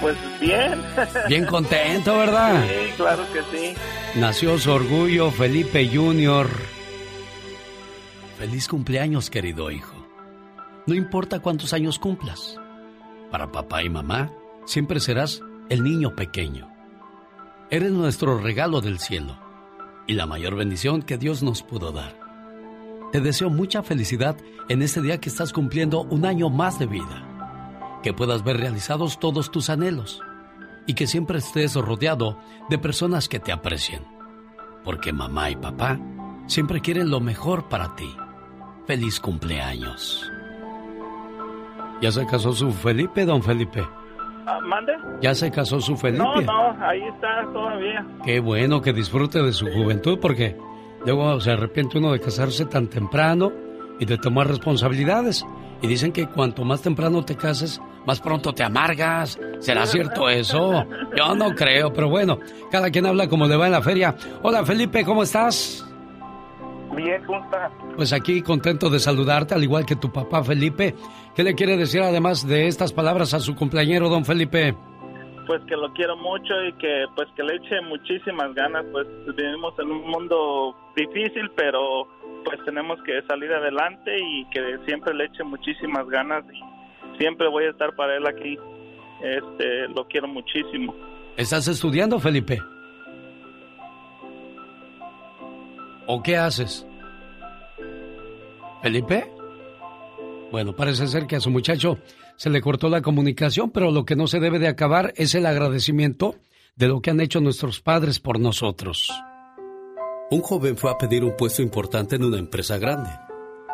Pues 0.00 0.16
bien. 0.40 0.80
Bien 1.28 1.44
contento, 1.46 2.16
¿verdad? 2.18 2.64
Sí, 2.66 2.92
claro 2.96 3.22
que 3.32 3.40
sí. 3.56 3.74
Nació 4.18 4.58
su 4.58 4.72
orgullo, 4.72 5.30
Felipe 5.30 5.88
Junior. 5.88 6.48
Feliz 8.36 8.66
cumpleaños, 8.66 9.30
querido 9.30 9.70
hijo. 9.70 9.94
No 10.86 10.94
importa 10.94 11.38
cuántos 11.38 11.72
años 11.72 12.00
cumplas. 12.00 12.58
Para 13.30 13.52
papá 13.52 13.84
y 13.84 13.88
mamá, 13.88 14.32
siempre 14.64 15.00
serás 15.00 15.42
el 15.68 15.82
niño 15.82 16.14
pequeño. 16.14 16.68
Eres 17.70 17.92
nuestro 17.92 18.38
regalo 18.38 18.80
del 18.80 18.98
cielo 18.98 19.38
y 20.06 20.14
la 20.14 20.26
mayor 20.26 20.56
bendición 20.56 21.02
que 21.02 21.18
Dios 21.18 21.42
nos 21.42 21.62
pudo 21.62 21.92
dar. 21.92 22.18
Te 23.12 23.20
deseo 23.20 23.50
mucha 23.50 23.82
felicidad 23.82 24.36
en 24.68 24.82
este 24.82 25.02
día 25.02 25.18
que 25.18 25.28
estás 25.28 25.52
cumpliendo 25.52 26.02
un 26.02 26.24
año 26.24 26.48
más 26.50 26.78
de 26.78 26.86
vida. 26.86 28.00
Que 28.02 28.12
puedas 28.12 28.42
ver 28.42 28.56
realizados 28.56 29.20
todos 29.20 29.50
tus 29.50 29.70
anhelos 29.70 30.20
y 30.86 30.94
que 30.94 31.06
siempre 31.06 31.38
estés 31.38 31.74
rodeado 31.74 32.38
de 32.68 32.78
personas 32.78 33.28
que 33.28 33.38
te 33.38 33.52
aprecien. 33.52 34.02
Porque 34.84 35.12
mamá 35.12 35.50
y 35.50 35.56
papá 35.56 36.00
siempre 36.46 36.80
quieren 36.80 37.10
lo 37.10 37.20
mejor 37.20 37.68
para 37.68 37.94
ti. 37.94 38.10
Feliz 38.86 39.20
cumpleaños. 39.20 40.30
¿Ya 42.00 42.10
se 42.10 42.26
casó 42.26 42.52
su 42.52 42.72
Felipe, 42.72 43.24
don 43.24 43.42
Felipe? 43.42 43.86
Ah, 44.46 44.58
¿Mande? 44.60 44.92
¿Ya 45.20 45.34
se 45.34 45.50
casó 45.50 45.80
su 45.80 45.96
Felipe? 45.96 46.22
No, 46.24 46.40
no, 46.40 46.84
ahí 46.84 47.02
está 47.02 47.46
todavía. 47.52 48.04
Qué 48.24 48.40
bueno 48.40 48.82
que 48.82 48.92
disfrute 48.92 49.42
de 49.42 49.52
su 49.52 49.66
juventud 49.66 50.18
porque 50.20 50.56
luego 51.04 51.40
se 51.40 51.52
arrepiente 51.52 51.98
uno 51.98 52.12
de 52.12 52.20
casarse 52.20 52.64
tan 52.66 52.88
temprano 52.88 53.52
y 53.98 54.04
de 54.04 54.18
tomar 54.18 54.48
responsabilidades. 54.48 55.44
Y 55.80 55.86
dicen 55.86 56.12
que 56.12 56.26
cuanto 56.26 56.64
más 56.64 56.82
temprano 56.82 57.24
te 57.24 57.36
cases, 57.36 57.80
más 58.06 58.20
pronto 58.20 58.52
te 58.52 58.62
amargas. 58.64 59.38
¿Será 59.60 59.86
cierto 59.86 60.28
eso? 60.28 60.84
Yo 61.16 61.34
no 61.34 61.54
creo, 61.54 61.92
pero 61.92 62.08
bueno, 62.08 62.38
cada 62.70 62.90
quien 62.90 63.06
habla 63.06 63.28
como 63.28 63.46
le 63.46 63.56
va 63.56 63.66
en 63.66 63.72
la 63.72 63.82
feria. 63.82 64.14
Hola 64.42 64.64
Felipe, 64.64 65.04
¿cómo 65.04 65.22
estás? 65.22 65.86
Bien, 66.94 67.24
¿cómo 67.24 67.42
está? 67.44 67.70
Pues 67.96 68.12
aquí 68.12 68.42
contento 68.42 68.90
de 68.90 68.98
saludarte, 68.98 69.54
al 69.54 69.62
igual 69.62 69.86
que 69.86 69.96
tu 69.96 70.12
papá 70.12 70.42
Felipe. 70.44 70.94
¿Qué 71.34 71.42
le 71.42 71.54
quiere 71.54 71.76
decir 71.76 72.02
además 72.02 72.46
de 72.46 72.66
estas 72.66 72.92
palabras 72.92 73.32
a 73.34 73.40
su 73.40 73.54
cumpleañero, 73.54 74.08
don 74.08 74.24
Felipe? 74.24 74.74
Pues 75.46 75.60
que 75.66 75.76
lo 75.76 75.92
quiero 75.94 76.16
mucho 76.16 76.54
y 76.68 76.72
que 76.74 77.04
pues 77.16 77.28
que 77.34 77.42
le 77.42 77.56
eche 77.56 77.80
muchísimas 77.82 78.54
ganas, 78.54 78.84
pues 78.92 79.06
vivimos 79.36 79.74
en 79.78 79.90
un 79.90 80.08
mundo 80.08 80.74
difícil, 80.94 81.50
pero 81.56 82.06
pues 82.44 82.58
tenemos 82.64 82.98
que 83.02 83.22
salir 83.28 83.52
adelante 83.52 84.18
y 84.18 84.44
que 84.50 84.78
siempre 84.86 85.14
le 85.14 85.24
eche 85.24 85.42
muchísimas 85.44 86.06
ganas 86.08 86.44
y 86.52 87.18
siempre 87.18 87.48
voy 87.48 87.64
a 87.64 87.70
estar 87.70 87.94
para 87.96 88.16
él 88.16 88.26
aquí. 88.26 88.58
Este, 89.22 89.88
lo 89.88 90.04
quiero 90.08 90.28
muchísimo. 90.28 90.94
¿Estás 91.36 91.68
estudiando, 91.68 92.18
Felipe? 92.18 92.60
¿O 96.14 96.22
qué 96.22 96.36
haces? 96.36 96.84
¿Felipe? 98.82 99.32
Bueno, 100.50 100.76
parece 100.76 101.06
ser 101.06 101.26
que 101.26 101.36
a 101.36 101.40
su 101.40 101.48
muchacho 101.48 101.96
se 102.36 102.50
le 102.50 102.60
cortó 102.60 102.90
la 102.90 103.00
comunicación, 103.00 103.70
pero 103.70 103.90
lo 103.90 104.04
que 104.04 104.14
no 104.14 104.26
se 104.26 104.38
debe 104.38 104.58
de 104.58 104.68
acabar 104.68 105.14
es 105.16 105.34
el 105.34 105.46
agradecimiento 105.46 106.34
de 106.76 106.88
lo 106.88 107.00
que 107.00 107.08
han 107.08 107.20
hecho 107.22 107.40
nuestros 107.40 107.80
padres 107.80 108.20
por 108.20 108.38
nosotros. 108.38 109.10
Un 110.30 110.42
joven 110.42 110.76
fue 110.76 110.90
a 110.90 110.98
pedir 110.98 111.24
un 111.24 111.34
puesto 111.34 111.62
importante 111.62 112.16
en 112.16 112.24
una 112.24 112.38
empresa 112.38 112.76
grande. 112.76 113.08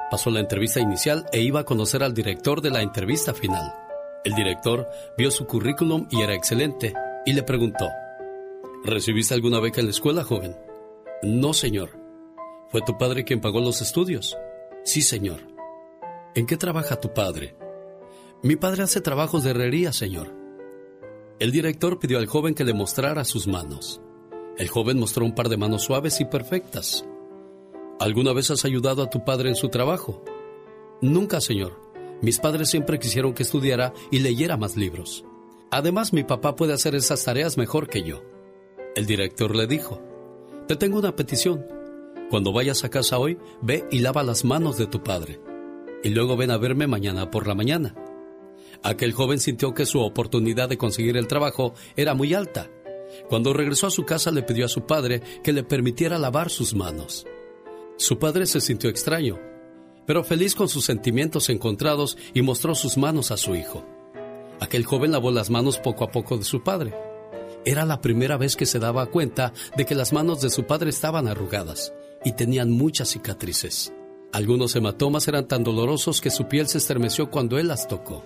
Pasó 0.08 0.30
la 0.30 0.38
entrevista 0.38 0.78
inicial 0.78 1.26
e 1.32 1.40
iba 1.40 1.58
a 1.58 1.64
conocer 1.64 2.04
al 2.04 2.14
director 2.14 2.60
de 2.60 2.70
la 2.70 2.82
entrevista 2.82 3.34
final. 3.34 3.74
El 4.24 4.36
director 4.36 4.86
vio 5.16 5.32
su 5.32 5.44
currículum 5.44 6.06
y 6.08 6.22
era 6.22 6.34
excelente, 6.34 6.94
y 7.26 7.32
le 7.32 7.42
preguntó, 7.42 7.88
¿Recibiste 8.84 9.34
alguna 9.34 9.58
beca 9.58 9.80
en 9.80 9.86
la 9.86 9.90
escuela, 9.90 10.22
joven? 10.22 10.54
No, 11.24 11.52
señor. 11.52 11.97
¿Fue 12.70 12.82
tu 12.82 12.98
padre 12.98 13.24
quien 13.24 13.40
pagó 13.40 13.60
los 13.60 13.80
estudios? 13.80 14.36
Sí, 14.84 15.00
señor. 15.00 15.40
¿En 16.34 16.46
qué 16.46 16.56
trabaja 16.56 17.00
tu 17.00 17.14
padre? 17.14 17.56
Mi 18.42 18.56
padre 18.56 18.82
hace 18.82 19.00
trabajos 19.00 19.42
de 19.42 19.50
herrería, 19.50 19.92
señor. 19.92 20.34
El 21.38 21.50
director 21.50 21.98
pidió 21.98 22.18
al 22.18 22.26
joven 22.26 22.54
que 22.54 22.64
le 22.64 22.74
mostrara 22.74 23.24
sus 23.24 23.46
manos. 23.46 24.02
El 24.58 24.68
joven 24.68 24.98
mostró 24.98 25.24
un 25.24 25.34
par 25.34 25.48
de 25.48 25.56
manos 25.56 25.82
suaves 25.82 26.20
y 26.20 26.26
perfectas. 26.26 27.06
¿Alguna 28.00 28.32
vez 28.32 28.50
has 28.50 28.64
ayudado 28.64 29.02
a 29.02 29.10
tu 29.10 29.24
padre 29.24 29.48
en 29.48 29.54
su 29.54 29.70
trabajo? 29.70 30.22
Nunca, 31.00 31.40
señor. 31.40 31.80
Mis 32.20 32.38
padres 32.38 32.68
siempre 32.68 32.98
quisieron 32.98 33.32
que 33.32 33.44
estudiara 33.44 33.94
y 34.10 34.18
leyera 34.18 34.56
más 34.56 34.76
libros. 34.76 35.24
Además, 35.70 36.12
mi 36.12 36.24
papá 36.24 36.54
puede 36.54 36.74
hacer 36.74 36.94
esas 36.94 37.24
tareas 37.24 37.56
mejor 37.56 37.88
que 37.88 38.02
yo. 38.02 38.22
El 38.94 39.06
director 39.06 39.56
le 39.56 39.66
dijo, 39.66 40.02
Te 40.66 40.76
tengo 40.76 40.98
una 40.98 41.16
petición. 41.16 41.77
Cuando 42.30 42.52
vayas 42.52 42.84
a 42.84 42.90
casa 42.90 43.18
hoy, 43.18 43.38
ve 43.62 43.86
y 43.90 44.00
lava 44.00 44.22
las 44.22 44.44
manos 44.44 44.76
de 44.76 44.86
tu 44.86 45.02
padre. 45.02 45.40
Y 46.02 46.10
luego 46.10 46.36
ven 46.36 46.50
a 46.50 46.58
verme 46.58 46.86
mañana 46.86 47.30
por 47.30 47.46
la 47.46 47.54
mañana. 47.54 47.94
Aquel 48.82 49.12
joven 49.12 49.40
sintió 49.40 49.72
que 49.72 49.86
su 49.86 50.00
oportunidad 50.00 50.68
de 50.68 50.76
conseguir 50.76 51.16
el 51.16 51.26
trabajo 51.26 51.72
era 51.96 52.12
muy 52.14 52.34
alta. 52.34 52.70
Cuando 53.30 53.54
regresó 53.54 53.86
a 53.86 53.90
su 53.90 54.04
casa 54.04 54.30
le 54.30 54.42
pidió 54.42 54.66
a 54.66 54.68
su 54.68 54.82
padre 54.82 55.22
que 55.42 55.54
le 55.54 55.62
permitiera 55.62 56.18
lavar 56.18 56.50
sus 56.50 56.74
manos. 56.74 57.26
Su 57.96 58.18
padre 58.18 58.44
se 58.44 58.60
sintió 58.60 58.90
extraño, 58.90 59.38
pero 60.06 60.22
feliz 60.22 60.54
con 60.54 60.68
sus 60.68 60.84
sentimientos 60.84 61.48
encontrados 61.48 62.18
y 62.34 62.42
mostró 62.42 62.74
sus 62.74 62.98
manos 62.98 63.30
a 63.30 63.38
su 63.38 63.56
hijo. 63.56 63.86
Aquel 64.60 64.84
joven 64.84 65.12
lavó 65.12 65.30
las 65.30 65.48
manos 65.48 65.78
poco 65.78 66.04
a 66.04 66.10
poco 66.10 66.36
de 66.36 66.44
su 66.44 66.62
padre. 66.62 66.94
Era 67.64 67.86
la 67.86 68.02
primera 68.02 68.36
vez 68.36 68.54
que 68.54 68.66
se 68.66 68.78
daba 68.78 69.06
cuenta 69.06 69.54
de 69.76 69.86
que 69.86 69.94
las 69.94 70.12
manos 70.12 70.42
de 70.42 70.50
su 70.50 70.64
padre 70.64 70.90
estaban 70.90 71.26
arrugadas 71.26 71.92
y 72.24 72.32
tenían 72.32 72.70
muchas 72.70 73.10
cicatrices. 73.10 73.92
Algunos 74.32 74.76
hematomas 74.76 75.26
eran 75.28 75.48
tan 75.48 75.64
dolorosos 75.64 76.20
que 76.20 76.30
su 76.30 76.48
piel 76.48 76.68
se 76.68 76.78
estremeció 76.78 77.30
cuando 77.30 77.58
él 77.58 77.68
las 77.68 77.88
tocó. 77.88 78.24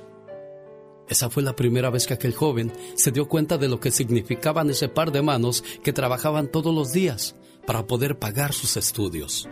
Esa 1.09 1.31
fue 1.31 1.43
la 1.43 1.55
primera 1.55 1.91
vez 1.91 2.07
que 2.07 2.15
aquel 2.15 2.35
joven 2.35 2.73
se 2.97 3.11
dio 3.11 3.29
cuenta 3.29 3.59
de 3.59 3.69
lo 3.69 3.81
que 3.81 3.91
significaban 3.91 4.71
ese 4.71 4.89
par 4.89 5.13
de 5.13 5.23
manos 5.23 5.63
que 5.83 5.93
trabajaban 5.93 6.51
todos 6.51 6.75
los 6.75 6.93
días 6.93 7.37
para 7.67 7.87
poder 7.87 8.19
pagar 8.19 8.53
sus 8.53 8.77
estudios. 8.77 9.49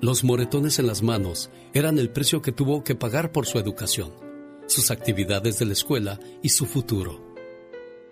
Los 0.00 0.24
moretones 0.24 0.78
en 0.78 0.86
las 0.86 1.02
manos 1.02 1.50
eran 1.74 1.98
el 1.98 2.10
precio 2.10 2.40
que 2.42 2.52
tuvo 2.52 2.84
que 2.84 2.94
pagar 2.94 3.32
por 3.32 3.46
su 3.46 3.58
educación, 3.58 4.12
sus 4.66 4.90
actividades 4.90 5.58
de 5.58 5.66
la 5.66 5.72
escuela 5.72 6.20
y 6.42 6.50
su 6.50 6.66
futuro. 6.66 7.20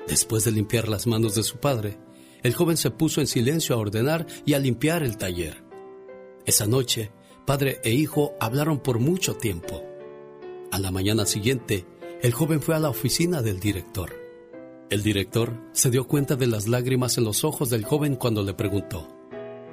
Después 0.06 0.44
de 0.44 0.52
limpiar 0.52 0.88
las 0.88 1.06
manos 1.06 1.34
de 1.34 1.42
su 1.42 1.58
padre, 1.58 1.98
el 2.42 2.54
joven 2.54 2.76
se 2.76 2.90
puso 2.90 3.20
en 3.20 3.26
silencio 3.26 3.74
a 3.74 3.78
ordenar 3.78 4.26
y 4.44 4.54
a 4.54 4.58
limpiar 4.58 5.02
el 5.02 5.16
taller. 5.16 5.64
Esa 6.46 6.66
noche, 6.66 7.10
padre 7.46 7.80
e 7.84 7.90
hijo 7.90 8.34
hablaron 8.40 8.80
por 8.80 8.98
mucho 8.98 9.36
tiempo. 9.36 9.82
A 10.70 10.78
la 10.78 10.90
mañana 10.90 11.26
siguiente, 11.26 11.86
el 12.22 12.32
joven 12.32 12.60
fue 12.60 12.74
a 12.74 12.78
la 12.78 12.90
oficina 12.90 13.42
del 13.42 13.60
director. 13.60 14.14
El 14.90 15.02
director 15.02 15.54
se 15.72 15.90
dio 15.90 16.06
cuenta 16.06 16.36
de 16.36 16.46
las 16.46 16.66
lágrimas 16.66 17.18
en 17.18 17.24
los 17.24 17.44
ojos 17.44 17.70
del 17.70 17.84
joven 17.84 18.16
cuando 18.16 18.42
le 18.42 18.54
preguntó, 18.54 19.08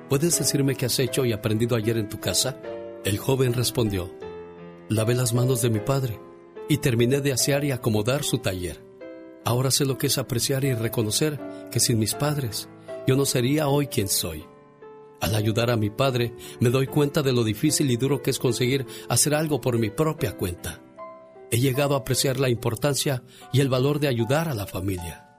¿Puedes 0.09 0.37
decirme 0.37 0.75
qué 0.75 0.85
has 0.85 0.99
hecho 0.99 1.25
y 1.25 1.33
aprendido 1.33 1.75
ayer 1.75 1.97
en 1.97 2.09
tu 2.09 2.19
casa? 2.19 2.61
El 3.03 3.17
joven 3.17 3.53
respondió, 3.53 4.13
Lavé 4.89 5.15
las 5.15 5.33
manos 5.33 5.61
de 5.61 5.71
mi 5.71 5.79
padre 5.79 6.19
y 6.69 6.77
terminé 6.77 7.21
de 7.21 7.33
asear 7.33 7.63
y 7.63 7.71
acomodar 7.71 8.23
su 8.23 8.37
taller. 8.37 8.85
Ahora 9.45 9.69
sé 9.69 9.85
lo 9.85 9.99
que 9.99 10.07
es 10.07 10.17
apreciar 10.17 10.65
y 10.65 10.73
reconocer 10.73 11.39
que 11.72 11.80
sin 11.80 11.99
mis 11.99 12.15
padres 12.15 12.67
yo 13.07 13.15
no 13.15 13.26
sería 13.26 13.67
hoy 13.67 13.85
quien 13.85 14.07
soy. 14.07 14.43
Al 15.22 15.35
ayudar 15.35 15.69
a 15.69 15.77
mi 15.77 15.91
padre 15.91 16.34
me 16.59 16.72
doy 16.72 16.88
cuenta 16.88 17.22
de 17.22 17.31
lo 17.31 17.43
difícil 17.43 17.91
y 17.91 17.95
duro 17.95 18.23
que 18.23 18.31
es 18.31 18.39
conseguir 18.39 18.88
hacer 19.07 19.35
algo 19.35 19.61
por 19.61 19.77
mi 19.77 19.91
propia 19.91 20.35
cuenta. 20.35 20.81
he 21.51 21.59
llegado 21.59 21.93
a 21.93 21.99
apreciar 21.99 22.39
la 22.39 22.49
importancia 22.49 23.22
y 23.53 23.61
el 23.61 23.69
valor 23.69 23.99
de 23.99 24.07
ayudar 24.07 24.49
a 24.49 24.55
la 24.55 24.65
familia. 24.65 25.30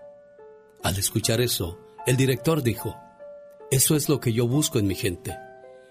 Al 0.85 0.97
escuchar 0.97 1.41
eso, 1.41 1.81
el 2.07 2.17
director 2.17 2.63
dijo, 2.63 2.97
eso 3.73 3.97
es 3.97 4.09
lo 4.09 4.21
que 4.21 4.33
yo 4.33 4.47
busco 4.47 4.79
en 4.79 4.87
mi 4.87 4.95
gente. 4.95 5.37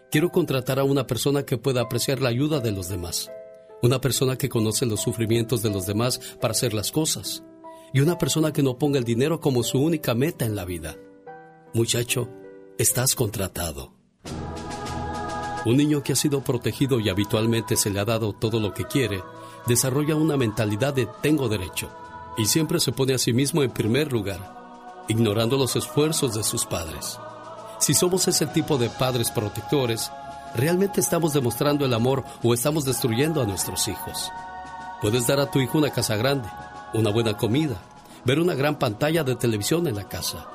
Quiero 0.09 0.31
contratar 0.31 0.79
a 0.79 0.85
una 0.85 1.05
persona 1.05 1.43
que 1.43 1.57
pueda 1.57 1.81
apreciar 1.81 2.21
la 2.21 2.29
ayuda 2.29 2.61
de 2.61 2.71
los 2.71 2.87
demás, 2.87 3.29
una 3.81 3.99
persona 3.99 4.37
que 4.37 4.47
conoce 4.47 4.85
los 4.85 5.01
sufrimientos 5.01 5.61
de 5.61 5.69
los 5.69 5.85
demás 5.85 6.19
para 6.39 6.53
hacer 6.53 6.73
las 6.73 6.93
cosas, 6.93 7.43
y 7.93 8.01
una 8.01 8.17
persona 8.17 8.51
que 8.51 8.63
no 8.63 8.77
ponga 8.77 8.99
el 8.99 9.05
dinero 9.05 9.39
como 9.39 9.63
su 9.63 9.79
única 9.79 10.13
meta 10.15 10.45
en 10.45 10.55
la 10.55 10.65
vida. 10.65 10.95
Muchacho, 11.73 12.29
estás 12.77 13.15
contratado. 13.15 13.93
Un 15.65 15.77
niño 15.77 16.03
que 16.03 16.13
ha 16.13 16.15
sido 16.15 16.41
protegido 16.41 16.99
y 16.99 17.09
habitualmente 17.09 17.75
se 17.75 17.89
le 17.89 17.99
ha 17.99 18.05
dado 18.05 18.33
todo 18.33 18.59
lo 18.59 18.73
que 18.73 18.85
quiere, 18.85 19.23
desarrolla 19.65 20.15
una 20.15 20.37
mentalidad 20.37 20.93
de 20.93 21.07
tengo 21.21 21.49
derecho 21.49 21.89
y 22.37 22.45
siempre 22.45 22.79
se 22.79 22.91
pone 22.91 23.13
a 23.13 23.17
sí 23.17 23.33
mismo 23.33 23.63
en 23.63 23.71
primer 23.71 24.11
lugar, 24.11 25.03
ignorando 25.07 25.57
los 25.57 25.75
esfuerzos 25.75 26.35
de 26.35 26.43
sus 26.43 26.65
padres. 26.65 27.19
Si 27.79 27.93
somos 27.93 28.27
ese 28.27 28.45
tipo 28.47 28.77
de 28.77 28.89
padres 28.89 29.31
protectores, 29.31 30.11
¿realmente 30.55 31.01
estamos 31.01 31.33
demostrando 31.33 31.85
el 31.85 31.93
amor 31.93 32.23
o 32.43 32.53
estamos 32.53 32.85
destruyendo 32.85 33.41
a 33.41 33.45
nuestros 33.45 33.87
hijos? 33.87 34.31
Puedes 35.01 35.27
dar 35.27 35.39
a 35.39 35.51
tu 35.51 35.59
hijo 35.59 35.77
una 35.77 35.91
casa 35.91 36.15
grande, 36.15 36.47
una 36.95 37.11
buena 37.11 37.35
comida, 37.37 37.75
ver 38.23 38.39
una 38.39 38.55
gran 38.55 38.79
pantalla 38.79 39.23
de 39.23 39.35
televisión 39.35 39.87
en 39.87 39.95
la 39.95 40.07
casa. 40.07 40.47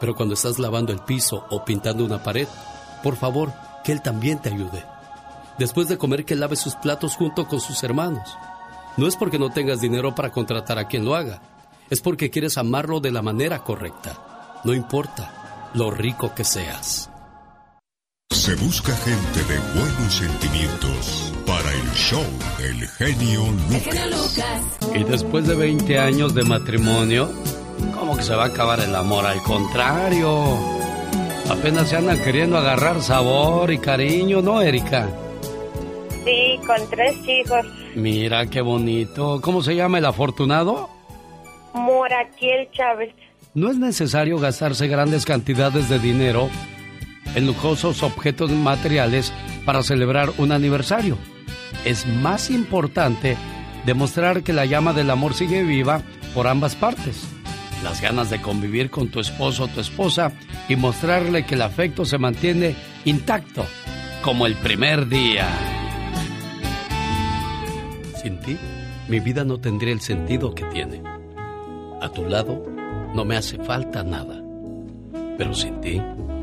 Pero 0.00 0.14
cuando 0.14 0.34
estás 0.34 0.58
lavando 0.58 0.92
el 0.92 1.00
piso 1.00 1.44
o 1.50 1.64
pintando 1.64 2.04
una 2.04 2.22
pared, 2.22 2.48
por 3.02 3.16
favor, 3.16 3.52
que 3.84 3.92
él 3.92 4.00
también 4.00 4.40
te 4.40 4.48
ayude. 4.48 4.84
Después 5.58 5.88
de 5.88 5.98
comer, 5.98 6.24
que 6.24 6.36
lave 6.36 6.56
sus 6.56 6.74
platos 6.76 7.16
junto 7.16 7.46
con 7.46 7.60
sus 7.60 7.82
hermanos. 7.82 8.36
No 8.96 9.06
es 9.06 9.16
porque 9.16 9.38
no 9.38 9.50
tengas 9.50 9.80
dinero 9.80 10.14
para 10.14 10.30
contratar 10.30 10.78
a 10.78 10.88
quien 10.88 11.04
lo 11.04 11.14
haga, 11.14 11.40
es 11.90 12.00
porque 12.00 12.30
quieres 12.30 12.56
amarlo 12.58 13.00
de 13.00 13.10
la 13.10 13.22
manera 13.22 13.62
correcta. 13.62 14.60
No 14.64 14.72
importa 14.72 15.70
lo 15.74 15.90
rico 15.90 16.34
que 16.34 16.44
seas. 16.44 17.11
Se 18.32 18.54
busca 18.54 18.96
gente 18.96 19.44
de 19.44 19.58
buenos 19.78 20.14
sentimientos 20.14 21.34
para 21.46 21.70
el 21.70 21.90
show 21.92 22.24
del 22.58 22.88
genio 22.88 23.44
Lucas. 23.70 24.40
Y 24.94 25.04
después 25.04 25.46
de 25.46 25.54
20 25.54 25.98
años 25.98 26.34
de 26.34 26.42
matrimonio, 26.42 27.30
¿cómo 27.94 28.16
que 28.16 28.22
se 28.22 28.34
va 28.34 28.44
a 28.44 28.46
acabar 28.46 28.80
el 28.80 28.94
amor? 28.94 29.26
Al 29.26 29.42
contrario, 29.42 30.56
apenas 31.50 31.90
se 31.90 31.96
andan 31.96 32.18
queriendo 32.22 32.56
agarrar 32.56 33.02
sabor 33.02 33.70
y 33.70 33.76
cariño, 33.76 34.40
¿no, 34.40 34.62
Erika? 34.62 35.10
Sí, 36.24 36.58
con 36.66 36.78
tres 36.88 37.16
hijos. 37.28 37.66
Mira 37.94 38.46
qué 38.46 38.62
bonito. 38.62 39.42
¿Cómo 39.42 39.62
se 39.62 39.76
llama 39.76 39.98
el 39.98 40.06
afortunado? 40.06 40.88
Moraquiel 41.74 42.70
Chávez. 42.72 43.14
No 43.52 43.70
es 43.70 43.76
necesario 43.76 44.38
gastarse 44.38 44.88
grandes 44.88 45.26
cantidades 45.26 45.90
de 45.90 45.98
dinero 45.98 46.48
en 47.34 47.46
lujosos 47.46 48.02
objetos 48.02 48.50
materiales 48.50 49.32
para 49.64 49.82
celebrar 49.82 50.30
un 50.38 50.52
aniversario. 50.52 51.16
Es 51.84 52.06
más 52.06 52.50
importante 52.50 53.36
demostrar 53.86 54.42
que 54.42 54.52
la 54.52 54.66
llama 54.66 54.92
del 54.92 55.10
amor 55.10 55.34
sigue 55.34 55.62
viva 55.62 56.02
por 56.34 56.46
ambas 56.46 56.76
partes. 56.76 57.24
Las 57.82 58.00
ganas 58.00 58.30
de 58.30 58.40
convivir 58.40 58.90
con 58.90 59.08
tu 59.08 59.20
esposo 59.20 59.64
o 59.64 59.68
tu 59.68 59.80
esposa 59.80 60.32
y 60.68 60.76
mostrarle 60.76 61.44
que 61.44 61.56
el 61.56 61.62
afecto 61.62 62.04
se 62.04 62.18
mantiene 62.18 62.76
intacto, 63.04 63.66
como 64.22 64.46
el 64.46 64.54
primer 64.54 65.08
día. 65.08 65.48
Sin 68.22 68.38
ti, 68.38 68.56
mi 69.08 69.18
vida 69.18 69.44
no 69.44 69.58
tendría 69.58 69.92
el 69.92 70.00
sentido 70.00 70.54
que 70.54 70.64
tiene. 70.66 71.02
A 72.00 72.08
tu 72.08 72.24
lado, 72.24 72.64
no 73.14 73.24
me 73.24 73.36
hace 73.36 73.58
falta 73.58 74.04
nada. 74.04 74.40
Pero 75.36 75.54
sin 75.54 75.80
ti, 75.80 76.00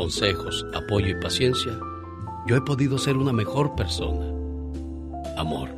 consejos, 0.00 0.64
apoyo 0.72 1.08
y 1.08 1.14
paciencia, 1.20 1.78
yo 2.46 2.56
he 2.56 2.62
podido 2.62 2.96
ser 2.96 3.18
una 3.18 3.34
mejor 3.34 3.74
persona. 3.74 4.24
Amor, 5.36 5.68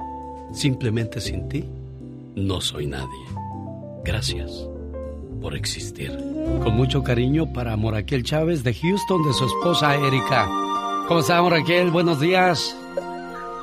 simplemente 0.53 1.21
sin 1.21 1.49
ti, 1.49 1.69
no 2.37 2.61
soy 2.61 2.87
nadie. 2.87 3.25
Gracias 4.05 4.69
por 5.41 5.57
existir. 5.57 6.17
Con 6.63 6.77
mucho 6.77 7.03
cariño 7.03 7.53
para 7.53 7.77
Moraquel 7.77 8.23
Chávez 8.23 8.63
de 8.63 8.73
Houston, 8.75 9.25
de 9.25 9.33
su 9.33 9.45
esposa 9.47 9.97
Erika. 9.97 10.47
¿Cómo 11.09 11.19
está 11.19 11.43
Moraquel? 11.43 11.91
Buenos 11.91 12.21
días. 12.21 12.77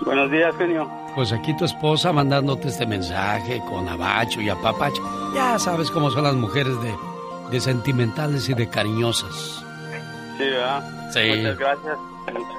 Buenos 0.04 0.30
días, 0.30 0.54
genio. 0.58 0.92
Pues 1.16 1.32
aquí 1.32 1.56
tu 1.56 1.64
esposa 1.64 2.12
mandándote 2.12 2.68
este 2.68 2.86
mensaje 2.86 3.62
con 3.70 3.88
abacho 3.88 4.42
y 4.42 4.50
apapacho. 4.50 5.02
Ya 5.34 5.58
sabes 5.58 5.90
cómo 5.90 6.12
son 6.12 6.24
las 6.24 6.36
mujeres 6.36 6.76
de, 6.82 6.94
de 7.50 7.62
sentimentales 7.62 8.50
y 8.50 8.54
de 8.56 8.68
cariñosas. 8.70 9.64
Sí, 10.40 10.44
¿verdad? 10.46 11.12
Sí. 11.14 11.20
Muchas 11.38 11.58
gracias. 11.60 11.98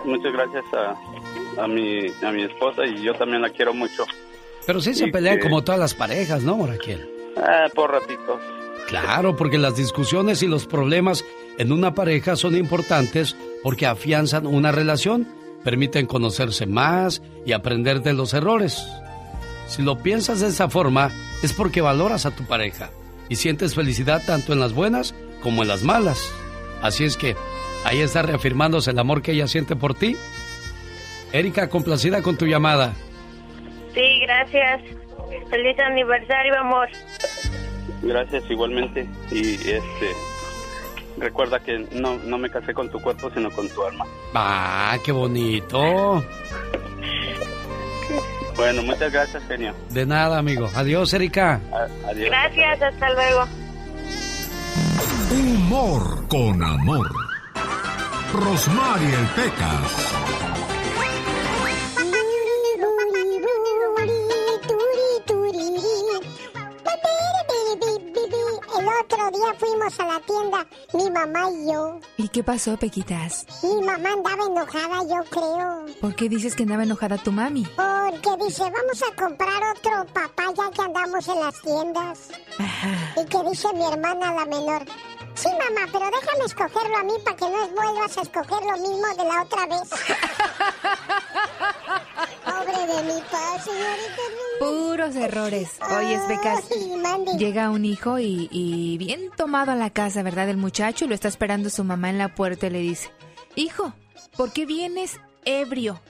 Muchas 0.05 0.33
gracias 0.33 0.65
a, 0.75 1.63
a, 1.65 1.67
mi, 1.69 2.07
a 2.23 2.31
mi 2.31 2.43
esposa 2.45 2.85
y 2.87 3.03
yo 3.03 3.15
también 3.15 3.43
la 3.43 3.51
quiero 3.51 3.73
mucho. 3.75 4.05
Pero 4.67 4.81
sí 4.81 4.95
se 4.95 5.09
Y 5.09 5.11
pelean 5.11 5.39
que- 5.39 5.43
como 5.45 5.63
todas 5.65 5.81
las 5.81 5.95
parejas, 5.95 6.43
¿no, 6.43 6.57
Moraquel? 6.57 7.09
Ah, 7.37 7.67
por 7.75 7.91
ratitos. 7.91 8.41
Claro, 8.87 9.35
porque 9.37 9.59
las 9.59 9.77
discusiones 9.77 10.43
y 10.43 10.47
los 10.49 10.67
problemas 10.67 11.25
en 11.59 11.73
una 11.73 11.95
pareja 11.95 12.37
son 12.37 12.57
importantes 12.57 13.37
porque 13.63 13.87
afianzan 13.87 14.47
una 14.47 14.73
relación, 14.73 15.29
permiten 15.65 16.07
conocerse 16.07 16.67
más 16.67 17.23
y 17.47 17.53
aprender 17.53 18.03
de 18.03 18.13
los 18.13 18.35
errores. 18.35 18.83
Si 19.69 19.83
lo 19.83 19.99
piensas 19.99 20.41
de 20.41 20.49
esa 20.49 20.69
forma, 20.69 21.11
es 21.43 21.53
porque 21.53 21.81
valoras 21.81 22.27
a 22.27 22.33
tu 22.33 22.45
pareja 22.45 22.91
y 23.29 23.37
sientes 23.37 23.75
felicidad 23.77 24.23
tanto 24.27 24.53
en 24.53 24.59
las 24.61 24.73
buenas 24.73 25.15
como 25.43 25.63
en 25.63 25.69
las 25.69 25.83
malas. 25.85 26.33
Así 26.83 27.05
es 27.05 27.17
que 27.17 27.37
ahí 27.85 28.01
está 28.01 28.23
reafirmándose 28.23 28.91
el 28.91 28.99
amor 28.99 29.23
que 29.23 29.33
ella 29.33 29.47
siente 29.49 29.77
por 29.77 29.95
ti. 29.95 30.17
Erika, 31.33 31.69
complacida 31.69 32.23
con 32.23 32.37
tu 32.37 32.47
llamada. 32.47 32.93
Sí, 33.95 34.21
gracias. 34.23 34.81
Feliz 35.49 35.79
aniversario, 35.79 36.59
amor. 36.59 36.89
Gracias 38.03 38.43
igualmente. 38.51 39.07
Y 39.31 39.55
este 39.55 40.15
recuerda 41.19 41.61
que 41.61 41.87
no, 41.93 42.17
no 42.19 42.39
me 42.39 42.49
casé 42.51 42.73
con 42.73 42.91
tu 42.91 42.99
cuerpo, 43.01 43.31
sino 43.35 43.51
con 43.51 43.69
tu 43.69 43.85
alma. 43.85 44.05
Ah, 44.35 44.97
qué 45.05 45.13
bonito. 45.13 46.25
Bueno, 48.57 48.83
muchas 48.83 49.13
gracias, 49.13 49.43
genio. 49.49 49.75
De 49.91 50.05
nada, 50.07 50.39
amigo. 50.39 50.69
Adiós, 50.75 51.13
Erika. 51.15 51.61
A- 51.73 52.09
Adiós. 52.11 52.29
Gracias, 52.31 52.83
hasta 52.83 53.11
luego. 53.13 53.45
Humor 55.31 56.27
con 56.29 56.63
amor. 56.63 57.07
Rosmarie 58.33 59.17
Pecas. 59.35 60.15
El 68.79 68.87
otro 68.87 69.31
día 69.31 69.55
fuimos 69.59 70.01
a 70.01 70.07
la 70.07 70.21
tienda, 70.21 70.67
mi 70.95 71.11
mamá 71.11 71.51
y 71.51 71.73
yo. 71.73 72.01
¿Y 72.17 72.29
qué 72.29 72.43
pasó, 72.43 72.77
Pequitas? 72.77 73.47
Mi 73.63 73.83
mamá 73.83 74.13
andaba 74.13 74.47
enojada, 74.47 75.03
yo 75.03 75.25
creo. 75.29 75.87
¿Por 76.01 76.15
qué 76.15 76.29
dices 76.29 76.55
que 76.55 76.63
andaba 76.63 76.85
enojada 76.85 77.19
tu 77.19 77.33
mami? 77.33 77.65
Porque 77.77 78.45
dice, 78.45 78.63
vamos 78.63 79.03
a 79.03 79.15
comprar 79.21 79.63
otro 79.77 80.07
papá 80.15 80.45
ya 80.57 80.71
que 80.71 80.83
andamos 80.83 81.29
en 81.29 81.41
las 81.41 81.61
tiendas. 81.61 82.29
Y 83.21 83.25
que 83.27 83.51
dice 83.51 83.69
mi 83.75 83.85
hermana 83.85 84.35
la 84.35 84.45
menor. 84.47 84.83
Sí, 85.35 85.49
mamá, 85.49 85.87
pero 85.93 86.07
déjame 86.11 86.45
escogerlo 86.45 86.97
a 86.99 87.05
mí 87.05 87.13
para 87.25 87.37
que 87.37 87.45
no 87.49 87.69
vuelvas 87.69 88.19
a 88.19 88.23
escoger 88.23 88.63
lo 88.63 88.77
mismo 88.77 89.07
de 89.17 89.25
la 89.25 89.43
otra 89.43 89.67
vez. 89.67 89.89
Pobre 92.45 92.87
de 92.87 93.03
mi 93.05 93.21
pa, 93.23 93.59
señorita. 93.63 94.23
Puros 94.59 95.17
errores. 95.17 95.71
Oyes, 95.97 96.27
Becas. 96.29 96.65
Ay, 96.71 96.97
mande. 96.97 97.33
Llega 97.39 97.71
un 97.71 97.85
hijo 97.85 98.19
y, 98.19 98.49
y 98.51 98.99
bien 98.99 99.31
tomado 99.37 99.73
a 99.73 99.77
la 99.77 99.91
casa, 99.91 100.23
¿verdad? 100.23 100.49
El 100.49 100.57
muchacho 100.57 101.05
y 101.05 101.09
lo 101.09 101.15
está 101.15 101.29
esperando 101.29 101.71
su 101.71 101.85
mamá 101.85 102.11
en 102.11 102.19
la 102.19 102.35
puerta 102.35 102.67
y 102.67 102.71
le 102.71 102.81
dice, 102.81 103.11
Hijo, 103.57 103.93
¿por 104.37 104.53
qué 104.53 104.67
vienes 104.67 105.19
ebrio? 105.45 106.01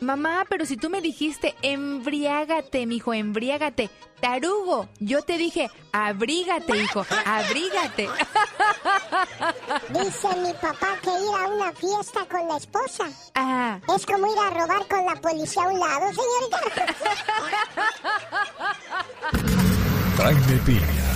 Mamá, 0.00 0.44
pero 0.50 0.66
si 0.66 0.76
tú 0.76 0.90
me 0.90 1.00
dijiste 1.00 1.54
embriágate, 1.62 2.84
mijo, 2.86 3.14
embriágate. 3.14 3.88
Tarugo, 4.20 4.88
yo 4.98 5.22
te 5.22 5.38
dije 5.38 5.70
abrígate, 5.92 6.76
hijo, 6.76 7.06
abrígate. 7.24 8.08
Dice 9.90 10.28
mi 10.42 10.52
papá 10.54 10.96
que 11.02 11.08
ir 11.10 11.34
a 11.38 11.48
una 11.48 11.72
fiesta 11.72 12.26
con 12.30 12.46
la 12.48 12.56
esposa 12.56 13.04
Ah. 13.34 13.78
es 13.94 14.04
como 14.06 14.26
ir 14.32 14.38
a 14.38 14.50
robar 14.50 14.86
con 14.88 15.04
la 15.06 15.14
policía 15.20 15.62
a 15.64 15.68
un 15.68 15.78
lado, 15.80 16.06
señorita. 16.12 16.60
Jaime 20.18 20.56
Piña, 20.64 21.10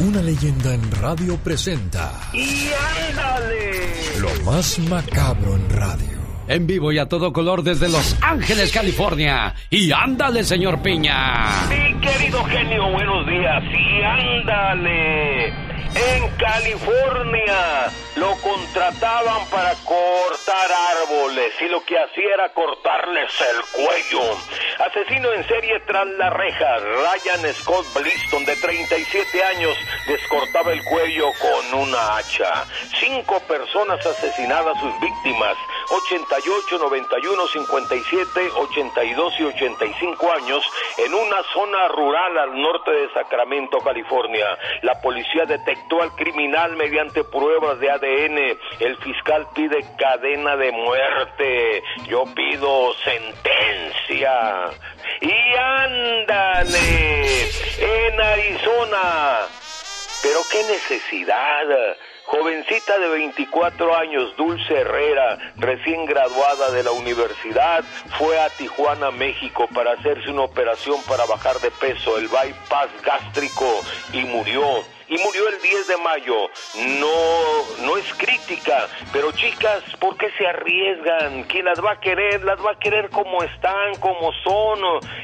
una 0.00 0.22
leyenda 0.22 0.74
en 0.74 0.90
radio 0.92 1.36
presenta 1.38 2.12
¡Y 2.32 2.70
ándale! 3.08 4.18
lo 4.18 4.30
más 4.44 4.78
macabro 4.80 5.56
en 5.56 5.70
radio. 5.70 6.19
En 6.50 6.66
vivo 6.66 6.90
y 6.90 6.98
a 6.98 7.06
todo 7.06 7.32
color 7.32 7.62
desde 7.62 7.88
Los 7.88 8.16
Ángeles, 8.22 8.72
California. 8.72 9.54
Y 9.70 9.92
ándale, 9.92 10.42
señor 10.42 10.82
Piña. 10.82 11.46
Mi 11.68 11.94
querido 12.00 12.42
genio, 12.42 12.90
buenos 12.90 13.24
días. 13.24 13.62
Y 13.72 14.02
ándale. 14.02 15.46
En 15.46 16.28
California 16.38 17.86
lo 18.16 18.32
contrataban 18.42 19.46
para 19.48 19.74
cortar 19.84 20.70
árboles 21.04 21.09
y 21.32 21.68
lo 21.68 21.84
que 21.84 21.96
hacía 21.96 22.34
era 22.34 22.48
cortarles 22.48 23.30
el 23.40 23.84
cuello. 23.84 24.36
Asesino 24.80 25.32
en 25.32 25.46
serie 25.46 25.78
tras 25.86 26.06
la 26.06 26.28
reja, 26.30 26.78
Ryan 26.78 27.54
Scott 27.54 27.86
Bliston, 27.94 28.44
de 28.44 28.56
37 28.56 29.44
años, 29.44 29.76
descortaba 30.08 30.72
el 30.72 30.82
cuello 30.84 31.26
con 31.40 31.80
una 31.82 32.16
hacha. 32.16 32.64
Cinco 32.98 33.38
personas 33.46 34.04
asesinadas, 34.04 34.76
sus 34.80 35.00
víctimas, 35.00 35.56
88, 35.90 36.78
91, 36.78 37.46
57, 37.46 38.40
82 38.56 39.34
y 39.38 39.44
85 39.44 40.32
años, 40.32 40.64
en 40.98 41.14
una 41.14 41.42
zona 41.52 41.88
rural 41.88 42.38
al 42.38 42.60
norte 42.60 42.90
de 42.90 43.12
Sacramento, 43.12 43.78
California. 43.78 44.58
La 44.82 45.00
policía 45.00 45.46
detectó 45.46 46.02
al 46.02 46.12
criminal 46.16 46.74
mediante 46.74 47.22
pruebas 47.22 47.78
de 47.78 47.90
ADN. 47.90 48.58
El 48.80 48.96
fiscal 48.96 49.46
pide 49.54 49.84
cadena 49.96 50.56
de 50.56 50.72
muerte. 50.72 51.19
Yo 52.06 52.24
pido 52.34 52.94
sentencia. 53.04 54.70
Y 55.20 55.54
ándale, 55.56 57.50
en 57.78 58.20
Arizona. 58.20 59.46
Pero 60.22 60.40
qué 60.50 60.62
necesidad. 60.64 61.96
Jovencita 62.26 62.98
de 62.98 63.08
24 63.08 63.96
años, 63.96 64.36
Dulce 64.36 64.72
Herrera, 64.72 65.36
recién 65.56 66.06
graduada 66.06 66.70
de 66.70 66.84
la 66.84 66.92
universidad, 66.92 67.82
fue 68.18 68.38
a 68.38 68.48
Tijuana, 68.50 69.10
México, 69.10 69.68
para 69.74 69.92
hacerse 69.92 70.30
una 70.30 70.42
operación 70.42 71.02
para 71.08 71.26
bajar 71.26 71.58
de 71.58 71.72
peso, 71.72 72.18
el 72.18 72.28
bypass 72.28 72.90
gástrico, 73.02 73.82
y 74.12 74.22
murió. 74.24 74.62
Y 75.10 75.18
murió 75.18 75.48
el 75.48 75.60
10 75.60 75.88
de 75.88 75.96
mayo. 75.96 76.36
No, 77.00 77.84
no 77.84 77.96
es 77.96 78.14
crítica, 78.14 78.86
pero 79.12 79.32
chicas, 79.32 79.82
¿por 79.98 80.16
qué 80.16 80.30
se 80.38 80.46
arriesgan? 80.46 81.42
¿Quién 81.48 81.64
las 81.64 81.84
va 81.84 81.92
a 81.92 82.00
querer? 82.00 82.44
Las 82.44 82.64
va 82.64 82.70
a 82.70 82.78
querer 82.78 83.10
como 83.10 83.42
están, 83.42 83.96
como 83.96 84.32
son. 84.44 84.78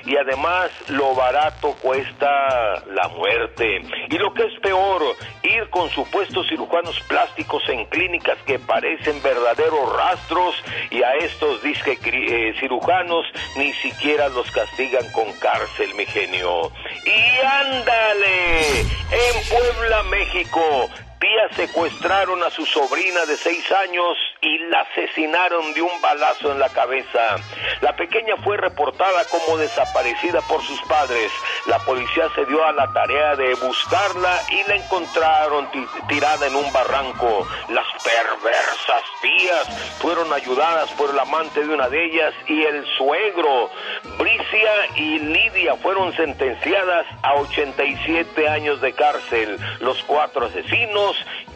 Y 0.04 0.16
además, 0.16 0.72
lo 0.88 1.14
barato 1.14 1.76
cuesta 1.80 2.82
la 2.88 3.06
muerte. 3.10 3.82
Y 4.10 4.18
lo 4.18 4.34
que 4.34 4.46
es 4.46 4.58
peor, 4.58 5.02
ir 5.44 5.70
con 5.70 5.88
supuestos 5.90 6.48
cirujanos 6.48 6.98
plásticos 7.02 7.62
en 7.68 7.84
clínicas 7.86 8.38
que 8.44 8.58
parecen 8.58 9.22
verdaderos 9.22 9.96
rastros 9.96 10.56
y 10.90 11.00
a 11.04 11.12
estos 11.20 11.62
disque 11.62 11.96
eh, 12.02 12.54
cirujanos 12.58 13.24
ni 13.56 13.72
siquiera 13.74 14.28
los 14.30 14.50
castigan 14.50 15.08
con 15.12 15.32
cárcel, 15.34 15.94
mi 15.94 16.06
genio. 16.06 16.72
Y 17.04 17.46
ándale, 17.46 18.80
en 18.80 19.48
Puebla, 19.48 19.75
México, 20.10 20.90
días 21.20 21.50
secuestraron 21.56 22.42
a 22.42 22.50
su 22.50 22.64
sobrina 22.66 23.24
de 23.26 23.36
seis 23.36 23.64
años 23.72 24.16
y 24.42 24.58
la 24.68 24.80
asesinaron 24.80 25.72
de 25.72 25.82
un 25.82 26.00
balazo 26.02 26.52
en 26.52 26.58
la 26.58 26.68
cabeza. 26.68 27.36
La 27.80 27.96
pequeña 27.96 28.36
fue 28.44 28.56
reportada 28.58 29.24
como 29.30 29.56
desaparecida 29.56 30.40
por 30.42 30.62
sus 30.62 30.80
padres. 30.82 31.32
La 31.66 31.78
policía 31.80 32.28
se 32.34 32.44
dio 32.46 32.64
a 32.64 32.72
la 32.72 32.92
tarea 32.92 33.34
de 33.36 33.54
buscarla 33.54 34.40
y 34.50 34.68
la 34.68 34.76
encontraron 34.76 35.70
ti- 35.70 35.86
tirada 36.08 36.46
en 36.46 36.54
un 36.54 36.70
barranco. 36.72 37.46
Las 37.70 37.86
perversas 38.04 39.02
tías 39.22 39.96
fueron 40.00 40.32
ayudadas 40.32 40.90
por 40.92 41.10
el 41.10 41.18
amante 41.18 41.64
de 41.66 41.74
una 41.74 41.88
de 41.88 42.04
ellas 42.04 42.34
y 42.46 42.62
el 42.62 42.84
suegro. 42.98 43.70
Bricia 44.18 44.72
y 44.96 45.18
Lidia 45.18 45.76
fueron 45.76 46.14
sentenciadas 46.14 47.06
a 47.22 47.34
87 47.36 48.48
años 48.48 48.80
de 48.80 48.92
cárcel. 48.92 49.58
Los 49.80 50.02
cuatro 50.04 50.46
asesinos 50.46 51.05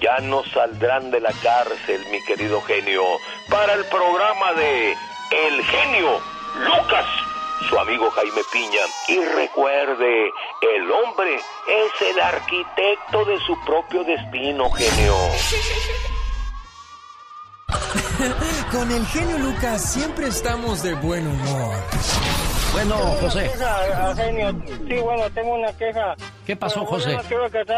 ya 0.00 0.18
no 0.18 0.44
saldrán 0.52 1.10
de 1.10 1.20
la 1.20 1.32
cárcel, 1.42 2.04
mi 2.10 2.22
querido 2.24 2.60
genio. 2.62 3.02
Para 3.48 3.74
el 3.74 3.84
programa 3.86 4.52
de 4.54 4.92
El 4.92 5.64
genio 5.64 6.20
Lucas, 6.58 7.06
su 7.68 7.78
amigo 7.78 8.10
Jaime 8.10 8.42
Piña. 8.52 8.82
Y 9.08 9.24
recuerde, 9.24 10.30
el 10.76 10.90
hombre 10.90 11.36
es 11.36 12.08
el 12.08 12.20
arquitecto 12.20 13.24
de 13.24 13.38
su 13.40 13.58
propio 13.64 14.04
destino, 14.04 14.70
genio. 14.70 15.16
Con 18.72 18.90
el 18.90 19.06
genio 19.06 19.38
Lucas 19.38 19.92
siempre 19.92 20.28
estamos 20.28 20.82
de 20.82 20.94
buen 20.94 21.26
humor. 21.26 21.74
Bueno, 22.72 22.96
José. 23.20 23.50
Queja, 23.50 24.14
genio. 24.16 24.62
Sí, 24.88 24.94
bueno, 25.02 25.30
tengo 25.34 25.54
una 25.54 25.72
queja. 25.72 26.14
¿Qué 26.46 26.56
pasó, 26.56 26.80
Bueno, 26.84 26.90
José? 26.96 27.12
No 27.16 27.22
quiero, 27.22 27.50
que 27.50 27.60
estén, 27.60 27.76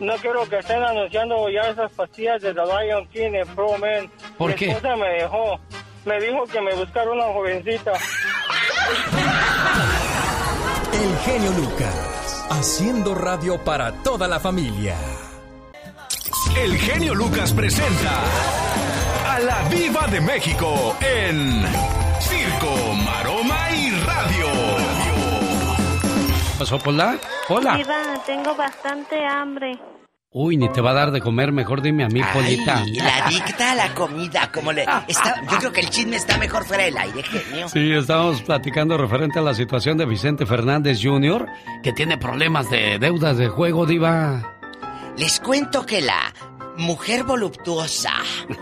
no 0.00 0.14
quiero 0.16 0.48
que 0.48 0.58
estén 0.58 0.82
anunciando 0.82 1.48
ya 1.48 1.60
esas 1.70 1.90
pastillas 1.92 2.40
de 2.42 2.52
The 2.54 2.60
Lion 2.60 3.06
King 3.08 3.32
en 3.34 3.48
Pro 3.54 3.78
Man. 3.78 4.10
¿Por 4.38 4.50
Mi 4.50 4.54
qué? 4.56 4.70
esposa 4.70 4.96
me 4.96 5.08
dejó. 5.08 5.58
Me 6.04 6.20
dijo 6.20 6.44
que 6.44 6.60
me 6.60 6.74
buscara 6.74 7.10
una 7.10 7.24
jovencita. 7.24 7.92
El 10.92 11.18
genio 11.24 11.50
Lucas, 11.52 12.46
haciendo 12.50 13.14
radio 13.14 13.58
para 13.64 13.92
toda 14.02 14.28
la 14.28 14.38
familia. 14.40 14.96
El 16.56 16.76
genio 16.76 17.14
Lucas 17.14 17.52
presenta 17.52 18.10
a 19.28 19.38
la 19.40 19.62
Viva 19.70 20.06
de 20.08 20.20
México 20.20 20.96
en 21.00 21.64
Circo, 22.20 22.91
Radio. 24.24 24.46
¿Pasó, 26.58 26.78
Pola? 26.78 27.18
Hola. 27.48 27.76
Diva, 27.76 28.02
tengo 28.24 28.54
bastante 28.54 29.24
hambre. 29.26 29.78
Uy, 30.30 30.56
ni 30.56 30.70
te 30.70 30.80
va 30.80 30.92
a 30.92 30.94
dar 30.94 31.10
de 31.10 31.20
comer, 31.20 31.52
mejor 31.52 31.82
dime 31.82 32.04
a 32.04 32.08
mí, 32.08 32.22
Polita. 32.32 32.82
Y 32.86 32.94
la 32.94 33.26
adicta 33.26 33.72
a 33.72 33.74
la 33.74 33.92
comida, 33.94 34.50
como 34.50 34.72
le... 34.72 34.86
Está, 35.06 35.42
yo 35.50 35.58
creo 35.58 35.72
que 35.72 35.80
el 35.80 35.90
chisme 35.90 36.16
está 36.16 36.38
mejor 36.38 36.64
fuera 36.64 36.84
del 36.84 36.96
aire, 36.96 37.22
genio. 37.22 37.68
Sí, 37.68 37.92
estábamos 37.92 38.40
platicando 38.42 38.96
referente 38.96 39.40
a 39.40 39.42
la 39.42 39.54
situación 39.54 39.98
de 39.98 40.06
Vicente 40.06 40.46
Fernández 40.46 41.00
Jr., 41.02 41.46
que 41.82 41.92
tiene 41.92 42.16
problemas 42.16 42.70
de 42.70 42.98
deudas 42.98 43.36
de 43.36 43.48
juego, 43.48 43.84
diva. 43.84 44.54
Les 45.18 45.38
cuento 45.40 45.84
que 45.84 46.00
la 46.00 46.32
mujer 46.78 47.24
voluptuosa, 47.24 48.12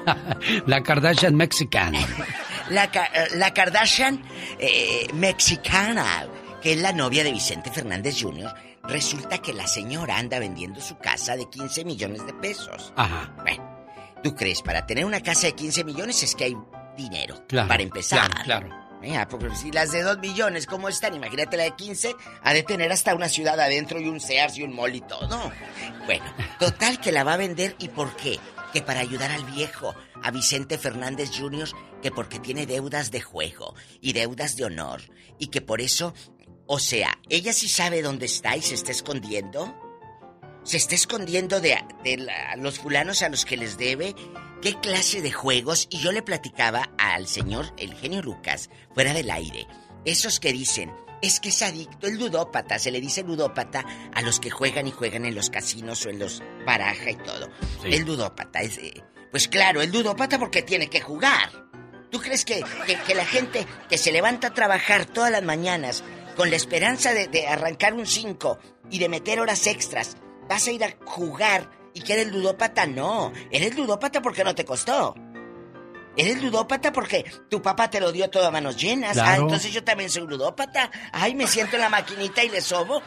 La 0.67 0.83
Kardashian 0.83 1.37
Mexican. 1.37 1.95
La, 2.71 2.85
eh, 2.85 3.29
la 3.37 3.53
Kardashian 3.53 4.23
eh, 4.59 5.07
mexicana, 5.15 6.27
que 6.63 6.73
es 6.73 6.79
la 6.81 6.93
novia 6.93 7.25
de 7.25 7.33
Vicente 7.33 7.71
Fernández 7.71 8.17
Jr., 8.21 8.53
resulta 8.85 9.39
que 9.39 9.53
la 9.53 9.67
señora 9.67 10.19
anda 10.19 10.39
vendiendo 10.39 10.81
su 10.81 10.99
casa 10.99 11.37
de 11.37 11.49
15 11.49 11.85
millones 11.85 12.25
de 12.27 12.33
pesos. 12.35 12.93
Ajá. 12.97 13.33
Bueno, 13.43 13.87
¿tú 14.23 14.35
crees? 14.35 14.63
Para 14.63 14.87
tener 14.87 15.05
una 15.05 15.21
casa 15.21 15.47
de 15.47 15.55
15 15.55 15.85
millones 15.85 16.23
es 16.23 16.35
que 16.35 16.45
hay 16.45 16.57
dinero. 16.97 17.45
Claro, 17.47 17.69
para 17.69 17.83
empezar. 17.83 18.29
claro, 18.31 18.45
claro. 18.45 18.81
Mira, 19.01 19.27
porque 19.29 19.55
si 19.57 19.73
las 19.73 19.93
de 19.93 20.03
2 20.03 20.19
millones, 20.19 20.67
¿cómo 20.67 20.89
están? 20.89 21.15
Imagínate 21.15 21.57
la 21.57 21.63
de 21.63 21.71
15, 21.75 22.15
ha 22.43 22.53
de 22.53 22.63
tener 22.63 22.93
hasta 22.93 23.15
una 23.15 23.31
ciudad 23.31 23.59
adentro 23.59 23.99
y 23.99 24.09
un 24.09 24.21
Sears 24.21 24.59
y 24.59 24.63
un 24.63 24.75
mall 24.75 24.95
y 24.95 25.01
todo. 25.01 25.51
Bueno, 26.05 26.25
total 26.59 27.01
que 27.01 27.11
la 27.11 27.25
va 27.25 27.35
a 27.35 27.37
vender 27.39 27.77
y 27.79 27.89
¿por 27.89 28.15
qué? 28.17 28.39
Que 28.75 28.83
para 28.83 29.01
ayudar 29.01 29.31
al 29.31 29.45
viejo, 29.45 29.95
a 30.23 30.31
Vicente 30.31 30.77
Fernández 30.77 31.31
Jr., 31.35 31.69
que 32.03 32.11
porque 32.11 32.39
tiene 32.39 32.67
deudas 32.67 33.11
de 33.11 33.21
juego 33.21 33.75
y 34.01 34.13
deudas 34.13 34.57
de 34.57 34.65
honor 34.65 35.03
y 35.39 35.49
que 35.49 35.61
por 35.61 35.81
eso, 35.81 36.15
o 36.67 36.79
sea, 36.79 37.19
ella 37.29 37.53
sí 37.53 37.69
sabe 37.69 38.03
dónde 38.03 38.27
está 38.27 38.57
y 38.57 38.63
se 38.63 38.75
está 38.75 38.91
escondiendo. 38.93 39.75
Se 40.63 40.77
está 40.77 40.95
escondiendo 40.95 41.61
de, 41.61 41.79
de 42.05 42.19
la- 42.19 42.57
los 42.57 42.79
fulanos 42.79 43.23
a 43.23 43.29
los 43.31 43.45
que 43.45 43.57
les 43.57 43.79
debe. 43.79 44.15
¿Qué 44.61 44.79
clase 44.79 45.23
de 45.23 45.33
juegos? 45.33 45.87
Y 45.91 46.01
yo 46.01 46.13
le 46.13 46.23
platicaba 46.23 46.91
al 46.99 47.27
señor, 47.27 47.73
el 47.79 47.95
genio 47.95 48.21
Lucas, 48.21 48.69
fuera 48.95 49.15
del 49.15 49.31
aire. 49.31 49.67
Esos 50.05 50.39
que 50.39 50.53
dicen, 50.53 50.93
es 51.23 51.41
que 51.41 51.49
es 51.49 51.63
adicto, 51.63 52.07
el 52.07 52.19
ludópata, 52.19 52.79
se 52.79 52.91
le 52.91 53.01
dice 53.01 53.23
ludópata 53.23 53.85
a 54.15 54.21
los 54.23 54.39
que 54.39 54.51
juegan 54.51 54.87
y 54.87 54.91
juegan 54.91 55.25
en 55.25 55.35
los 55.35 55.49
casinos 55.49 56.05
o 56.05 56.11
en 56.11 56.19
los 56.19 56.43
baraja 56.67 57.11
y 57.11 57.17
todo. 57.17 57.49
Sí. 57.83 57.89
El 57.95 58.05
ludópata 58.05 58.61
es... 58.61 58.77
eh, 58.79 59.03
pues 59.31 59.49
claro, 59.49 59.81
el 59.81 59.91
ludópata 59.93 60.39
porque 60.39 60.63
tiene 60.63 60.89
que 60.89 61.01
jugar. 61.01 61.51
¿Tú 62.11 62.21
crees 62.21 62.45
que, 62.45 62.63
que, 62.87 62.97
que 62.99 63.15
la 63.15 63.25
gente 63.25 63.67
que 63.89 63.99
se 63.99 64.13
levanta 64.13 64.49
a 64.49 64.55
trabajar 64.55 65.07
todas 65.07 65.31
las 65.31 65.43
mañanas 65.43 66.03
con 66.37 66.51
la 66.51 66.57
esperanza 66.57 67.13
de, 67.13 67.29
de 67.29 67.47
arrancar 67.47 67.95
un 67.95 68.07
5 68.07 68.59
y 68.91 68.99
de 68.99 69.09
meter 69.09 69.41
horas 69.41 69.67
extras, 69.67 70.17
vas 70.49 70.67
a 70.67 70.73
ir 70.73 70.85
a 70.85 70.95
jugar 71.05 71.71
y 71.95 72.03
que 72.03 72.15
eres 72.15 72.29
ludópata? 72.33 72.87
No, 72.87 73.33
eres 73.51 73.77
ludópata 73.77 74.23
porque 74.23 74.45
no 74.45 74.55
te 74.55 74.65
costó. 74.65 75.15
Eres 76.17 76.43
ludópata 76.43 76.93
porque 76.93 77.25
tu 77.49 77.63
papá 77.63 77.89
te 77.89 78.01
lo 78.01 78.11
dio 78.11 78.29
todo 78.29 78.47
a 78.47 78.51
manos 78.51 78.77
llenas. 78.77 79.17
Ah, 79.17 79.37
entonces 79.37 79.73
yo 79.73 79.85
también 79.85 80.11
soy 80.11 80.27
ludópata. 80.27 80.91
Ay, 81.13 81.35
me 81.35 81.47
siento 81.47 81.77
en 81.77 81.83
la 81.83 81.89
maquinita 81.89 82.43
y 82.43 82.49
le 82.49 82.61
sobo. 82.61 83.01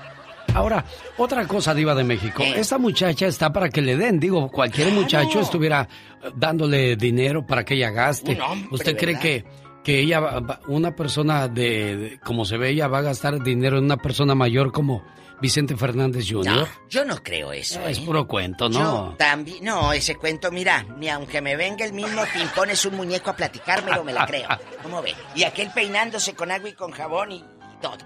Ahora, 0.55 0.85
otra 1.17 1.47
cosa, 1.47 1.73
Diva 1.73 1.95
de 1.95 2.03
México. 2.03 2.43
Esta 2.43 2.77
muchacha 2.77 3.25
está 3.27 3.51
para 3.51 3.69
que 3.69 3.81
le 3.81 3.97
den. 3.97 4.19
Digo, 4.19 4.49
cualquier 4.51 4.91
muchacho 4.91 5.39
estuviera 5.39 5.87
eh, 6.23 6.29
dándole 6.35 6.95
dinero 6.95 7.45
para 7.45 7.63
que 7.65 7.73
ella 7.73 7.89
gaste. 7.89 8.39
Hombre, 8.39 8.69
¿Usted 8.71 8.95
cree 8.95 9.15
¿verdad? 9.15 9.21
que, 9.21 9.45
que 9.83 9.99
ella, 9.99 10.21
una 10.67 10.95
persona 10.95 11.47
de, 11.47 11.97
de- 11.97 12.19
como 12.19 12.45
se 12.45 12.57
ve, 12.57 12.69
ella 12.69 12.87
va 12.87 12.99
a 12.99 13.01
gastar 13.01 13.41
dinero 13.41 13.79
en 13.79 13.85
una 13.85 13.97
persona 13.97 14.35
mayor 14.35 14.71
como 14.71 15.03
Vicente 15.41 15.75
Fernández 15.75 16.25
Jr.? 16.29 16.45
No, 16.55 16.67
yo 16.87 17.03
no 17.03 17.15
creo 17.23 17.51
eso. 17.51 17.81
Es 17.87 17.97
¿eh? 17.97 18.03
puro 18.05 18.27
cuento, 18.27 18.69
Yo 18.69 18.79
¿no? 18.79 19.15
también, 19.17 19.63
no, 19.63 19.91
ese 19.91 20.15
cuento, 20.15 20.51
mira, 20.51 20.85
ni 20.99 21.09
aunque 21.09 21.41
me 21.41 21.55
venga 21.55 21.83
el 21.83 21.93
mismo 21.93 22.21
pimpón 22.31 22.69
es 22.69 22.85
un 22.85 22.95
muñeco 22.95 23.31
a 23.31 23.35
platicármelo, 23.35 24.03
me 24.03 24.13
la 24.13 24.25
creo. 24.27 24.47
¿Cómo 24.83 25.01
ve? 25.01 25.15
Y 25.35 25.43
aquel 25.45 25.71
peinándose 25.71 26.35
con 26.35 26.51
agua 26.51 26.69
y 26.69 26.73
con 26.73 26.91
jabón 26.91 27.31
y 27.31 27.43
todo. 27.81 27.97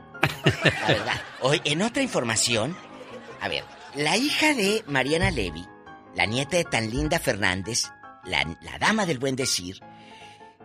La 0.64 0.88
verdad. 0.88 1.22
Hoy, 1.42 1.62
en 1.64 1.82
otra 1.82 2.04
información, 2.04 2.76
a 3.42 3.48
ver, 3.48 3.64
la 3.96 4.18
hija 4.18 4.54
de 4.54 4.84
Mariana 4.88 5.32
Levy, 5.32 5.66
la 6.16 6.26
nieta 6.26 6.58
de 6.58 6.64
tan 6.64 6.90
linda 6.90 7.20
Fernández, 7.20 7.90
la, 8.26 8.58
la 8.62 8.78
dama 8.80 9.06
del 9.06 9.20
buen 9.20 9.36
decir, 9.36 9.80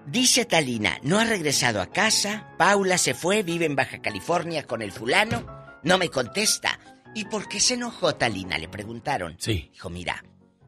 dice 0.06 0.44
Talina, 0.44 0.98
no 1.02 1.18
ha 1.18 1.24
regresado 1.24 1.80
a 1.80 1.86
casa, 1.86 2.48
Paula 2.58 2.98
se 2.98 3.14
fue, 3.14 3.42
vive 3.42 3.66
en 3.66 3.76
Baja 3.76 4.00
California 4.00 4.64
con 4.64 4.82
el 4.82 4.92
fulano, 4.92 5.46
no 5.82 5.98
me 5.98 6.08
contesta. 6.08 6.78
¿Y 7.14 7.26
por 7.26 7.48
qué 7.48 7.60
se 7.60 7.74
enojó 7.74 8.14
Talina? 8.14 8.56
Le 8.56 8.68
preguntaron. 8.68 9.36
Sí. 9.38 9.70
Dijo, 9.72 9.90
mira, 9.90 10.24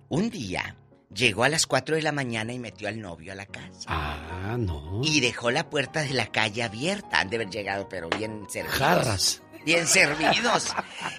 un 0.09 0.29
día 0.29 0.77
llegó 1.15 1.45
a 1.45 1.49
las 1.49 1.67
4 1.67 1.97
de 1.97 2.03
la 2.03 2.13
mañana 2.13 2.53
y 2.53 2.59
metió 2.59 2.89
al 2.89 3.01
novio 3.01 3.33
a 3.33 3.37
la 3.37 3.47
casa. 3.47 3.87
Ah, 3.87 4.57
no. 4.59 5.01
Y 5.03 5.21
dejó 5.21 5.51
la 5.51 5.69
puerta 5.71 6.03
de 6.03 6.13
la 6.15 6.27
calle 6.27 6.63
abierta. 6.63 7.21
Han 7.21 7.31
de 7.31 7.37
haber 7.37 7.51
llegado, 7.51 7.89
pero 7.89 8.09
bien 8.11 8.47
servidos. 8.49 8.79
Jarras. 8.79 9.43
Bien 9.65 9.87
servidos. 9.87 10.75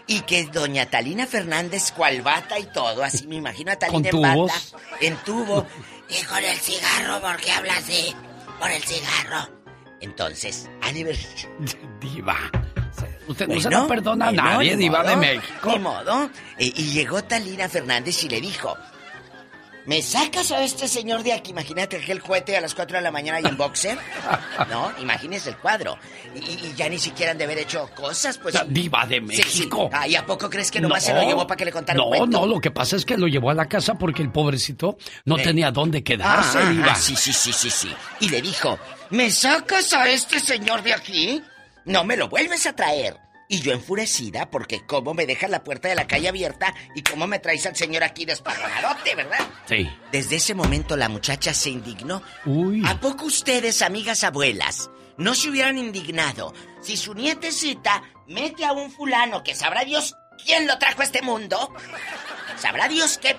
Y 0.06 0.22
que 0.22 0.46
doña 0.46 0.86
Talina 0.88 1.26
Fernández, 1.26 1.92
cual 1.92 2.22
bata 2.22 2.60
y 2.60 2.66
todo, 2.66 3.04
así 3.04 3.26
me 3.28 3.36
imagino 3.36 3.72
a 3.72 3.76
Talina 3.76 4.10
¿Con 4.12 4.24
en 4.26 4.48
bata, 4.48 4.62
en 5.02 5.16
tubo. 5.18 5.66
Y 6.10 6.24
con 6.26 6.44
el 6.44 6.58
cigarro, 6.58 7.20
¿por 7.22 7.38
qué 7.38 7.52
habla 7.52 7.74
así? 7.78 8.14
Por 8.60 8.70
el 8.70 8.84
cigarro. 8.84 9.50
Entonces, 10.00 10.70
han 10.84 10.94
de 10.94 11.02
haber- 11.02 11.18
Diva. 12.00 12.38
Usted 13.28 13.48
no 13.48 13.60
se 13.60 13.70
lo 13.72 13.88
perdona 13.88 14.28
a 14.28 14.30
bueno, 14.30 14.44
nadie, 14.44 14.76
Diva 14.78 15.00
de 15.04 15.10
modo, 15.16 15.18
México. 15.22 15.70
Ni 15.72 15.80
modo. 15.80 16.30
Eh, 16.60 16.72
y 16.76 16.92
llegó 16.92 17.24
Talina 17.24 17.68
Fernández 17.68 18.24
y 18.24 18.30
le 18.30 18.40
dijo: 18.40 18.78
¿Me 19.86 20.02
sacas 20.02 20.52
a 20.52 20.64
este 20.64 20.88
señor 20.88 21.22
de 21.22 21.32
aquí? 21.34 21.52
Imagínate 21.52 21.98
aquel 21.98 22.22
cohete 22.22 22.58
a 22.58 22.62
las 22.62 22.74
4 22.74 22.98
de 22.98 23.04
la 23.04 23.12
mañana 23.12 23.40
y 23.40 23.46
en 23.46 23.56
boxer. 23.56 23.98
No, 24.70 24.92
imagínese 25.00 25.50
el 25.50 25.58
cuadro. 25.58 25.98
Y, 26.34 26.40
y 26.40 26.74
ya 26.76 26.90
ni 26.90 26.98
siquiera 26.98 27.32
han 27.34 27.38
de 27.38 27.44
haber 27.44 27.60
hecho 27.60 27.88
cosas, 27.96 28.38
pues. 28.40 28.56
Diva 28.68 29.06
de 29.06 29.18
Sí, 29.18 29.22
sí. 29.22 29.28
México. 29.44 29.90
Ay, 29.94 30.16
¿a 30.16 30.26
poco 30.26 30.50
crees 30.50 30.72
que 30.72 30.82
nomás 30.82 31.04
se 31.04 31.14
lo 31.14 31.22
llevó 31.22 31.46
para 31.46 31.58
que 31.58 31.66
le 31.66 31.72
contara 31.72 31.98
No, 31.98 32.06
un 32.08 32.18
cuento? 32.18 32.40
no, 32.40 32.46
lo 32.48 32.60
que 32.60 32.72
pasa 32.72 32.96
es 32.96 33.06
que 33.06 33.16
lo 33.18 33.28
llevó 33.28 33.52
a 33.52 33.54
la 33.54 33.68
casa 33.68 33.94
porque 33.96 34.24
el 34.24 34.32
pobrecito 34.32 34.98
no 35.26 35.38
Eh. 35.38 35.44
tenía 35.44 35.70
dónde 35.72 36.04
quedarse, 36.04 36.58
Ah, 36.60 36.70
Diva. 36.72 36.88
ah, 36.92 36.96
sí, 36.96 37.16
sí, 37.16 37.32
sí, 37.32 37.54
sí, 37.54 37.70
sí. 37.70 37.94
Y 38.22 38.30
le 38.30 38.42
dijo, 38.42 38.80
¿me 39.12 39.30
sacas 39.30 39.94
a 39.94 40.10
este 40.10 40.40
señor 40.40 40.82
de 40.82 40.94
aquí? 40.94 41.44
No 41.86 42.04
me 42.04 42.18
lo 42.18 42.28
vuelves 42.28 42.66
a 42.66 42.74
traer. 42.76 43.18
Y 43.48 43.60
yo 43.62 43.74
enfurecida 43.74 44.50
porque 44.50 44.86
cómo 44.86 45.14
me 45.14 45.26
dejas 45.26 45.50
la 45.50 45.64
puerta 45.64 45.88
de 45.88 45.96
la 45.96 46.08
calle 46.08 46.30
abierta 46.30 46.74
y 46.96 47.04
cómo 47.04 47.28
me 47.28 47.40
traes 47.40 47.66
al 47.66 47.76
señor 47.76 48.04
aquí 48.04 48.26
desparramadote, 48.26 49.14
¿verdad? 49.16 49.40
Sí. 49.68 49.90
Desde 50.12 50.38
ese 50.38 50.56
momento 50.56 50.98
la 50.98 51.10
muchacha 51.10 51.54
se 51.54 51.70
indignó. 51.70 52.24
Uy. 52.46 52.82
¿A 52.86 53.00
poco 53.00 53.26
ustedes, 53.26 53.82
amigas 53.84 54.24
abuelas, 54.24 54.90
no 55.18 55.36
se 55.36 55.50
hubieran 55.50 55.78
indignado 55.78 56.54
si 56.82 56.98
su 56.98 57.14
nietecita 57.14 58.04
mete 58.28 58.66
a 58.66 58.72
un 58.74 58.92
fulano 58.92 59.44
que 59.44 59.54
sabrá 59.54 59.84
Dios 59.84 60.16
quién 60.44 60.66
lo 60.66 60.80
trajo 60.80 61.02
a 61.02 61.06
este 61.06 61.22
mundo? 61.22 61.72
¿Sabrá 62.58 62.88
Dios 62.88 63.20
qué 63.20 63.36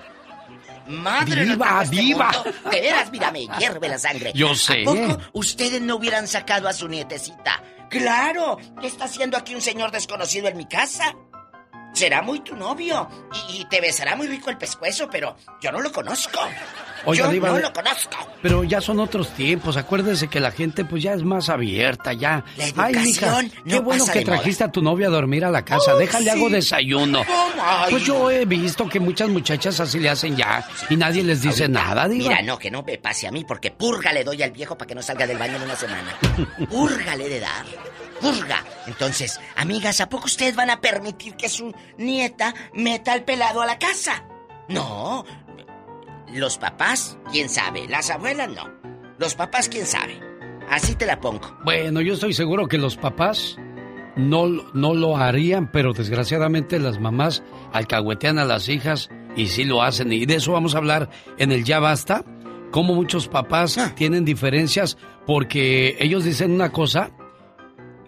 madre 0.87 1.47
lo 1.47 1.55
Diva, 1.55 1.67
trajo 1.67 1.79
a 1.79 1.83
este 1.83 1.97
mundo? 1.97 2.71
De 2.71 2.81
veras, 2.81 3.11
mira, 3.11 3.33
me 3.33 3.47
hierve 3.59 3.89
la 3.89 3.99
sangre. 3.99 4.33
Yo 4.37 4.55
sé. 4.55 4.83
¿A 4.83 4.85
poco 4.85 5.19
ustedes 5.33 5.83
no 5.83 5.97
hubieran 5.97 6.29
sacado 6.29 6.69
a 6.69 6.73
su 6.73 6.87
nietecita? 6.87 7.61
¡Claro! 7.89 8.59
¿Qué 8.81 8.87
está 8.87 9.05
haciendo 9.05 9.37
aquí 9.37 9.55
un 9.55 9.61
señor 9.61 9.91
desconocido 9.91 10.49
en 10.49 10.57
mi 10.57 10.67
casa? 10.67 11.15
Será 11.97 12.21
muy 12.21 12.41
tu 12.41 12.55
novio 12.55 13.09
y, 13.51 13.63
y 13.63 13.65
te 13.65 13.81
besará 13.81 14.17
muy 14.17 14.27
rico 14.27 14.51
el 14.51 14.59
pescuezo, 14.59 15.09
pero 15.11 15.35
yo 15.63 15.73
no 15.73 15.81
lo 15.81 15.91
conozco. 15.91 16.39
Oiga, 17.07 17.25
yo 17.27 17.31
Diva, 17.33 17.49
no 17.49 17.59
lo 17.59 17.73
conozco. 17.73 18.17
Pero 18.43 18.65
ya 18.65 18.81
son 18.83 19.01
otros 19.01 19.31
tiempos. 19.31 19.79
Acuérdese 19.79 20.29
que 20.29 20.39
la 20.39 20.51
gente 20.51 20.85
pues 20.85 21.03
ya 21.03 21.15
es 21.15 21.23
más 21.23 21.49
abierta, 21.49 22.13
ya. 22.13 22.45
La 22.59 22.85
Ay, 22.85 22.95
mija, 22.97 23.27
educación 23.41 23.51
qué 23.65 23.75
no 23.77 23.83
bueno 23.83 24.01
pasa 24.05 24.13
que 24.13 24.19
de 24.19 24.25
moda. 24.27 24.37
trajiste 24.37 24.65
a 24.65 24.69
tu 24.73 24.83
novia 24.83 25.07
a 25.07 25.11
dormir 25.11 25.45
a 25.47 25.51
la 25.51 25.65
casa. 25.65 25.95
Oh, 25.95 25.99
Déjale 25.99 26.25
sí. 26.25 26.31
hago 26.31 26.51
desayuno. 26.51 27.23
Ay. 27.63 27.91
Pues 27.93 28.05
yo 28.05 28.31
he 28.31 28.45
visto 28.45 28.87
que 28.89 29.01
muchas 29.01 29.31
muchachas 29.31 29.81
así 29.81 29.99
le 29.99 30.11
hacen 30.11 30.37
ya 30.37 30.69
y 30.91 30.97
nadie 30.97 31.23
les 31.23 31.41
dice 31.41 31.63
Ahorita, 31.65 31.83
nada, 31.83 32.09
Diva. 32.09 32.29
Mira, 32.29 32.43
no, 32.43 32.59
que 32.59 32.71
no 32.71 32.83
me 32.83 32.99
pase 32.99 33.27
a 33.27 33.31
mí, 33.33 33.45
porque 33.47 33.71
purga 33.71 34.13
le 34.13 34.23
doy 34.23 34.43
al 34.43 34.51
viejo 34.51 34.77
para 34.77 34.87
que 34.89 34.95
no 34.95 35.01
salga 35.03 35.27
del 35.27 35.39
baño 35.39 35.57
en 35.57 35.63
una 35.63 35.77
semana. 35.77 36.15
Purga 36.69 37.17
le 37.17 37.25
he 37.27 37.29
de 37.31 37.41
dar. 37.41 37.65
Entonces, 38.87 39.41
amigas, 39.57 40.01
¿a 40.01 40.09
poco 40.09 40.27
ustedes 40.27 40.57
van 40.57 40.71
a 40.71 40.81
permitir 40.81 41.35
que 41.37 41.49
su 41.49 41.73
nieta 41.99 42.55
meta 42.75 43.13
al 43.13 43.25
pelado 43.25 43.61
a 43.63 43.67
la 43.67 43.79
casa? 43.79 44.25
No. 44.69 45.25
Los 46.33 46.59
papás, 46.59 47.19
quién 47.31 47.49
sabe. 47.49 47.87
Las 47.89 48.11
abuelas, 48.11 48.49
no. 48.49 48.65
Los 49.19 49.35
papás, 49.35 49.69
quién 49.69 49.87
sabe. 49.87 50.21
Así 50.71 50.95
te 50.95 51.07
la 51.07 51.21
pongo. 51.21 51.57
Bueno, 51.65 52.01
yo 52.01 52.15
estoy 52.15 52.33
seguro 52.33 52.67
que 52.67 52.79
los 52.79 52.97
papás 52.97 53.57
no, 54.17 54.47
no 54.75 54.95
lo 54.95 55.17
harían, 55.17 55.71
pero 55.71 55.93
desgraciadamente 55.93 56.79
las 56.81 56.99
mamás 57.01 57.43
alcahuetean 57.73 58.39
a 58.39 58.45
las 58.45 58.69
hijas 58.69 59.09
y 59.37 59.47
sí 59.49 59.65
lo 59.65 59.83
hacen. 59.83 60.13
Y 60.13 60.27
de 60.27 60.37
eso 60.37 60.53
vamos 60.53 60.75
a 60.75 60.79
hablar 60.79 61.11
en 61.39 61.53
el 61.53 61.65
Ya 61.65 61.79
Basta. 61.79 62.25
Cómo 62.73 62.95
muchos 62.95 63.29
papás 63.29 63.79
Ah. 63.79 63.93
tienen 63.95 64.25
diferencias 64.25 64.99
porque 65.27 65.97
ellos 66.01 66.25
dicen 66.25 66.51
una 66.51 66.73
cosa 66.73 67.11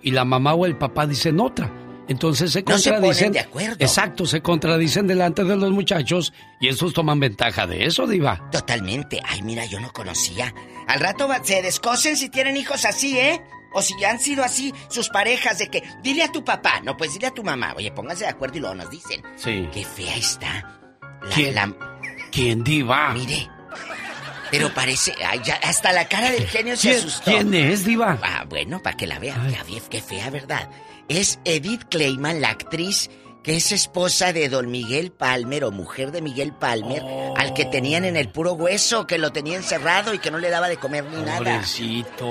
y 0.02 0.10
la 0.12 0.24
mamá 0.24 0.54
o 0.54 0.66
el 0.66 0.76
papá 0.76 1.06
dicen 1.06 1.40
otra. 1.40 1.72
Entonces 2.08 2.52
se 2.52 2.62
No 2.62 2.78
se 2.78 2.90
contradicen. 2.90 3.32
de 3.32 3.40
acuerdo. 3.40 3.76
Exacto, 3.80 4.24
se 4.24 4.40
contradicen 4.40 5.06
delante 5.06 5.44
de 5.44 5.56
los 5.56 5.70
muchachos 5.72 6.32
y 6.58 6.68
estos 6.68 6.94
toman 6.94 7.20
ventaja 7.20 7.66
de 7.66 7.84
eso, 7.84 8.06
Diva. 8.06 8.48
Totalmente. 8.50 9.20
Ay, 9.28 9.42
mira, 9.42 9.66
yo 9.66 9.78
no 9.78 9.92
conocía. 9.92 10.54
Al 10.86 11.00
rato 11.00 11.28
se 11.42 11.60
descosen 11.60 12.16
si 12.16 12.30
tienen 12.30 12.56
hijos 12.56 12.86
así, 12.86 13.18
¿eh? 13.18 13.42
O 13.74 13.82
si 13.82 13.92
han 14.04 14.18
sido 14.18 14.42
así 14.42 14.72
sus 14.88 15.10
parejas 15.10 15.58
de 15.58 15.68
que 15.68 15.82
dile 16.02 16.22
a 16.22 16.32
tu 16.32 16.42
papá, 16.42 16.80
no, 16.82 16.96
pues 16.96 17.12
dile 17.12 17.26
a 17.26 17.34
tu 17.34 17.44
mamá. 17.44 17.74
Oye, 17.76 17.92
pónganse 17.92 18.24
de 18.24 18.30
acuerdo 18.30 18.56
y 18.56 18.60
luego 18.60 18.74
nos 18.76 18.88
dicen. 18.88 19.22
Sí. 19.36 19.68
Qué 19.70 19.84
fea 19.84 20.16
está. 20.16 20.80
La, 21.22 21.28
¿Quién? 21.34 21.54
la- 21.54 21.76
¿Quién, 22.32 22.64
Diva? 22.64 23.12
mire. 23.12 23.48
Pero 24.50 24.72
parece, 24.72 25.14
ay, 25.24 25.40
ya, 25.44 25.54
hasta 25.62 25.92
la 25.92 26.08
cara 26.08 26.30
del 26.30 26.46
genio 26.46 26.76
se 26.76 26.88
¿Quién, 26.90 26.98
asustó. 26.98 27.30
quién 27.30 27.54
es, 27.54 27.84
Diva? 27.84 28.18
Ah, 28.22 28.44
bueno, 28.48 28.82
para 28.82 28.96
que 28.96 29.06
la. 29.06 29.18
Ya 29.20 29.62
vi, 29.66 29.80
qué 29.90 30.00
fea, 30.00 30.30
¿verdad? 30.30 30.68
Es 31.08 31.38
Edith 31.44 31.84
Clayman, 31.88 32.40
la 32.40 32.50
actriz 32.50 33.10
que 33.42 33.56
es 33.56 33.72
esposa 33.72 34.32
de 34.32 34.48
don 34.48 34.70
Miguel 34.70 35.10
Palmer 35.10 35.64
o 35.64 35.70
mujer 35.70 36.12
de 36.12 36.20
Miguel 36.20 36.52
Palmer, 36.52 37.02
al 37.36 37.54
que 37.54 37.64
tenían 37.64 38.04
en 38.04 38.16
el 38.16 38.28
puro 38.28 38.52
hueso, 38.52 39.06
que 39.06 39.16
lo 39.16 39.30
tenía 39.32 39.56
encerrado 39.56 40.12
y 40.12 40.18
que 40.18 40.30
no 40.30 40.38
le 40.38 40.50
daba 40.50 40.68
de 40.68 40.76
comer 40.76 41.04
ni 41.04 41.22
nada. 41.22 41.38
Pobrecito. 41.38 42.28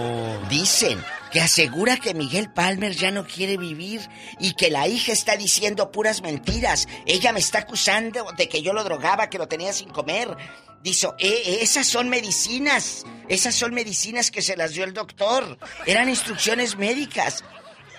Dicen 0.50 1.00
que 1.32 1.42
asegura 1.42 1.98
que 1.98 2.14
Miguel 2.14 2.52
Palmer 2.52 2.94
ya 2.96 3.12
no 3.12 3.26
quiere 3.26 3.58
vivir 3.58 4.02
y 4.40 4.54
que 4.54 4.70
la 4.72 4.88
hija 4.88 5.12
está 5.12 5.36
diciendo 5.38 5.92
puras 5.92 6.22
mentiras. 6.22 6.88
Ella 7.06 7.34
me 7.34 7.40
está 7.40 7.60
acusando 7.60 8.26
de 8.38 8.48
que 8.50 8.62
yo 8.62 8.74
lo 8.74 8.84
drogaba, 8.84 9.30
que 9.30 9.38
lo 9.38 9.48
tenía 9.48 9.74
sin 9.74 9.90
comer. 9.90 10.36
Dice, 10.84 11.08
"Eh, 11.20 11.60
esas 11.62 11.88
son 11.88 12.08
medicinas. 12.10 13.04
Esas 13.28 13.56
son 13.56 13.74
medicinas 13.74 14.32
que 14.32 14.42
se 14.42 14.56
las 14.56 14.72
dio 14.74 14.84
el 14.84 14.94
doctor. 14.94 15.58
Eran 15.86 16.08
instrucciones 16.10 16.78
médicas. 16.78 17.44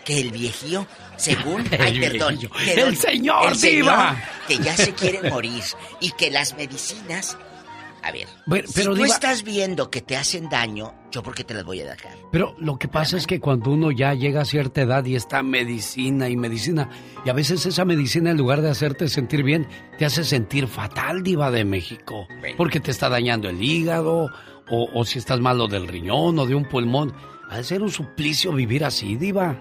Que 0.05 0.21
el 0.21 0.31
viejío, 0.31 0.87
según... 1.19 1.69
Ay, 1.79 2.03
El 2.03 2.13
perdón. 2.13 2.39
viejillo. 2.39 2.51
que 2.65 2.73
¡El 2.73 2.81
don- 2.81 2.97
señor, 2.97 3.53
el 3.53 3.59
señor, 3.59 3.83
diva! 3.83 4.25
Que 4.47 4.57
ya 4.59 4.75
se 4.75 4.95
quiere 4.95 5.29
morir. 5.29 5.63
Y 6.01 6.13
que 6.13 6.31
las 6.31 6.55
medicinas... 6.55 7.37
A 8.03 8.13
ver, 8.13 8.27
Bueno, 8.47 8.69
si 8.69 8.85
tú 8.85 8.95
diva- 8.95 9.07
estás 9.07 9.43
viendo 9.43 9.91
que 9.91 10.01
te 10.01 10.17
hacen 10.17 10.49
daño, 10.49 10.95
¿yo 11.11 11.23
por 11.23 11.35
qué 11.35 11.45
te 11.45 11.53
las 11.55 11.65
voy 11.65 11.81
a 11.81 11.91
dejar? 11.91 12.13
Pero 12.33 12.55
lo 12.59 12.79
que 12.79 12.89
pasa 12.89 13.17
es 13.17 13.27
que 13.27 13.41
cuando 13.41 13.71
uno 13.73 13.91
ya 13.91 14.15
llega 14.15 14.43
a 14.43 14.45
cierta 14.45 14.83
edad 14.83 15.05
y 15.05 15.17
está 15.17 15.43
medicina 15.43 16.29
y 16.29 16.37
medicina, 16.37 16.89
y 17.25 17.29
a 17.29 17.33
veces 17.33 17.67
esa 17.67 17.85
medicina 17.85 18.31
en 18.31 18.37
lugar 18.37 18.63
de 18.63 18.71
hacerte 18.71 19.09
sentir 19.09 19.43
bien, 19.43 19.67
te 19.99 20.05
hace 20.05 20.25
sentir 20.25 20.69
fatal, 20.69 21.23
diva 21.23 21.51
de 21.51 21.65
México. 21.65 22.27
Porque 22.57 22.81
te 22.81 22.91
está 22.91 23.09
dañando 23.09 23.49
el 23.49 23.63
hígado 23.63 24.31
o, 24.71 24.89
o 24.95 25.05
si 25.05 25.19
estás 25.19 25.41
malo 25.41 25.67
del 25.67 25.89
riñón 25.89 26.39
o 26.39 26.47
de 26.47 26.55
un 26.55 26.65
pulmón. 26.65 27.13
Ha 27.51 27.57
de 27.59 27.65
ser 27.65 27.83
un 27.83 27.91
suplicio 27.91 28.53
vivir 28.53 28.85
así, 28.85 29.17
diva. 29.17 29.57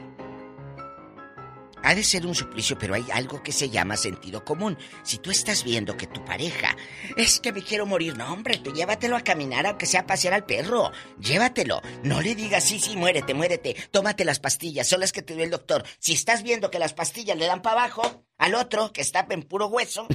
Ha 1.83 1.95
de 1.95 2.03
ser 2.03 2.25
un 2.25 2.35
suplicio, 2.35 2.77
pero 2.77 2.95
hay 2.95 3.05
algo 3.13 3.41
que 3.43 3.51
se 3.51 3.69
llama 3.69 3.97
sentido 3.97 4.43
común. 4.43 4.77
Si 5.03 5.17
tú 5.17 5.31
estás 5.31 5.63
viendo 5.63 5.95
que 5.95 6.07
tu 6.07 6.23
pareja 6.25 6.75
es 7.15 7.39
que 7.39 7.51
me 7.51 7.63
quiero 7.63 7.85
morir, 7.85 8.17
no, 8.17 8.31
hombre, 8.31 8.57
tú 8.57 8.73
llévatelo 8.73 9.15
a 9.15 9.21
caminar, 9.21 9.65
aunque 9.65 9.85
sea 9.85 10.01
a 10.01 10.07
pasear 10.07 10.33
al 10.33 10.45
perro. 10.45 10.91
Llévatelo. 11.19 11.81
No 12.03 12.21
le 12.21 12.35
digas, 12.35 12.63
sí, 12.63 12.79
sí, 12.79 12.95
muérete, 12.95 13.33
muérete. 13.33 13.75
Tómate 13.91 14.25
las 14.25 14.39
pastillas, 14.39 14.87
son 14.87 14.99
las 14.99 15.11
que 15.11 15.21
te 15.21 15.35
dio 15.35 15.43
el 15.43 15.51
doctor. 15.51 15.83
Si 15.99 16.13
estás 16.13 16.43
viendo 16.43 16.71
que 16.71 16.79
las 16.79 16.93
pastillas 16.93 17.37
le 17.37 17.45
dan 17.45 17.61
para 17.61 17.81
abajo 17.81 18.25
al 18.37 18.55
otro, 18.55 18.91
que 18.91 19.01
está 19.01 19.25
en 19.29 19.43
puro 19.43 19.67
hueso, 19.67 20.07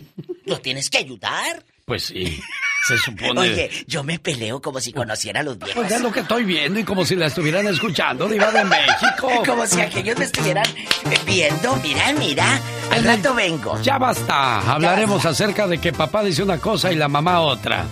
lo 0.44 0.60
tienes 0.60 0.90
que 0.90 0.98
ayudar. 0.98 1.64
Pues 1.92 2.04
sí, 2.04 2.40
se 2.86 2.96
supone. 2.96 3.38
Oye, 3.38 3.70
yo 3.86 4.02
me 4.02 4.18
peleo 4.18 4.62
como 4.62 4.80
si 4.80 4.94
conociera 4.94 5.40
a 5.40 5.42
los 5.42 5.58
viejos. 5.58 5.74
Pues 5.74 5.92
es 5.92 6.00
lo 6.00 6.10
que 6.10 6.20
estoy 6.20 6.42
viendo 6.42 6.80
y 6.80 6.84
como 6.84 7.04
si 7.04 7.14
la 7.14 7.26
estuvieran 7.26 7.66
escuchando, 7.66 8.26
Diva 8.26 8.50
de 8.50 8.64
México. 8.64 9.28
Como 9.46 9.66
si 9.66 9.78
aquellos 9.78 10.16
me 10.16 10.24
estuvieran 10.24 10.64
viendo. 11.26 11.76
Mira, 11.82 12.14
mira. 12.18 12.60
Al 12.90 13.04
rato 13.04 13.34
vengo. 13.34 13.78
Ya 13.82 13.98
basta. 13.98 14.72
Hablaremos 14.72 15.26
acerca 15.26 15.66
de 15.66 15.76
que 15.76 15.92
papá 15.92 16.24
dice 16.24 16.42
una 16.42 16.56
cosa 16.56 16.90
y 16.90 16.96
la 16.96 17.08
mamá 17.08 17.40
otra. 17.40 17.84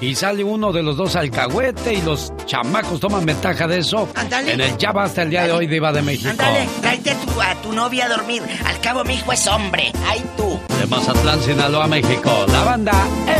Y 0.00 0.14
sale 0.14 0.44
uno 0.44 0.72
de 0.72 0.82
los 0.82 0.96
dos 0.96 1.16
alcahuete 1.16 1.94
y 1.94 2.02
los 2.02 2.32
chamacos 2.46 3.00
toman 3.00 3.26
ventaja 3.26 3.66
de 3.66 3.78
eso. 3.78 4.08
En 4.46 4.60
el 4.60 4.76
Ya 4.78 4.92
basta 4.92 5.22
el 5.22 5.30
día 5.30 5.44
de 5.44 5.52
hoy, 5.52 5.66
Diva 5.66 5.92
de 5.92 6.02
México. 6.02 6.30
Ándale, 6.30 6.68
tráete 6.80 7.10
a 7.10 7.14
tu, 7.20 7.42
a 7.42 7.54
tu 7.62 7.72
novia 7.72 8.06
a 8.06 8.08
dormir. 8.08 8.42
Al 8.64 8.80
cabo, 8.80 9.02
mi 9.04 9.14
hijo 9.14 9.32
es 9.32 9.46
hombre. 9.48 9.92
Ay, 10.06 10.24
tú. 10.36 10.58
De 10.78 10.86
Mazatlán, 10.86 11.40
Sinaloa, 11.42 11.88
México. 11.88 12.30
La 12.48 12.62
banda 12.62 12.92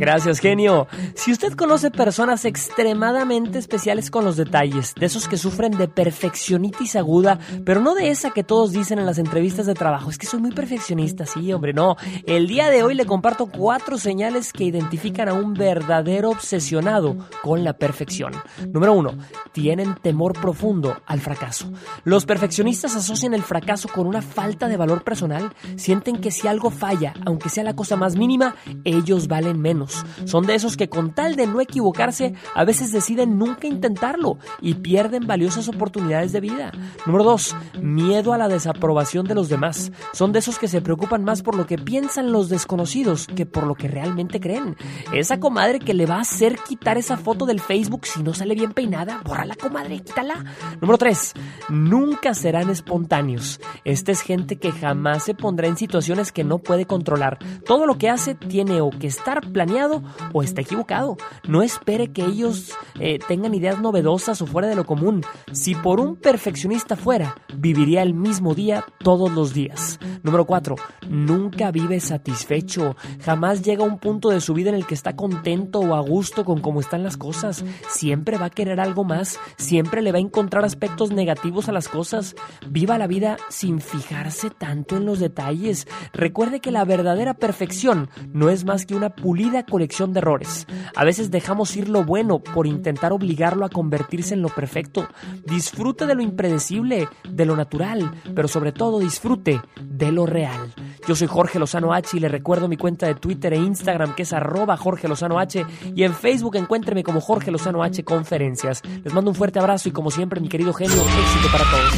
Gracias, 0.00 0.38
genio. 0.38 0.88
Si 1.14 1.30
usted 1.30 1.52
conoce 1.52 1.90
personas 1.90 2.46
extremadamente 2.46 3.58
especiales 3.58 4.10
con 4.10 4.24
los 4.24 4.38
detalles, 4.38 4.94
de 4.94 5.04
esos 5.04 5.28
que 5.28 5.36
sufren 5.36 5.72
de 5.72 5.88
perfeccionitis 5.88 6.96
aguda, 6.96 7.38
pero 7.66 7.82
no 7.82 7.94
de 7.94 8.08
esa 8.08 8.30
que 8.30 8.42
todos 8.42 8.72
dicen 8.72 8.98
en 8.98 9.04
las 9.04 9.18
entrevistas 9.18 9.66
de 9.66 9.74
trabajo, 9.74 10.08
es 10.08 10.16
que 10.16 10.24
soy 10.24 10.40
muy 10.40 10.52
perfeccionista, 10.52 11.26
sí, 11.26 11.52
hombre, 11.52 11.74
no. 11.74 11.79
El 12.26 12.46
día 12.46 12.68
de 12.68 12.82
hoy 12.82 12.94
le 12.94 13.06
comparto 13.06 13.46
cuatro 13.46 13.96
señales 13.96 14.52
que 14.52 14.64
identifican 14.64 15.28
a 15.28 15.32
un 15.32 15.54
verdadero 15.54 16.30
obsesionado 16.30 17.16
con 17.42 17.64
la 17.64 17.74
perfección. 17.74 18.32
Número 18.72 18.92
uno, 18.92 19.12
tienen 19.52 19.94
temor 19.94 20.38
profundo 20.38 20.96
al 21.06 21.20
fracaso. 21.20 21.70
Los 22.04 22.26
perfeccionistas 22.26 22.96
asocian 22.96 23.34
el 23.34 23.42
fracaso 23.42 23.88
con 23.88 24.06
una 24.06 24.22
falta 24.22 24.68
de 24.68 24.76
valor 24.76 25.04
personal, 25.04 25.52
sienten 25.76 26.20
que 26.20 26.30
si 26.30 26.48
algo 26.48 26.70
falla, 26.70 27.14
aunque 27.24 27.48
sea 27.48 27.64
la 27.64 27.76
cosa 27.76 27.96
más 27.96 28.16
mínima, 28.16 28.56
ellos 28.84 29.28
valen 29.28 29.60
menos. 29.60 30.04
Son 30.24 30.46
de 30.46 30.54
esos 30.54 30.76
que 30.76 30.88
con 30.88 31.14
tal 31.14 31.36
de 31.36 31.46
no 31.46 31.60
equivocarse, 31.60 32.34
a 32.54 32.64
veces 32.64 32.92
deciden 32.92 33.38
nunca 33.38 33.66
intentarlo 33.66 34.38
y 34.60 34.74
pierden 34.74 35.26
valiosas 35.26 35.68
oportunidades 35.68 36.32
de 36.32 36.40
vida. 36.40 36.72
Número 37.06 37.24
2. 37.24 37.56
Miedo 37.80 38.32
a 38.32 38.38
la 38.38 38.48
desaprobación 38.48 39.26
de 39.26 39.34
los 39.34 39.48
demás. 39.48 39.92
Son 40.12 40.32
de 40.32 40.40
esos 40.40 40.58
que 40.58 40.68
se 40.68 40.80
preocupan 40.82 41.24
más 41.24 41.42
por 41.42 41.54
lo 41.54 41.66
que 41.70 41.78
piensan 41.78 42.32
los 42.32 42.48
desconocidos 42.48 43.28
que 43.28 43.46
por 43.46 43.64
lo 43.64 43.76
que 43.76 43.86
realmente 43.86 44.40
creen. 44.40 44.76
Esa 45.12 45.38
comadre 45.38 45.78
que 45.78 45.94
le 45.94 46.04
va 46.04 46.16
a 46.16 46.22
hacer 46.22 46.56
quitar 46.56 46.98
esa 46.98 47.16
foto 47.16 47.46
del 47.46 47.60
Facebook 47.60 48.06
si 48.06 48.24
no 48.24 48.34
sale 48.34 48.56
bien 48.56 48.72
peinada, 48.72 49.22
la 49.44 49.54
comadre, 49.54 50.00
quítala. 50.00 50.44
Número 50.80 50.98
3. 50.98 51.34
Nunca 51.68 52.34
serán 52.34 52.70
espontáneos. 52.70 53.60
Esta 53.84 54.10
es 54.10 54.22
gente 54.22 54.56
que 54.56 54.72
jamás 54.72 55.22
se 55.22 55.34
pondrá 55.34 55.68
en 55.68 55.76
situaciones 55.76 56.32
que 56.32 56.42
no 56.42 56.58
puede 56.58 56.86
controlar. 56.86 57.38
Todo 57.64 57.86
lo 57.86 57.98
que 57.98 58.10
hace 58.10 58.34
tiene 58.34 58.80
o 58.80 58.90
que 58.90 59.06
estar 59.06 59.40
planeado 59.52 60.02
o 60.32 60.42
está 60.42 60.62
equivocado. 60.62 61.18
No 61.46 61.62
espere 61.62 62.10
que 62.10 62.24
ellos 62.24 62.72
eh, 62.98 63.20
tengan 63.28 63.54
ideas 63.54 63.80
novedosas 63.80 64.42
o 64.42 64.46
fuera 64.46 64.66
de 64.66 64.74
lo 64.74 64.84
común. 64.84 65.22
Si 65.52 65.76
por 65.76 66.00
un 66.00 66.16
perfeccionista 66.16 66.96
fuera, 66.96 67.36
viviría 67.54 68.02
el 68.02 68.12
mismo 68.12 68.56
día 68.56 68.84
todos 68.98 69.30
los 69.30 69.54
días. 69.54 70.00
Número 70.24 70.44
4. 70.46 70.74
Nunca 71.08 71.59
vive 71.70 72.00
satisfecho. 72.00 72.96
Jamás 73.22 73.60
llega 73.62 73.84
a 73.84 73.86
un 73.86 73.98
punto 73.98 74.30
de 74.30 74.40
su 74.40 74.54
vida 74.54 74.70
en 74.70 74.76
el 74.76 74.86
que 74.86 74.94
está 74.94 75.14
contento 75.14 75.80
o 75.80 75.94
a 75.94 76.00
gusto 76.00 76.46
con 76.46 76.62
cómo 76.62 76.80
están 76.80 77.02
las 77.02 77.18
cosas. 77.18 77.62
Siempre 77.90 78.38
va 78.38 78.46
a 78.46 78.50
querer 78.50 78.80
algo 78.80 79.04
más. 79.04 79.38
Siempre 79.58 80.00
le 80.00 80.12
va 80.12 80.18
a 80.18 80.22
encontrar 80.22 80.64
aspectos 80.64 81.10
negativos 81.12 81.68
a 81.68 81.72
las 81.72 81.88
cosas. 81.88 82.34
Viva 82.66 82.96
la 82.96 83.06
vida 83.06 83.36
sin 83.50 83.80
fijarse 83.80 84.48
tanto 84.48 84.96
en 84.96 85.04
los 85.04 85.20
detalles. 85.20 85.86
Recuerde 86.14 86.60
que 86.60 86.70
la 86.70 86.86
verdadera 86.86 87.34
perfección 87.34 88.08
no 88.32 88.48
es 88.48 88.64
más 88.64 88.86
que 88.86 88.94
una 88.94 89.10
pulida 89.10 89.66
colección 89.66 90.14
de 90.14 90.20
errores. 90.20 90.66
A 90.96 91.04
veces 91.04 91.30
dejamos 91.30 91.76
ir 91.76 91.88
lo 91.88 92.04
bueno 92.04 92.38
por 92.38 92.66
intentar 92.66 93.12
obligarlo 93.12 93.66
a 93.66 93.70
convertirse 93.70 94.34
en 94.34 94.42
lo 94.42 94.48
perfecto. 94.48 95.06
Disfrute 95.44 96.06
de 96.06 96.14
lo 96.14 96.22
impredecible, 96.22 97.08
de 97.28 97.44
lo 97.44 97.56
natural, 97.56 98.12
pero 98.34 98.48
sobre 98.48 98.72
todo 98.72 99.00
disfrute 99.00 99.60
de 99.82 100.12
lo 100.12 100.26
real. 100.26 100.72
Yo 101.08 101.16
soy 101.16 101.26
Jorge 101.26 101.49
Lozano 101.58 101.92
H 101.92 102.16
y 102.16 102.20
le 102.20 102.28
recuerdo 102.28 102.68
mi 102.68 102.76
cuenta 102.76 103.06
de 103.06 103.14
Twitter 103.14 103.52
e 103.52 103.56
Instagram 103.56 104.14
que 104.14 104.22
es 104.22 104.32
arroba 104.32 104.76
Jorge 104.76 105.08
Lozano 105.08 105.38
H 105.38 105.64
y 105.94 106.04
en 106.04 106.14
Facebook 106.14 106.56
encuéntreme 106.56 107.02
como 107.02 107.20
Jorge 107.20 107.50
Lozano 107.50 107.82
H 107.82 108.04
Conferencias. 108.04 108.82
Les 109.04 109.12
mando 109.12 109.30
un 109.30 109.34
fuerte 109.34 109.58
abrazo 109.58 109.88
y 109.88 109.92
como 109.92 110.10
siempre 110.10 110.40
mi 110.40 110.48
querido 110.48 110.72
genio, 110.72 110.94
éxito 110.94 111.48
para 111.52 111.64
todos. 111.70 111.92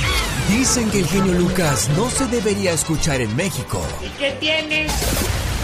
Dicen 0.49 0.91
que 0.91 1.01
el 1.01 1.07
genio 1.07 1.35
Lucas 1.35 1.91
no 1.97 2.09
se 2.11 2.27
debería 2.27 2.73
escuchar 2.73 3.20
en 3.20 3.35
México. 3.37 3.81
¿Y 4.05 4.19
qué 4.19 4.37
tienes? 4.41 4.93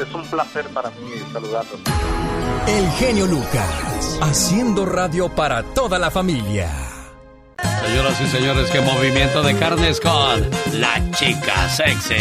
es 0.00 0.14
un 0.14 0.22
placer 0.26 0.66
para 0.68 0.90
mí 0.90 1.10
saludarlos. 1.32 1.80
El 2.66 2.90
genio 2.92 3.26
Lucas, 3.26 4.18
haciendo 4.20 4.86
radio 4.86 5.28
para 5.28 5.62
toda 5.62 5.98
la 5.98 6.10
familia. 6.10 6.70
Señoras 7.84 8.20
y 8.20 8.26
señores, 8.28 8.70
qué 8.70 8.80
movimiento 8.80 9.42
de 9.42 9.56
carnes 9.56 10.00
con 10.00 10.50
la 10.80 11.10
chica 11.12 11.68
sexy. 11.68 12.14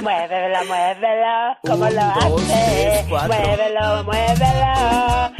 Muévelo, 0.00 0.64
muévelo, 0.66 1.56
como 1.64 1.88
lo 1.88 2.00
hace. 2.00 3.04
Muévelo, 3.08 4.04
muévelo. 4.04 5.32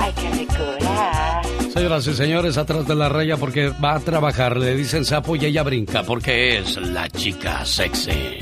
Ay, 0.00 0.12
que 0.14 0.28
me 0.30 0.46
cura. 0.46 1.45
Señoras 1.76 2.06
y 2.06 2.14
señores, 2.14 2.56
atrás 2.56 2.88
de 2.88 2.94
la 2.94 3.10
raya 3.10 3.36
porque 3.36 3.68
va 3.68 3.96
a 3.96 4.00
trabajar, 4.00 4.56
le 4.56 4.74
dicen 4.74 5.04
sapo 5.04 5.36
y 5.36 5.44
ella 5.44 5.62
brinca 5.62 6.04
porque 6.04 6.56
es 6.56 6.78
la 6.78 7.06
chica 7.10 7.66
sexy. 7.66 8.38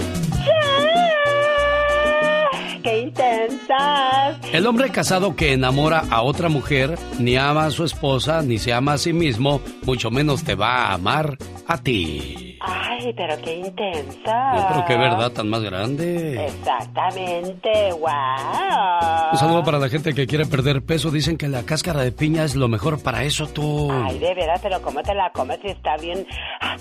¡Qué 2.85 3.01
intensas! 3.01 4.39
El 4.53 4.65
hombre 4.69 4.91
casado 4.91 5.35
que 5.35 5.53
enamora 5.53 6.05
a 6.11 6.23
otra 6.23 6.49
mujer 6.49 6.97
ni 7.19 7.37
ama 7.37 7.67
a 7.67 7.71
su 7.73 7.83
esposa 7.83 8.41
ni 8.43 8.59
se 8.59 8.73
ama 8.73 8.93
a 8.93 8.99
sí 8.99 9.13
mismo, 9.13 9.61
mucho 9.83 10.13
menos 10.13 10.45
te 10.45 10.55
va 10.55 10.87
a 10.87 10.95
amar 10.95 11.37
a 11.67 11.79
ti. 11.79 12.54
Ay, 12.67 13.13
pero 13.17 13.37
qué 13.43 13.57
intensa. 13.57 14.55
No, 14.55 14.69
pero 14.69 14.85
qué 14.87 14.97
verdad 14.97 15.31
tan 15.33 15.49
más 15.49 15.63
grande. 15.63 16.47
Exactamente, 16.47 17.93
wow. 17.93 19.33
Un 19.33 19.39
saludo 19.39 19.63
para 19.65 19.79
la 19.79 19.89
gente 19.89 20.15
que 20.15 20.27
quiere 20.27 20.47
perder 20.47 20.83
peso. 20.83 21.11
Dicen 21.11 21.37
que 21.37 21.49
la 21.49 21.65
cáscara 21.65 22.03
de 22.03 22.13
piña 22.13 22.45
es 22.45 22.57
lo 22.57 22.69
mejor 22.69 23.03
para 23.03 23.25
eso, 23.25 23.47
tú. 23.47 23.91
Ay, 23.93 24.19
de 24.19 24.35
veras, 24.35 24.61
pero 24.63 24.81
¿cómo 24.81 25.03
te 25.03 25.15
la 25.15 25.31
comes 25.33 25.59
si 25.61 25.69
está 25.69 25.97
bien 25.97 26.27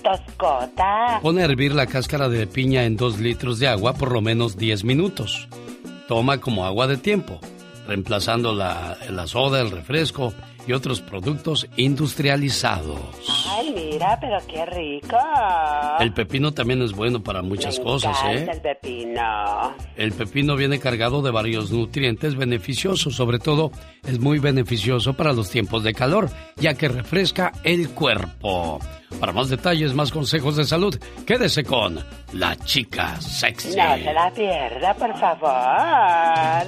toscota? 0.02 1.20
Pone 1.22 1.42
a 1.42 1.46
hervir 1.46 1.74
la 1.74 1.88
cáscara 1.88 2.30
de 2.30 2.48
piña 2.48 2.84
en 2.84 2.96
dos 2.96 3.20
litros 3.20 3.60
de 3.60 3.68
agua 3.68 3.94
por 3.94 4.12
lo 4.12 4.22
menos 4.22 4.58
10 4.58 4.84
minutos. 4.84 5.48
Toma 6.08 6.40
como 6.40 6.66
agua 6.66 6.88
de 6.88 6.98
tiempo, 6.98 7.40
reemplazando 7.88 8.54
la, 8.54 8.98
la 9.10 9.28
soda, 9.28 9.62
el 9.62 9.72
refresco 9.72 10.34
y 10.68 10.74
otros 10.74 11.02
productos 11.02 11.68
industrializados. 11.78 13.00
Ay, 13.50 13.74
mira, 13.76 14.18
pero 14.20 14.38
qué 14.48 14.66
rico. 14.66 15.18
El 16.00 16.14
pepino 16.14 16.52
también 16.52 16.82
es 16.82 16.94
bueno 16.94 17.22
para 17.22 17.42
muchas 17.42 17.78
Me 17.80 17.86
cosas, 17.86 18.18
¿eh? 18.26 18.48
el 18.52 18.62
pepino. 18.62 19.76
El 19.96 20.12
pepino 20.14 20.56
viene 20.56 20.80
cargado 20.80 21.22
de 21.22 21.32
varios 21.32 21.72
nutrientes 21.72 22.36
beneficiosos, 22.36 23.16
sobre 23.16 23.40
todo 23.40 23.72
es 24.04 24.20
muy 24.20 24.40
beneficioso 24.40 25.14
para 25.14 25.34
los 25.34 25.50
tiempos 25.50 25.84
de 25.84 25.94
calor, 25.94 26.30
ya 26.58 26.74
que 26.74 26.88
refresca 26.88 27.52
el 27.64 27.90
cuerpo. 27.90 28.80
Para 29.20 29.32
más 29.32 29.50
detalles, 29.50 29.94
más 29.94 30.12
consejos 30.12 30.56
de 30.56 30.66
salud, 30.66 31.00
quédese 31.26 31.64
con 31.64 32.00
la 32.34 32.56
chica 32.58 33.20
sexy. 33.22 33.76
No 33.76 33.96
se 33.96 34.14
la 34.14 34.32
pierda, 34.32 34.94
por 34.96 35.18
favor. 35.20 36.68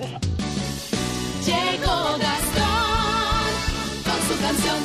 Llegó 1.46 2.18
Gastón 2.18 2.65
canción. 4.46 4.76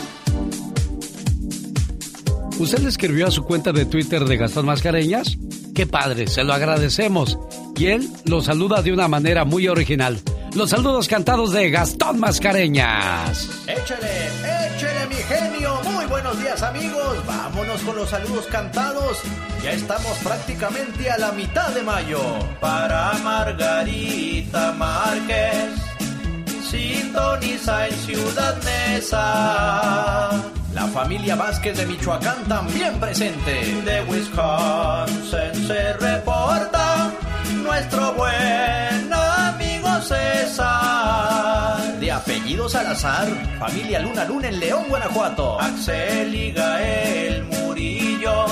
¿Usted 2.59 2.79
le 2.81 2.89
escribió 2.89 3.27
a 3.27 3.31
su 3.31 3.43
cuenta 3.45 3.73
de 3.73 3.87
Twitter 3.87 4.25
de 4.25 4.37
Gastón 4.37 4.67
Mascareñas? 4.67 5.39
Qué 5.75 5.87
padre, 5.87 6.27
se 6.27 6.45
lo 6.45 6.53
agradecemos. 6.53 7.39
Y 7.77 7.87
él 7.87 8.09
lo 8.27 8.43
saluda 8.43 8.83
de 8.83 8.93
una 8.93 9.09
manera 9.09 9.45
muy 9.45 9.67
original. 9.69 10.21
Los 10.55 10.71
saludos 10.71 11.09
cantados 11.09 11.53
de 11.53 11.71
Gastón 11.71 12.19
Mascareñas. 12.19 13.49
Échele, 13.67 14.29
échele 14.77 15.07
mi 15.09 15.15
genio. 15.15 15.81
Muy 15.85 16.05
buenos 16.07 16.39
días 16.39 16.63
amigos. 16.63 17.27
Vámonos 17.27 17.81
con 17.83 17.97
los 17.97 18.11
saludos 18.11 18.47
cantados. 18.51 19.19
Ya 19.63 19.73
estamos 19.73 20.19
prácticamente 20.19 21.11
a 21.11 21.19
la 21.19 21.33
mitad 21.33 21.69
de 21.71 21.83
mayo. 21.83 22.21
Para 22.61 23.13
Margarita 23.23 24.73
Márquez. 24.73 25.90
Sintoniza 26.71 27.89
en 27.89 27.95
Ciudad 27.95 28.57
Mesa. 28.63 30.31
La 30.73 30.87
familia 30.93 31.35
Vázquez 31.35 31.77
de 31.77 31.85
Michoacán 31.85 32.45
también 32.45 33.01
presente. 33.01 33.83
De 33.85 34.03
Wisconsin 34.03 35.67
se 35.67 35.93
reporta 35.95 37.11
nuestro 37.65 38.13
buen 38.13 39.13
amigo 39.13 40.01
César. 40.01 41.99
De 41.99 42.13
apellido 42.13 42.69
Salazar, 42.69 43.27
familia 43.59 43.99
Luna 43.99 44.25
Luna 44.25 44.49
en 44.51 44.61
León, 44.61 44.85
Guanajuato. 44.89 45.61
Axel 45.61 46.33
y 46.33 46.53
Gael 46.53 47.43
Murillo. 47.47 48.47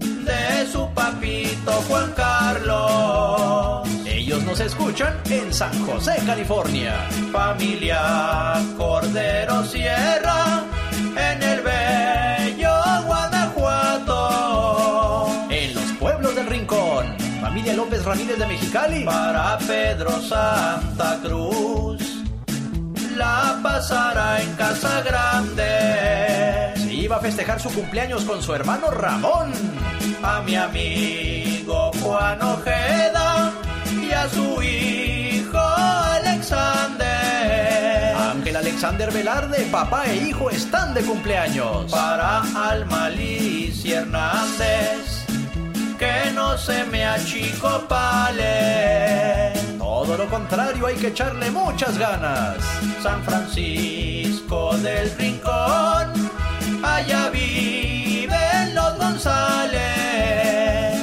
De 0.00 0.66
su 0.72 0.88
papito 0.94 1.72
Juan 1.88 2.10
Carlos. 2.16 3.97
Nos 4.48 4.60
escuchan 4.60 5.14
en 5.28 5.52
San 5.52 5.78
José, 5.84 6.16
California. 6.24 7.06
Familia 7.30 8.54
Cordero 8.78 9.62
Sierra 9.62 10.64
en 11.14 11.42
el 11.42 11.60
bello 11.60 12.72
Guanajuato. 13.04 14.16
En 15.50 15.74
los 15.74 15.84
pueblos 16.00 16.34
del 16.34 16.46
Rincón. 16.46 17.14
Familia 17.42 17.74
López 17.74 18.02
Ramírez 18.06 18.38
de 18.38 18.46
Mexicali. 18.46 19.04
Para 19.04 19.58
Pedro 19.58 20.18
Santa 20.22 21.18
Cruz. 21.22 22.24
La 23.16 23.60
pasará 23.62 24.40
en 24.40 24.54
Casa 24.54 25.02
Grande. 25.02 26.72
Se 26.74 26.94
iba 26.94 27.16
a 27.16 27.20
festejar 27.20 27.60
su 27.60 27.68
cumpleaños 27.68 28.24
con 28.24 28.42
su 28.42 28.54
hermano 28.54 28.90
Ramón. 28.90 29.52
A 30.22 30.40
mi 30.40 30.56
amigo 30.56 31.90
Juan 32.00 32.40
Ojeda 32.40 33.57
y 34.08 34.12
a 34.12 34.28
su 34.28 34.62
hijo 34.62 35.58
Alexander. 35.58 37.08
Ángel 38.16 38.56
Alexander 38.56 39.12
Velarde, 39.12 39.66
papá 39.70 40.06
e 40.06 40.28
hijo 40.28 40.50
están 40.50 40.94
de 40.94 41.02
cumpleaños. 41.02 41.90
Para 41.90 42.42
Alma 42.54 43.10
Liz 43.10 43.84
y 43.84 43.92
Hernández, 43.92 45.26
que 45.98 46.30
no 46.34 46.56
se 46.56 46.84
me 46.84 47.04
achicopale. 47.04 48.42
Todo 49.78 50.16
lo 50.16 50.26
contrario, 50.28 50.86
hay 50.86 50.96
que 50.96 51.08
echarle 51.08 51.50
muchas 51.50 51.98
ganas. 51.98 52.56
San 53.02 53.22
Francisco 53.24 54.76
del 54.78 55.10
Rincón, 55.16 56.30
allá 56.82 57.28
viven 57.30 57.77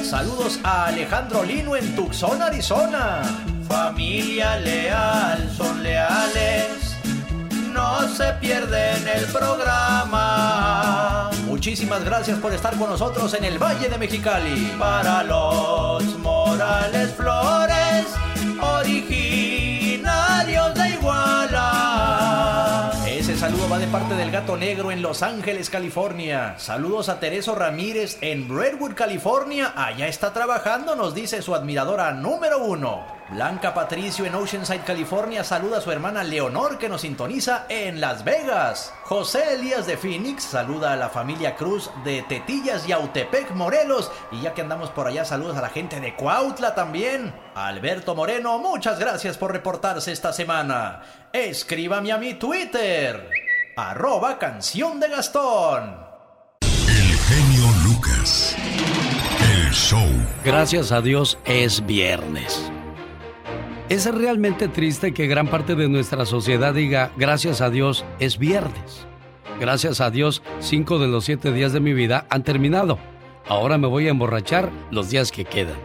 Saludos 0.08 0.60
a 0.62 0.86
Alejandro 0.86 1.42
Lino 1.42 1.74
en 1.74 1.96
Tucson, 1.96 2.40
Arizona. 2.40 3.22
Familia 3.68 4.56
leal, 4.60 5.52
son 5.56 5.82
leales. 5.82 6.96
No 7.72 8.06
se 8.08 8.32
pierden 8.34 9.08
el 9.08 9.24
programa. 9.24 11.28
Muchísimas 11.46 12.04
gracias 12.04 12.38
por 12.38 12.52
estar 12.52 12.78
con 12.78 12.88
nosotros 12.88 13.34
en 13.34 13.46
el 13.46 13.58
Valle 13.58 13.88
de 13.88 13.98
Mexicali. 13.98 14.72
Para 14.78 15.24
los 15.24 16.16
Morales 16.20 17.12
Flores, 17.16 18.06
originarios 18.60 19.25
va 23.70 23.78
de 23.78 23.86
parte 23.88 24.14
del 24.14 24.30
gato 24.30 24.56
negro 24.56 24.92
en 24.92 25.02
Los 25.02 25.22
Ángeles, 25.22 25.70
California. 25.70 26.54
Saludos 26.58 27.08
a 27.08 27.18
Tereso 27.18 27.54
Ramírez 27.54 28.18
en 28.20 28.48
Redwood, 28.48 28.94
California. 28.94 29.72
Allá 29.74 30.06
está 30.06 30.32
trabajando, 30.32 30.94
nos 30.94 31.14
dice 31.14 31.42
su 31.42 31.54
admiradora 31.54 32.12
número 32.12 32.58
uno. 32.58 33.04
Blanca 33.30 33.74
Patricio 33.74 34.24
en 34.24 34.36
Oceanside, 34.36 34.84
California, 34.84 35.42
saluda 35.42 35.78
a 35.78 35.80
su 35.80 35.90
hermana 35.90 36.22
Leonor 36.22 36.78
que 36.78 36.88
nos 36.88 37.00
sintoniza 37.00 37.66
en 37.68 38.00
Las 38.00 38.22
Vegas. 38.22 38.94
José 39.02 39.54
Elías 39.54 39.84
de 39.86 39.96
Phoenix 39.96 40.44
saluda 40.44 40.92
a 40.92 40.96
la 40.96 41.08
familia 41.08 41.56
Cruz 41.56 41.90
de 42.04 42.22
Tetillas 42.22 42.88
y 42.88 42.92
Autepec, 42.92 43.50
Morelos. 43.50 44.12
Y 44.30 44.42
ya 44.42 44.54
que 44.54 44.60
andamos 44.60 44.90
por 44.90 45.08
allá, 45.08 45.24
saludos 45.24 45.56
a 45.56 45.62
la 45.62 45.70
gente 45.70 45.98
de 45.98 46.14
Cuautla 46.14 46.76
también. 46.76 47.34
Alberto 47.56 48.14
Moreno, 48.14 48.58
muchas 48.58 49.00
gracias 49.00 49.36
por 49.36 49.50
reportarse 49.50 50.12
esta 50.12 50.32
semana. 50.32 51.02
Escríbame 51.32 52.12
a 52.12 52.18
mi 52.18 52.34
Twitter, 52.34 53.28
arroba 53.78 54.38
canción 54.38 54.98
de 55.00 55.08
Gastón. 55.10 55.96
El 56.62 57.14
genio 57.18 57.66
Lucas. 57.84 58.56
El 59.38 59.70
show. 59.70 60.08
Gracias 60.42 60.92
a 60.92 61.02
Dios 61.02 61.38
es 61.44 61.84
viernes. 61.84 62.72
Es 63.90 64.06
realmente 64.12 64.68
triste 64.68 65.12
que 65.12 65.26
gran 65.26 65.48
parte 65.48 65.74
de 65.74 65.90
nuestra 65.90 66.24
sociedad 66.24 66.72
diga, 66.72 67.12
gracias 67.18 67.60
a 67.60 67.68
Dios 67.68 68.06
es 68.18 68.38
viernes. 68.38 69.06
Gracias 69.60 70.00
a 70.00 70.10
Dios, 70.10 70.42
cinco 70.58 70.98
de 70.98 71.08
los 71.08 71.26
siete 71.26 71.52
días 71.52 71.74
de 71.74 71.80
mi 71.80 71.92
vida 71.92 72.26
han 72.30 72.44
terminado. 72.44 72.98
Ahora 73.46 73.76
me 73.76 73.88
voy 73.88 74.06
a 74.06 74.10
emborrachar 74.10 74.70
los 74.90 75.10
días 75.10 75.30
que 75.30 75.44
quedan. 75.44 75.76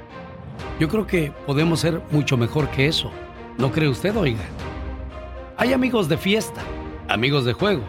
Yo 0.79 0.87
creo 0.87 1.05
que 1.07 1.33
podemos 1.45 1.81
ser 1.81 2.01
mucho 2.09 2.37
mejor 2.37 2.69
que 2.69 2.87
eso. 2.87 3.11
¿No 3.57 3.69
cree 3.69 3.89
usted, 3.89 4.15
oiga? 4.15 4.45
Hay 5.57 5.73
amigos 5.73 6.07
de 6.07 6.17
fiesta, 6.17 6.61
amigos 7.11 7.43
de 7.43 7.53
juego 7.53 7.81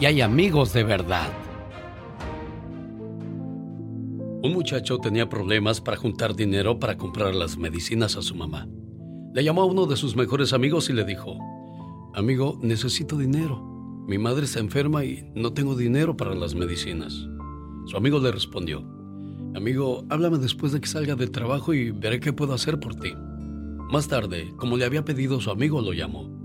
y 0.00 0.06
hay 0.06 0.20
amigos 0.22 0.72
de 0.72 0.82
verdad. 0.82 1.30
Un 4.42 4.54
muchacho 4.54 4.98
tenía 4.98 5.28
problemas 5.28 5.80
para 5.80 5.96
juntar 5.96 6.34
dinero 6.34 6.78
para 6.78 6.96
comprar 6.96 7.34
las 7.34 7.56
medicinas 7.58 8.16
a 8.16 8.22
su 8.22 8.34
mamá. 8.34 8.66
Le 9.34 9.44
llamó 9.44 9.62
a 9.62 9.66
uno 9.66 9.86
de 9.86 9.96
sus 9.96 10.16
mejores 10.16 10.52
amigos 10.52 10.88
y 10.90 10.94
le 10.94 11.04
dijo, 11.04 11.38
Amigo, 12.14 12.58
necesito 12.62 13.16
dinero. 13.16 13.62
Mi 14.08 14.18
madre 14.18 14.44
está 14.44 14.58
enferma 14.58 15.04
y 15.04 15.30
no 15.34 15.52
tengo 15.52 15.76
dinero 15.76 16.16
para 16.16 16.34
las 16.34 16.54
medicinas. 16.54 17.28
Su 17.86 17.96
amigo 17.96 18.18
le 18.18 18.32
respondió, 18.32 18.84
Amigo, 19.54 20.04
háblame 20.08 20.38
después 20.38 20.72
de 20.72 20.80
que 20.80 20.88
salga 20.88 21.14
del 21.14 21.30
trabajo 21.30 21.74
y 21.74 21.90
veré 21.90 22.20
qué 22.20 22.32
puedo 22.32 22.54
hacer 22.54 22.80
por 22.80 22.96
ti. 22.96 23.12
Más 23.92 24.08
tarde, 24.08 24.52
como 24.56 24.76
le 24.76 24.86
había 24.86 25.04
pedido 25.04 25.40
su 25.40 25.50
amigo, 25.50 25.80
lo 25.82 25.92
llamó. 25.92 26.41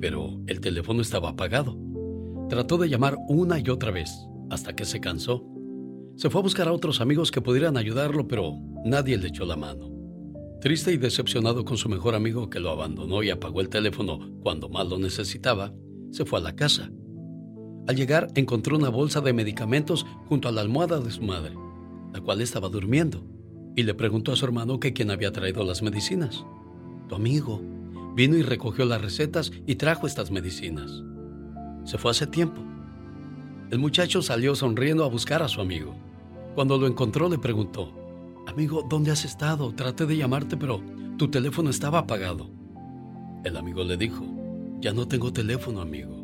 Pero 0.00 0.40
el 0.46 0.60
teléfono 0.60 1.02
estaba 1.02 1.30
apagado. 1.30 1.78
Trató 2.48 2.78
de 2.78 2.88
llamar 2.88 3.16
una 3.28 3.58
y 3.58 3.68
otra 3.68 3.90
vez, 3.90 4.10
hasta 4.50 4.74
que 4.74 4.84
se 4.84 5.00
cansó. 5.00 5.44
Se 6.16 6.30
fue 6.30 6.40
a 6.40 6.42
buscar 6.42 6.68
a 6.68 6.72
otros 6.72 7.00
amigos 7.00 7.30
que 7.30 7.40
pudieran 7.40 7.76
ayudarlo, 7.76 8.26
pero 8.26 8.54
nadie 8.84 9.18
le 9.18 9.28
echó 9.28 9.44
la 9.44 9.56
mano. 9.56 9.90
Triste 10.60 10.92
y 10.92 10.96
decepcionado 10.96 11.64
con 11.64 11.76
su 11.76 11.88
mejor 11.88 12.14
amigo 12.14 12.50
que 12.50 12.58
lo 12.58 12.70
abandonó 12.70 13.22
y 13.22 13.30
apagó 13.30 13.60
el 13.60 13.68
teléfono 13.68 14.32
cuando 14.42 14.68
más 14.68 14.88
lo 14.88 14.98
necesitaba, 14.98 15.72
se 16.10 16.24
fue 16.24 16.40
a 16.40 16.42
la 16.42 16.56
casa. 16.56 16.90
Al 17.86 17.96
llegar 17.96 18.28
encontró 18.34 18.76
una 18.76 18.88
bolsa 18.88 19.20
de 19.20 19.32
medicamentos 19.32 20.04
junto 20.26 20.48
a 20.48 20.52
la 20.52 20.60
almohada 20.60 21.00
de 21.00 21.10
su 21.10 21.22
madre, 21.22 21.54
la 22.12 22.20
cual 22.20 22.40
estaba 22.40 22.68
durmiendo, 22.68 23.24
y 23.76 23.84
le 23.84 23.94
preguntó 23.94 24.32
a 24.32 24.36
su 24.36 24.44
hermano 24.44 24.80
que 24.80 24.92
quién 24.92 25.10
había 25.10 25.32
traído 25.32 25.62
las 25.62 25.82
medicinas. 25.82 26.44
Tu 27.08 27.14
amigo 27.14 27.62
vino 28.18 28.36
y 28.36 28.42
recogió 28.42 28.84
las 28.84 29.00
recetas 29.00 29.52
y 29.64 29.76
trajo 29.76 30.08
estas 30.08 30.32
medicinas. 30.32 31.04
Se 31.84 31.98
fue 31.98 32.10
hace 32.10 32.26
tiempo. 32.26 32.60
El 33.70 33.78
muchacho 33.78 34.22
salió 34.22 34.56
sonriendo 34.56 35.04
a 35.04 35.08
buscar 35.08 35.40
a 35.40 35.46
su 35.46 35.60
amigo. 35.60 35.94
Cuando 36.56 36.78
lo 36.78 36.88
encontró 36.88 37.28
le 37.28 37.38
preguntó, 37.38 37.94
Amigo, 38.48 38.84
¿dónde 38.90 39.12
has 39.12 39.24
estado? 39.24 39.72
Traté 39.72 40.04
de 40.04 40.16
llamarte, 40.16 40.56
pero 40.56 40.82
tu 41.16 41.28
teléfono 41.28 41.70
estaba 41.70 42.00
apagado. 42.00 42.50
El 43.44 43.56
amigo 43.56 43.84
le 43.84 43.96
dijo, 43.96 44.24
Ya 44.80 44.92
no 44.92 45.06
tengo 45.06 45.32
teléfono, 45.32 45.80
amigo. 45.80 46.16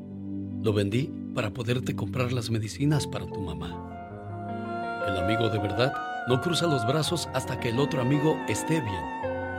Lo 0.64 0.72
vendí 0.72 1.12
para 1.32 1.52
poderte 1.52 1.94
comprar 1.94 2.32
las 2.32 2.50
medicinas 2.50 3.06
para 3.06 3.26
tu 3.26 3.40
mamá. 3.40 5.04
El 5.06 5.16
amigo 5.16 5.48
de 5.48 5.60
verdad 5.60 5.94
no 6.26 6.40
cruza 6.40 6.66
los 6.66 6.84
brazos 6.88 7.28
hasta 7.34 7.60
que 7.60 7.68
el 7.68 7.78
otro 7.78 8.00
amigo 8.00 8.36
esté 8.48 8.80
bien. 8.80 9.04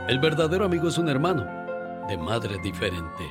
El 0.06 0.18
verdadero 0.18 0.66
amigo 0.66 0.88
es 0.88 0.98
un 0.98 1.08
hermano, 1.08 1.65
de 2.08 2.16
madre 2.16 2.58
diferente. 2.58 3.24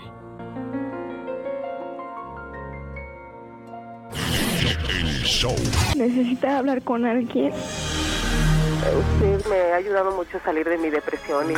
Necesita 5.96 6.58
hablar 6.58 6.82
con 6.84 7.06
alguien. 7.06 7.54
Usted 7.54 9.46
me 9.50 9.74
ha 9.74 9.76
ayudado 9.78 10.12
mucho 10.16 10.38
a 10.38 10.44
salir 10.44 10.68
de 10.68 10.78
mi 10.78 10.90
depresión 10.90 11.52
y... 11.52 11.56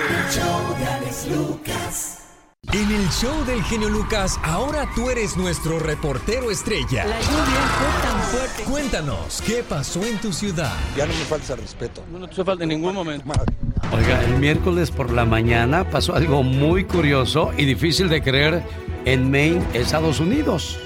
En 2.73 2.91
el 2.91 3.09
show 3.09 3.45
del 3.45 3.63
genio 3.63 3.89
Lucas, 3.89 4.37
ahora 4.43 4.89
tú 4.93 5.09
eres 5.09 5.37
nuestro 5.37 5.79
reportero 5.79 6.51
estrella. 6.51 7.05
La 7.05 7.19
lluvia 7.21 7.61
fue 7.77 8.09
tan 8.09 8.21
fuerte. 8.23 8.63
Cuéntanos, 8.63 9.41
¿qué 9.45 9.63
pasó 9.63 10.03
en 10.03 10.19
tu 10.19 10.33
ciudad? 10.33 10.75
Ya 10.95 11.05
no 11.05 11.13
me 11.13 11.23
falta 11.25 11.55
respeto. 11.55 12.03
No, 12.11 12.19
no 12.19 12.27
te 12.27 12.43
falta 12.43 12.63
en 12.63 12.69
ningún 12.69 12.93
momento. 12.93 13.25
Oiga, 13.91 14.23
el 14.23 14.39
miércoles 14.39 14.91
por 14.91 15.11
la 15.11 15.25
mañana 15.25 15.89
pasó 15.89 16.15
algo 16.15 16.43
muy 16.43 16.83
curioso 16.83 17.51
y 17.57 17.65
difícil 17.65 18.09
de 18.09 18.21
creer 18.21 18.63
en 19.05 19.31
Maine, 19.31 19.65
Estados 19.73 20.19
Unidos. 20.19 20.79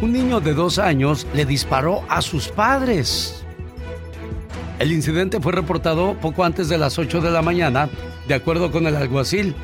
Un 0.00 0.12
niño 0.12 0.40
de 0.40 0.54
dos 0.54 0.78
años 0.78 1.26
le 1.34 1.44
disparó 1.44 2.02
a 2.08 2.22
sus 2.22 2.48
padres. 2.48 3.44
El 4.78 4.92
incidente 4.92 5.40
fue 5.40 5.52
reportado 5.52 6.14
poco 6.20 6.44
antes 6.44 6.68
de 6.68 6.78
las 6.78 6.98
8 6.98 7.20
de 7.20 7.30
la 7.30 7.42
mañana, 7.42 7.88
de 8.28 8.34
acuerdo 8.34 8.70
con 8.70 8.86
el 8.86 8.96
alguacil. 8.96 9.54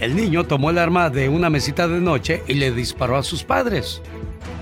El 0.00 0.16
niño 0.16 0.44
tomó 0.44 0.70
el 0.70 0.78
arma 0.78 1.10
de 1.10 1.28
una 1.28 1.50
mesita 1.50 1.88
de 1.88 2.00
noche 2.00 2.42
y 2.46 2.54
le 2.54 2.70
disparó 2.72 3.16
a 3.16 3.22
sus 3.22 3.44
padres. 3.44 4.02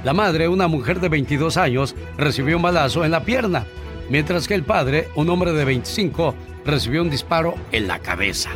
La 0.05 0.12
madre, 0.12 0.49
una 0.49 0.69
mujer 0.69 1.01
de 1.01 1.09
22 1.09 1.57
años, 1.57 1.95
recibió 2.16 2.57
un 2.57 2.62
balazo 2.62 3.05
en 3.05 3.11
la 3.11 3.25
pierna, 3.25 3.66
mientras 4.10 4.48
que 4.48 4.55
el 4.55 4.64
padre, 4.64 5.09
un 5.14 5.31
hombre 5.31 5.52
de 5.52 5.64
25, 5.64 6.35
recibió 6.64 7.02
un 7.02 7.10
disparo 7.10 7.55
en 7.72 7.89
la 7.89 7.98
cabeza. 7.98 8.51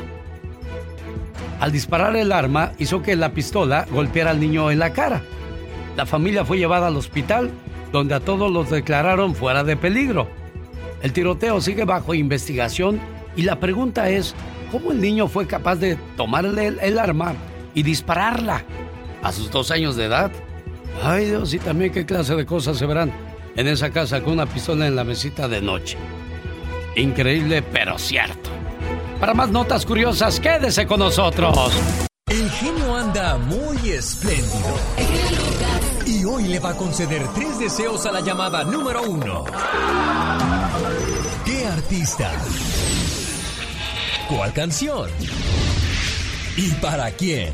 Al 1.60 1.72
disparar 1.72 2.16
el 2.16 2.32
arma 2.32 2.72
hizo 2.78 3.02
que 3.02 3.16
la 3.16 3.32
pistola 3.32 3.86
golpeara 3.90 4.30
al 4.30 4.40
niño 4.40 4.70
en 4.70 4.78
la 4.78 4.92
cara. 4.92 5.22
La 5.96 6.06
familia 6.06 6.44
fue 6.44 6.58
llevada 6.58 6.86
al 6.86 6.96
hospital, 6.96 7.50
donde 7.90 8.14
a 8.14 8.20
todos 8.20 8.52
los 8.52 8.70
declararon 8.70 9.34
fuera 9.34 9.64
de 9.64 9.76
peligro. 9.76 10.28
El 11.02 11.12
tiroteo 11.12 11.60
sigue 11.60 11.84
bajo 11.84 12.14
investigación 12.14 13.00
y 13.36 13.42
la 13.42 13.58
pregunta 13.58 14.08
es, 14.08 14.34
¿cómo 14.70 14.92
el 14.92 15.00
niño 15.00 15.28
fue 15.28 15.46
capaz 15.46 15.76
de 15.76 15.96
tomarle 16.16 16.74
el, 16.80 16.98
arma 16.98 17.34
y 17.74 17.82
dispararla 17.82 18.62
a 19.22 19.32
sus 19.32 19.50
dos 19.50 19.70
años 19.70 19.96
de 19.96 20.04
edad? 20.04 20.30
Ay 21.02 21.26
Dios, 21.26 21.54
y 21.54 21.58
también 21.58 21.92
qué 21.92 22.06
clase 22.06 22.34
de 22.34 22.46
cosas 22.46 22.78
se 22.78 22.86
verán 22.86 23.27
en 23.58 23.66
esa 23.66 23.90
casa 23.90 24.22
con 24.22 24.34
una 24.34 24.46
pistola 24.46 24.86
en 24.86 24.94
la 24.94 25.02
mesita 25.02 25.48
de 25.48 25.60
noche. 25.60 25.98
Increíble, 26.94 27.60
pero 27.60 27.98
cierto. 27.98 28.50
Para 29.18 29.34
más 29.34 29.50
notas 29.50 29.84
curiosas, 29.84 30.38
quédese 30.38 30.86
con 30.86 31.00
nosotros. 31.00 31.72
El 32.30 32.48
genio 32.50 32.94
anda 32.94 33.36
muy 33.36 33.90
espléndido. 33.90 34.78
Y 36.06 36.24
hoy 36.24 36.44
le 36.44 36.60
va 36.60 36.70
a 36.70 36.76
conceder 36.76 37.26
tres 37.34 37.58
deseos 37.58 38.06
a 38.06 38.12
la 38.12 38.20
llamada 38.20 38.62
número 38.62 39.02
uno. 39.02 39.44
¿Qué 41.44 41.66
artista? 41.66 42.30
¿Cuál 44.28 44.52
canción? 44.52 45.10
¿Y 46.56 46.70
para 46.74 47.10
quién? 47.10 47.52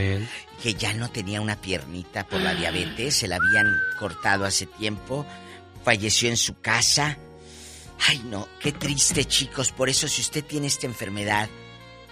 Que 0.63 0.75
ya 0.75 0.93
no 0.93 1.11
tenía 1.11 1.41
una 1.41 1.61
piernita 1.61 2.27
por 2.27 2.41
la 2.41 2.55
diabetes, 2.55 3.17
se 3.17 3.29
la 3.29 3.37
habían 3.37 3.75
cortado 3.99 4.45
hace 4.45 4.67
tiempo. 4.67 5.27
Falleció 5.85 6.29
en 6.29 6.37
su 6.37 6.61
casa. 6.61 7.17
Ay, 8.07 8.23
no, 8.27 8.49
qué 8.61 8.73
triste, 8.73 9.25
chicos. 9.25 9.73
Por 9.73 9.89
eso, 9.89 10.09
si 10.09 10.21
usted 10.21 10.45
tiene 10.45 10.67
esta 10.67 10.87
enfermedad, 10.87 11.49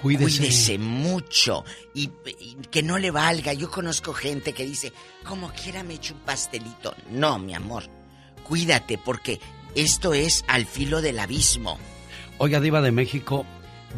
Cuídese. 0.01 0.39
Cuídese 0.39 0.79
mucho 0.79 1.65
y, 1.93 2.11
y 2.39 2.57
que 2.71 2.83
no 2.83 2.99
le 2.99 3.11
valga. 3.11 3.53
Yo 3.53 3.69
conozco 3.71 4.13
gente 4.13 4.53
que 4.53 4.65
dice, 4.65 4.93
como 5.25 5.51
quiera 5.53 5.83
me 5.83 5.95
echo 5.95 6.15
un 6.15 6.21
pastelito. 6.21 6.95
No, 7.11 7.39
mi 7.39 7.55
amor. 7.55 7.85
Cuídate 8.45 8.97
porque 8.97 9.41
esto 9.75 10.15
es 10.15 10.45
al 10.47 10.67
filo 10.67 11.03
del 11.03 11.19
abismo. 11.19 11.79
Oiga, 12.39 12.61
Diva 12.61 12.81
de 12.81 12.93
México, 12.93 13.45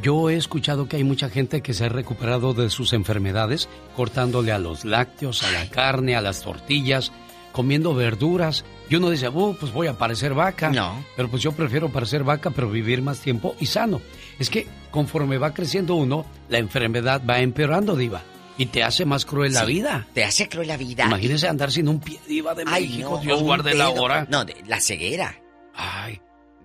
yo 0.02 0.30
he 0.30 0.36
escuchado 0.36 0.88
que 0.88 0.96
hay 0.96 1.04
mucha 1.04 1.28
gente 1.28 1.60
que 1.62 1.74
se 1.74 1.84
ha 1.84 1.88
recuperado 1.88 2.54
de 2.54 2.70
sus 2.70 2.92
enfermedades 2.92 3.68
cortándole 3.96 4.50
a 4.52 4.58
los 4.58 4.84
lácteos, 4.84 5.42
a 5.42 5.50
la 5.50 5.68
carne, 5.68 6.16
a 6.16 6.22
las 6.22 6.40
tortillas, 6.40 7.12
comiendo 7.52 7.94
verduras 7.94 8.64
Y 8.88 8.96
uno 8.96 9.10
dice, 9.10 9.28
uh, 9.28 9.54
pues 9.58 9.72
voy 9.72 9.88
a 9.88 9.98
parecer 9.98 10.32
vaca. 10.34 10.70
No. 10.70 11.04
Pero 11.16 11.28
pues 11.28 11.42
yo 11.42 11.52
prefiero 11.52 11.90
parecer 11.90 12.24
vaca, 12.24 12.50
pero 12.50 12.70
vivir 12.70 13.02
más 13.02 13.20
tiempo 13.20 13.54
y 13.60 13.66
sano. 13.66 14.00
Es 14.38 14.48
que 14.48 14.66
conforme 14.90 15.36
va 15.38 15.52
creciendo 15.52 15.94
uno, 15.94 16.24
la 16.48 16.58
enfermedad 16.58 17.22
va 17.28 17.40
empeorando, 17.40 17.94
Diva. 17.94 18.22
Y 18.56 18.66
te 18.66 18.82
hace 18.82 19.04
más 19.04 19.24
cruel 19.26 19.52
la 19.52 19.64
vida. 19.64 20.06
Te 20.12 20.24
hace 20.24 20.48
cruel 20.48 20.68
la 20.68 20.76
vida. 20.76 21.06
Imagínese 21.06 21.46
andar 21.48 21.70
sin 21.70 21.88
un 21.88 22.00
pie, 22.00 22.18
Diva 22.26 22.54
de 22.54 22.64
Ay, 22.66 22.88
México. 22.88 23.10
no, 23.10 23.18
Dios 23.18 23.42
guarde 23.42 23.74
la 23.74 23.90
hora. 23.90 24.26
No, 24.30 24.44
de 24.44 24.56
la 24.66 24.80
ceguera. 24.80 25.34
Ay. 25.74 26.20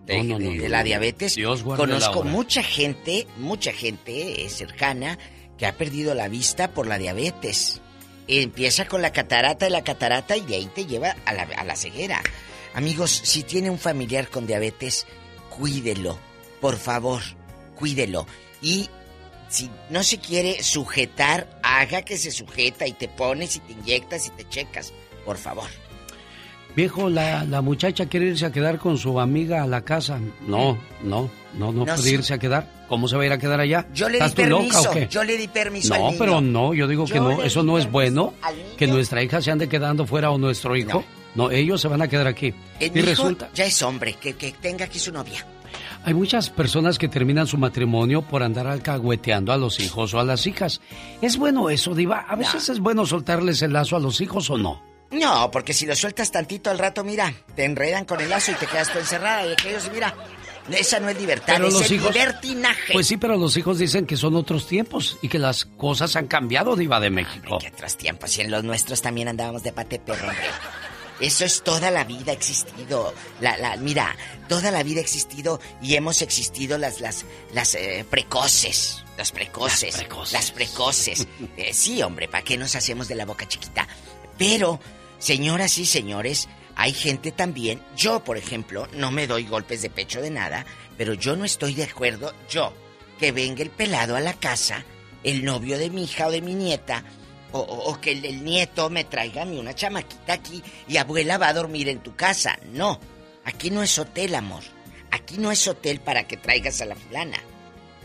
De, 0.05 0.17
No, 0.23 0.37
no, 0.37 0.39
no, 0.39 0.61
de- 0.61 0.69
la 0.69 0.83
diabetes. 0.83 1.35
Dios 1.35 1.63
guarde 1.63 1.87
la 1.87 1.93
Conozco 1.99 2.23
mucha 2.23 2.61
gente, 2.63 3.27
mucha 3.37 3.71
gente 3.73 4.45
eh, 4.45 4.49
cercana 4.49 5.17
que 5.57 5.65
ha 5.65 5.75
perdido 5.77 6.13
la 6.13 6.27
vista 6.27 6.71
por 6.71 6.85
la 6.87 6.97
diabetes. 6.97 7.81
Empieza 8.27 8.87
con 8.87 9.01
la 9.01 9.11
catarata 9.11 9.67
y 9.67 9.71
la 9.71 9.83
catarata 9.83 10.35
y 10.37 10.41
de 10.41 10.55
ahí 10.55 10.69
te 10.73 10.85
lleva 10.85 11.15
a 11.25 11.33
la, 11.33 11.43
a 11.43 11.63
la 11.63 11.75
ceguera. 11.75 12.21
Amigos, 12.73 13.11
si 13.23 13.43
tiene 13.43 13.69
un 13.69 13.79
familiar 13.79 14.29
con 14.29 14.45
diabetes, 14.47 15.05
cuídelo. 15.49 16.17
Por 16.61 16.77
favor, 16.77 17.21
cuídelo. 17.75 18.27
Y 18.61 18.89
si 19.47 19.69
no 19.89 20.03
se 20.03 20.17
quiere 20.19 20.61
sujetar, 20.63 21.59
haga 21.63 22.01
que 22.01 22.17
se 22.17 22.31
sujeta 22.31 22.87
y 22.87 22.93
te 22.93 23.07
pones 23.07 23.55
y 23.55 23.59
te 23.59 23.73
inyectas 23.73 24.27
y 24.27 24.29
te 24.31 24.47
checas. 24.49 24.91
Por 25.23 25.37
favor. 25.37 25.69
Viejo, 26.75 27.09
la, 27.09 27.45
la 27.45 27.61
muchacha 27.61 28.05
quiere 28.07 28.27
irse 28.27 28.45
a 28.45 28.51
quedar 28.51 28.79
con 28.79 28.97
su 28.97 29.19
amiga 29.19 29.63
a 29.63 29.67
la 29.67 29.81
casa. 29.81 30.19
No, 30.47 30.77
no, 31.03 31.29
no, 31.53 31.71
no, 31.71 31.71
No, 31.71 31.85
puede 31.85 31.97
sí. 32.01 32.13
irse 32.15 32.33
a 32.33 32.37
quedar. 32.37 32.69
¿Cómo 32.89 33.07
se 33.07 33.15
va 33.15 33.23
a 33.23 33.25
ir 33.25 33.31
a 33.31 33.37
quedar 33.37 33.59
allá? 33.59 33.87
Yo 33.93 34.07
le 34.09 34.19
di 34.19 34.25
¿Estás 34.25 34.35
tú 34.35 34.43
loca 34.49 34.63
permiso. 34.67 34.89
o 34.89 34.93
qué? 34.93 35.07
Yo 35.09 35.23
le 35.23 35.37
di 35.37 35.47
permiso 35.47 35.93
al 35.93 36.01
No, 36.01 36.07
niño. 36.07 36.19
pero 36.19 36.41
no, 36.41 36.73
yo 36.73 36.87
digo 36.87 37.05
que 37.05 37.19
no, 37.19 37.41
eso 37.41 37.63
no 37.63 37.77
es 37.77 37.85
permiso 37.85 37.91
bueno. 37.91 38.33
Que 38.77 38.87
nuestra 38.87 39.23
hija 39.23 39.41
se 39.41 39.51
ande 39.51 39.69
quedando 39.69 40.05
fuera 40.05 40.31
o 40.31 40.37
nuestro 40.37 40.75
hijo. 40.75 41.03
No, 41.33 41.49
ellos 41.49 41.81
se 41.81 41.87
van 41.87 42.01
a 42.01 42.07
quedar 42.07 42.27
aquí. 42.27 42.53
El 42.79 42.95
y 42.95 42.99
hijo 42.99 43.05
resulta, 43.07 43.49
ya 43.53 43.65
es 43.65 43.81
hombre, 43.81 44.13
que, 44.21 44.33
que 44.33 44.51
tenga 44.53 44.85
aquí 44.85 44.99
su 44.99 45.11
novia. 45.11 45.45
hay 46.05 46.13
muchas 46.13 46.49
personas 46.49 46.97
que 46.97 47.07
terminan 47.07 47.47
su 47.47 47.57
matrimonio 47.57 48.21
por 48.21 48.43
andar 48.43 48.67
alcahueteando 48.67 49.51
a 49.51 49.57
los 49.57 49.79
hijos 49.79 50.13
o 50.13 50.19
a 50.19 50.23
las 50.23 50.45
hijas. 50.47 50.79
¿Es 51.21 51.37
bueno 51.37 51.69
eso, 51.69 51.95
Diva? 51.95 52.19
¿A 52.27 52.35
veces 52.35 52.69
es 52.69 52.79
bueno 52.79 53.05
soltarles 53.05 53.61
el 53.63 53.73
lazo 53.73 53.95
a 53.95 53.99
los 53.99 54.21
hijos 54.21 54.49
o 54.49 54.57
no? 54.57 54.81
No, 55.19 55.49
porque 55.51 55.73
si 55.73 55.85
lo 55.85 55.95
sueltas 55.95 56.31
tantito 56.31 56.69
al 56.69 56.77
rato, 56.79 57.03
mira, 57.03 57.33
te 57.55 57.63
enredan 57.65 58.05
con 58.05 58.19
el 58.21 58.29
lazo 58.29 58.51
y 58.51 58.55
te 58.55 58.67
quedas 58.67 58.91
tú 58.91 58.99
encerrada. 58.99 59.45
Y 59.47 59.53
aquellos, 59.53 59.89
mira, 59.91 60.13
esa 60.71 60.99
no 60.99 61.09
es 61.09 61.17
libertad, 61.19 61.53
Pero 61.55 61.67
es 61.67 61.73
los 61.73 61.89
el 61.89 61.97
hijos- 61.97 62.13
libertinaje. 62.13 62.93
Pues 62.93 63.07
sí, 63.07 63.17
pero 63.17 63.37
los 63.37 63.55
hijos 63.57 63.77
dicen 63.77 64.05
que 64.05 64.17
son 64.17 64.35
otros 64.35 64.67
tiempos 64.67 65.17
y 65.21 65.29
que 65.29 65.39
las 65.39 65.65
cosas 65.65 66.15
han 66.15 66.27
cambiado, 66.27 66.75
Diva 66.75 66.99
de 66.99 67.09
México. 67.09 67.57
¿Qué 67.59 67.67
otros 67.69 67.95
tiempos? 67.97 68.37
Y 68.37 68.41
en 68.41 68.51
los 68.51 68.63
nuestros 68.63 69.01
también 69.01 69.27
andábamos 69.27 69.63
de 69.63 69.71
pate 69.71 69.99
perro, 69.99 70.27
hombre. 70.27 70.45
Eso 71.21 71.45
es 71.45 71.63
toda 71.63 71.91
la 71.91 72.03
vida 72.03 72.33
existido. 72.33 73.13
La, 73.39 73.55
la, 73.55 73.77
mira, 73.77 74.13
toda 74.49 74.69
la 74.69 74.83
vida 74.83 74.99
existido 74.99 75.61
y 75.81 75.95
hemos 75.95 76.21
existido 76.21 76.77
las, 76.77 76.99
las, 76.99 77.23
las 77.53 77.73
eh, 77.75 78.05
precoces. 78.09 79.01
Las 79.17 79.31
precoces. 79.31 79.97
Las 80.33 80.51
precoces. 80.51 81.25
Eh, 81.57 81.73
sí, 81.73 82.03
hombre, 82.03 82.27
¿para 82.27 82.43
qué 82.43 82.57
nos 82.57 82.75
hacemos 82.75 83.07
de 83.07 83.15
la 83.15 83.25
boca 83.25 83.47
chiquita? 83.47 83.87
Pero, 84.37 84.77
señoras 85.19 85.77
y 85.77 85.85
señores, 85.85 86.47
hay 86.75 86.93
gente 86.93 87.31
también. 87.31 87.81
Yo, 87.95 88.23
por 88.23 88.37
ejemplo, 88.37 88.87
no 88.93 89.11
me 89.11 89.27
doy 89.27 89.45
golpes 89.45 89.81
de 89.81 89.89
pecho 89.89 90.21
de 90.21 90.29
nada, 90.29 90.65
pero 90.97 91.13
yo 91.13 91.35
no 91.35 91.45
estoy 91.45 91.73
de 91.73 91.83
acuerdo, 91.83 92.33
yo, 92.49 92.73
que 93.19 93.31
venga 93.31 93.63
el 93.63 93.69
pelado 93.69 94.15
a 94.15 94.19
la 94.21 94.33
casa, 94.33 94.83
el 95.23 95.43
novio 95.45 95.77
de 95.77 95.89
mi 95.89 96.03
hija 96.03 96.27
o 96.27 96.31
de 96.31 96.41
mi 96.41 96.53
nieta, 96.53 97.03
o, 97.51 97.59
o- 97.59 97.91
o 97.91 98.01
que 98.01 98.11
el, 98.11 98.25
el 98.25 98.43
nieto 98.43 98.89
me 98.89 99.05
traiga 99.05 99.43
a 99.43 99.45
mí 99.45 99.57
una 99.57 99.73
chamaquita 99.73 100.33
aquí 100.33 100.61
y 100.87 100.97
abuela 100.97 101.37
va 101.37 101.47
a 101.47 101.53
dormir 101.53 101.87
en 101.89 101.99
tu 101.99 102.15
casa. 102.15 102.59
No, 102.73 102.99
aquí 103.45 103.69
no 103.71 103.81
es 103.81 103.97
hotel, 103.97 104.35
amor. 104.35 104.63
Aquí 105.11 105.37
no 105.37 105.51
es 105.51 105.65
hotel 105.67 106.01
para 106.01 106.27
que 106.27 106.35
traigas 106.35 106.81
a 106.81 106.85
la 106.85 106.95
fulana. 106.95 107.37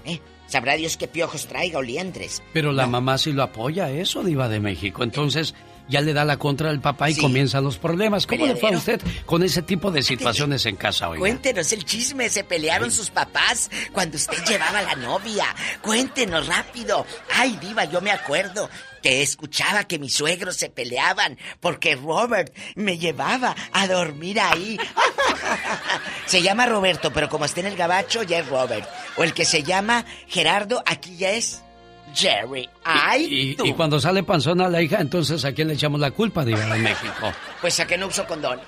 ¿Eh? 0.05 0.20
Sabrá 0.47 0.74
Dios 0.77 0.97
qué 0.97 1.09
piojos 1.09 1.47
traiga 1.47 1.78
o 1.78 1.82
liendres. 1.82 2.43
Pero 2.53 2.73
la 2.73 2.87
mamá 2.87 3.19
sí 3.19 3.32
lo 3.32 3.43
apoya, 3.43 3.91
eso, 3.91 4.23
Diva 4.23 4.49
de 4.49 4.61
México. 4.61 5.03
Entonces 5.03 5.55
ya 5.91 6.01
le 6.01 6.12
da 6.15 6.25
la 6.25 6.39
contra 6.39 6.71
al 6.71 6.81
papá 6.81 7.11
y 7.11 7.15
Sí. 7.15 7.21
comienzan 7.21 7.65
los 7.65 7.77
problemas. 7.77 8.27
¿Cómo 8.27 8.47
le 8.47 8.57
fue 8.57 8.73
a 8.73 8.79
usted 8.79 9.01
con 9.27 9.43
ese 9.43 9.61
tipo 9.62 9.91
de 9.91 10.03
situaciones 10.03 10.65
en 10.67 10.77
casa 10.77 11.09
hoy? 11.09 11.19
Cuéntenos 11.19 11.73
el 11.73 11.85
chisme, 11.85 12.29
se 12.31 12.45
pelearon 12.45 12.91
sus 12.91 13.11
papás 13.11 13.71
cuando 13.93 14.17
usted 14.17 14.43
llevaba 14.47 14.79
a 14.79 14.83
la 14.83 14.95
novia. 14.95 15.45
Cuéntenos 15.83 16.47
rápido. 16.47 17.05
Ay, 17.35 17.59
diva, 17.61 17.85
yo 17.85 18.01
me 18.01 18.11
acuerdo 18.12 18.71
que 19.03 19.23
escuchaba 19.23 19.85
que 19.85 19.99
mis 19.99 20.12
suegros 20.15 20.57
se 20.57 20.69
peleaban 20.71 21.39
porque 21.61 21.97
Robert 21.97 22.55
me 22.75 22.99
llevaba 22.99 23.57
a 23.73 23.87
dormir 23.87 24.39
ahí. 24.41 24.79
se 26.27 26.43
llama 26.43 26.67
Roberto, 26.67 27.12
pero 27.12 27.29
como 27.29 27.45
está 27.45 27.61
en 27.61 27.67
el 27.67 27.77
gabacho 27.77 28.23
ya 28.23 28.39
es 28.39 28.47
Robert. 28.49 28.89
O 29.17 29.25
el 29.25 29.35
que 29.35 29.45
se 29.45 29.62
llama 29.62 30.05
Gerardo, 30.29 30.83
aquí 30.87 31.17
ya 31.17 31.31
es 31.31 31.62
Jerry. 32.15 32.69
Ay, 32.85 33.27
Y, 33.31 33.55
tú. 33.55 33.65
y 33.66 33.73
cuando 33.74 34.01
sale 34.01 34.23
panzona 34.23 34.69
la 34.69 34.81
hija, 34.82 35.01
entonces 35.01 35.45
¿a 35.45 35.53
quién 35.53 35.69
le 35.69 35.74
echamos 35.74 36.01
la 36.01 36.11
culpa, 36.11 36.45
Diva 36.45 36.61
de 36.66 36.78
México? 36.78 37.32
Pues 37.61 37.78
a 37.81 37.87
que 37.87 37.97
no 37.99 38.07
uso 38.07 38.24
condón. 38.27 38.61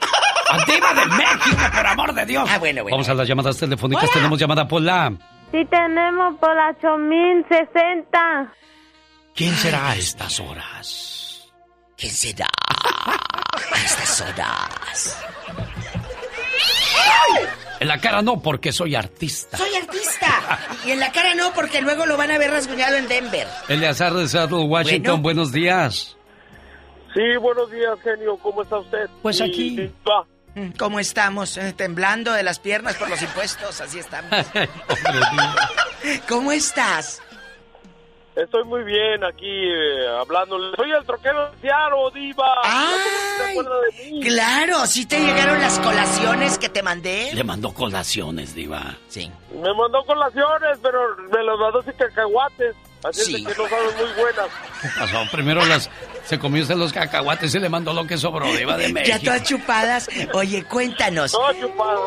¡A 0.51 0.65
Diva 0.65 0.93
de 0.95 1.07
México, 1.07 1.63
por 1.75 1.87
amor 1.87 2.15
de 2.15 2.27
Dios! 2.27 2.49
Ah, 2.51 2.59
bueno, 2.59 2.83
bueno. 2.83 2.97
Vamos 2.97 3.09
a 3.09 3.15
las 3.15 3.27
llamadas 3.29 3.57
telefónicas. 3.57 4.11
Tenemos 4.11 4.39
llamada 4.39 4.67
por 4.69 4.83
la... 4.83 5.13
Sí 5.53 5.65
tenemos 5.71 6.35
por 6.41 6.55
la 6.57 6.71
8060. 6.71 8.53
¿Quién 9.35 9.55
será 9.55 9.91
a 9.91 9.97
estas 9.97 10.41
horas? 10.41 11.51
¿Quién 11.97 12.13
será 12.13 12.47
a 12.47 13.77
estas 13.85 14.21
horas? 14.23 15.19
En 17.83 17.89
la 17.89 17.99
cara 18.01 18.23
no, 18.23 18.41
porque 18.41 18.71
soy 18.73 18.95
artista. 18.95 19.57
Soy 19.59 19.75
artista. 19.75 20.59
Y 20.87 20.93
en 20.93 21.01
la 21.01 21.11
cara 21.11 21.35
no, 21.35 21.53
porque 21.53 21.81
luego 21.83 22.07
lo 22.07 22.17
van 22.17 22.31
a 22.31 22.39
ver 22.39 22.51
rasguñado 22.53 22.97
en 22.97 23.09
Denver. 23.09 23.47
Eleazar 23.69 24.13
de 24.15 24.29
Seattle, 24.29 24.59
Washington, 24.67 25.15
Bueno. 25.21 25.23
buenos 25.23 25.53
días. 25.53 26.17
Sí, 27.13 27.37
buenos 27.41 27.71
días, 27.71 27.99
genio. 28.05 28.37
¿Cómo 28.39 28.63
está 28.63 28.79
usted? 28.79 29.11
Pues 29.21 29.41
aquí. 29.41 29.81
y 29.81 29.93
va. 30.09 30.25
¿Cómo 30.79 31.01
estamos? 31.01 31.57
Eh, 31.57 31.73
temblando 31.77 32.33
de 32.33 32.43
las 32.43 32.59
piernas 32.59 32.95
por 32.97 33.09
los 33.11 33.21
impuestos, 33.21 33.81
así 33.81 33.99
estamos. 33.99 34.31
¿Cómo 36.29 36.53
estás? 36.53 37.21
Estoy 38.35 38.65
muy 38.65 38.83
bien 38.83 39.23
aquí 39.25 39.45
eh, 39.47 40.09
hablándole. 40.19 40.75
Soy 40.77 40.91
el 40.91 41.05
troquero 41.05 41.51
de 41.51 41.69
diva. 42.19 42.55
¿Se 43.37 43.51
acuerda 43.51 43.75
de 43.81 44.11
mí? 44.11 44.21
Claro, 44.23 44.87
¿sí 44.87 45.05
te 45.05 45.21
llegaron 45.21 45.61
las 45.61 45.79
colaciones 45.81 46.57
que 46.57 46.71
te 46.71 46.83
mandé? 46.83 47.31
Le 47.35 47.45
mandó 47.45 47.75
colaciones, 47.75 48.55
Diva. 48.55 48.97
Sí. 49.09 49.31
Me 49.55 49.75
mandó 49.75 50.03
colaciones, 50.07 50.79
pero 50.83 50.99
me 51.31 51.43
las 51.43 51.59
mandó 51.59 51.83
sin 51.83 51.93
cacahuates. 51.93 52.75
Así 53.05 53.21
es 53.21 53.27
Sí. 53.27 53.45
de 53.45 53.53
que 53.53 53.63
no 53.63 53.69
saben 53.69 53.97
muy 53.97 54.23
buenas. 54.23 54.47
¿Qué 54.81 54.89
pasó? 54.99 55.19
Primero 55.31 55.67
las, 55.67 55.91
se 56.25 56.39
comió 56.39 56.63
usted 56.63 56.77
los 56.77 56.93
cacahuates 56.93 57.55
y 57.55 57.59
le 57.59 57.69
mandó 57.69 57.93
lo 57.93 58.07
que 58.07 58.17
sobró, 58.17 58.47
Diva 58.53 58.79
de 58.79 58.89
México. 58.93 59.19
Ya 59.19 59.23
todas 59.23 59.43
chupadas. 59.43 60.09
Oye, 60.33 60.65
cuéntanos. 60.65 61.35
No, 61.35 61.53
chupadas. 61.61 62.01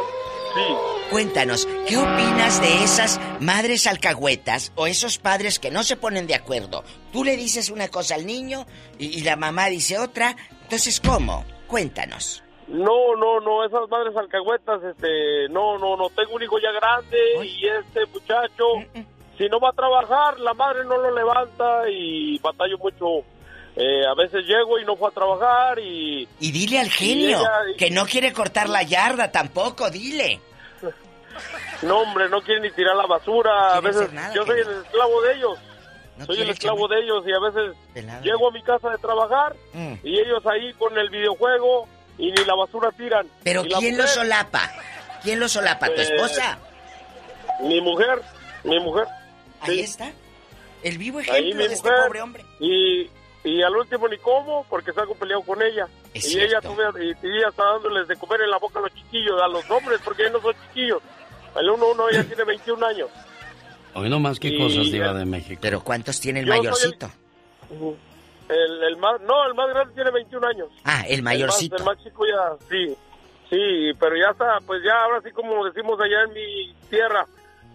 Cuéntanos, 1.10 1.68
¿qué 1.88 1.98
opinas 1.98 2.62
de 2.62 2.84
esas 2.84 3.20
madres 3.40 3.88
alcahuetas 3.88 4.72
o 4.76 4.88
esos 4.88 5.18
padres 5.18 5.60
que 5.60 5.72
no 5.72 5.84
se 5.84 5.98
ponen 5.98 6.28
de 6.28 6.36
acuerdo? 6.36 6.84
Tú 7.12 7.24
le 7.24 7.38
dices 7.38 7.70
una 7.70 7.90
cosa 7.90 8.16
al 8.16 8.26
niño 8.26 8.66
y, 8.98 9.20
y 9.20 9.22
la 9.22 9.36
mamá 9.36 9.68
dice 9.68 10.00
otra. 10.00 10.36
Entonces, 10.64 11.00
¿cómo? 11.00 11.46
Cuéntanos. 11.68 12.44
No, 12.68 13.16
no, 13.16 13.40
no, 13.42 13.64
esas 13.64 13.88
madres 13.90 14.16
alcahuetas, 14.18 14.84
este, 14.84 15.48
no, 15.50 15.78
no, 15.78 15.96
no, 15.96 16.10
tengo 16.10 16.36
un 16.36 16.42
hijo 16.42 16.58
ya 16.58 16.72
grande 16.72 17.18
y 17.46 17.68
este 17.68 18.06
muchacho, 18.12 18.64
si 19.38 19.48
no 19.50 19.60
va 19.60 19.70
a 19.70 19.74
trabajar, 19.74 20.40
la 20.40 20.54
madre 20.56 20.84
no 20.86 20.98
lo 20.98 21.12
levanta 21.14 21.88
y 21.90 22.40
batallo 22.40 22.80
mucho. 22.80 23.24
Eh, 23.78 24.06
a 24.06 24.14
veces 24.16 24.46
llego 24.46 24.80
y 24.80 24.86
no 24.86 24.96
fue 24.96 25.10
a 25.10 25.12
trabajar 25.12 25.80
y... 25.80 26.28
Y 26.40 26.52
dile 26.52 26.80
al 26.80 26.90
genio 26.90 27.40
ella- 27.40 27.78
que 27.78 27.90
no 27.92 28.06
quiere 28.06 28.32
cortar 28.32 28.70
la 28.70 28.84
yarda 28.84 29.32
tampoco, 29.32 29.90
dile. 29.90 30.40
No, 31.82 32.00
hombre, 32.00 32.30
no 32.30 32.42
quieren 32.42 32.64
ni 32.64 32.72
tirar 32.72 32.96
la 32.96 33.06
basura. 33.06 33.76
A 33.76 33.82
veces 33.82 34.12
nada, 34.14 34.34
yo 34.34 34.46
soy 34.46 34.60
el 34.62 34.70
esclavo 34.84 35.22
de 35.22 35.34
ellos. 35.36 35.60
No 36.18 36.26
soy 36.26 36.36
el 36.36 36.42
quiere 36.44 36.52
esclavo 36.54 36.88
de 36.88 37.00
ellos 37.02 37.24
y 37.28 37.34
a 37.34 37.40
veces 37.40 37.76
Pelado. 37.94 38.24
llego 38.24 38.48
a 38.48 38.52
mi 38.52 38.64
casa 38.64 38.90
de 38.90 38.98
trabajar 39.00 39.54
Mm. 39.74 39.96
y 40.02 40.18
ellos 40.20 40.42
ahí 40.46 40.72
con 40.76 40.98
el 40.98 41.10
videojuego 41.10 41.90
y 42.18 42.32
ni 42.32 42.46
la 42.46 42.56
basura 42.56 42.90
tiran. 42.94 43.28
Pero 43.44 43.64
¿quién 43.64 43.98
lo 43.98 44.04
mujer, 44.04 44.08
solapa? 44.08 44.72
¿Quién 45.22 45.40
lo 45.42 45.50
solapa? 45.50 45.88
¿Tu 45.88 46.00
Eh, 46.00 46.04
esposa? 46.04 46.58
Mi 47.64 47.82
mujer, 47.82 48.22
mi 48.64 48.80
mujer. 48.80 49.06
Ahí 49.60 49.76
sí. 49.80 49.82
está. 49.82 50.12
El 50.84 50.98
vivo 50.98 51.20
ejemplo 51.20 51.68
de 51.68 51.74
este 51.74 51.90
pobre 51.92 52.22
hombre. 52.22 52.46
Y, 52.62 53.10
y 53.46 53.62
al 53.62 53.76
último 53.78 54.08
ni 54.10 54.18
como 54.18 54.66
porque 54.70 54.92
salgo 54.92 55.16
peleado 55.16 55.44
con 55.44 55.62
ella. 55.62 55.88
Es 56.14 56.34
y 56.34 56.42
ella, 56.42 56.60
tuve- 56.62 56.92
y, 57.22 57.28
y 57.28 57.38
ella 57.38 57.48
está 57.50 57.64
dándoles 57.64 58.08
de 58.08 58.16
comer 58.18 58.42
en 58.42 58.50
la 58.50 58.58
boca 58.58 58.80
a 58.80 58.82
los 58.82 58.94
chiquillos, 58.94 59.42
a 59.42 59.48
los 59.48 59.70
hombres, 59.72 60.02
porque 60.04 60.24
ellos 60.24 60.34
no 60.34 60.42
son 60.42 60.56
chiquillos. 60.68 61.02
El 61.58 61.70
uno, 61.70 61.92
uno 61.92 62.10
ya 62.12 62.24
tiene 62.24 62.44
21 62.44 62.86
años. 62.86 63.10
Hoy 63.94 64.10
no 64.10 64.20
más 64.20 64.40
que 64.40 64.50
Y- 64.50 64.58
cosas, 64.58 64.92
Diva 64.92 65.14
de 65.14 65.24
México. 65.26 65.60
Pero 65.62 65.82
¿cuántos 65.82 66.20
tiene 66.20 66.42
el 66.42 66.48
Yo 66.48 66.52
soy 66.54 66.60
el- 66.60 66.64
mayorcito? 66.72 67.10
El, 68.50 68.84
el 68.84 68.98
más, 68.98 69.20
no, 69.22 69.46
el 69.48 69.54
más 69.56 69.70
grande 69.70 69.94
tiene 69.96 70.12
21 70.12 70.48
años. 70.48 70.68
Ah, 70.84 71.04
el 71.08 71.24
mayorcito. 71.24 71.78
El 71.78 71.84
más, 71.84 71.94
el 71.94 71.98
más 71.98 72.06
chico 72.06 72.26
ya, 72.28 72.66
sí. 72.70 72.96
Sí, 73.50 73.94
pero 74.00 74.16
ya 74.18 74.32
está, 74.32 74.58
pues 74.66 74.82
ya 74.84 75.04
ahora 75.04 75.22
sí 75.22 75.32
como 75.32 75.64
decimos 75.66 76.00
allá 76.00 76.24
en 76.24 76.34
mi 76.34 76.74
tierra, 76.90 77.26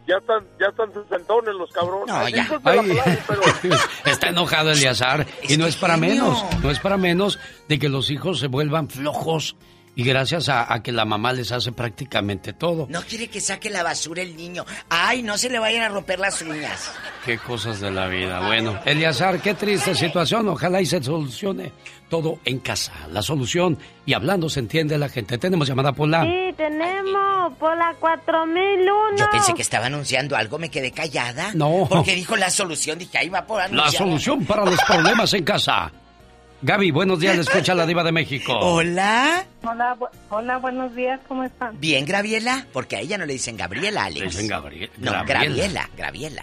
ya 0.07 0.17
están, 0.17 0.45
ya 0.59 0.67
están 0.67 0.93
sesentones 0.93 1.55
los 1.55 1.71
cabrones. 1.71 2.07
No, 2.07 2.29
ya. 2.29 2.61
Palabra, 2.63 3.19
pero 3.27 3.43
está 4.07 4.29
enojado 4.29 4.73
Eliazar 4.73 5.27
y 5.49 5.57
no 5.57 5.67
es 5.67 5.77
para 5.77 5.97
menos, 5.97 6.45
no 6.63 6.71
es 6.71 6.79
para 6.79 6.97
menos 6.97 7.39
de 7.69 7.79
que 7.79 7.89
los 7.89 8.11
hijos 8.11 8.41
se 8.41 8.49
vuelvan 8.49 8.89
flojos 8.89 9.57
y 9.97 10.05
gracias 10.05 10.49
a, 10.49 10.73
a 10.73 10.83
que 10.83 10.93
la 10.93 11.05
mamá 11.05 11.33
les 11.33 11.53
hace 11.53 11.73
prácticamente 11.73 12.53
todo. 12.53 12.87
No 12.89 13.03
quiere 13.03 13.29
que 13.29 13.41
saque 13.41 13.71
la 13.71 13.83
basura 13.83 14.23
el 14.23 14.37
niño. 14.37 14.65
Ay, 14.89 15.23
no 15.23 15.37
se 15.37 15.51
le 15.51 15.59
vayan 15.59 15.83
a 15.83 15.89
romper 15.89 16.19
las 16.21 16.41
uñas. 16.43 16.93
Qué 17.25 17.39
cosas 17.39 17.81
de 17.81 17.91
la 17.91 18.07
vida. 18.07 18.41
Bueno, 18.47 18.81
Eliazar, 18.85 19.41
qué 19.41 19.55
triste 19.55 19.95
situación. 19.95 20.49
Ojalá 20.49 20.81
y 20.81 20.87
se 20.87 21.03
solucione 21.03 21.73
todo 22.11 22.39
en 22.45 22.59
casa. 22.59 22.93
La 23.11 23.23
solución, 23.23 23.79
y 24.05 24.13
hablando 24.13 24.51
se 24.51 24.61
entiende 24.61 24.99
la 24.99 25.09
gente. 25.09 25.39
Tenemos 25.39 25.67
llamada 25.67 25.93
por 25.93 26.09
la... 26.09 26.25
Sí, 26.25 26.53
tenemos 26.59 27.55
por 27.59 27.75
la 27.79 27.95
4001. 27.99 29.17
Yo 29.17 29.31
pensé 29.31 29.55
que 29.55 29.63
estaba 29.63 29.87
anunciando 29.87 30.37
algo, 30.37 30.59
me 30.59 30.69
quedé 30.71 30.93
callada. 30.93 31.53
No. 31.55 31.87
Porque 31.89 32.15
dijo 32.15 32.37
la 32.37 32.51
solución, 32.51 32.99
dije, 32.99 33.17
ahí 33.17 33.29
va 33.31 33.47
por 33.47 33.59
La 33.61 33.65
anunciar. 33.65 33.93
solución 34.03 34.45
para 34.45 34.67
los 34.67 34.79
problemas 34.83 35.33
en 35.33 35.45
casa. 35.45 35.91
Gaby, 36.63 36.91
buenos 36.91 37.19
días, 37.21 37.37
le 37.37 37.41
escucha 37.43 37.75
la 37.75 37.87
diva 37.87 38.05
de 38.05 38.13
México. 38.13 38.53
Hola. 38.61 39.47
Hola, 39.63 39.97
bu- 39.99 40.11
hola, 40.29 40.59
buenos 40.59 40.95
días, 40.95 41.19
¿cómo 41.27 41.43
están? 41.45 41.81
Bien, 41.81 42.05
Graviela, 42.05 42.67
porque 42.75 42.97
a 42.97 43.01
ella 43.01 43.17
no 43.17 43.25
le 43.25 43.33
dicen 43.33 43.57
Gabriela, 43.57 44.05
Alex. 44.05 44.21
Le 44.21 44.27
dicen 44.27 44.49
No, 44.49 44.61
Graviela. 44.61 45.25
Graviela, 45.25 45.91
Graviela. 45.97 46.43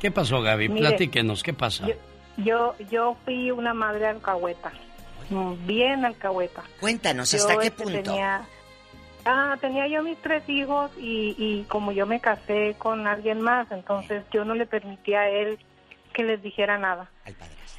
¿Qué 0.00 0.10
pasó, 0.10 0.40
Gaby? 0.40 0.70
Mire, 0.70 0.88
Platíquenos, 0.88 1.42
¿qué 1.42 1.52
pasa? 1.52 1.84
Yo, 2.38 2.74
yo 2.90 3.18
fui 3.26 3.50
una 3.50 3.74
madre 3.74 4.06
alcahueta, 4.06 4.72
bien 5.66 6.04
alcahueta. 6.04 6.62
Cuéntanos, 6.80 7.30
Yo, 7.32 7.38
¿hasta 7.38 7.58
qué 7.58 7.68
este, 7.68 7.84
punto? 7.84 8.02
Tenía, 8.02 8.42
ah, 9.24 9.56
tenía 9.60 9.86
yo 9.86 10.02
mis 10.02 10.18
tres 10.18 10.48
hijos 10.48 10.90
y, 10.98 11.34
y 11.38 11.64
como 11.68 11.92
yo 11.92 12.06
me 12.06 12.20
casé 12.20 12.74
con 12.78 13.06
alguien 13.06 13.40
más, 13.40 13.70
entonces 13.70 14.24
yo 14.32 14.44
no 14.44 14.54
le 14.54 14.66
permitía 14.66 15.20
a 15.20 15.28
él 15.28 15.58
que 16.12 16.24
les 16.24 16.42
dijera 16.42 16.78
nada. 16.78 17.10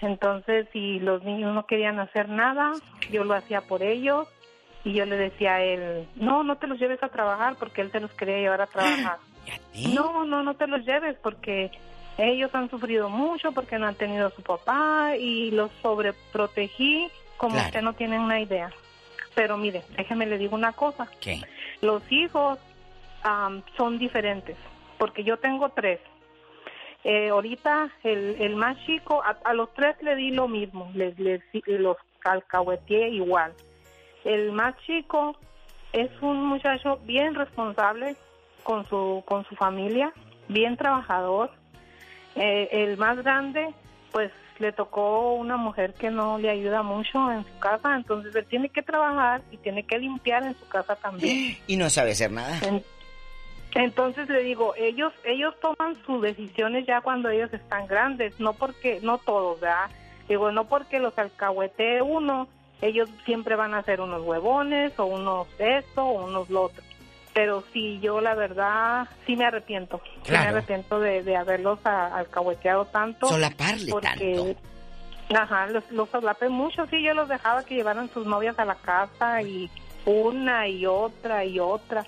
Entonces, 0.02 0.68
si 0.73 0.99
los 0.99 1.23
niños 1.23 1.53
no 1.53 1.65
querían 1.65 1.99
hacer 1.99 2.28
nada, 2.30 2.72
yo 3.11 3.23
lo 3.23 3.36
hacía 3.36 3.61
por 3.61 3.84
ellos 3.84 4.28
y 4.84 4.94
yo 4.94 5.06
le 5.06 5.15
decía 5.15 5.56
a 5.56 5.61
él, 5.61 6.07
no, 6.15 6.44
no 6.44 6.57
te 6.57 6.68
los 6.68 6.80
lleves 6.80 7.03
a 7.03 7.10
trabajar 7.10 7.56
porque 7.57 7.82
él 7.82 7.91
te 7.91 7.99
los 7.99 8.11
quería 8.11 8.38
llevar 8.38 8.61
a 8.61 8.68
trabajar. 8.68 9.18
No, 9.94 10.26
no, 10.26 10.44
no 10.44 10.56
te 10.56 10.68
los 10.68 10.86
lleves 10.86 11.18
porque 11.22 11.72
ellos 12.18 12.53
han 12.53 12.69
sufrido 12.69 13.10
mucho 13.10 13.52
porque 13.52 13.78
no 13.78 13.88
han 13.88 13.95
tenido 13.95 14.28
a 14.28 14.32
su 14.32 14.41
papá 14.41 15.15
y 15.18 15.52
los 15.52 15.72
sobreprotegí 15.82 17.10
como 17.41 17.53
Claro. 17.55 17.68
usted 17.69 17.81
no 17.81 17.93
tiene 17.93 18.19
una 18.19 18.39
idea. 18.39 18.69
Pero 19.34 19.57
mire, 19.57 19.81
déjeme 19.97 20.27
le 20.27 20.38
digo 20.38 20.55
una 20.55 20.73
cosa. 20.73 21.07
¿Qué? 21.19 21.41
Los 21.81 22.03
hijos 22.11 22.59
am, 23.23 23.63
son 23.77 23.97
diferentes 23.97 24.55
porque 24.99 25.23
yo 25.23 25.38
tengo 25.38 25.69
tres. 25.69 25.99
Eh, 27.03 27.30
ahorita 27.30 27.89
el, 28.03 28.35
el 28.39 28.55
más 28.55 28.77
chico, 28.85 29.23
a, 29.23 29.38
a 29.43 29.53
los 29.55 29.73
tres 29.73 29.95
le 30.03 30.15
di 30.15 30.30
lo 30.30 30.47
mismo, 30.47 30.91
les, 30.93 31.18
les 31.18 31.41
los 31.65 31.97
alcahueteé 32.23 33.09
igual. 33.09 33.53
El 34.23 34.51
más 34.51 34.77
chico 34.85 35.35
es 35.93 36.11
un 36.22 36.45
muchacho 36.45 36.99
bien 37.05 37.34
responsable 37.34 38.15
con 38.61 38.85
su 38.88 39.23
con 39.26 39.43
su 39.45 39.55
familia, 39.55 40.13
bien 40.47 40.77
trabajador. 40.77 41.49
Eh, 42.35 42.69
el 42.72 42.97
más 42.97 43.18
grande, 43.18 43.73
pues 44.11 44.31
le 44.62 44.72
tocó 44.72 45.34
una 45.34 45.58
mujer 45.58 45.94
que 45.94 46.10
no 46.10 46.38
le 46.38 46.50
ayuda 46.50 46.82
mucho 46.84 47.32
en 47.32 47.44
su 47.44 47.60
casa, 47.60 47.96
entonces 47.96 48.34
él 48.36 48.46
tiene 48.46 48.70
que 48.70 48.82
trabajar 48.82 49.42
y 49.52 49.58
tiene 49.58 49.84
que 49.84 49.98
limpiar 50.00 50.44
en 50.44 50.56
su 50.58 50.68
casa 50.70 50.96
también. 50.96 51.58
Y 51.68 51.76
no 51.78 51.90
sabe 51.90 52.12
hacer 52.12 52.32
nada. 52.32 52.58
En- 52.66 52.84
Entonces 53.74 54.28
le 54.30 54.44
digo, 54.44 54.74
ellos 54.78 55.14
ellos 55.24 55.54
toman 55.62 55.98
sus 56.06 56.22
decisiones 56.22 56.86
ya 56.86 57.02
cuando 57.02 57.30
ellos 57.30 57.52
están 57.54 57.88
grandes, 57.88 58.40
no 58.40 58.54
porque 58.54 59.00
no 59.02 59.18
todos, 59.18 59.60
¿verdad? 59.62 59.90
Digo, 60.28 60.52
no 60.52 60.66
porque 60.66 61.00
los 61.00 61.18
alcahuete 61.18 62.02
uno, 62.02 62.48
ellos 62.82 63.10
siempre 63.26 63.56
van 63.56 63.74
a 63.74 63.84
ser 63.84 64.02
unos 64.02 64.24
huevones 64.24 64.98
o 65.00 65.06
unos 65.06 65.48
esto 65.60 66.04
o 66.06 66.26
unos 66.26 66.50
lo 66.50 66.64
otro. 66.64 66.84
Pero 67.34 67.64
sí, 67.72 67.99
yo 68.02 68.20
la 68.20 68.36
verdad 68.36 69.08
sí 69.26 69.36
me 69.38 69.45
arrepiento. 69.45 70.02
Sí 70.24 70.32
me 70.32 70.38
Claro. 70.38 70.49
arrepiento 70.58 70.99
de, 70.99 71.24
de 71.24 71.38
haberlos 71.38 71.80
a- 71.86 72.18
alcahueteado 72.18 72.86
tanto. 72.86 73.28
Solaparle 73.28 73.91
porque, 73.91 74.56
Ajá, 75.34 75.68
los, 75.68 75.90
los 75.91 76.10
solapé 76.10 76.49
mucho, 76.49 76.86
sí, 76.88 77.02
yo 77.02 77.14
los 77.14 77.30
dejaba 77.30 77.64
que 77.64 77.76
llevaran 77.76 78.10
sus 78.10 78.26
novias 78.28 78.60
a 78.60 78.66
la 78.66 78.76
casa 78.76 79.41
y 79.41 79.70
una 80.06 80.68
y 80.68 80.86
otra 80.86 81.45
y 81.45 81.58
otra 81.60 82.03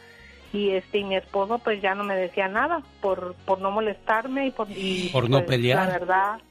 y 0.52 0.72
este 0.72 0.98
y 1.00 1.04
mi 1.06 1.16
esposo 1.16 1.58
pues 1.60 1.82
ya 1.82 1.96
no 1.96 2.04
me 2.04 2.16
decía 2.18 2.48
nada 2.50 2.82
por 3.02 3.34
por 3.46 3.60
no 3.62 3.72
molestarme 3.72 4.48
y 4.48 4.52
por 4.52 4.68
y, 4.70 5.10
Por 5.14 5.30
no 5.30 5.38
pues, 5.38 5.48
pelear. 5.48 5.86
la 5.86 5.92
verdad 6.00 6.42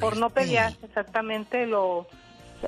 por 0.00 0.16
no 0.16 0.30
pelear 0.30 0.72
exactamente 0.82 1.66
lo 1.66 2.06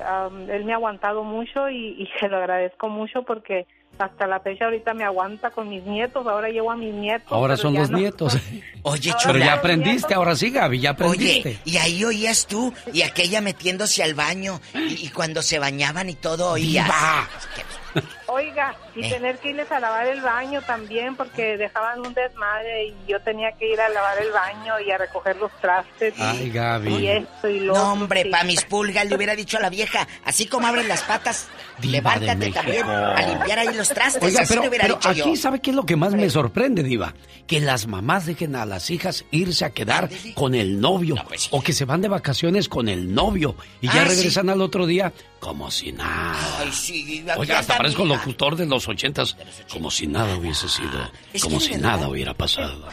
am, 0.05 0.49
él 0.49 0.65
me 0.65 0.73
ha 0.73 0.75
aguantado 0.75 1.23
mucho 1.23 1.69
y, 1.69 2.01
y 2.01 2.07
se 2.19 2.27
lo 2.27 2.37
agradezco 2.37 2.89
mucho 2.89 3.23
porque 3.23 3.67
hasta 4.03 4.27
la 4.27 4.39
fecha 4.39 4.65
ahorita 4.65 4.93
me 4.93 5.03
aguanta 5.03 5.51
con 5.51 5.69
mis 5.69 5.83
nietos 5.83 6.25
ahora 6.27 6.49
llevo 6.49 6.71
a 6.71 6.75
mis 6.75 6.93
nietos 6.93 7.31
Ahora 7.31 7.55
son 7.57 7.73
los 7.73 7.89
no. 7.89 7.97
nietos. 7.97 8.37
Oye, 8.83 9.11
Ahora 9.11 9.23
Pero 9.25 9.39
ya 9.39 9.53
aprendiste, 9.53 10.13
ahora 10.13 10.35
sí, 10.35 10.49
Gaby, 10.51 10.79
ya 10.79 10.91
aprendiste. 10.91 11.49
Oye, 11.49 11.59
y 11.65 11.77
ahí 11.77 12.03
oías 12.03 12.45
tú, 12.45 12.71
y 12.93 13.01
aquella 13.01 13.41
metiéndose 13.41 14.03
al 14.03 14.13
baño, 14.13 14.61
y, 14.73 15.05
y 15.05 15.09
cuando 15.09 15.41
se 15.41 15.57
bañaban 15.59 16.09
y 16.09 16.15
todo 16.15 16.51
oías. 16.51 16.85
¡Diva! 16.85 17.27
Oiga, 18.27 18.75
y 18.95 19.05
Eh. 19.05 19.09
tener 19.09 19.37
que 19.39 19.49
irles 19.51 19.71
a 19.71 19.79
lavar 19.79 20.07
el 20.07 20.21
baño 20.21 20.61
también 20.63 21.15
porque 21.15 21.57
dejaban 21.57 21.99
un 21.99 22.13
desmadre 22.13 22.87
y 22.87 22.95
yo 23.07 23.19
tenía 23.21 23.51
que 23.51 23.71
ir 23.71 23.79
a 23.79 23.87
lavar 23.89 24.17
el 24.19 24.31
baño 24.31 24.79
y 24.79 24.91
a 24.91 24.97
recoger 24.97 25.35
los 25.37 25.51
trastes. 25.61 26.13
y- 26.17 26.21
Ay, 26.21 26.49
Gaby. 26.51 26.95
Y 26.95 27.07
esto 27.07 27.47
y 27.47 27.59
lo 27.59 27.73
No, 27.73 27.79
otro, 27.81 27.91
hombre, 27.93 28.23
sí. 28.23 28.29
pa' 28.29 28.43
mis 28.43 28.63
pulgas 28.65 29.05
le 29.05 29.15
hubiera 29.15 29.35
dicho 29.35 29.57
a 29.57 29.61
la 29.61 29.69
vieja, 29.69 30.07
así 30.25 30.47
como 30.47 30.65
abren 30.67 30.87
las 30.87 31.01
patas, 31.03 31.47
Diva 31.79 32.15
levántate 32.15 32.51
también 32.51 32.85
a 32.89 33.21
limpiar 33.21 33.59
ahí 33.59 33.73
los 33.75 33.89
trastes. 33.89 34.23
Oiga, 34.23 34.41
así 34.41 34.49
pero, 34.49 34.61
le 34.63 34.69
hubiera 34.69 34.83
pero 34.85 34.95
dicho 34.95 35.09
aquí, 35.09 35.19
yo. 35.19 35.35
¿sabe 35.35 35.59
qué 35.61 35.69
es 35.71 35.75
lo 35.75 35.85
que 35.85 35.95
más 35.95 36.13
me 36.13 36.29
sorprende, 36.29 36.83
Diva? 36.83 37.13
Que 37.47 37.59
las 37.59 37.85
mamás 37.87 38.25
dejen 38.25 38.55
a 38.55 38.65
las 38.65 38.89
hijas 38.89 39.23
irse 39.31 39.65
a 39.65 39.69
quedar 39.69 40.09
con 40.33 40.55
el 40.55 40.79
novio. 40.81 41.15
O 41.51 41.61
que 41.61 41.73
se 41.73 41.85
van 41.85 42.01
de 42.01 42.07
vacaciones 42.07 42.67
con 42.69 42.89
el 42.89 43.13
novio. 43.13 43.55
Y 43.81 43.87
ya 43.87 44.01
Ah, 44.01 44.09
sí. 44.09 44.15
regresan 44.15 44.49
al 44.49 44.61
otro 44.61 44.85
día 44.87 45.13
como 45.39 45.69
si 45.69 45.91
nada. 45.91 46.35
Ay, 46.59 46.71
sí, 46.71 47.23
Oiga, 47.37 47.59
hasta 47.59 47.77
parezco. 47.77 48.03
Locutor 48.17 48.55
de 48.55 48.65
los 48.65 48.87
ochentas. 48.87 49.35
Como 49.71 49.89
si 49.91 50.07
nada 50.07 50.35
hubiese 50.35 50.67
sido. 50.69 51.11
Es 51.33 51.43
Como 51.43 51.59
si 51.59 51.75
nada 51.75 52.07
hubiera 52.07 52.33
pasado. 52.33 52.87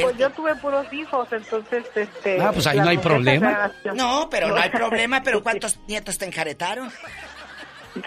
Pues 0.00 0.16
yo 0.18 0.30
tuve 0.30 0.54
puros 0.56 0.86
hijos, 0.92 1.26
entonces 1.32 1.84
este 1.96 2.40
Ah, 2.40 2.52
pues 2.52 2.66
ahí 2.66 2.78
no 2.78 2.88
hay 2.88 2.98
problema. 2.98 3.72
No, 3.94 4.28
pero 4.30 4.48
no 4.48 4.56
hay 4.56 4.70
problema, 4.70 5.22
pero 5.22 5.42
¿cuántos 5.42 5.78
nietos 5.88 6.18
te 6.18 6.26
enjaretaron? 6.26 6.90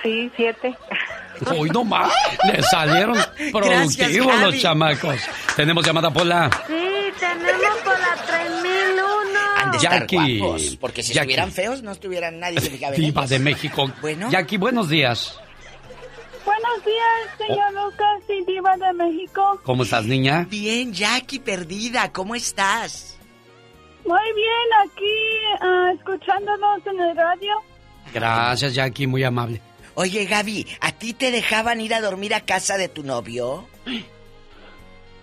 Sí, 0.04 0.30
siete. 0.36 0.76
Hoy 1.56 1.70
no 1.70 1.84
más. 1.84 2.12
Le 2.52 2.62
salieron 2.64 3.18
productivos 3.52 4.28
Gaby. 4.28 4.44
los 4.52 4.62
chamacos. 4.62 5.16
Tenemos 5.56 5.86
llamada 5.86 6.12
por 6.12 6.26
la. 6.26 6.50
Sí, 6.68 6.74
tenemos 7.20 7.78
por 7.84 8.00
la 8.00 8.16
3001. 8.28 9.40
Han 9.58 9.72
de 9.72 9.78
estar 9.78 10.00
Jackie. 10.02 10.40
guapos, 10.40 10.78
porque 10.80 11.04
si 11.04 11.14
Jackie. 11.14 11.32
estuvieran 11.32 11.52
feos, 11.52 11.82
no 11.84 11.92
estuvieran 11.92 12.40
nadie 12.40 12.60
se 12.62 12.70
fijaba 12.70 12.96
en 12.96 13.02
Diva 13.02 13.22
ellos. 13.24 13.30
de 13.30 13.40
México. 13.40 13.92
Bueno. 14.02 14.30
Jackie, 14.30 14.58
buenos 14.58 14.90
días. 14.90 15.40
Buenos 16.48 16.86
días, 16.86 17.38
señor 17.38 17.74
Lucas 17.74 18.24
y 18.30 18.46
Diva 18.46 18.78
de 18.78 18.94
México. 18.94 19.60
¿Cómo 19.64 19.84
estás, 19.84 20.06
niña? 20.06 20.48
Bien, 20.50 20.94
Jackie, 20.94 21.40
perdida, 21.40 22.14
¿cómo 22.14 22.36
estás? 22.36 23.20
Muy 24.06 24.34
bien, 24.34 24.68
aquí 24.86 25.60
ah, 25.60 25.92
escuchándonos 25.94 26.88
en 26.88 27.02
el 27.02 27.18
radio. 27.18 27.54
Gracias, 28.14 28.74
Jackie, 28.76 29.08
muy 29.08 29.26
amable. 29.26 29.62
Oye, 29.96 30.24
Gaby, 30.24 30.66
¿a 30.80 30.94
ti 30.94 31.14
te 31.14 31.32
dejaban 31.32 31.82
ir 31.82 31.94
a 31.94 32.00
dormir 32.00 32.34
a 32.34 32.40
casa 32.40 32.78
de 32.78 32.88
tu 32.88 33.04
novio? 33.04 33.68
Yo, 33.86 34.04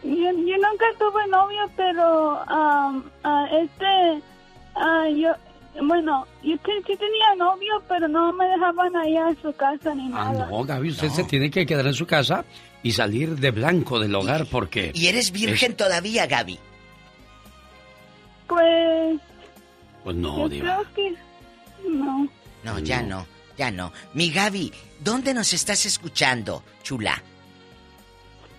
yo 0.03 0.57
nunca 0.59 0.85
tuve 0.99 1.27
novio, 1.29 1.71
pero 1.75 2.39
ah, 2.47 3.01
este, 3.51 4.23
ah, 4.75 5.09
yo, 5.09 5.33
bueno, 5.83 6.27
yo 6.43 6.57
te- 6.59 6.83
sí 6.87 6.97
tenía 6.97 7.35
novio, 7.37 7.83
pero 7.89 8.07
no 8.09 8.33
me 8.33 8.47
dejaban 8.47 8.95
allá 8.97 9.29
en 9.31 9.43
su 9.43 9.53
casa 9.55 9.95
ni 9.95 10.07
Ah, 10.15 10.33
nada. 10.33 10.47
no, 10.51 10.65
Gaby, 10.65 10.91
usted 10.91 11.09
se 11.11 11.25
tiene 11.25 11.51
que 11.51 11.67
quedar 11.67 11.87
en 11.87 11.95
su 11.95 12.07
casa 12.07 12.45
y 12.83 12.93
salir 12.93 13.37
de 13.37 13.51
blanco 13.51 13.99
del 13.99 14.15
hogar 14.15 14.47
porque... 14.51 14.93
¿Y 14.95 15.07
eres 15.09 15.33
virgen 15.33 15.75
todavía, 15.77 16.27
Gaby? 16.27 16.59
Pues, 18.47 19.21
Pues 20.05 20.17
no, 20.17 20.39
yo 20.43 20.49
Diva. 20.49 20.85
creo 20.85 20.95
que 20.95 21.15
no. 21.89 22.29
No, 22.63 22.79
ya 22.79 23.03
no, 23.03 23.27
ya 23.57 23.71
no. 23.71 23.93
Mi 24.13 24.31
Gaby, 24.31 24.73
¿dónde 25.01 25.35
nos 25.35 25.53
estás 25.53 25.87
escuchando, 25.87 26.63
chula? 26.83 27.23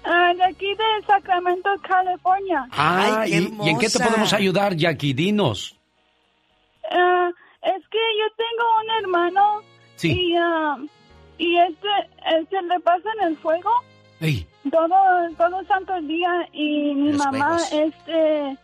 Ah, 0.04 0.32
de 0.36 0.44
aquí 0.44 0.68
de 0.68 1.06
Sacramento, 1.08 1.70
California. 1.88 2.68
Ah, 2.72 3.22
Ay, 3.22 3.32
qué 3.32 3.38
¿y, 3.38 3.66
y 3.66 3.70
en 3.70 3.80
qué 3.80 3.90
te 3.90 4.00
podemos 4.00 4.34
ayudar, 4.34 4.76
Jackie? 4.76 5.14
Dinos. 5.14 5.75
Ah, 6.91 7.30
es 7.64 7.88
que 7.90 7.98
yo 7.98 8.36
tengo 8.36 8.66
un 8.84 9.03
hermano 9.03 9.62
Sí. 9.95 10.12
y 10.12 10.36
ah, 10.38 10.78
y 11.38 11.57
este, 11.57 11.88
se 12.49 12.62
le 12.62 12.80
pasa 12.82 13.10
en 13.22 13.28
el 13.30 13.38
fuego 13.38 13.70
Ey, 14.22 14.48
todo, 14.72 14.95
todo 15.38 15.64
santo 15.66 15.99
día 16.02 16.48
y 16.53 16.94
mi 16.95 17.12
Los 17.12 17.18
mamá 17.26 17.57
juegos. 17.60 17.72
este 17.72 18.57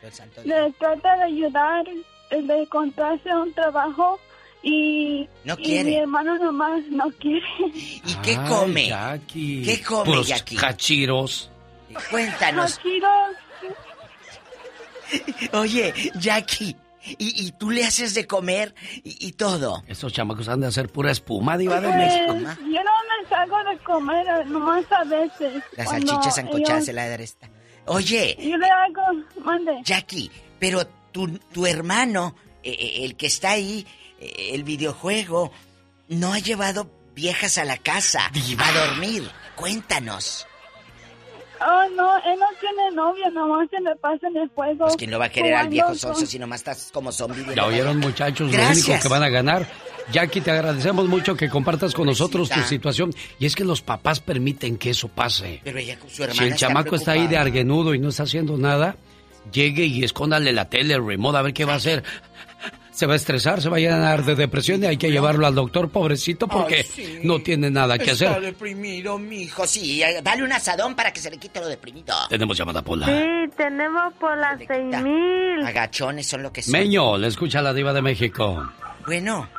le 0.45 0.71
trata 0.79 1.17
de 1.17 1.23
ayudar, 1.23 1.85
de 2.29 2.61
encontrarse 2.61 3.35
un 3.35 3.53
trabajo 3.53 4.17
y, 4.63 5.27
No 5.43 5.55
y 5.59 5.63
quiere. 5.63 5.89
mi 5.89 5.95
hermano 5.97 6.37
nomás 6.37 6.83
no 6.89 7.09
quiere. 7.19 7.45
¿Y 7.73 8.15
qué 8.23 8.37
ay, 8.37 8.47
come? 8.47 8.87
Jackie. 8.87 9.63
¿Qué 9.65 9.81
come, 9.83 10.05
Puros 10.05 10.27
Jackie? 10.27 10.55
cachiros. 10.55 11.51
Cuéntanos. 12.09 12.77
Cachiros, 12.77 13.35
Oye, 15.53 15.93
Jackie, 16.15 16.75
¿y, 17.05 17.45
y 17.47 17.51
tú 17.53 17.71
le 17.71 17.85
haces 17.85 18.13
de 18.13 18.27
comer 18.27 18.73
y, 19.03 19.27
y 19.27 19.31
todo? 19.33 19.83
Estos 19.87 20.13
chamacos 20.13 20.47
han 20.49 20.61
de 20.61 20.67
hacer 20.67 20.89
pura 20.89 21.11
espuma, 21.11 21.57
diva 21.57 21.79
de 21.81 21.87
pues, 21.87 21.97
México. 21.97 22.33
yo 22.59 22.83
no 22.83 22.91
les 23.21 23.31
hago 23.31 23.57
de 23.69 23.77
comer, 23.83 24.47
nomás 24.47 24.85
a 24.91 25.03
veces. 25.03 25.63
Salchichas 25.77 26.35
sancochadas 26.35 26.69
ellos- 26.69 26.85
se 26.85 26.93
la 26.93 27.07
dar 27.09 27.21
esta. 27.21 27.49
Oye, 27.87 28.37
Yo 28.39 28.57
le 28.57 28.67
hago, 28.67 29.01
mande. 29.43 29.71
Jackie, 29.83 30.29
pero 30.59 30.85
tu, 31.11 31.27
tu 31.39 31.65
hermano, 31.65 32.35
eh, 32.63 32.71
eh, 32.79 33.05
el 33.05 33.15
que 33.15 33.25
está 33.27 33.51
ahí, 33.51 33.85
eh, 34.19 34.51
el 34.53 34.63
videojuego, 34.63 35.51
no 36.07 36.33
ha 36.33 36.39
llevado 36.39 36.91
viejas 37.15 37.57
a 37.57 37.65
la 37.65 37.77
casa 37.77 38.31
a 38.59 38.71
dormir. 38.87 39.29
Cuéntanos. 39.55 40.45
Oh, 41.63 41.83
no, 41.95 42.17
él 42.17 42.39
no 42.39 42.47
tiene 42.59 42.91
novia, 42.95 43.29
nomás 43.29 43.69
se 43.69 43.79
le 43.81 43.95
pasa 43.97 44.27
en 44.27 44.37
el 44.37 44.49
fuego. 44.49 44.85
Pues 44.85 44.95
quién 44.97 45.11
lo 45.11 45.19
va 45.19 45.25
a 45.25 45.29
querer 45.29 45.53
al 45.53 45.69
viejo 45.69 45.93
sonso 45.95 46.25
si 46.25 46.39
nomás 46.39 46.61
estás 46.61 46.89
como 46.93 47.11
zombie. 47.11 47.45
Ya 47.55 47.65
oyeron, 47.65 47.99
muchachos, 47.99 48.47
lo 48.51 48.57
Gracias. 48.57 48.87
único 48.87 49.03
que 49.03 49.07
van 49.09 49.23
a 49.23 49.29
ganar. 49.29 49.67
Jackie, 50.11 50.41
te 50.41 50.51
agradecemos 50.51 51.07
mucho 51.07 51.35
que 51.35 51.47
compartas 51.49 51.93
con 51.93 52.07
nosotros 52.07 52.49
tu 52.49 52.59
situación. 52.61 53.13
Y 53.39 53.45
es 53.45 53.55
que 53.55 53.63
los 53.63 53.81
papás 53.81 54.19
permiten 54.19 54.77
que 54.77 54.89
eso 54.89 55.07
pase. 55.07 55.61
Pero 55.63 55.77
ella 55.77 55.97
con 55.99 56.09
su 56.09 56.23
hermana 56.23 56.37
Si 56.39 56.43
el 56.47 56.53
está 56.53 56.67
chamaco 56.67 56.95
está 56.95 57.11
ahí 57.11 57.27
de 57.27 57.37
arguenudo 57.37 57.93
y 57.93 57.99
no 57.99 58.09
está 58.09 58.23
haciendo 58.23 58.57
nada, 58.57 58.95
llegue 59.51 59.85
y 59.85 60.03
escóndale 60.03 60.51
la 60.53 60.69
tele, 60.69 60.95
el 60.95 61.05
remote, 61.05 61.37
a 61.37 61.41
ver 61.43 61.53
qué 61.53 61.65
va 61.65 61.73
a 61.73 61.77
hacer. 61.77 62.03
Se 62.91 63.05
va 63.07 63.13
a 63.13 63.15
estresar, 63.15 63.61
se 63.61 63.69
va 63.69 63.77
a 63.77 63.79
llenar 63.79 64.23
de 64.23 64.35
depresión 64.35 64.83
y 64.83 64.85
hay 64.85 64.97
que 64.97 65.09
llevarlo 65.09 65.47
al 65.47 65.55
doctor, 65.55 65.89
pobrecito, 65.89 66.47
porque 66.47 66.75
Ay, 66.77 66.83
sí. 66.83 67.19
no 67.23 67.39
tiene 67.39 67.71
nada 67.71 67.97
que 67.97 68.11
Está 68.11 68.29
hacer. 68.31 68.41
deprimido, 68.41 69.17
mijo. 69.17 69.65
Sí, 69.65 70.03
dale 70.21 70.43
un 70.43 70.51
asadón 70.51 70.93
para 70.95 71.11
que 71.11 71.19
se 71.19 71.31
le 71.31 71.37
quite 71.37 71.59
lo 71.61 71.67
deprimido. 71.67 72.13
Tenemos 72.29 72.57
llamada 72.57 72.81
Pola. 72.81 73.05
Sí, 73.07 73.49
tenemos 73.55 74.13
por 74.19 74.37
las 74.37 74.59
seis 74.67 74.95
mil. 75.01 75.65
Agachones 75.65 76.27
son 76.27 76.43
lo 76.43 76.51
que 76.51 76.61
son. 76.61 76.73
Meño, 76.73 77.17
le 77.17 77.27
escucha 77.27 77.61
la 77.61 77.73
diva 77.73 77.93
de 77.93 78.01
México. 78.01 78.69
Bueno. 79.05 79.49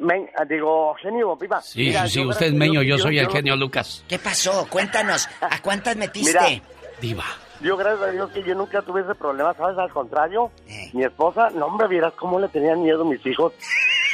Men, 0.00 0.28
digo, 0.48 0.94
genio, 1.02 1.36
viva. 1.36 1.60
Sí, 1.60 1.80
Mira, 1.86 2.06
sí, 2.06 2.20
usted 2.24 2.46
es 2.46 2.52
Meño, 2.54 2.82
yo 2.82 2.96
soy 2.98 3.18
el 3.18 3.26
yo- 3.26 3.32
genio 3.32 3.56
Lucas. 3.56 4.04
¿Qué 4.08 4.18
pasó? 4.20 4.66
Cuéntanos. 4.70 5.28
¿A 5.40 5.60
cuántas 5.62 5.96
metiste? 5.96 6.32
Mira. 6.38 6.62
Diva. 7.00 7.24
Yo, 7.64 7.76
gracias 7.78 8.02
a 8.08 8.10
Dios, 8.12 8.30
que 8.30 8.42
yo 8.42 8.54
nunca 8.54 8.82
tuve 8.82 9.00
ese 9.00 9.14
problema, 9.14 9.54
¿sabes? 9.54 9.78
Al 9.78 9.90
contrario, 9.90 10.50
Eh. 10.68 10.90
mi 10.92 11.02
esposa, 11.02 11.48
no, 11.50 11.66
hombre, 11.66 11.88
vieras 11.88 12.12
cómo 12.12 12.38
le 12.38 12.48
tenían 12.48 12.82
miedo 12.82 13.04
mis 13.06 13.24
hijos. 13.26 13.54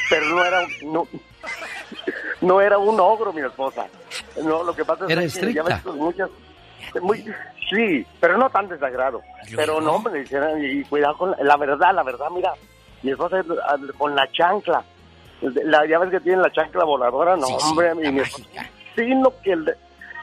Pero 0.08 0.26
no 0.26 0.44
era, 0.44 0.60
no, 0.86 1.06
no 2.40 2.60
era 2.60 2.78
un 2.78 2.98
ogro, 3.00 3.32
mi 3.32 3.42
esposa. 3.42 3.86
No, 4.42 4.62
lo 4.62 4.74
que 4.74 4.84
pasa 4.84 5.04
es 5.04 5.10
Era 5.10 5.20
que 5.22 5.26
estricta. 5.26 5.62
ya 5.62 5.68
ves, 5.68 5.80
pues, 5.82 5.96
muchas, 5.96 6.30
muy, 7.02 7.24
sí, 7.68 8.06
pero 8.20 8.38
no 8.38 8.48
tan 8.50 8.68
desagrado. 8.68 9.20
Pero 9.56 9.80
no, 9.80 9.94
hombre, 9.96 10.24
y 10.60 10.84
cuidado 10.84 11.18
con 11.18 11.30
la, 11.32 11.36
la 11.42 11.56
verdad, 11.56 11.92
la 11.94 12.02
verdad, 12.04 12.28
mira, 12.30 12.52
mi 13.02 13.10
esposa 13.10 13.44
ah, 13.68 13.76
con 13.98 14.14
la 14.14 14.30
chancla, 14.30 14.84
la, 15.42 15.86
ya 15.86 15.98
ves 15.98 16.10
que 16.10 16.20
tienen 16.20 16.42
la 16.42 16.52
chancla 16.52 16.84
voladora, 16.84 17.36
no, 17.36 17.46
Sí, 17.46 17.54
hombre, 17.62 17.92
y 18.02 18.12
mi 18.12 18.20
esposa, 18.20 18.44
sino 18.94 19.32
que, 19.42 19.52
el- 19.52 19.76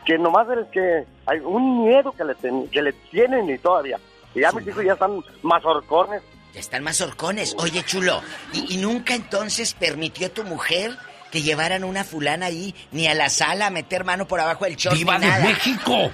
que 0.08 0.18
nomás 0.18 0.48
el 0.50 0.66
que 0.72 1.04
hay 1.26 1.40
un 1.40 1.84
miedo 1.86 2.14
que 2.14 2.24
le, 2.24 2.34
ten- 2.36 2.70
que 2.70 2.82
le 2.82 2.94
tienen 3.12 3.50
y 3.50 3.58
todavía. 3.58 4.00
Y 4.34 4.40
ya 4.40 4.52
mis 4.54 4.66
hijos 4.66 4.84
ya 4.86 4.94
están 4.94 5.22
más 5.44 5.64
horcones. 5.66 6.22
Ya 6.54 6.62
están 6.62 6.82
más 6.84 7.02
horcones. 7.02 7.54
Oye, 7.60 7.84
chulo, 7.84 8.22
¿y, 8.54 8.76
y 8.76 8.78
nunca 8.78 9.14
entonces 9.16 9.74
permitió 9.74 10.32
tu 10.32 10.46
mujer 10.46 10.92
que 11.30 11.42
llevaran 11.42 11.84
una 11.84 12.06
fulana 12.06 12.46
ahí, 12.46 12.74
ni 12.94 13.06
a 13.08 13.14
la 13.14 13.28
sala 13.28 13.68
a 13.68 13.70
meter 13.70 14.06
mano 14.06 14.26
por 14.30 14.40
abajo 14.40 14.64
del 14.64 14.78
short, 14.78 14.96
¡Diva 14.96 15.18
ni 15.18 15.26
de 15.26 15.32
nada? 15.32 15.44
México! 15.44 16.10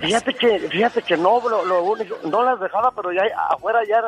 Fíjate 0.00 0.34
que, 0.34 0.58
fíjate 0.68 1.02
que 1.02 1.16
no, 1.16 1.40
lo, 1.48 1.64
lo 1.64 1.84
único, 1.84 2.18
no 2.24 2.42
las 2.42 2.58
dejaba, 2.58 2.90
pero 2.90 3.12
ya 3.12 3.22
afuera 3.50 3.78
ya 3.88 4.00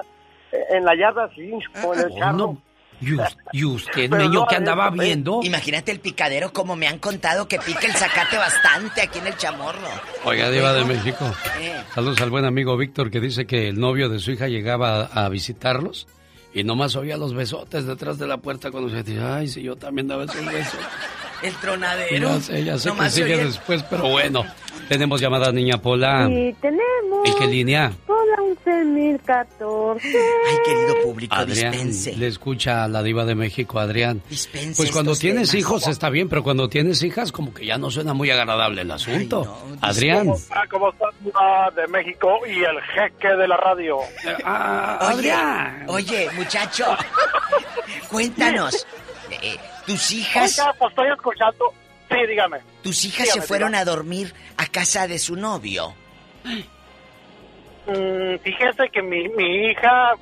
eh, 0.51 0.65
en 0.71 0.85
la 0.85 0.97
yarda 0.97 1.31
sí, 1.37 1.53
con 1.81 1.97
el 1.97 2.13
carro. 2.19 2.37
no. 2.37 2.59
¿Y, 3.01 3.15
us- 3.15 3.37
y 3.53 3.65
usted, 3.65 4.11
Meño, 4.11 4.29
no 4.41 4.47
que 4.47 4.57
andaba 4.57 4.91
viendo? 4.91 5.41
Imagínate 5.43 5.91
el 5.93 6.01
picadero 6.01 6.53
como 6.53 6.77
me 6.77 6.87
han 6.87 6.99
contado 6.99 7.49
que 7.49 7.59
pica 7.59 7.87
el 7.87 7.93
zacate 7.95 8.37
bastante 8.37 9.01
aquí 9.03 9.19
en 9.21 9.27
el 9.29 9.37
chamorro. 9.37 9.89
Oiga, 10.25 10.51
Diva 10.51 10.73
de 10.75 10.85
México. 10.85 11.25
Eh. 11.61 11.81
Saludos 11.95 12.21
al 12.21 12.31
buen 12.31 12.45
amigo 12.45 12.77
Víctor 12.77 13.11
que 13.11 13.21
dice 13.21 13.47
que 13.47 13.69
el 13.69 13.81
novio 13.81 14.09
de 14.09 14.19
su 14.19 14.33
hija 14.33 14.49
llegaba 14.49 15.03
a, 15.07 15.25
a 15.25 15.29
visitarlos 15.31 16.07
y 16.53 16.63
nomás 16.65 16.95
oía 16.97 17.17
los 17.17 17.33
besotes 17.33 17.87
detrás 17.87 18.19
de 18.19 18.27
la 18.27 18.37
puerta 18.39 18.71
cuando 18.71 18.91
se 18.91 18.97
decía, 19.03 19.37
ay, 19.37 19.49
si 19.49 19.63
yo 19.63 19.77
también 19.77 20.07
daba 20.09 20.25
esos 20.25 20.45
besos. 20.45 20.81
El 21.43 21.55
tronadero. 21.55 22.29
Ya 22.37 22.41
sé, 22.41 22.65
ya 22.65 22.77
sé 22.79 22.83
que 22.91 22.95
Nomás 22.97 23.15
sigue 23.15 23.35
oye- 23.35 23.45
después, 23.45 23.83
pero 23.85 24.09
bueno. 24.09 24.45
Tenemos 24.91 25.21
llamada 25.21 25.53
Niña 25.53 25.81
Pola. 25.81 26.27
Y 26.29 26.53
tenemos 26.55 27.25
¿En 27.25 27.39
qué 27.39 27.47
línea? 27.47 27.93
por 28.09 28.19
la 28.27 28.39
11.014. 28.73 30.01
Ay, 30.03 30.57
querido 30.67 30.95
público, 31.05 31.33
Adrián, 31.37 31.71
dispense. 31.71 32.17
le 32.17 32.27
escucha 32.27 32.83
a 32.83 32.89
la 32.89 33.01
diva 33.01 33.25
de 33.25 33.37
México, 33.37 33.79
Adrián. 33.79 34.21
Dispense 34.29 34.77
Pues 34.77 34.91
cuando 34.91 35.15
tienes 35.15 35.49
temas. 35.53 35.55
hijos 35.61 35.87
está 35.87 36.11
bien, 36.11 36.29
pero 36.29 36.43
cuando 36.43 36.69
tienes 36.69 37.01
hijas 37.05 37.31
como 37.31 37.55
que 37.55 37.67
ya 37.67 37.79
no 37.79 37.89
suena 37.89 38.15
muy 38.15 38.33
agradable 38.33 38.83
el 38.83 38.91
asunto. 38.91 39.63
Adrián. 39.81 40.25
¿Cómo 40.27 40.35
está? 40.37 40.63
¿Cómo 40.69 40.91
está? 40.91 41.07
Diva 41.21 41.71
de 41.77 41.87
México 41.87 42.41
y 42.49 42.59
el 42.59 42.81
jeque 42.93 43.29
de 43.29 43.47
la 43.47 43.57
radio. 43.59 43.99
Oye, 45.17 45.33
oye, 45.87 46.29
muchacho, 46.37 46.85
cuéntanos. 48.11 48.85
eh, 49.31 49.57
tus 49.87 50.11
hijas, 50.11 50.59
Oiga, 50.59 50.75
pues 50.81 50.91
estoy 50.91 51.09
escuchando. 51.13 51.73
Sí, 52.11 52.27
dígame. 52.29 52.59
tus 52.83 53.05
hijas 53.05 53.27
Dígame, 53.27 53.41
se 53.43 53.47
fueron 53.47 53.73
dígame. 53.73 53.91
a 53.91 53.95
dormir 53.95 54.35
a 54.57 54.67
casa 54.67 55.07
de 55.07 55.19
su 55.19 55.37
novio. 55.37 55.95
Mm, 57.87 58.37
fíjese 58.43 58.89
que 58.93 59.03
mi, 59.03 59.29
mi 59.31 59.67
hija, 59.71 60.15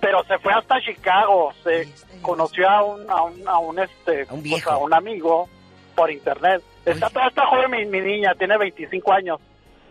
pero 0.00 0.22
se 0.24 0.38
fue 0.38 0.52
hasta 0.52 0.80
Chicago, 0.80 1.52
se 1.64 1.88
conoció 2.22 2.68
a 2.68 2.82
un, 2.82 3.10
a 3.10 3.22
un, 3.22 3.48
a 3.48 3.58
un, 3.58 3.78
este, 3.78 4.26
pues, 4.26 4.66
a 4.66 4.76
un 4.76 4.92
amigo 4.94 5.48
por 5.94 6.10
internet. 6.10 6.62
Está, 6.84 7.08
toda 7.10 7.28
está 7.28 7.46
joven 7.46 7.70
mi, 7.70 7.84
mi 7.86 8.00
niña, 8.00 8.34
tiene 8.38 8.56
25 8.58 9.12
años. 9.12 9.40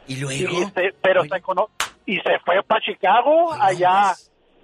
¿Y 0.07 0.17
luego? 0.17 0.71
pero 1.01 1.23
se 1.23 1.41
cono 1.41 1.69
y 2.05 2.17
se 2.17 2.39
fue 2.45 2.61
para 2.63 2.79
Chicago, 2.81 3.51
allá, 3.53 4.13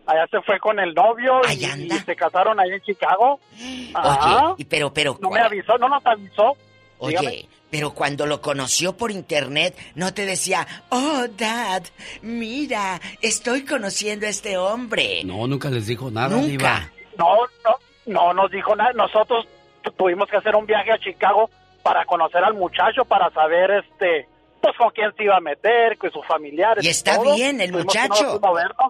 allá 0.06 0.28
se 0.30 0.40
fue 0.42 0.60
con 0.60 0.80
el 0.80 0.94
novio 0.94 1.42
y, 1.50 1.66
y 1.66 1.90
se 1.90 2.16
casaron 2.16 2.60
allá 2.60 2.76
en 2.76 2.82
Chicago. 2.82 3.40
Oye, 3.60 4.54
y 4.58 4.66
pero, 4.66 4.94
pero, 4.94 5.18
No 5.20 5.30
me 5.32 5.40
avisó, 5.40 5.78
no 5.80 5.90
nos 5.90 6.06
avisó. 6.06 6.56
Oye, 7.02 7.18
Dígame. 7.20 7.46
pero 7.70 7.94
cuando 7.94 8.26
lo 8.26 8.42
conoció 8.42 8.96
por 8.96 9.12
internet, 9.12 9.76
no 9.96 10.14
te 10.14 10.26
decía, 10.26 10.66
oh, 10.90 11.26
dad, 11.38 11.84
mira, 12.22 13.00
estoy 13.22 13.66
conociendo 13.66 14.26
a 14.26 14.30
este 14.30 14.58
hombre. 14.58 15.24
No, 15.26 15.46
nunca 15.48 15.70
les 15.70 15.88
dijo 15.88 16.10
nada, 16.10 16.30
Nunca. 16.30 16.48
diva. 16.48 16.92
No, 17.18 17.36
no, 17.66 17.76
no 18.06 18.34
nos 18.34 18.52
dijo 18.52 18.76
nada. 18.76 18.94
Nosotros 18.94 19.46
tu- 19.82 19.92
tuvimos 19.92 20.30
que 20.30 20.38
hacer 20.38 20.56
un 20.56 20.66
viaje 20.66 20.92
a 20.92 20.98
Chicago 21.00 21.50
para 21.84 22.06
conocer 22.06 22.44
al 22.44 22.54
muchacho, 22.54 23.06
para 23.06 23.30
saber 23.32 23.72
este, 23.72 24.28
pues 24.62 24.76
con 24.78 24.90
quién 24.92 25.12
se 25.18 25.24
iba 25.24 25.38
a 25.38 25.42
meter, 25.42 25.98
con 25.98 26.12
sus 26.12 26.26
familiares. 26.28 26.84
¿Y 26.86 26.90
está 26.90 27.16
todo. 27.16 27.36
bien 27.36 27.60
el 27.62 27.72
muchacho? 27.72 28.40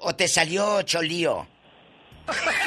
¿O 0.02 0.16
te 0.16 0.28
salió 0.28 0.82
cholío? 0.84 1.48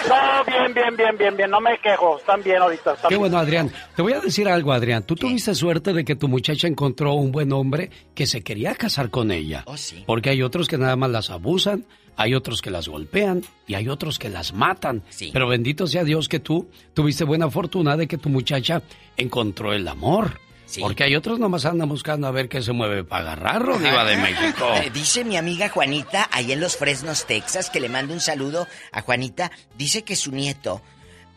No, 0.08 0.44
bien, 0.46 0.74
bien, 0.74 0.96
bien, 0.96 1.16
bien, 1.16 1.36
bien. 1.36 1.50
No 1.50 1.60
me 1.60 1.78
quejo. 1.78 2.18
Están 2.18 2.42
bien 2.42 2.58
ahorita. 2.58 2.94
están 2.94 3.08
Qué 3.08 3.14
bien. 3.14 3.20
bueno, 3.20 3.38
Adrián. 3.38 3.70
Te 3.96 4.02
voy 4.02 4.12
a 4.12 4.20
decir 4.20 4.48
algo, 4.48 4.72
Adrián. 4.72 5.02
Tú 5.04 5.16
tuviste 5.16 5.54
suerte 5.54 5.92
de 5.92 6.04
que 6.04 6.16
tu 6.16 6.28
muchacha 6.28 6.66
encontró 6.66 7.14
un 7.14 7.32
buen 7.32 7.52
hombre 7.52 7.90
que 8.14 8.26
se 8.26 8.42
quería 8.42 8.74
casar 8.74 9.10
con 9.10 9.30
ella. 9.30 9.62
Oh, 9.66 9.76
sí. 9.76 10.04
Porque 10.06 10.30
hay 10.30 10.42
otros 10.42 10.68
que 10.68 10.76
nada 10.78 10.96
más 10.96 11.10
las 11.10 11.30
abusan, 11.30 11.86
hay 12.16 12.34
otros 12.34 12.60
que 12.60 12.70
las 12.70 12.88
golpean 12.88 13.42
y 13.66 13.74
hay 13.74 13.88
otros 13.88 14.18
que 14.18 14.28
las 14.28 14.52
matan. 14.52 15.02
Pero 15.32 15.48
bendito 15.48 15.86
sea 15.86 16.04
Dios 16.04 16.28
que 16.28 16.40
tú 16.40 16.68
tuviste 16.92 17.24
buena 17.24 17.50
fortuna 17.50 17.96
de 17.96 18.06
que 18.06 18.18
tu 18.18 18.28
muchacha 18.28 18.82
encontró 19.16 19.72
el 19.72 19.88
amor. 19.88 20.38
Porque 20.80 21.04
hay 21.04 21.16
otros 21.16 21.38
nomás 21.38 21.64
andan 21.64 21.88
buscando 21.88 22.26
a 22.26 22.30
ver 22.30 22.48
qué 22.48 22.62
se 22.62 22.72
mueve 22.72 23.04
para 23.04 23.32
agarrarlo, 23.32 23.78
diva 23.78 24.04
de 24.04 24.16
México. 24.16 24.66
Eh, 24.76 24.90
Dice 24.94 25.24
mi 25.24 25.36
amiga 25.36 25.68
Juanita, 25.68 26.28
ahí 26.32 26.52
en 26.52 26.60
los 26.60 26.76
Fresnos, 26.76 27.26
Texas, 27.26 27.70
que 27.70 27.80
le 27.80 27.88
mando 27.88 28.14
un 28.14 28.20
saludo 28.20 28.66
a 28.92 29.00
Juanita. 29.02 29.50
Dice 29.76 30.02
que 30.02 30.16
su 30.16 30.32
nieto 30.32 30.82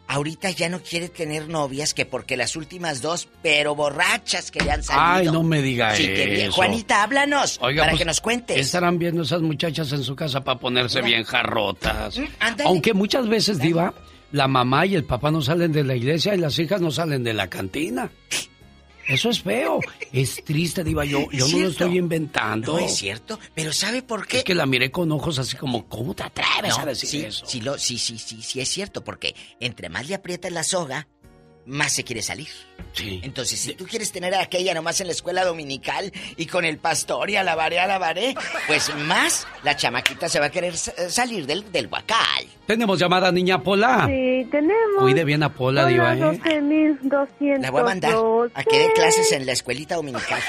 ahorita 0.08 0.50
ya 0.52 0.70
no 0.70 0.82
quiere 0.82 1.10
tener 1.10 1.48
novias, 1.50 1.94
que 1.94 2.06
porque 2.06 2.38
las 2.38 2.56
últimas 2.56 3.02
dos, 3.02 3.28
pero 3.42 3.76
borrachas 3.76 4.52
que 4.52 4.62
le 4.64 4.72
han 4.72 4.84
salido. 4.84 5.06
Ay, 5.06 5.26
no 5.26 5.44
me 5.44 5.62
diga 5.62 5.96
Sí, 5.96 6.06
que 6.06 6.26
bien. 6.26 6.42
eso. 6.48 6.54
Juanita, 6.54 7.04
háblanos 7.04 7.60
Oiga, 7.62 7.82
para 7.84 7.92
pues, 7.92 8.00
que 8.00 8.06
nos 8.06 8.22
cuentes. 8.22 8.58
Estarán 8.58 8.98
viendo 8.98 9.24
esas 9.24 9.42
muchachas 9.42 9.92
en 9.92 10.04
su 10.04 10.16
casa 10.16 10.44
para 10.44 10.60
ponerse 10.60 11.02
bien 11.02 11.24
jarrotas. 11.24 12.18
Mm. 12.18 12.26
Aunque 12.66 12.94
muchas 12.94 13.28
veces, 13.28 13.60
Diva, 13.60 13.94
la 14.32 14.48
mamá 14.48 14.86
y 14.86 14.96
el 14.96 15.04
papá 15.04 15.32
no 15.32 15.42
salen 15.42 15.72
de 15.72 15.84
la 15.84 15.96
iglesia 15.96 16.34
y 16.36 16.38
las 16.38 16.58
hijas 16.60 16.82
no 16.82 16.92
salen 16.92 17.24
de 17.24 17.34
la 17.34 17.50
cantina. 17.50 18.10
Eso 19.08 19.30
es 19.30 19.42
feo. 19.42 19.80
Es 20.12 20.44
triste, 20.44 20.84
Diva. 20.84 21.06
Yo, 21.06 21.28
Es 21.32 21.40
yo 21.40 21.48
no 21.48 21.60
lo 21.64 21.70
estoy 21.70 21.98
inventando. 21.98 22.74
No 22.74 22.80
es 22.80 22.96
cierto, 22.96 23.40
pero 23.56 23.72
¿sabe 23.72 24.02
por 24.02 24.28
qué? 24.28 24.40
Es 24.40 24.44
que 24.44 24.56
la 24.56 24.66
miré 24.66 24.92
con 24.92 25.12
ojos 25.12 25.40
así 25.40 25.56
como, 25.56 25.88
¿cómo 25.88 26.14
te 26.14 26.24
atreves 26.24 26.76
No, 26.76 26.84
a 26.84 26.86
decir 26.86 27.10
sí, 27.10 27.22
eso? 27.26 27.46
Sí, 27.46 27.62
lo, 27.62 27.78
sí, 27.78 27.98
sí, 27.98 28.18
sí, 28.18 28.42
sí, 28.42 28.60
es 28.60 28.68
cierto, 28.70 29.04
porque 29.04 29.36
entre 29.60 29.90
más 29.90 30.08
le 30.08 30.16
aprietas 30.16 30.52
la 30.52 30.64
soga, 30.64 31.08
más 31.68 31.94
se 31.94 32.04
quiere 32.04 32.22
salir. 32.24 32.48
Sí. 32.94 33.20
Entonces, 33.24 33.60
si 33.60 33.74
tú 33.76 33.86
quieres 33.86 34.12
tener 34.12 34.34
a 34.34 34.42
aquella 34.42 34.74
nomás 34.74 35.00
en 35.02 35.08
la 35.08 35.14
escuela 35.14 35.44
dominical 35.46 36.12
y 36.36 36.46
con 36.48 36.66
el 36.66 36.78
pastor 36.80 37.30
y 37.30 37.36
alabaré, 37.36 37.80
alabaré, 37.80 38.34
pues 38.66 38.92
más 38.96 39.46
la 39.64 39.76
chamaquita 39.76 40.28
se 40.30 40.40
va 40.40 40.48
a 40.48 40.50
querer 40.50 40.76
sa- 40.76 41.10
salir 41.10 41.46
del, 41.46 41.72
del 41.72 41.88
guacal. 41.90 42.46
Tenemos 42.66 42.98
llamada 42.98 43.32
niña 43.32 43.62
Pola. 43.62 44.06
Sí, 44.08 44.48
tenemos. 44.50 45.00
Cuide 45.00 45.24
bien 45.26 45.44
a 45.44 45.54
Pola, 45.54 45.86
Diva, 45.86 46.16
¿eh? 46.16 46.20
12.200. 46.20 47.60
La 47.62 47.72
voy 47.72 47.82
a 47.82 47.84
mandar 47.86 48.16
a 48.54 48.64
que 48.64 48.80
dé 48.80 48.94
clases 48.94 49.32
en 49.32 49.46
la 49.46 49.52
escuelita 49.52 49.96
dominical. 49.96 50.42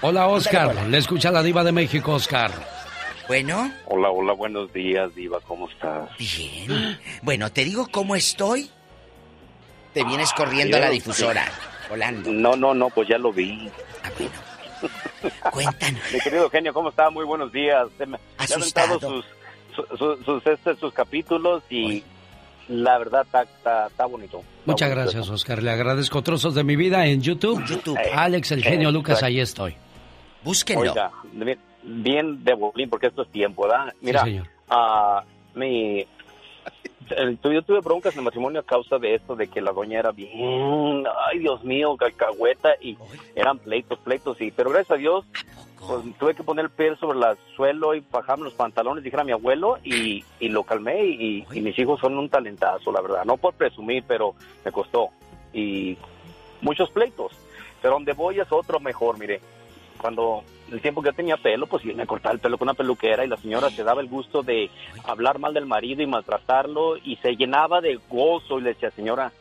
Hola, 0.00 0.26
Oscar. 0.26 0.74
Le 0.88 0.98
escucha 0.98 1.30
la 1.30 1.42
Diva 1.42 1.62
de 1.64 1.72
México, 1.72 2.12
Oscar. 2.12 2.50
Bueno, 3.28 3.72
Hola, 3.86 4.10
hola, 4.10 4.34
buenos 4.34 4.70
días, 4.74 5.14
Diva, 5.14 5.40
¿cómo 5.46 5.68
estás? 5.70 6.10
bien. 6.18 6.98
Bueno, 7.22 7.50
te 7.50 7.64
digo 7.64 7.88
cómo 7.90 8.14
estoy. 8.16 8.70
Te 9.94 10.04
vienes 10.04 10.32
corriendo 10.34 10.76
a 10.76 10.80
la 10.80 10.90
difusora, 10.90 11.46
volando. 11.88 12.30
No, 12.32 12.54
no, 12.56 12.74
no, 12.74 12.90
pues 12.90 13.08
ya 13.08 13.16
lo 13.18 13.32
vi. 13.32 13.70
Ah, 15.42 15.50
Cuéntanos. 15.50 16.00
Mi 16.12 16.20
querido 16.20 16.50
genio, 16.50 16.74
¿cómo 16.74 16.90
está? 16.90 17.08
Muy 17.10 17.24
buenos 17.24 17.50
días. 17.52 17.86
Se 17.96 18.06
me, 18.06 18.18
sus, 18.46 18.74
su- 18.74 19.96
su- 19.96 20.16
sus, 20.24 20.46
este, 20.46 20.76
sus 20.76 20.92
capítulos 20.92 21.62
y 21.70 22.02
la 22.68 22.98
verdad 22.98 23.22
está, 23.24 23.42
está, 23.42 23.86
está 23.86 24.06
bonito. 24.06 24.38
Está 24.38 24.50
Muchas 24.66 24.88
bonito. 24.90 25.02
gracias, 25.12 25.28
Oscar. 25.30 25.62
Le 25.62 25.70
agradezco 25.70 26.22
trozos 26.22 26.54
de 26.54 26.64
mi 26.64 26.76
vida 26.76 27.06
en 27.06 27.22
YouTube. 27.22 27.62
Alex, 28.14 28.52
el 28.52 28.62
genio 28.62 28.88
Eh, 28.90 28.92
Lucas, 28.92 29.14
exacto. 29.14 29.26
ahí 29.26 29.40
estoy. 29.40 29.76
Búsquenlo. 30.42 30.82
Oiga, 30.92 31.10
bien, 31.32 31.58
bien 31.82 32.44
de 32.44 32.54
bolín, 32.54 32.90
porque 32.90 33.06
esto 33.06 33.22
es 33.22 33.30
tiempo, 33.30 33.62
¿verdad? 33.66 33.94
Mira, 34.02 34.22
señor. 34.24 34.46
ah, 34.68 35.22
mi, 35.54 36.06
yo 37.42 37.62
tuve 37.62 37.80
broncas 37.80 38.14
en 38.14 38.20
el 38.20 38.24
matrimonio 38.24 38.60
a 38.60 38.64
causa 38.64 38.98
de 38.98 39.14
esto, 39.14 39.36
de 39.36 39.48
que 39.48 39.60
la 39.60 39.72
doña 39.72 39.98
era 39.98 40.12
bien, 40.12 41.04
ay 41.28 41.38
Dios 41.38 41.62
mío, 41.64 41.96
cacahueta, 41.96 42.70
y 42.80 42.96
eran 43.34 43.58
pleitos, 43.58 43.98
pleitos, 44.00 44.40
y, 44.40 44.50
pero 44.50 44.70
gracias 44.70 44.92
a 44.92 45.00
Dios, 45.00 45.24
pues 45.86 46.18
tuve 46.18 46.34
que 46.34 46.42
poner 46.42 46.66
el 46.66 46.70
pie 46.70 46.96
sobre 46.96 47.18
el 47.18 47.36
suelo 47.56 47.94
y 47.94 48.00
bajarme 48.10 48.44
los 48.44 48.54
pantalones, 48.54 49.04
dijera 49.04 49.24
mi 49.24 49.32
abuelo, 49.32 49.78
y, 49.82 50.24
y 50.40 50.48
lo 50.48 50.64
calmé, 50.64 51.04
y, 51.04 51.46
y 51.52 51.60
mis 51.60 51.78
hijos 51.78 52.00
son 52.00 52.18
un 52.18 52.28
talentazo, 52.28 52.90
la 52.92 53.00
verdad, 53.00 53.24
no 53.24 53.36
por 53.36 53.54
presumir, 53.54 54.04
pero 54.06 54.34
me 54.64 54.72
costó, 54.72 55.10
y 55.52 55.96
muchos 56.62 56.90
pleitos, 56.90 57.32
pero 57.82 57.94
donde 57.94 58.12
voy 58.14 58.40
es 58.40 58.50
otro 58.50 58.80
mejor, 58.80 59.18
mire, 59.18 59.40
cuando 59.98 60.42
el 60.70 60.80
tiempo 60.80 61.02
que 61.02 61.10
yo 61.10 61.14
tenía 61.14 61.36
pelo, 61.36 61.66
pues 61.66 61.84
me 61.84 62.06
cortaba 62.06 62.34
el 62.34 62.40
pelo 62.40 62.58
con 62.58 62.66
una 62.66 62.74
peluquera 62.74 63.24
y 63.24 63.28
la 63.28 63.36
señora 63.36 63.70
se 63.70 63.84
daba 63.84 64.00
el 64.00 64.08
gusto 64.08 64.42
de 64.42 64.70
hablar 65.04 65.38
mal 65.38 65.54
del 65.54 65.66
marido 65.66 66.02
y 66.02 66.06
maltratarlo 66.06 66.96
y 66.96 67.16
se 67.16 67.36
llenaba 67.36 67.80
de 67.80 67.98
gozo 68.08 68.58
y 68.58 68.62
le 68.62 68.70
decía, 68.70 68.90
señora, 68.90 69.32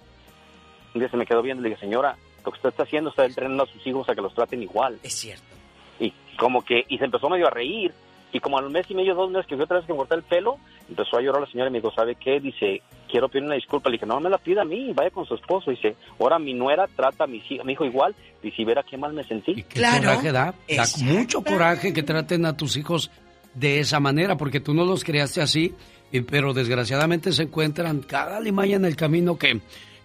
un 0.94 1.00
día 1.00 1.10
se 1.10 1.18
me 1.18 1.26
quedó 1.26 1.42
viendo 1.42 1.62
y 1.62 1.64
le 1.64 1.70
dije, 1.70 1.82
señora, 1.82 2.18
lo 2.46 2.52
que 2.52 2.58
usted 2.58 2.70
está 2.70 2.84
haciendo 2.84 3.10
está 3.10 3.26
entrenando 3.26 3.64
a 3.64 3.68
sus 3.68 3.86
hijos 3.88 4.08
a 4.10 4.16
que 4.16 4.22
los 4.22 4.34
traten 4.34 4.62
igual. 4.62 5.00
Es 5.02 5.14
cierto. 5.14 5.44
Y 6.00 6.14
como 6.38 6.64
que, 6.64 6.84
y 6.88 6.98
se 6.98 7.06
empezó 7.06 7.30
medio 7.30 7.48
a 7.48 7.52
reír 7.52 7.94
y 8.34 8.40
como 8.40 8.58
al 8.58 8.70
mes 8.70 8.86
y 8.90 8.96
medio, 8.96 9.14
dos 9.16 9.30
meses 9.32 9.46
que 9.48 9.56
fui 9.56 9.64
otra 9.64 9.78
vez 9.78 9.86
que 9.86 9.94
me 9.94 9.98
corté 10.00 10.16
el 10.16 10.24
pelo, 10.24 10.58
empezó 10.90 11.18
a 11.18 11.22
llorar 11.22 11.42
la 11.44 11.48
señora 11.52 11.70
y 11.70 11.74
me 11.74 11.80
dijo, 11.80 11.94
¿sabe 11.94 12.16
qué? 12.16 12.40
Dice, 12.40 12.82
quiero 13.10 13.30
pedir 13.30 13.46
una 13.46 13.56
disculpa. 13.56 13.90
Le 13.90 13.94
dije, 13.98 14.06
no 14.08 14.20
me 14.20 14.30
la 14.30 14.38
pida 14.40 14.64
a 14.64 14.66
mí, 14.66 14.92
vaya 14.94 15.12
con 15.12 15.26
su 15.26 15.36
esposo. 15.36 15.70
Dice, 15.72 15.96
ahora 16.20 16.40
mi 16.40 16.54
nuera 16.54 16.88
trata 16.88 17.26
a 17.26 17.28
mi, 17.28 17.42
hijo 17.48 17.86
igual 17.86 18.16
y 18.42 18.52
si 18.52 18.66
viera 18.66 18.84
qué 18.84 18.98
mal 18.98 19.14
me 19.14 19.24
sentí. 19.24 19.64
¿Qué 19.64 19.82
coraje 19.82 20.32
da? 20.32 20.54
Da 20.76 20.86
mucho 21.04 21.44
coraje 21.44 21.94
que 21.94 22.04
traten 22.04 22.46
a 22.46 22.58
tus 22.58 22.76
hijos 22.76 23.12
de 23.54 23.80
esa 23.80 24.00
manera, 24.00 24.36
porque 24.36 24.60
tú 24.60 24.74
no 24.74 24.84
los 24.84 25.04
creaste 25.04 25.40
así, 25.42 25.74
y- 26.12 26.22
pero 26.22 26.54
desgraciadamente 26.54 27.32
se 27.32 27.44
encuentran 27.44 28.00
cada 28.02 28.40
limaya 28.40 28.76
en 28.78 28.86
el 28.86 28.96
camino 28.96 29.38
que, 29.38 29.62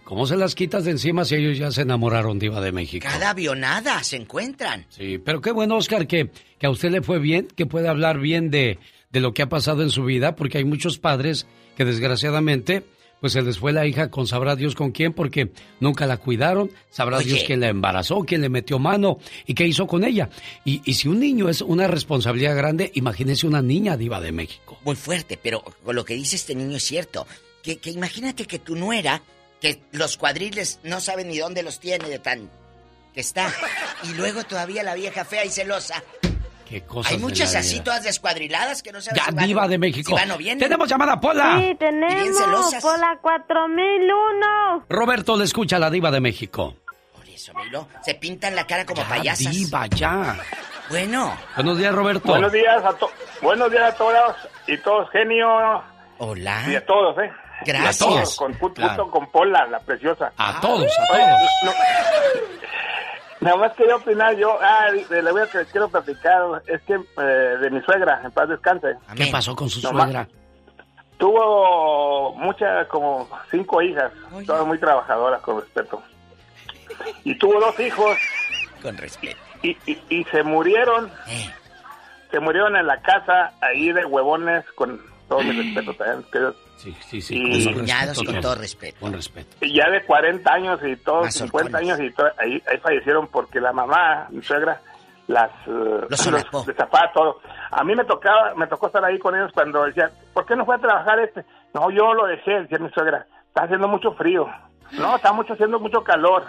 ¿cómo 0.08 0.26
se 0.26 0.38
las 0.38 0.54
quitas 0.54 0.86
de 0.86 0.92
encima 0.92 1.26
si 1.26 1.34
ellos 1.34 1.58
ya 1.58 1.70
se 1.70 1.82
enamoraron, 1.82 2.38
Diva 2.38 2.62
de 2.62 2.72
México? 2.72 3.06
Cada 3.06 3.28
avionada 3.28 4.02
se 4.02 4.16
encuentran. 4.16 4.86
Sí, 4.88 5.18
pero 5.18 5.42
qué 5.42 5.52
bueno, 5.52 5.76
Oscar, 5.76 6.06
que, 6.06 6.30
que 6.58 6.66
a 6.66 6.70
usted 6.70 6.90
le 6.90 7.02
fue 7.02 7.18
bien, 7.18 7.46
que 7.54 7.66
puede 7.66 7.88
hablar 7.88 8.18
bien 8.18 8.50
de, 8.50 8.78
de 9.12 9.20
lo 9.20 9.34
que 9.34 9.42
ha 9.42 9.50
pasado 9.50 9.82
en 9.82 9.90
su 9.90 10.04
vida, 10.04 10.34
porque 10.34 10.56
hay 10.56 10.64
muchos 10.64 10.96
padres 10.96 11.46
que 11.76 11.84
desgraciadamente, 11.84 12.84
pues 13.20 13.34
se 13.34 13.42
les 13.42 13.58
fue 13.58 13.74
la 13.74 13.86
hija 13.86 14.10
con 14.10 14.26
sabrá 14.26 14.56
Dios 14.56 14.74
con 14.74 14.92
quién, 14.92 15.12
porque 15.12 15.52
nunca 15.78 16.06
la 16.06 16.16
cuidaron, 16.16 16.70
sabrá 16.88 17.18
Oye. 17.18 17.26
Dios 17.26 17.44
quién 17.46 17.60
la 17.60 17.68
embarazó, 17.68 18.20
quién 18.20 18.40
le 18.40 18.48
metió 18.48 18.78
mano 18.78 19.18
y 19.44 19.52
qué 19.52 19.66
hizo 19.66 19.86
con 19.86 20.04
ella. 20.04 20.30
Y, 20.64 20.80
y 20.86 20.94
si 20.94 21.08
un 21.08 21.20
niño 21.20 21.50
es 21.50 21.60
una 21.60 21.86
responsabilidad 21.86 22.56
grande, 22.56 22.90
imagínese 22.94 23.46
una 23.46 23.60
niña 23.60 23.98
diva 23.98 24.22
de 24.22 24.32
México. 24.32 24.78
Muy 24.86 24.96
fuerte, 24.96 25.38
pero 25.42 25.62
con 25.84 25.94
lo 25.94 26.06
que 26.06 26.14
dice 26.14 26.36
este 26.36 26.54
niño 26.54 26.78
es 26.78 26.84
cierto. 26.84 27.26
Que, 27.62 27.76
que 27.76 27.90
imagínate 27.90 28.46
que 28.46 28.58
tu 28.58 28.74
nuera, 28.74 29.20
que 29.60 29.80
los 29.92 30.16
cuadriles 30.16 30.80
no 30.82 31.00
saben 31.00 31.28
ni 31.28 31.38
dónde 31.38 31.62
los 31.62 31.80
tiene 31.80 32.08
de 32.08 32.18
tan 32.18 32.50
que 33.14 33.20
está. 33.20 33.50
Y 34.04 34.14
luego 34.14 34.44
todavía 34.44 34.82
la 34.82 34.94
vieja 34.94 35.24
fea 35.24 35.44
y 35.44 35.50
celosa. 35.50 36.02
Qué 36.68 36.82
cosas 36.82 37.12
Hay 37.12 37.18
muchas 37.18 37.54
así 37.54 37.74
vida. 37.76 37.84
todas 37.84 38.02
descuadriladas 38.04 38.82
que 38.82 38.92
no 38.92 39.00
saben 39.00 39.16
Ya, 39.16 39.24
si 39.30 39.34
van- 39.34 39.46
diva 39.46 39.66
de 39.68 39.78
México. 39.78 40.10
si 40.10 40.14
van 40.14 40.30
o 40.30 40.36
vienen. 40.36 40.58
Tenemos 40.58 40.86
llamada, 40.88 41.18
Pola. 41.18 41.58
Sí, 41.58 41.74
tenemos. 41.78 42.38
celosas. 42.38 42.82
Pola 42.82 43.18
4001. 43.22 44.84
Roberto 44.88 45.36
le 45.36 45.44
escucha 45.44 45.76
a 45.76 45.78
la 45.78 45.90
diva 45.90 46.10
de 46.10 46.20
México. 46.20 46.76
Eso, 47.34 47.54
miro, 47.54 47.88
se 48.04 48.14
pintan 48.16 48.54
la 48.56 48.66
cara 48.66 48.84
como 48.84 49.02
payasas. 49.04 49.50
Diva, 49.52 49.86
ya. 49.86 50.36
Bueno. 50.90 51.38
Buenos 51.54 51.78
días, 51.78 51.94
Roberto. 51.94 52.28
Buenos 52.32 52.50
días 52.52 52.84
a 52.84 52.92
to- 52.94 53.10
buenos 53.40 53.70
días 53.70 53.94
a 53.94 53.96
todos 53.96 54.34
y 54.66 54.76
todos 54.78 55.08
genio 55.10 55.48
Hola. 56.18 56.64
y 56.68 56.74
a 56.74 56.84
todos, 56.84 57.16
eh. 57.18 57.30
Gracias. 57.66 58.00
Y 58.00 58.04
a 58.04 58.08
todos, 58.08 58.36
con 58.36 58.54
junto 58.58 58.80
Claro. 58.82 59.10
con 59.10 59.26
Pola, 59.30 59.66
la 59.66 59.80
preciosa. 59.80 60.32
A 60.36 60.60
todos, 60.60 60.80
a 60.98 61.12
Oye, 61.12 61.22
todos. 61.24 61.50
no- 61.64 61.72
nada 63.40 63.56
más 63.56 63.72
quería 63.74 63.96
opinar 63.96 64.36
yo, 64.36 64.58
ah, 64.60 64.86
de 65.08 65.22
la 65.22 65.32
vida 65.32 65.46
que 65.50 65.58
les 65.58 65.68
quiero 65.68 65.88
platicar, 65.88 66.42
es 66.66 66.80
que 66.82 66.94
eh, 66.94 67.22
de 67.60 67.70
mi 67.70 67.80
suegra, 67.82 68.20
en 68.24 68.30
paz 68.32 68.48
descanse. 68.48 68.96
¿Qué 69.16 69.26
pasó 69.30 69.54
con 69.56 69.68
su 69.70 69.80
Nomás- 69.80 70.04
suegra? 70.04 70.28
Tuvo 71.18 72.32
muchas, 72.36 72.86
como 72.86 73.28
cinco 73.50 73.82
hijas, 73.82 74.12
todas 74.46 74.64
muy 74.66 74.78
trabajadoras, 74.78 75.40
con 75.42 75.60
respeto. 75.60 76.00
Y 77.24 77.36
tuvo 77.38 77.58
dos 77.60 77.78
hijos. 77.80 78.16
Con 78.82 78.96
respeto. 78.96 79.36
Y, 79.62 79.70
y, 79.86 80.00
y 80.08 80.24
se 80.26 80.44
murieron. 80.44 81.10
Eh. 81.26 81.50
Se 82.30 82.38
murieron 82.38 82.76
en 82.76 82.86
la 82.86 83.00
casa, 83.02 83.52
ahí 83.60 83.90
de 83.92 84.04
huevones, 84.04 84.64
con 84.76 85.00
todo 85.28 85.40
mi 85.42 85.50
respeto 85.60 85.92
también. 85.94 86.24
que- 86.30 86.67
Sí, 86.78 86.96
sí, 87.00 87.20
sí. 87.20 87.36
Y- 87.36 87.64
con 87.74 87.84
respeto, 87.86 88.40
todo 88.40 88.54
respeto. 88.54 88.96
Con 89.00 89.12
respeto. 89.12 89.56
y 89.60 89.74
ya 89.74 89.90
de 89.90 90.04
40 90.04 90.52
años 90.52 90.80
y 90.84 90.96
todos, 90.96 91.24
Más 91.24 91.34
50 91.34 91.78
años 91.78 91.98
y 92.00 92.10
todo, 92.12 92.28
ahí, 92.38 92.62
ahí 92.70 92.78
fallecieron 92.78 93.26
porque 93.26 93.60
la 93.60 93.72
mamá, 93.72 94.28
mi 94.30 94.42
suegra, 94.42 94.80
las 95.26 95.50
eh, 95.66 96.06
Los 96.08 96.66
destapaba 96.66 97.12
todo. 97.12 97.40
A 97.72 97.82
mí 97.82 97.94
me 97.96 98.04
tocaba, 98.04 98.54
me 98.54 98.66
tocó 98.68 98.86
estar 98.86 99.04
ahí 99.04 99.18
con 99.18 99.34
ellos 99.34 99.50
cuando 99.52 99.84
decían, 99.84 100.10
¿por 100.32 100.46
qué 100.46 100.54
no 100.54 100.64
fue 100.64 100.76
a 100.76 100.78
trabajar 100.78 101.18
este? 101.18 101.44
No, 101.74 101.90
yo 101.90 102.14
lo 102.14 102.26
dejé, 102.26 102.62
decía 102.62 102.78
mi 102.78 102.90
suegra, 102.90 103.26
está 103.48 103.64
haciendo 103.64 103.88
mucho 103.88 104.12
frío. 104.12 104.48
No, 104.92 105.16
está 105.16 105.32
mucho 105.32 105.52
haciendo 105.54 105.78
mucho 105.80 106.02
calor. 106.02 106.44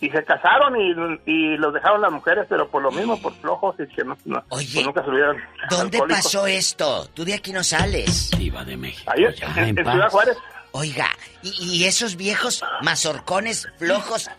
Y 0.00 0.10
se 0.10 0.24
casaron 0.24 0.76
y, 0.80 0.94
y 1.26 1.56
los 1.56 1.74
dejaron 1.74 2.00
las 2.00 2.12
mujeres, 2.12 2.46
pero 2.48 2.68
por 2.70 2.82
lo 2.82 2.90
mismo, 2.92 3.20
por 3.20 3.34
flojos 3.34 3.74
y 3.80 3.86
que 3.94 4.04
no, 4.04 4.16
no- 4.26 4.44
pues 4.48 4.74
nunca 4.84 5.02
se 5.02 5.10
olvidaron. 5.10 5.36
¿Dónde 5.70 5.96
alcohólicos. 5.98 6.22
pasó 6.24 6.46
esto? 6.46 7.08
Tú 7.14 7.24
de 7.24 7.34
aquí 7.34 7.52
no 7.52 7.64
sales. 7.64 8.30
Diva 8.38 8.64
de 8.64 8.76
México. 8.76 9.10
Ahí, 9.12 9.24
en, 9.24 9.76
en 9.78 9.84
Ciudad 9.84 10.08
Juárez. 10.10 10.36
Oiga, 10.72 11.08
y, 11.42 11.78
y 11.78 11.84
esos 11.86 12.16
viejos 12.16 12.62
mazorcones 12.82 13.66
flojos 13.78 14.30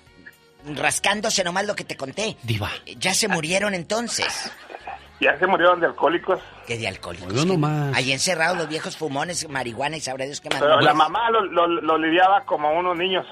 rascándose 0.75 1.43
nomás 1.43 1.65
lo 1.65 1.75
que 1.75 1.83
te 1.83 1.97
conté. 1.97 2.37
Diva. 2.43 2.69
Ya 2.97 3.13
se 3.13 3.27
murieron 3.27 3.73
entonces. 3.73 4.51
Ya 5.21 5.37
se 5.37 5.47
murieron 5.47 5.81
de 5.81 5.87
alcohólicos. 5.87 6.39
¿Qué 6.65 6.77
de 6.77 6.87
alcohólicos? 6.87 7.33
No, 7.33 7.43
no 7.43 7.57
más. 7.57 7.93
Ahí 7.97 8.13
encerrados 8.13 8.57
los 8.57 8.69
viejos 8.69 8.95
fumones, 8.95 9.49
marihuana 9.49 9.97
y 9.97 9.99
sabrá 9.99 10.23
Dios 10.25 10.39
qué 10.39 10.49
más. 10.49 10.59
Pero 10.61 10.79
la 10.79 10.93
mamá 10.93 11.29
lo, 11.29 11.43
lo, 11.43 11.67
lo 11.67 11.97
lidiaba 11.97 12.45
como 12.45 12.71
unos 12.71 12.95
niños, 12.95 13.25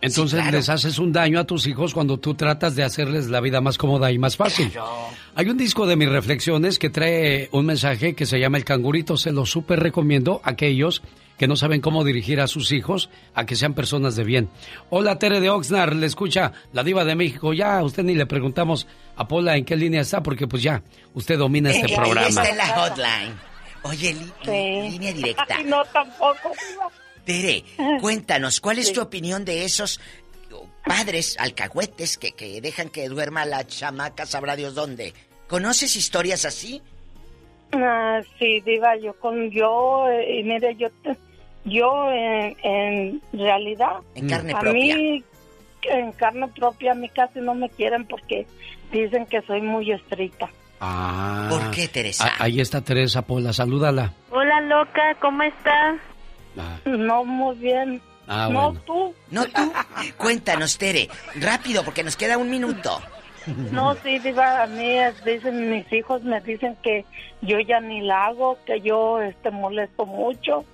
¿se 0.00 0.06
entiende? 0.06 0.40
Entonces 0.40 0.52
les 0.52 0.68
haces 0.68 0.98
un 0.98 1.12
daño 1.12 1.40
a 1.40 1.44
tus 1.44 1.66
hijos 1.66 1.94
cuando 1.94 2.18
tú 2.18 2.34
tratas 2.34 2.74
de 2.76 2.84
hacerles 2.84 3.28
la 3.28 3.40
vida 3.40 3.60
más 3.60 3.78
cómoda 3.78 4.10
y 4.12 4.18
más 4.18 4.36
fácil. 4.36 4.72
Hay 5.34 5.48
un 5.48 5.56
disco 5.56 5.86
de 5.86 5.96
mis 5.96 6.08
reflexiones 6.08 6.78
que 6.78 6.90
trae 6.90 7.48
un 7.52 7.66
mensaje 7.66 8.14
que 8.14 8.26
se 8.26 8.38
llama 8.38 8.58
El 8.58 8.64
Cangurito. 8.64 9.16
Se 9.16 9.32
lo 9.32 9.46
súper 9.46 9.80
recomiendo 9.80 10.40
a 10.44 10.50
aquellos 10.50 11.02
que 11.38 11.46
no 11.46 11.54
saben 11.54 11.80
cómo 11.80 12.02
dirigir 12.02 12.40
a 12.40 12.48
sus 12.48 12.72
hijos 12.72 13.10
a 13.32 13.46
que 13.46 13.54
sean 13.54 13.72
personas 13.74 14.16
de 14.16 14.24
bien. 14.24 14.48
Hola, 14.90 15.20
Tere 15.20 15.40
de 15.40 15.50
Oxnard, 15.50 15.94
le 15.94 16.06
escucha 16.06 16.52
la 16.72 16.82
diva 16.82 17.04
de 17.04 17.14
México. 17.14 17.52
Ya, 17.52 17.78
a 17.78 17.84
usted 17.84 18.02
ni 18.02 18.14
le 18.16 18.26
preguntamos 18.26 18.88
a 19.14 19.28
Pola 19.28 19.56
en 19.56 19.64
qué 19.64 19.76
línea 19.76 20.00
está, 20.00 20.20
porque 20.22 20.48
pues 20.48 20.64
ya, 20.64 20.82
usted 21.14 21.38
domina 21.38 21.70
este 21.70 21.86
ella 21.92 21.96
programa. 21.96 22.28
está 22.28 22.48
en 22.48 22.56
la 22.56 22.66
hotline. 22.68 23.34
Oye, 23.84 24.14
li- 24.14 24.32
li- 24.44 24.90
línea 24.90 25.12
directa. 25.12 25.44
Ay, 25.56 25.64
no, 25.64 25.84
tampoco. 25.92 26.50
Tere, 27.28 27.62
cuéntanos, 28.00 28.58
¿cuál 28.58 28.78
es 28.78 28.90
tu 28.90 29.02
opinión 29.02 29.44
de 29.44 29.66
esos 29.66 30.00
padres 30.82 31.36
alcahuetes 31.38 32.16
que, 32.16 32.32
que 32.32 32.62
dejan 32.62 32.88
que 32.88 33.06
duerma 33.10 33.44
la 33.44 33.66
chamaca, 33.66 34.24
sabrá 34.24 34.56
Dios 34.56 34.74
dónde? 34.74 35.12
¿Conoces 35.46 35.94
historias 35.94 36.46
así? 36.46 36.80
Ah, 37.72 38.20
sí, 38.38 38.60
diva, 38.62 38.96
yo 38.96 39.12
con 39.20 39.50
yo, 39.50 40.08
eh, 40.08 40.38
y 40.40 40.42
mire, 40.42 40.74
yo, 40.76 40.88
yo 41.66 42.10
en, 42.10 42.56
en 42.62 43.22
realidad, 43.34 43.98
En 44.14 44.26
carne 44.26 44.54
a 44.54 44.60
propia. 44.60 44.96
mí, 44.96 45.22
en 45.82 46.12
carne 46.12 46.48
propia, 46.48 46.92
a 46.92 46.94
mí 46.94 47.10
casi 47.10 47.40
no 47.40 47.54
me 47.54 47.68
quieren 47.68 48.06
porque 48.06 48.46
dicen 48.90 49.26
que 49.26 49.42
soy 49.42 49.60
muy 49.60 49.92
estricta. 49.92 50.48
Ah. 50.80 51.48
¿Por 51.50 51.70
qué, 51.72 51.88
Teresa? 51.88 52.24
Ah, 52.26 52.44
ahí 52.44 52.58
está 52.60 52.80
Teresa 52.80 53.20
Pola, 53.20 53.52
salúdala. 53.52 54.14
Hola, 54.30 54.62
loca, 54.62 55.14
¿cómo 55.20 55.42
estás? 55.42 56.00
Ah. 56.58 56.78
No, 56.84 57.24
muy 57.24 57.56
bien. 57.56 58.00
Ah, 58.26 58.48
no, 58.50 58.72
bueno. 58.72 58.80
tú. 58.84 59.14
No 59.30 59.44
tú. 59.46 59.72
Cuéntanos, 60.16 60.76
Tere, 60.76 61.08
rápido, 61.36 61.82
porque 61.84 62.02
nos 62.02 62.16
queda 62.16 62.36
un 62.36 62.50
minuto. 62.50 63.00
No, 63.72 63.94
sí, 63.94 64.18
diva, 64.18 64.62
a 64.62 64.66
mí 64.66 64.96
dicen, 65.24 65.70
mis 65.70 65.90
hijos 65.90 66.22
me 66.22 66.40
dicen 66.42 66.76
que 66.82 67.06
yo 67.40 67.58
ya 67.60 67.80
ni 67.80 68.02
la 68.02 68.26
hago, 68.26 68.58
que 68.66 68.80
yo 68.82 69.22
este 69.22 69.50
molesto 69.50 70.04
mucho, 70.04 70.66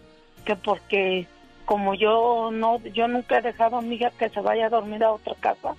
que 0.45 0.57
porque 0.57 1.29
como 1.65 1.95
yo 1.95 2.51
no, 2.53 2.81
yo 2.81 3.07
nunca 3.07 3.39
he 3.39 3.43
dejado 3.43 3.77
a 3.77 3.83
mi 3.83 3.95
hija 3.95 4.11
que 4.19 4.29
se 4.29 4.41
vaya 4.41 4.67
a 4.67 4.71
dormir 4.71 5.05
a 5.05 5.13
otra 5.13 5.35
casa, 5.39 5.75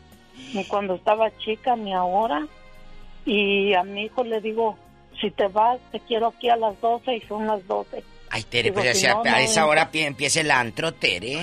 ni 0.54 0.64
cuando 0.66 0.96
estaba 0.96 1.36
chica, 1.38 1.76
ni 1.76 1.94
ahora. 1.94 2.48
Y 3.26 3.74
a 3.74 3.84
mi 3.84 4.04
hijo 4.04 4.24
le 4.24 4.40
digo, 4.40 4.78
si 5.20 5.32
te 5.32 5.48
vas, 5.48 5.80
te 5.92 6.00
quiero 6.00 6.28
aquí 6.28 6.50
a 6.50 6.56
las 6.56 6.80
12 6.80 7.16
y 7.16 7.22
son 7.22 7.48
las 7.48 7.66
12. 7.68 8.04
Ay, 8.36 8.44
Tere, 8.44 8.70
Digo, 8.70 8.82
pero 8.82 8.94
si 8.94 9.00
si 9.02 9.06
a, 9.08 9.14
no, 9.14 9.22
a 9.22 9.24
no 9.32 9.38
esa 9.38 9.66
hora 9.66 9.90
pi- 9.92 10.02
empieza 10.02 10.42
el 10.42 10.52
antro, 10.52 10.94
Tere. 10.94 11.38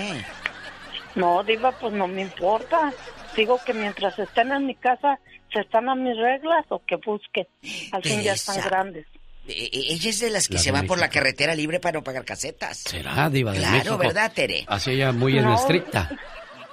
No, 1.15 1.43
diva, 1.43 1.73
pues 1.73 1.93
no 1.93 2.07
me 2.09 2.23
importa. 2.23 2.93
Digo 3.37 3.59
que 3.65 3.73
mientras 3.75 4.19
estén 4.19 4.53
en 4.53 4.67
mi 4.67 4.75
casa, 4.75 5.19
se 5.53 5.61
están 5.61 5.89
a 5.89 5.95
mis 5.95 6.17
reglas 6.17 6.65
o 6.69 6.81
que 6.85 6.97
busquen. 6.97 7.47
Al 7.93 8.03
fin 8.03 8.21
ya 8.23 8.33
están 8.35 8.61
grandes. 8.63 9.07
Eh, 9.49 9.71
eh, 9.73 9.81
Ella 9.91 10.11
es 10.11 10.21
de 10.21 10.31
las 10.31 10.49
que 10.49 10.55
La 10.55 10.61
se 10.61 10.71
va 10.71 10.83
por 10.85 10.99
la 10.99 11.09
carretera 11.09 11.55
libre 11.55 11.81
para 11.81 11.99
no 11.99 12.05
pagar 12.05 12.25
casetas. 12.25 12.79
¿Será, 12.79 13.29
Diva 13.29 13.53
de 13.53 13.59
Claro, 13.59 13.73
México? 13.75 13.99
¿verdad, 13.99 14.33
Tere? 14.33 14.65
Así 14.69 14.93
ella 14.93 15.13
muy 15.13 15.37
en 15.39 15.45
No. 15.45 15.55
estricta. 15.55 16.11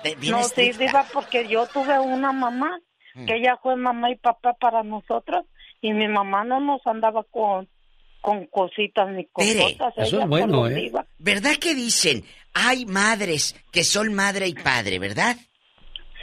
De- 0.03 0.15
bien 0.15 0.31
no, 0.33 0.43
sí, 0.43 0.47
estricta. 0.49 0.83
diva, 0.85 1.05
porque 1.11 1.47
yo 1.47 1.65
tuve 1.67 1.97
una 1.99 2.31
mamá 2.31 2.79
Mm. 3.15 3.25
que 3.25 3.35
ella 3.37 3.57
fue 3.61 3.75
mamá 3.75 4.11
y 4.11 4.15
papá 4.17 4.53
para 4.53 4.83
nosotros 4.83 5.45
y 5.81 5.93
mi 5.93 6.07
mamá 6.07 6.43
no 6.43 6.59
nos 6.59 6.85
andaba 6.85 7.23
con, 7.23 7.67
con 8.21 8.45
cositas 8.47 9.09
ni 9.09 9.25
con 9.25 9.45
cosas. 9.45 9.93
eso 9.97 10.21
es 10.21 10.27
bueno, 10.27 10.67
¿eh? 10.67 10.91
¿Verdad 11.17 11.55
que 11.55 11.75
dicen, 11.75 12.23
hay 12.53 12.85
madres 12.85 13.55
que 13.71 13.83
son 13.83 14.13
madre 14.13 14.47
y 14.47 14.53
padre, 14.53 14.99
verdad? 14.99 15.37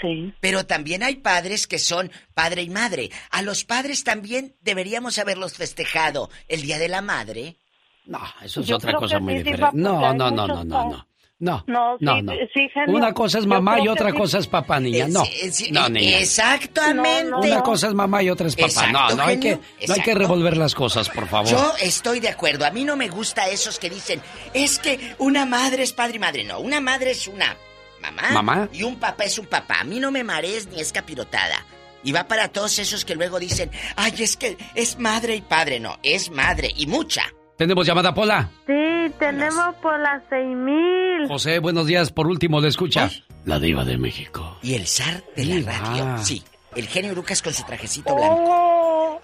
Sí. 0.00 0.32
Pero 0.40 0.66
también 0.66 1.02
hay 1.02 1.16
padres 1.16 1.66
que 1.66 1.78
son 1.78 2.10
padre 2.34 2.62
y 2.62 2.68
madre. 2.68 3.10
A 3.30 3.40
los 3.42 3.64
padres 3.64 4.04
también 4.04 4.54
deberíamos 4.60 5.18
haberlos 5.18 5.54
festejado 5.54 6.28
el 6.48 6.62
Día 6.62 6.78
de 6.78 6.88
la 6.88 7.00
Madre. 7.00 7.56
No, 8.04 8.20
eso 8.42 8.60
es 8.60 8.66
Yo 8.66 8.76
otra 8.76 8.92
cosa 8.94 9.18
muy 9.18 9.38
diferente. 9.38 9.70
No, 9.72 10.12
no, 10.12 10.30
no, 10.30 10.46
no, 10.46 10.64
no, 10.64 11.08
no. 11.38 11.64
No, 11.66 11.96
No, 11.98 11.98
sí, 11.98 12.04
no, 12.04 12.22
no. 12.22 12.32
sí, 12.54 12.68
genio. 12.72 12.96
Una 12.96 13.12
cosa 13.12 13.38
es 13.38 13.46
mamá 13.46 13.80
y 13.80 13.88
otra 13.88 14.10
sí. 14.10 14.16
cosa 14.16 14.38
es 14.38 14.46
papá, 14.46 14.80
niña. 14.80 15.06
No, 15.08 15.24
sí, 15.24 15.70
no, 15.70 15.86
eh, 15.86 15.90
niña. 15.90 16.18
Exactamente. 16.18 17.24
No, 17.30 17.40
Una 17.40 17.62
cosa 17.62 17.88
es 17.88 17.94
mamá 17.94 18.22
y 18.22 18.30
otra 18.30 18.48
es 18.48 18.56
papá. 18.56 18.66
Exacto, 18.68 18.92
no, 18.92 19.14
no 19.16 19.22
hay, 19.22 19.38
que, 19.38 19.58
no 19.86 19.94
hay 19.94 20.00
que 20.00 20.14
revolver 20.14 20.56
las 20.56 20.74
cosas, 20.74 21.08
por 21.08 21.28
favor. 21.28 21.50
Yo 21.50 21.74
estoy 21.80 22.20
de 22.20 22.28
acuerdo. 22.28 22.64
A 22.64 22.70
mí 22.70 22.84
no 22.84 22.96
me 22.96 23.08
gusta 23.08 23.48
esos 23.48 23.78
que 23.78 23.90
dicen, 23.90 24.22
es 24.54 24.78
que 24.78 25.14
una 25.18 25.44
madre 25.46 25.82
es 25.82 25.92
padre 25.92 26.16
y 26.16 26.18
madre. 26.18 26.44
No, 26.44 26.58
una 26.60 26.80
madre 26.80 27.10
es 27.10 27.28
una 27.28 27.56
mamá. 28.00 28.30
Mamá. 28.30 28.68
Y 28.72 28.82
un 28.82 28.96
papá 28.96 29.24
es 29.24 29.38
un 29.38 29.46
papá. 29.46 29.80
A 29.80 29.84
mí 29.84 30.00
no 30.00 30.10
me 30.10 30.24
marees 30.24 30.68
ni 30.68 30.80
es 30.80 30.92
capirotada. 30.92 31.64
Y 32.02 32.12
va 32.12 32.28
para 32.28 32.48
todos 32.48 32.78
esos 32.78 33.04
que 33.04 33.14
luego 33.16 33.38
dicen, 33.40 33.70
ay, 33.96 34.14
es 34.20 34.36
que 34.36 34.56
es 34.74 34.98
madre 34.98 35.34
y 35.34 35.40
padre. 35.40 35.80
No, 35.80 35.98
es 36.02 36.30
madre 36.30 36.72
y 36.76 36.86
mucha. 36.86 37.24
Tenemos 37.56 37.86
llamada 37.86 38.12
Pola. 38.14 38.50
Sí, 38.66 39.12
tenemos 39.18 39.74
por 39.76 39.98
las 40.00 40.22
seis 40.28 40.54
mil. 40.56 41.26
José, 41.28 41.58
buenos 41.58 41.86
días. 41.86 42.12
Por 42.12 42.26
último, 42.26 42.60
le 42.60 42.68
escucha. 42.68 43.10
La 43.44 43.58
diva 43.58 43.84
de 43.84 43.96
México. 43.96 44.58
Y 44.62 44.74
el 44.74 44.86
zar 44.86 45.22
de 45.36 45.44
la 45.46 45.54
Diva. 45.56 45.72
radio. 45.72 46.18
Sí, 46.18 46.42
el 46.74 46.86
genio 46.86 47.14
Lucas 47.14 47.40
con 47.42 47.52
su 47.54 47.64
trajecito 47.64 48.14
blanco. 48.14 48.44
Oh, 48.46 49.20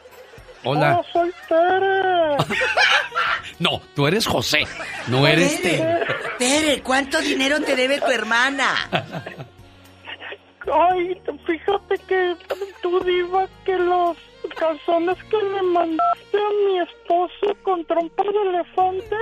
Hola. 0.65 1.01
oh, 1.01 1.05
soy 1.13 1.31
Tere. 1.49 2.37
No, 3.59 3.81
tú 3.95 4.07
eres 4.09 4.27
José. 4.27 4.67
No 5.09 5.27
eres 5.27 5.61
Tere. 5.61 6.01
Tere, 6.39 6.83
¿cuánto 6.83 7.21
dinero 7.21 7.61
te 7.61 7.77
debe 7.77 8.01
tu 8.01 8.11
hermana? 8.11 8.89
Ay, 10.73 11.21
fíjate 11.47 11.99
que 12.09 12.35
tú 12.83 12.99
diva 13.05 13.47
que 13.65 13.77
los 13.77 14.17
calzones 14.59 15.17
que 15.25 15.37
le 15.37 15.63
mandaste 15.63 16.37
a 16.39 16.51
mi 16.67 16.79
esposo 16.81 17.57
con 17.63 17.85
trompa 17.85 18.23
de 18.25 18.51
elefante 18.51 19.17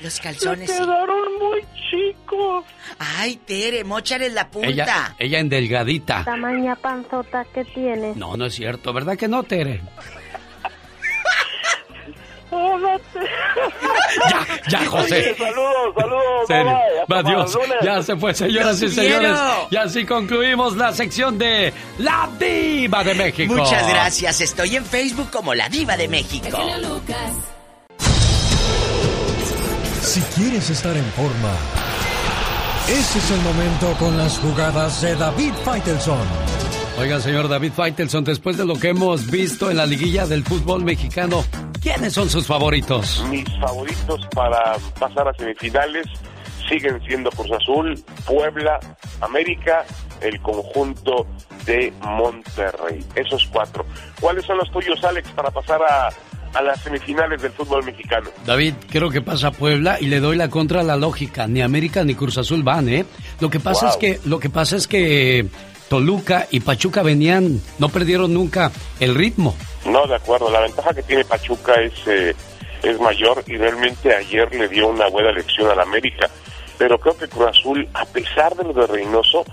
Los 0.00 0.20
calzones. 0.20 0.70
sí. 0.70 0.78
quedaron 0.78 1.38
muy 1.38 1.60
chicos. 1.90 2.64
Ay, 2.98 3.36
Tere, 3.36 3.84
mochale 3.84 4.28
la 4.30 4.50
punta. 4.50 4.68
Ella, 4.68 5.14
ella 5.18 5.38
en 5.40 5.48
delgadita. 5.48 6.24
Tamaña 6.24 6.76
panzota 6.76 7.44
que 7.52 7.64
tiene. 7.64 8.14
No, 8.16 8.36
no 8.36 8.46
es 8.46 8.54
cierto. 8.54 8.92
¿Verdad 8.92 9.16
que 9.16 9.28
no, 9.28 9.42
Tere? 9.42 9.80
Hola, 12.54 13.00
Ya, 14.30 14.46
ya, 14.68 14.86
José. 14.86 15.34
Saludos, 15.38 15.94
saludos. 15.96 16.46
Serio. 16.46 16.78
lunes. 17.08 17.78
Ya 17.82 18.02
se 18.02 18.16
fue, 18.16 18.34
señoras 18.34 18.82
y 18.82 18.88
señores. 18.90 19.20
quiero. 19.20 19.68
Y 19.70 19.76
así 19.76 20.04
concluimos 20.04 20.76
la 20.76 20.92
sección 20.92 21.38
de 21.38 21.72
La 21.98 22.28
Diva 22.38 23.02
de 23.04 23.14
México. 23.14 23.54
Muchas 23.54 23.88
gracias. 23.88 24.42
Estoy 24.42 24.76
en 24.76 24.84
Facebook 24.84 25.30
como 25.30 25.54
La 25.54 25.70
Diva 25.70 25.96
de 25.96 26.08
México. 26.08 26.58
Lucas. 26.82 27.32
Si 30.02 30.20
quieres 30.34 30.68
estar 30.68 30.94
en 30.94 31.04
forma, 31.12 31.52
ese 32.86 33.18
es 33.18 33.30
el 33.30 33.40
momento 33.40 33.94
con 33.98 34.18
las 34.18 34.38
jugadas 34.38 35.00
de 35.00 35.14
David 35.16 35.52
Faitelson. 35.64 36.71
Oiga, 36.98 37.18
señor 37.20 37.48
David 37.48 37.72
Faitelson, 37.72 38.22
después 38.24 38.56
de 38.56 38.64
lo 38.64 38.74
que 38.78 38.88
hemos 38.90 39.28
visto 39.30 39.70
en 39.70 39.76
la 39.78 39.86
liguilla 39.86 40.26
del 40.26 40.44
fútbol 40.44 40.84
mexicano, 40.84 41.44
¿quiénes 41.82 42.12
son 42.12 42.28
sus 42.30 42.46
favoritos? 42.46 43.24
Mis 43.28 43.48
favoritos 43.60 44.20
para 44.34 44.76
pasar 45.00 45.26
a 45.26 45.34
semifinales 45.34 46.06
siguen 46.68 47.00
siendo 47.06 47.30
Cruz 47.30 47.50
Azul, 47.60 47.98
Puebla, 48.24 48.78
América, 49.20 49.84
el 50.20 50.40
conjunto 50.42 51.26
de 51.66 51.92
Monterrey. 52.02 53.04
Esos 53.16 53.46
cuatro. 53.52 53.84
¿Cuáles 54.20 54.44
son 54.44 54.58
los 54.58 54.70
tuyos, 54.70 55.02
Alex, 55.02 55.28
para 55.30 55.50
pasar 55.50 55.80
a, 55.82 56.08
a 56.56 56.62
las 56.62 56.80
semifinales 56.82 57.42
del 57.42 57.50
fútbol 57.52 57.84
mexicano? 57.84 58.28
David, 58.46 58.74
creo 58.88 59.10
que 59.10 59.22
pasa 59.22 59.50
Puebla 59.50 59.96
y 60.00 60.06
le 60.06 60.20
doy 60.20 60.36
la 60.36 60.48
contra 60.50 60.80
a 60.80 60.84
la 60.84 60.96
lógica. 60.96 61.48
Ni 61.48 61.62
América 61.62 62.04
ni 62.04 62.14
Cruz 62.14 62.38
Azul 62.38 62.62
van, 62.62 62.88
¿eh? 62.88 63.04
Lo 63.40 63.50
que 63.50 63.58
pasa 63.58 63.86
Wow. 63.86 63.90
es 63.90 63.96
que 63.96 64.20
lo 64.28 64.38
que 64.38 64.50
pasa 64.50 64.76
es 64.76 64.86
que 64.86 65.46
Toluca 65.92 66.46
y 66.50 66.60
Pachuca 66.60 67.02
venían, 67.02 67.60
no 67.78 67.90
perdieron 67.90 68.32
nunca 68.32 68.72
el 68.98 69.14
ritmo. 69.14 69.54
No, 69.84 70.06
de 70.06 70.14
acuerdo. 70.14 70.50
La 70.50 70.60
ventaja 70.60 70.94
que 70.94 71.02
tiene 71.02 71.22
Pachuca 71.22 71.74
es, 71.74 71.92
eh, 72.06 72.34
es 72.82 72.98
mayor 72.98 73.44
y 73.46 73.58
realmente 73.58 74.16
ayer 74.16 74.50
le 74.54 74.68
dio 74.68 74.88
una 74.88 75.10
buena 75.10 75.30
lección 75.32 75.70
al 75.70 75.78
América. 75.80 76.30
Pero 76.78 76.98
creo 76.98 77.18
que 77.18 77.28
Cruz 77.28 77.48
Azul, 77.48 77.86
a 77.92 78.06
pesar 78.06 78.56
de 78.56 78.64
lo 78.64 78.72
de 78.72 78.86
Reynoso, 78.86 79.44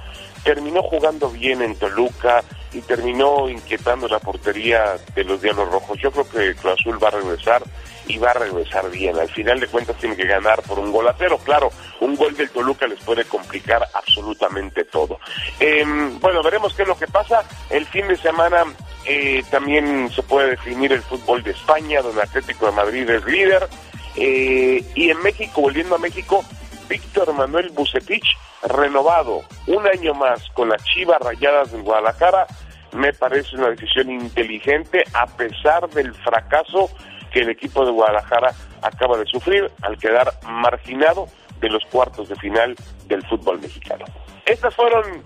terminó 0.46 0.82
jugando 0.82 1.30
bien 1.30 1.62
en 1.62 1.76
Toluca 1.76 2.42
y 2.74 2.82
terminó 2.82 3.50
inquietando 3.50 4.08
la 4.08 4.20
portería 4.20 4.96
de 5.16 5.24
los 5.24 5.42
Diablos 5.42 5.72
Rojos. 5.72 5.98
Yo 6.02 6.12
creo 6.12 6.30
que 6.30 6.56
Cruz 6.56 6.74
Azul 6.80 7.04
va 7.04 7.08
a 7.08 7.12
regresar 7.12 7.64
y 8.08 8.18
va 8.18 8.32
a 8.32 8.34
regresar 8.34 8.90
bien. 8.90 9.18
Al 9.18 9.30
final 9.30 9.60
de 9.60 9.68
cuentas 9.68 9.96
tiene 9.98 10.16
que 10.16 10.26
ganar 10.26 10.62
por 10.64 10.80
un 10.80 10.92
gol 10.92 11.08
a 11.08 11.16
cero. 11.18 11.40
Claro, 11.44 11.72
un 12.02 12.16
gol 12.16 12.36
del 12.36 12.50
Toluca 12.50 12.88
les 12.88 13.00
puede 13.00 13.24
complicar 13.26 13.88
absolutamente 13.94 14.84
todo. 14.86 15.20
Em, 15.60 16.20
bueno, 16.20 16.42
veremos 16.44 16.74
qué 16.74 16.82
es 16.82 16.88
lo 16.88 16.98
que 16.98 17.08
pasa. 17.08 17.44
El 17.70 17.86
fin 17.86 18.08
de 18.08 18.18
semana 18.18 18.66
eh, 19.06 19.44
también 19.50 20.10
se 20.12 20.24
puede 20.24 20.52
definir 20.52 20.92
el 20.92 21.02
fútbol 21.02 21.44
de 21.44 21.52
España, 21.52 22.02
donde 22.02 22.22
Atlético 22.22 22.66
de 22.68 22.72
Madrid 22.72 23.10
es 23.10 23.26
líder. 23.26 23.68
Eh, 24.16 24.84
y 24.96 25.12
en 25.12 25.22
México, 25.22 25.62
volviendo 25.62 25.96
a 25.96 26.00
México, 26.00 26.44
Víctor 26.90 27.32
Manuel 27.34 27.70
Bucetich, 27.70 28.36
renovado 28.64 29.44
un 29.68 29.88
año 29.88 30.14
más 30.14 30.50
con 30.50 30.70
las 30.70 30.84
Chivas 30.84 31.20
Rayadas 31.22 31.72
del 31.72 31.84
Guadalajara, 31.84 32.48
me 32.94 33.14
parece 33.14 33.56
una 33.56 33.70
decisión 33.70 34.10
inteligente 34.10 35.04
a 35.14 35.28
pesar 35.28 35.88
del 35.90 36.14
fracaso 36.16 36.90
que 37.32 37.42
el 37.42 37.50
equipo 37.50 37.86
de 37.86 37.92
Guadalajara 37.92 38.54
acaba 38.82 39.18
de 39.18 39.26
sufrir 39.26 39.72
al 39.84 39.98
quedar 39.98 40.32
marginado 40.48 41.28
de 41.62 41.70
los 41.70 41.86
cuartos 41.86 42.30
de 42.30 42.36
final 42.38 42.76
del 43.06 43.26
fútbol 43.28 43.60
mexicano. 43.62 44.06
Estas 44.46 44.74
fueron 44.74 45.24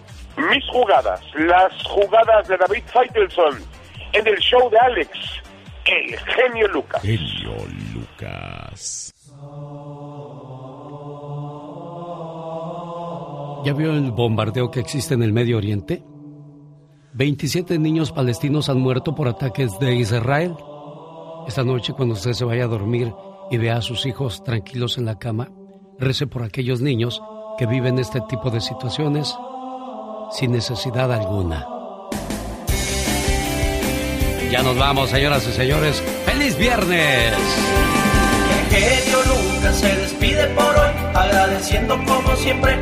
mis 0.50 0.68
jugadas, 0.70 1.22
las 1.36 1.72
jugadas 1.84 2.48
de 2.48 2.58
David 2.58 2.84
Feitelson 2.88 3.64
en 4.12 4.28
el 4.28 4.38
show 4.40 4.70
de 4.70 4.80
Alex, 4.80 5.10
el 5.86 6.20
genio 6.20 6.68
Lucas. 6.68 7.02
Genio 7.02 7.56
Lucas. 7.94 9.13
¿Ya 13.64 13.72
vio 13.72 13.94
el 13.94 14.12
bombardeo 14.12 14.72
que 14.72 14.82
existe 14.82 15.14
en 15.14 15.24
el 15.24 15.32
Medio 15.32 15.56
Oriente? 15.56 16.04
27 17.14 17.80
niños 17.80 18.12
palestinos 18.12 18.68
han 18.68 18.78
muerto 18.80 19.16
por 19.16 19.30
ataques 19.30 19.80
de 19.80 19.96
Israel. 19.96 20.54
Esta 21.48 21.64
noche, 21.64 21.94
cuando 21.94 22.16
usted 22.16 22.34
se 22.34 22.44
vaya 22.44 22.66
a 22.66 22.68
dormir 22.68 23.14
y 23.50 23.58
vea 23.58 23.78
a 23.78 23.82
sus 23.82 24.06
hijos 24.06 24.44
tranquilos 24.44 24.98
en 24.98 25.06
la 25.06 25.18
cama, 25.18 25.50
rece 25.98 26.28
por 26.28 26.44
aquellos 26.44 26.82
niños 26.82 27.22
que 27.58 27.66
viven 27.66 28.00
este 28.00 28.20
tipo 28.28 28.50
de 28.50 28.60
situaciones 28.60 29.34
sin 30.32 30.52
necesidad 30.52 31.14
alguna. 31.14 31.66
Ya 34.52 34.62
nos 34.62 34.78
vamos, 34.78 35.10
señoras 35.10 35.48
y 35.48 35.54
señores. 35.54 36.04
¡Feliz 36.26 36.58
viernes! 36.58 37.34
Genio 38.70 39.20
Lucas 39.20 39.80
se 39.80 39.96
despide 39.96 40.48
por 40.48 40.66
hoy, 40.66 40.92
agradeciendo 41.14 41.98
como 42.06 42.36
siempre 42.36 42.78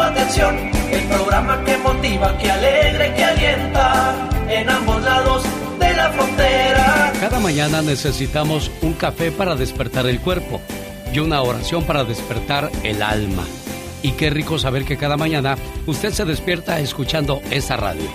atención. 0.00 0.56
El 0.90 1.04
programa 1.04 1.64
que 1.64 1.76
motiva, 1.78 2.36
que 2.38 2.50
alegra, 2.50 3.14
que 3.14 3.24
alienta 3.24 4.28
en 4.48 4.68
ambos 4.68 5.02
lados 5.02 5.44
de 5.78 5.94
la 5.94 6.10
frontera. 6.10 7.12
Cada 7.20 7.40
mañana 7.40 7.82
necesitamos 7.82 8.70
un 8.82 8.92
café 8.94 9.32
para 9.32 9.56
despertar 9.56 10.06
el 10.06 10.20
cuerpo 10.20 10.60
y 11.12 11.18
una 11.18 11.42
oración 11.42 11.84
para 11.84 12.04
despertar 12.04 12.70
el 12.82 13.02
alma. 13.02 13.44
Y 14.02 14.12
qué 14.12 14.30
rico 14.30 14.58
saber 14.58 14.84
que 14.84 14.96
cada 14.96 15.16
mañana 15.16 15.56
usted 15.86 16.12
se 16.12 16.24
despierta 16.24 16.78
escuchando 16.80 17.40
esta 17.50 17.76
radio. 17.76 18.08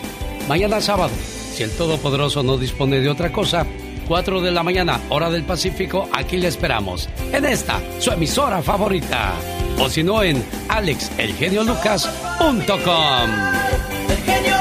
Mañana 0.47 0.81
sábado, 0.81 1.11
si 1.53 1.63
el 1.63 1.71
Todopoderoso 1.71 2.43
no 2.43 2.57
dispone 2.57 2.99
de 2.99 3.09
otra 3.09 3.31
cosa, 3.31 3.65
4 4.09 4.41
de 4.41 4.49
la 4.49 4.63
mañana, 4.63 4.99
hora 5.09 5.29
del 5.29 5.43
Pacífico, 5.43 6.09
aquí 6.11 6.37
le 6.37 6.47
esperamos. 6.47 7.07
En 7.31 7.45
esta, 7.45 7.79
su 7.99 8.09
emisora 8.09 8.63
favorita. 8.63 9.35
O 9.77 9.87
si 9.87 10.01
no, 10.01 10.23
en 10.23 10.43
alexelgeniolucas.com. 10.67 13.29
El 14.09 14.17
genio 14.25 14.55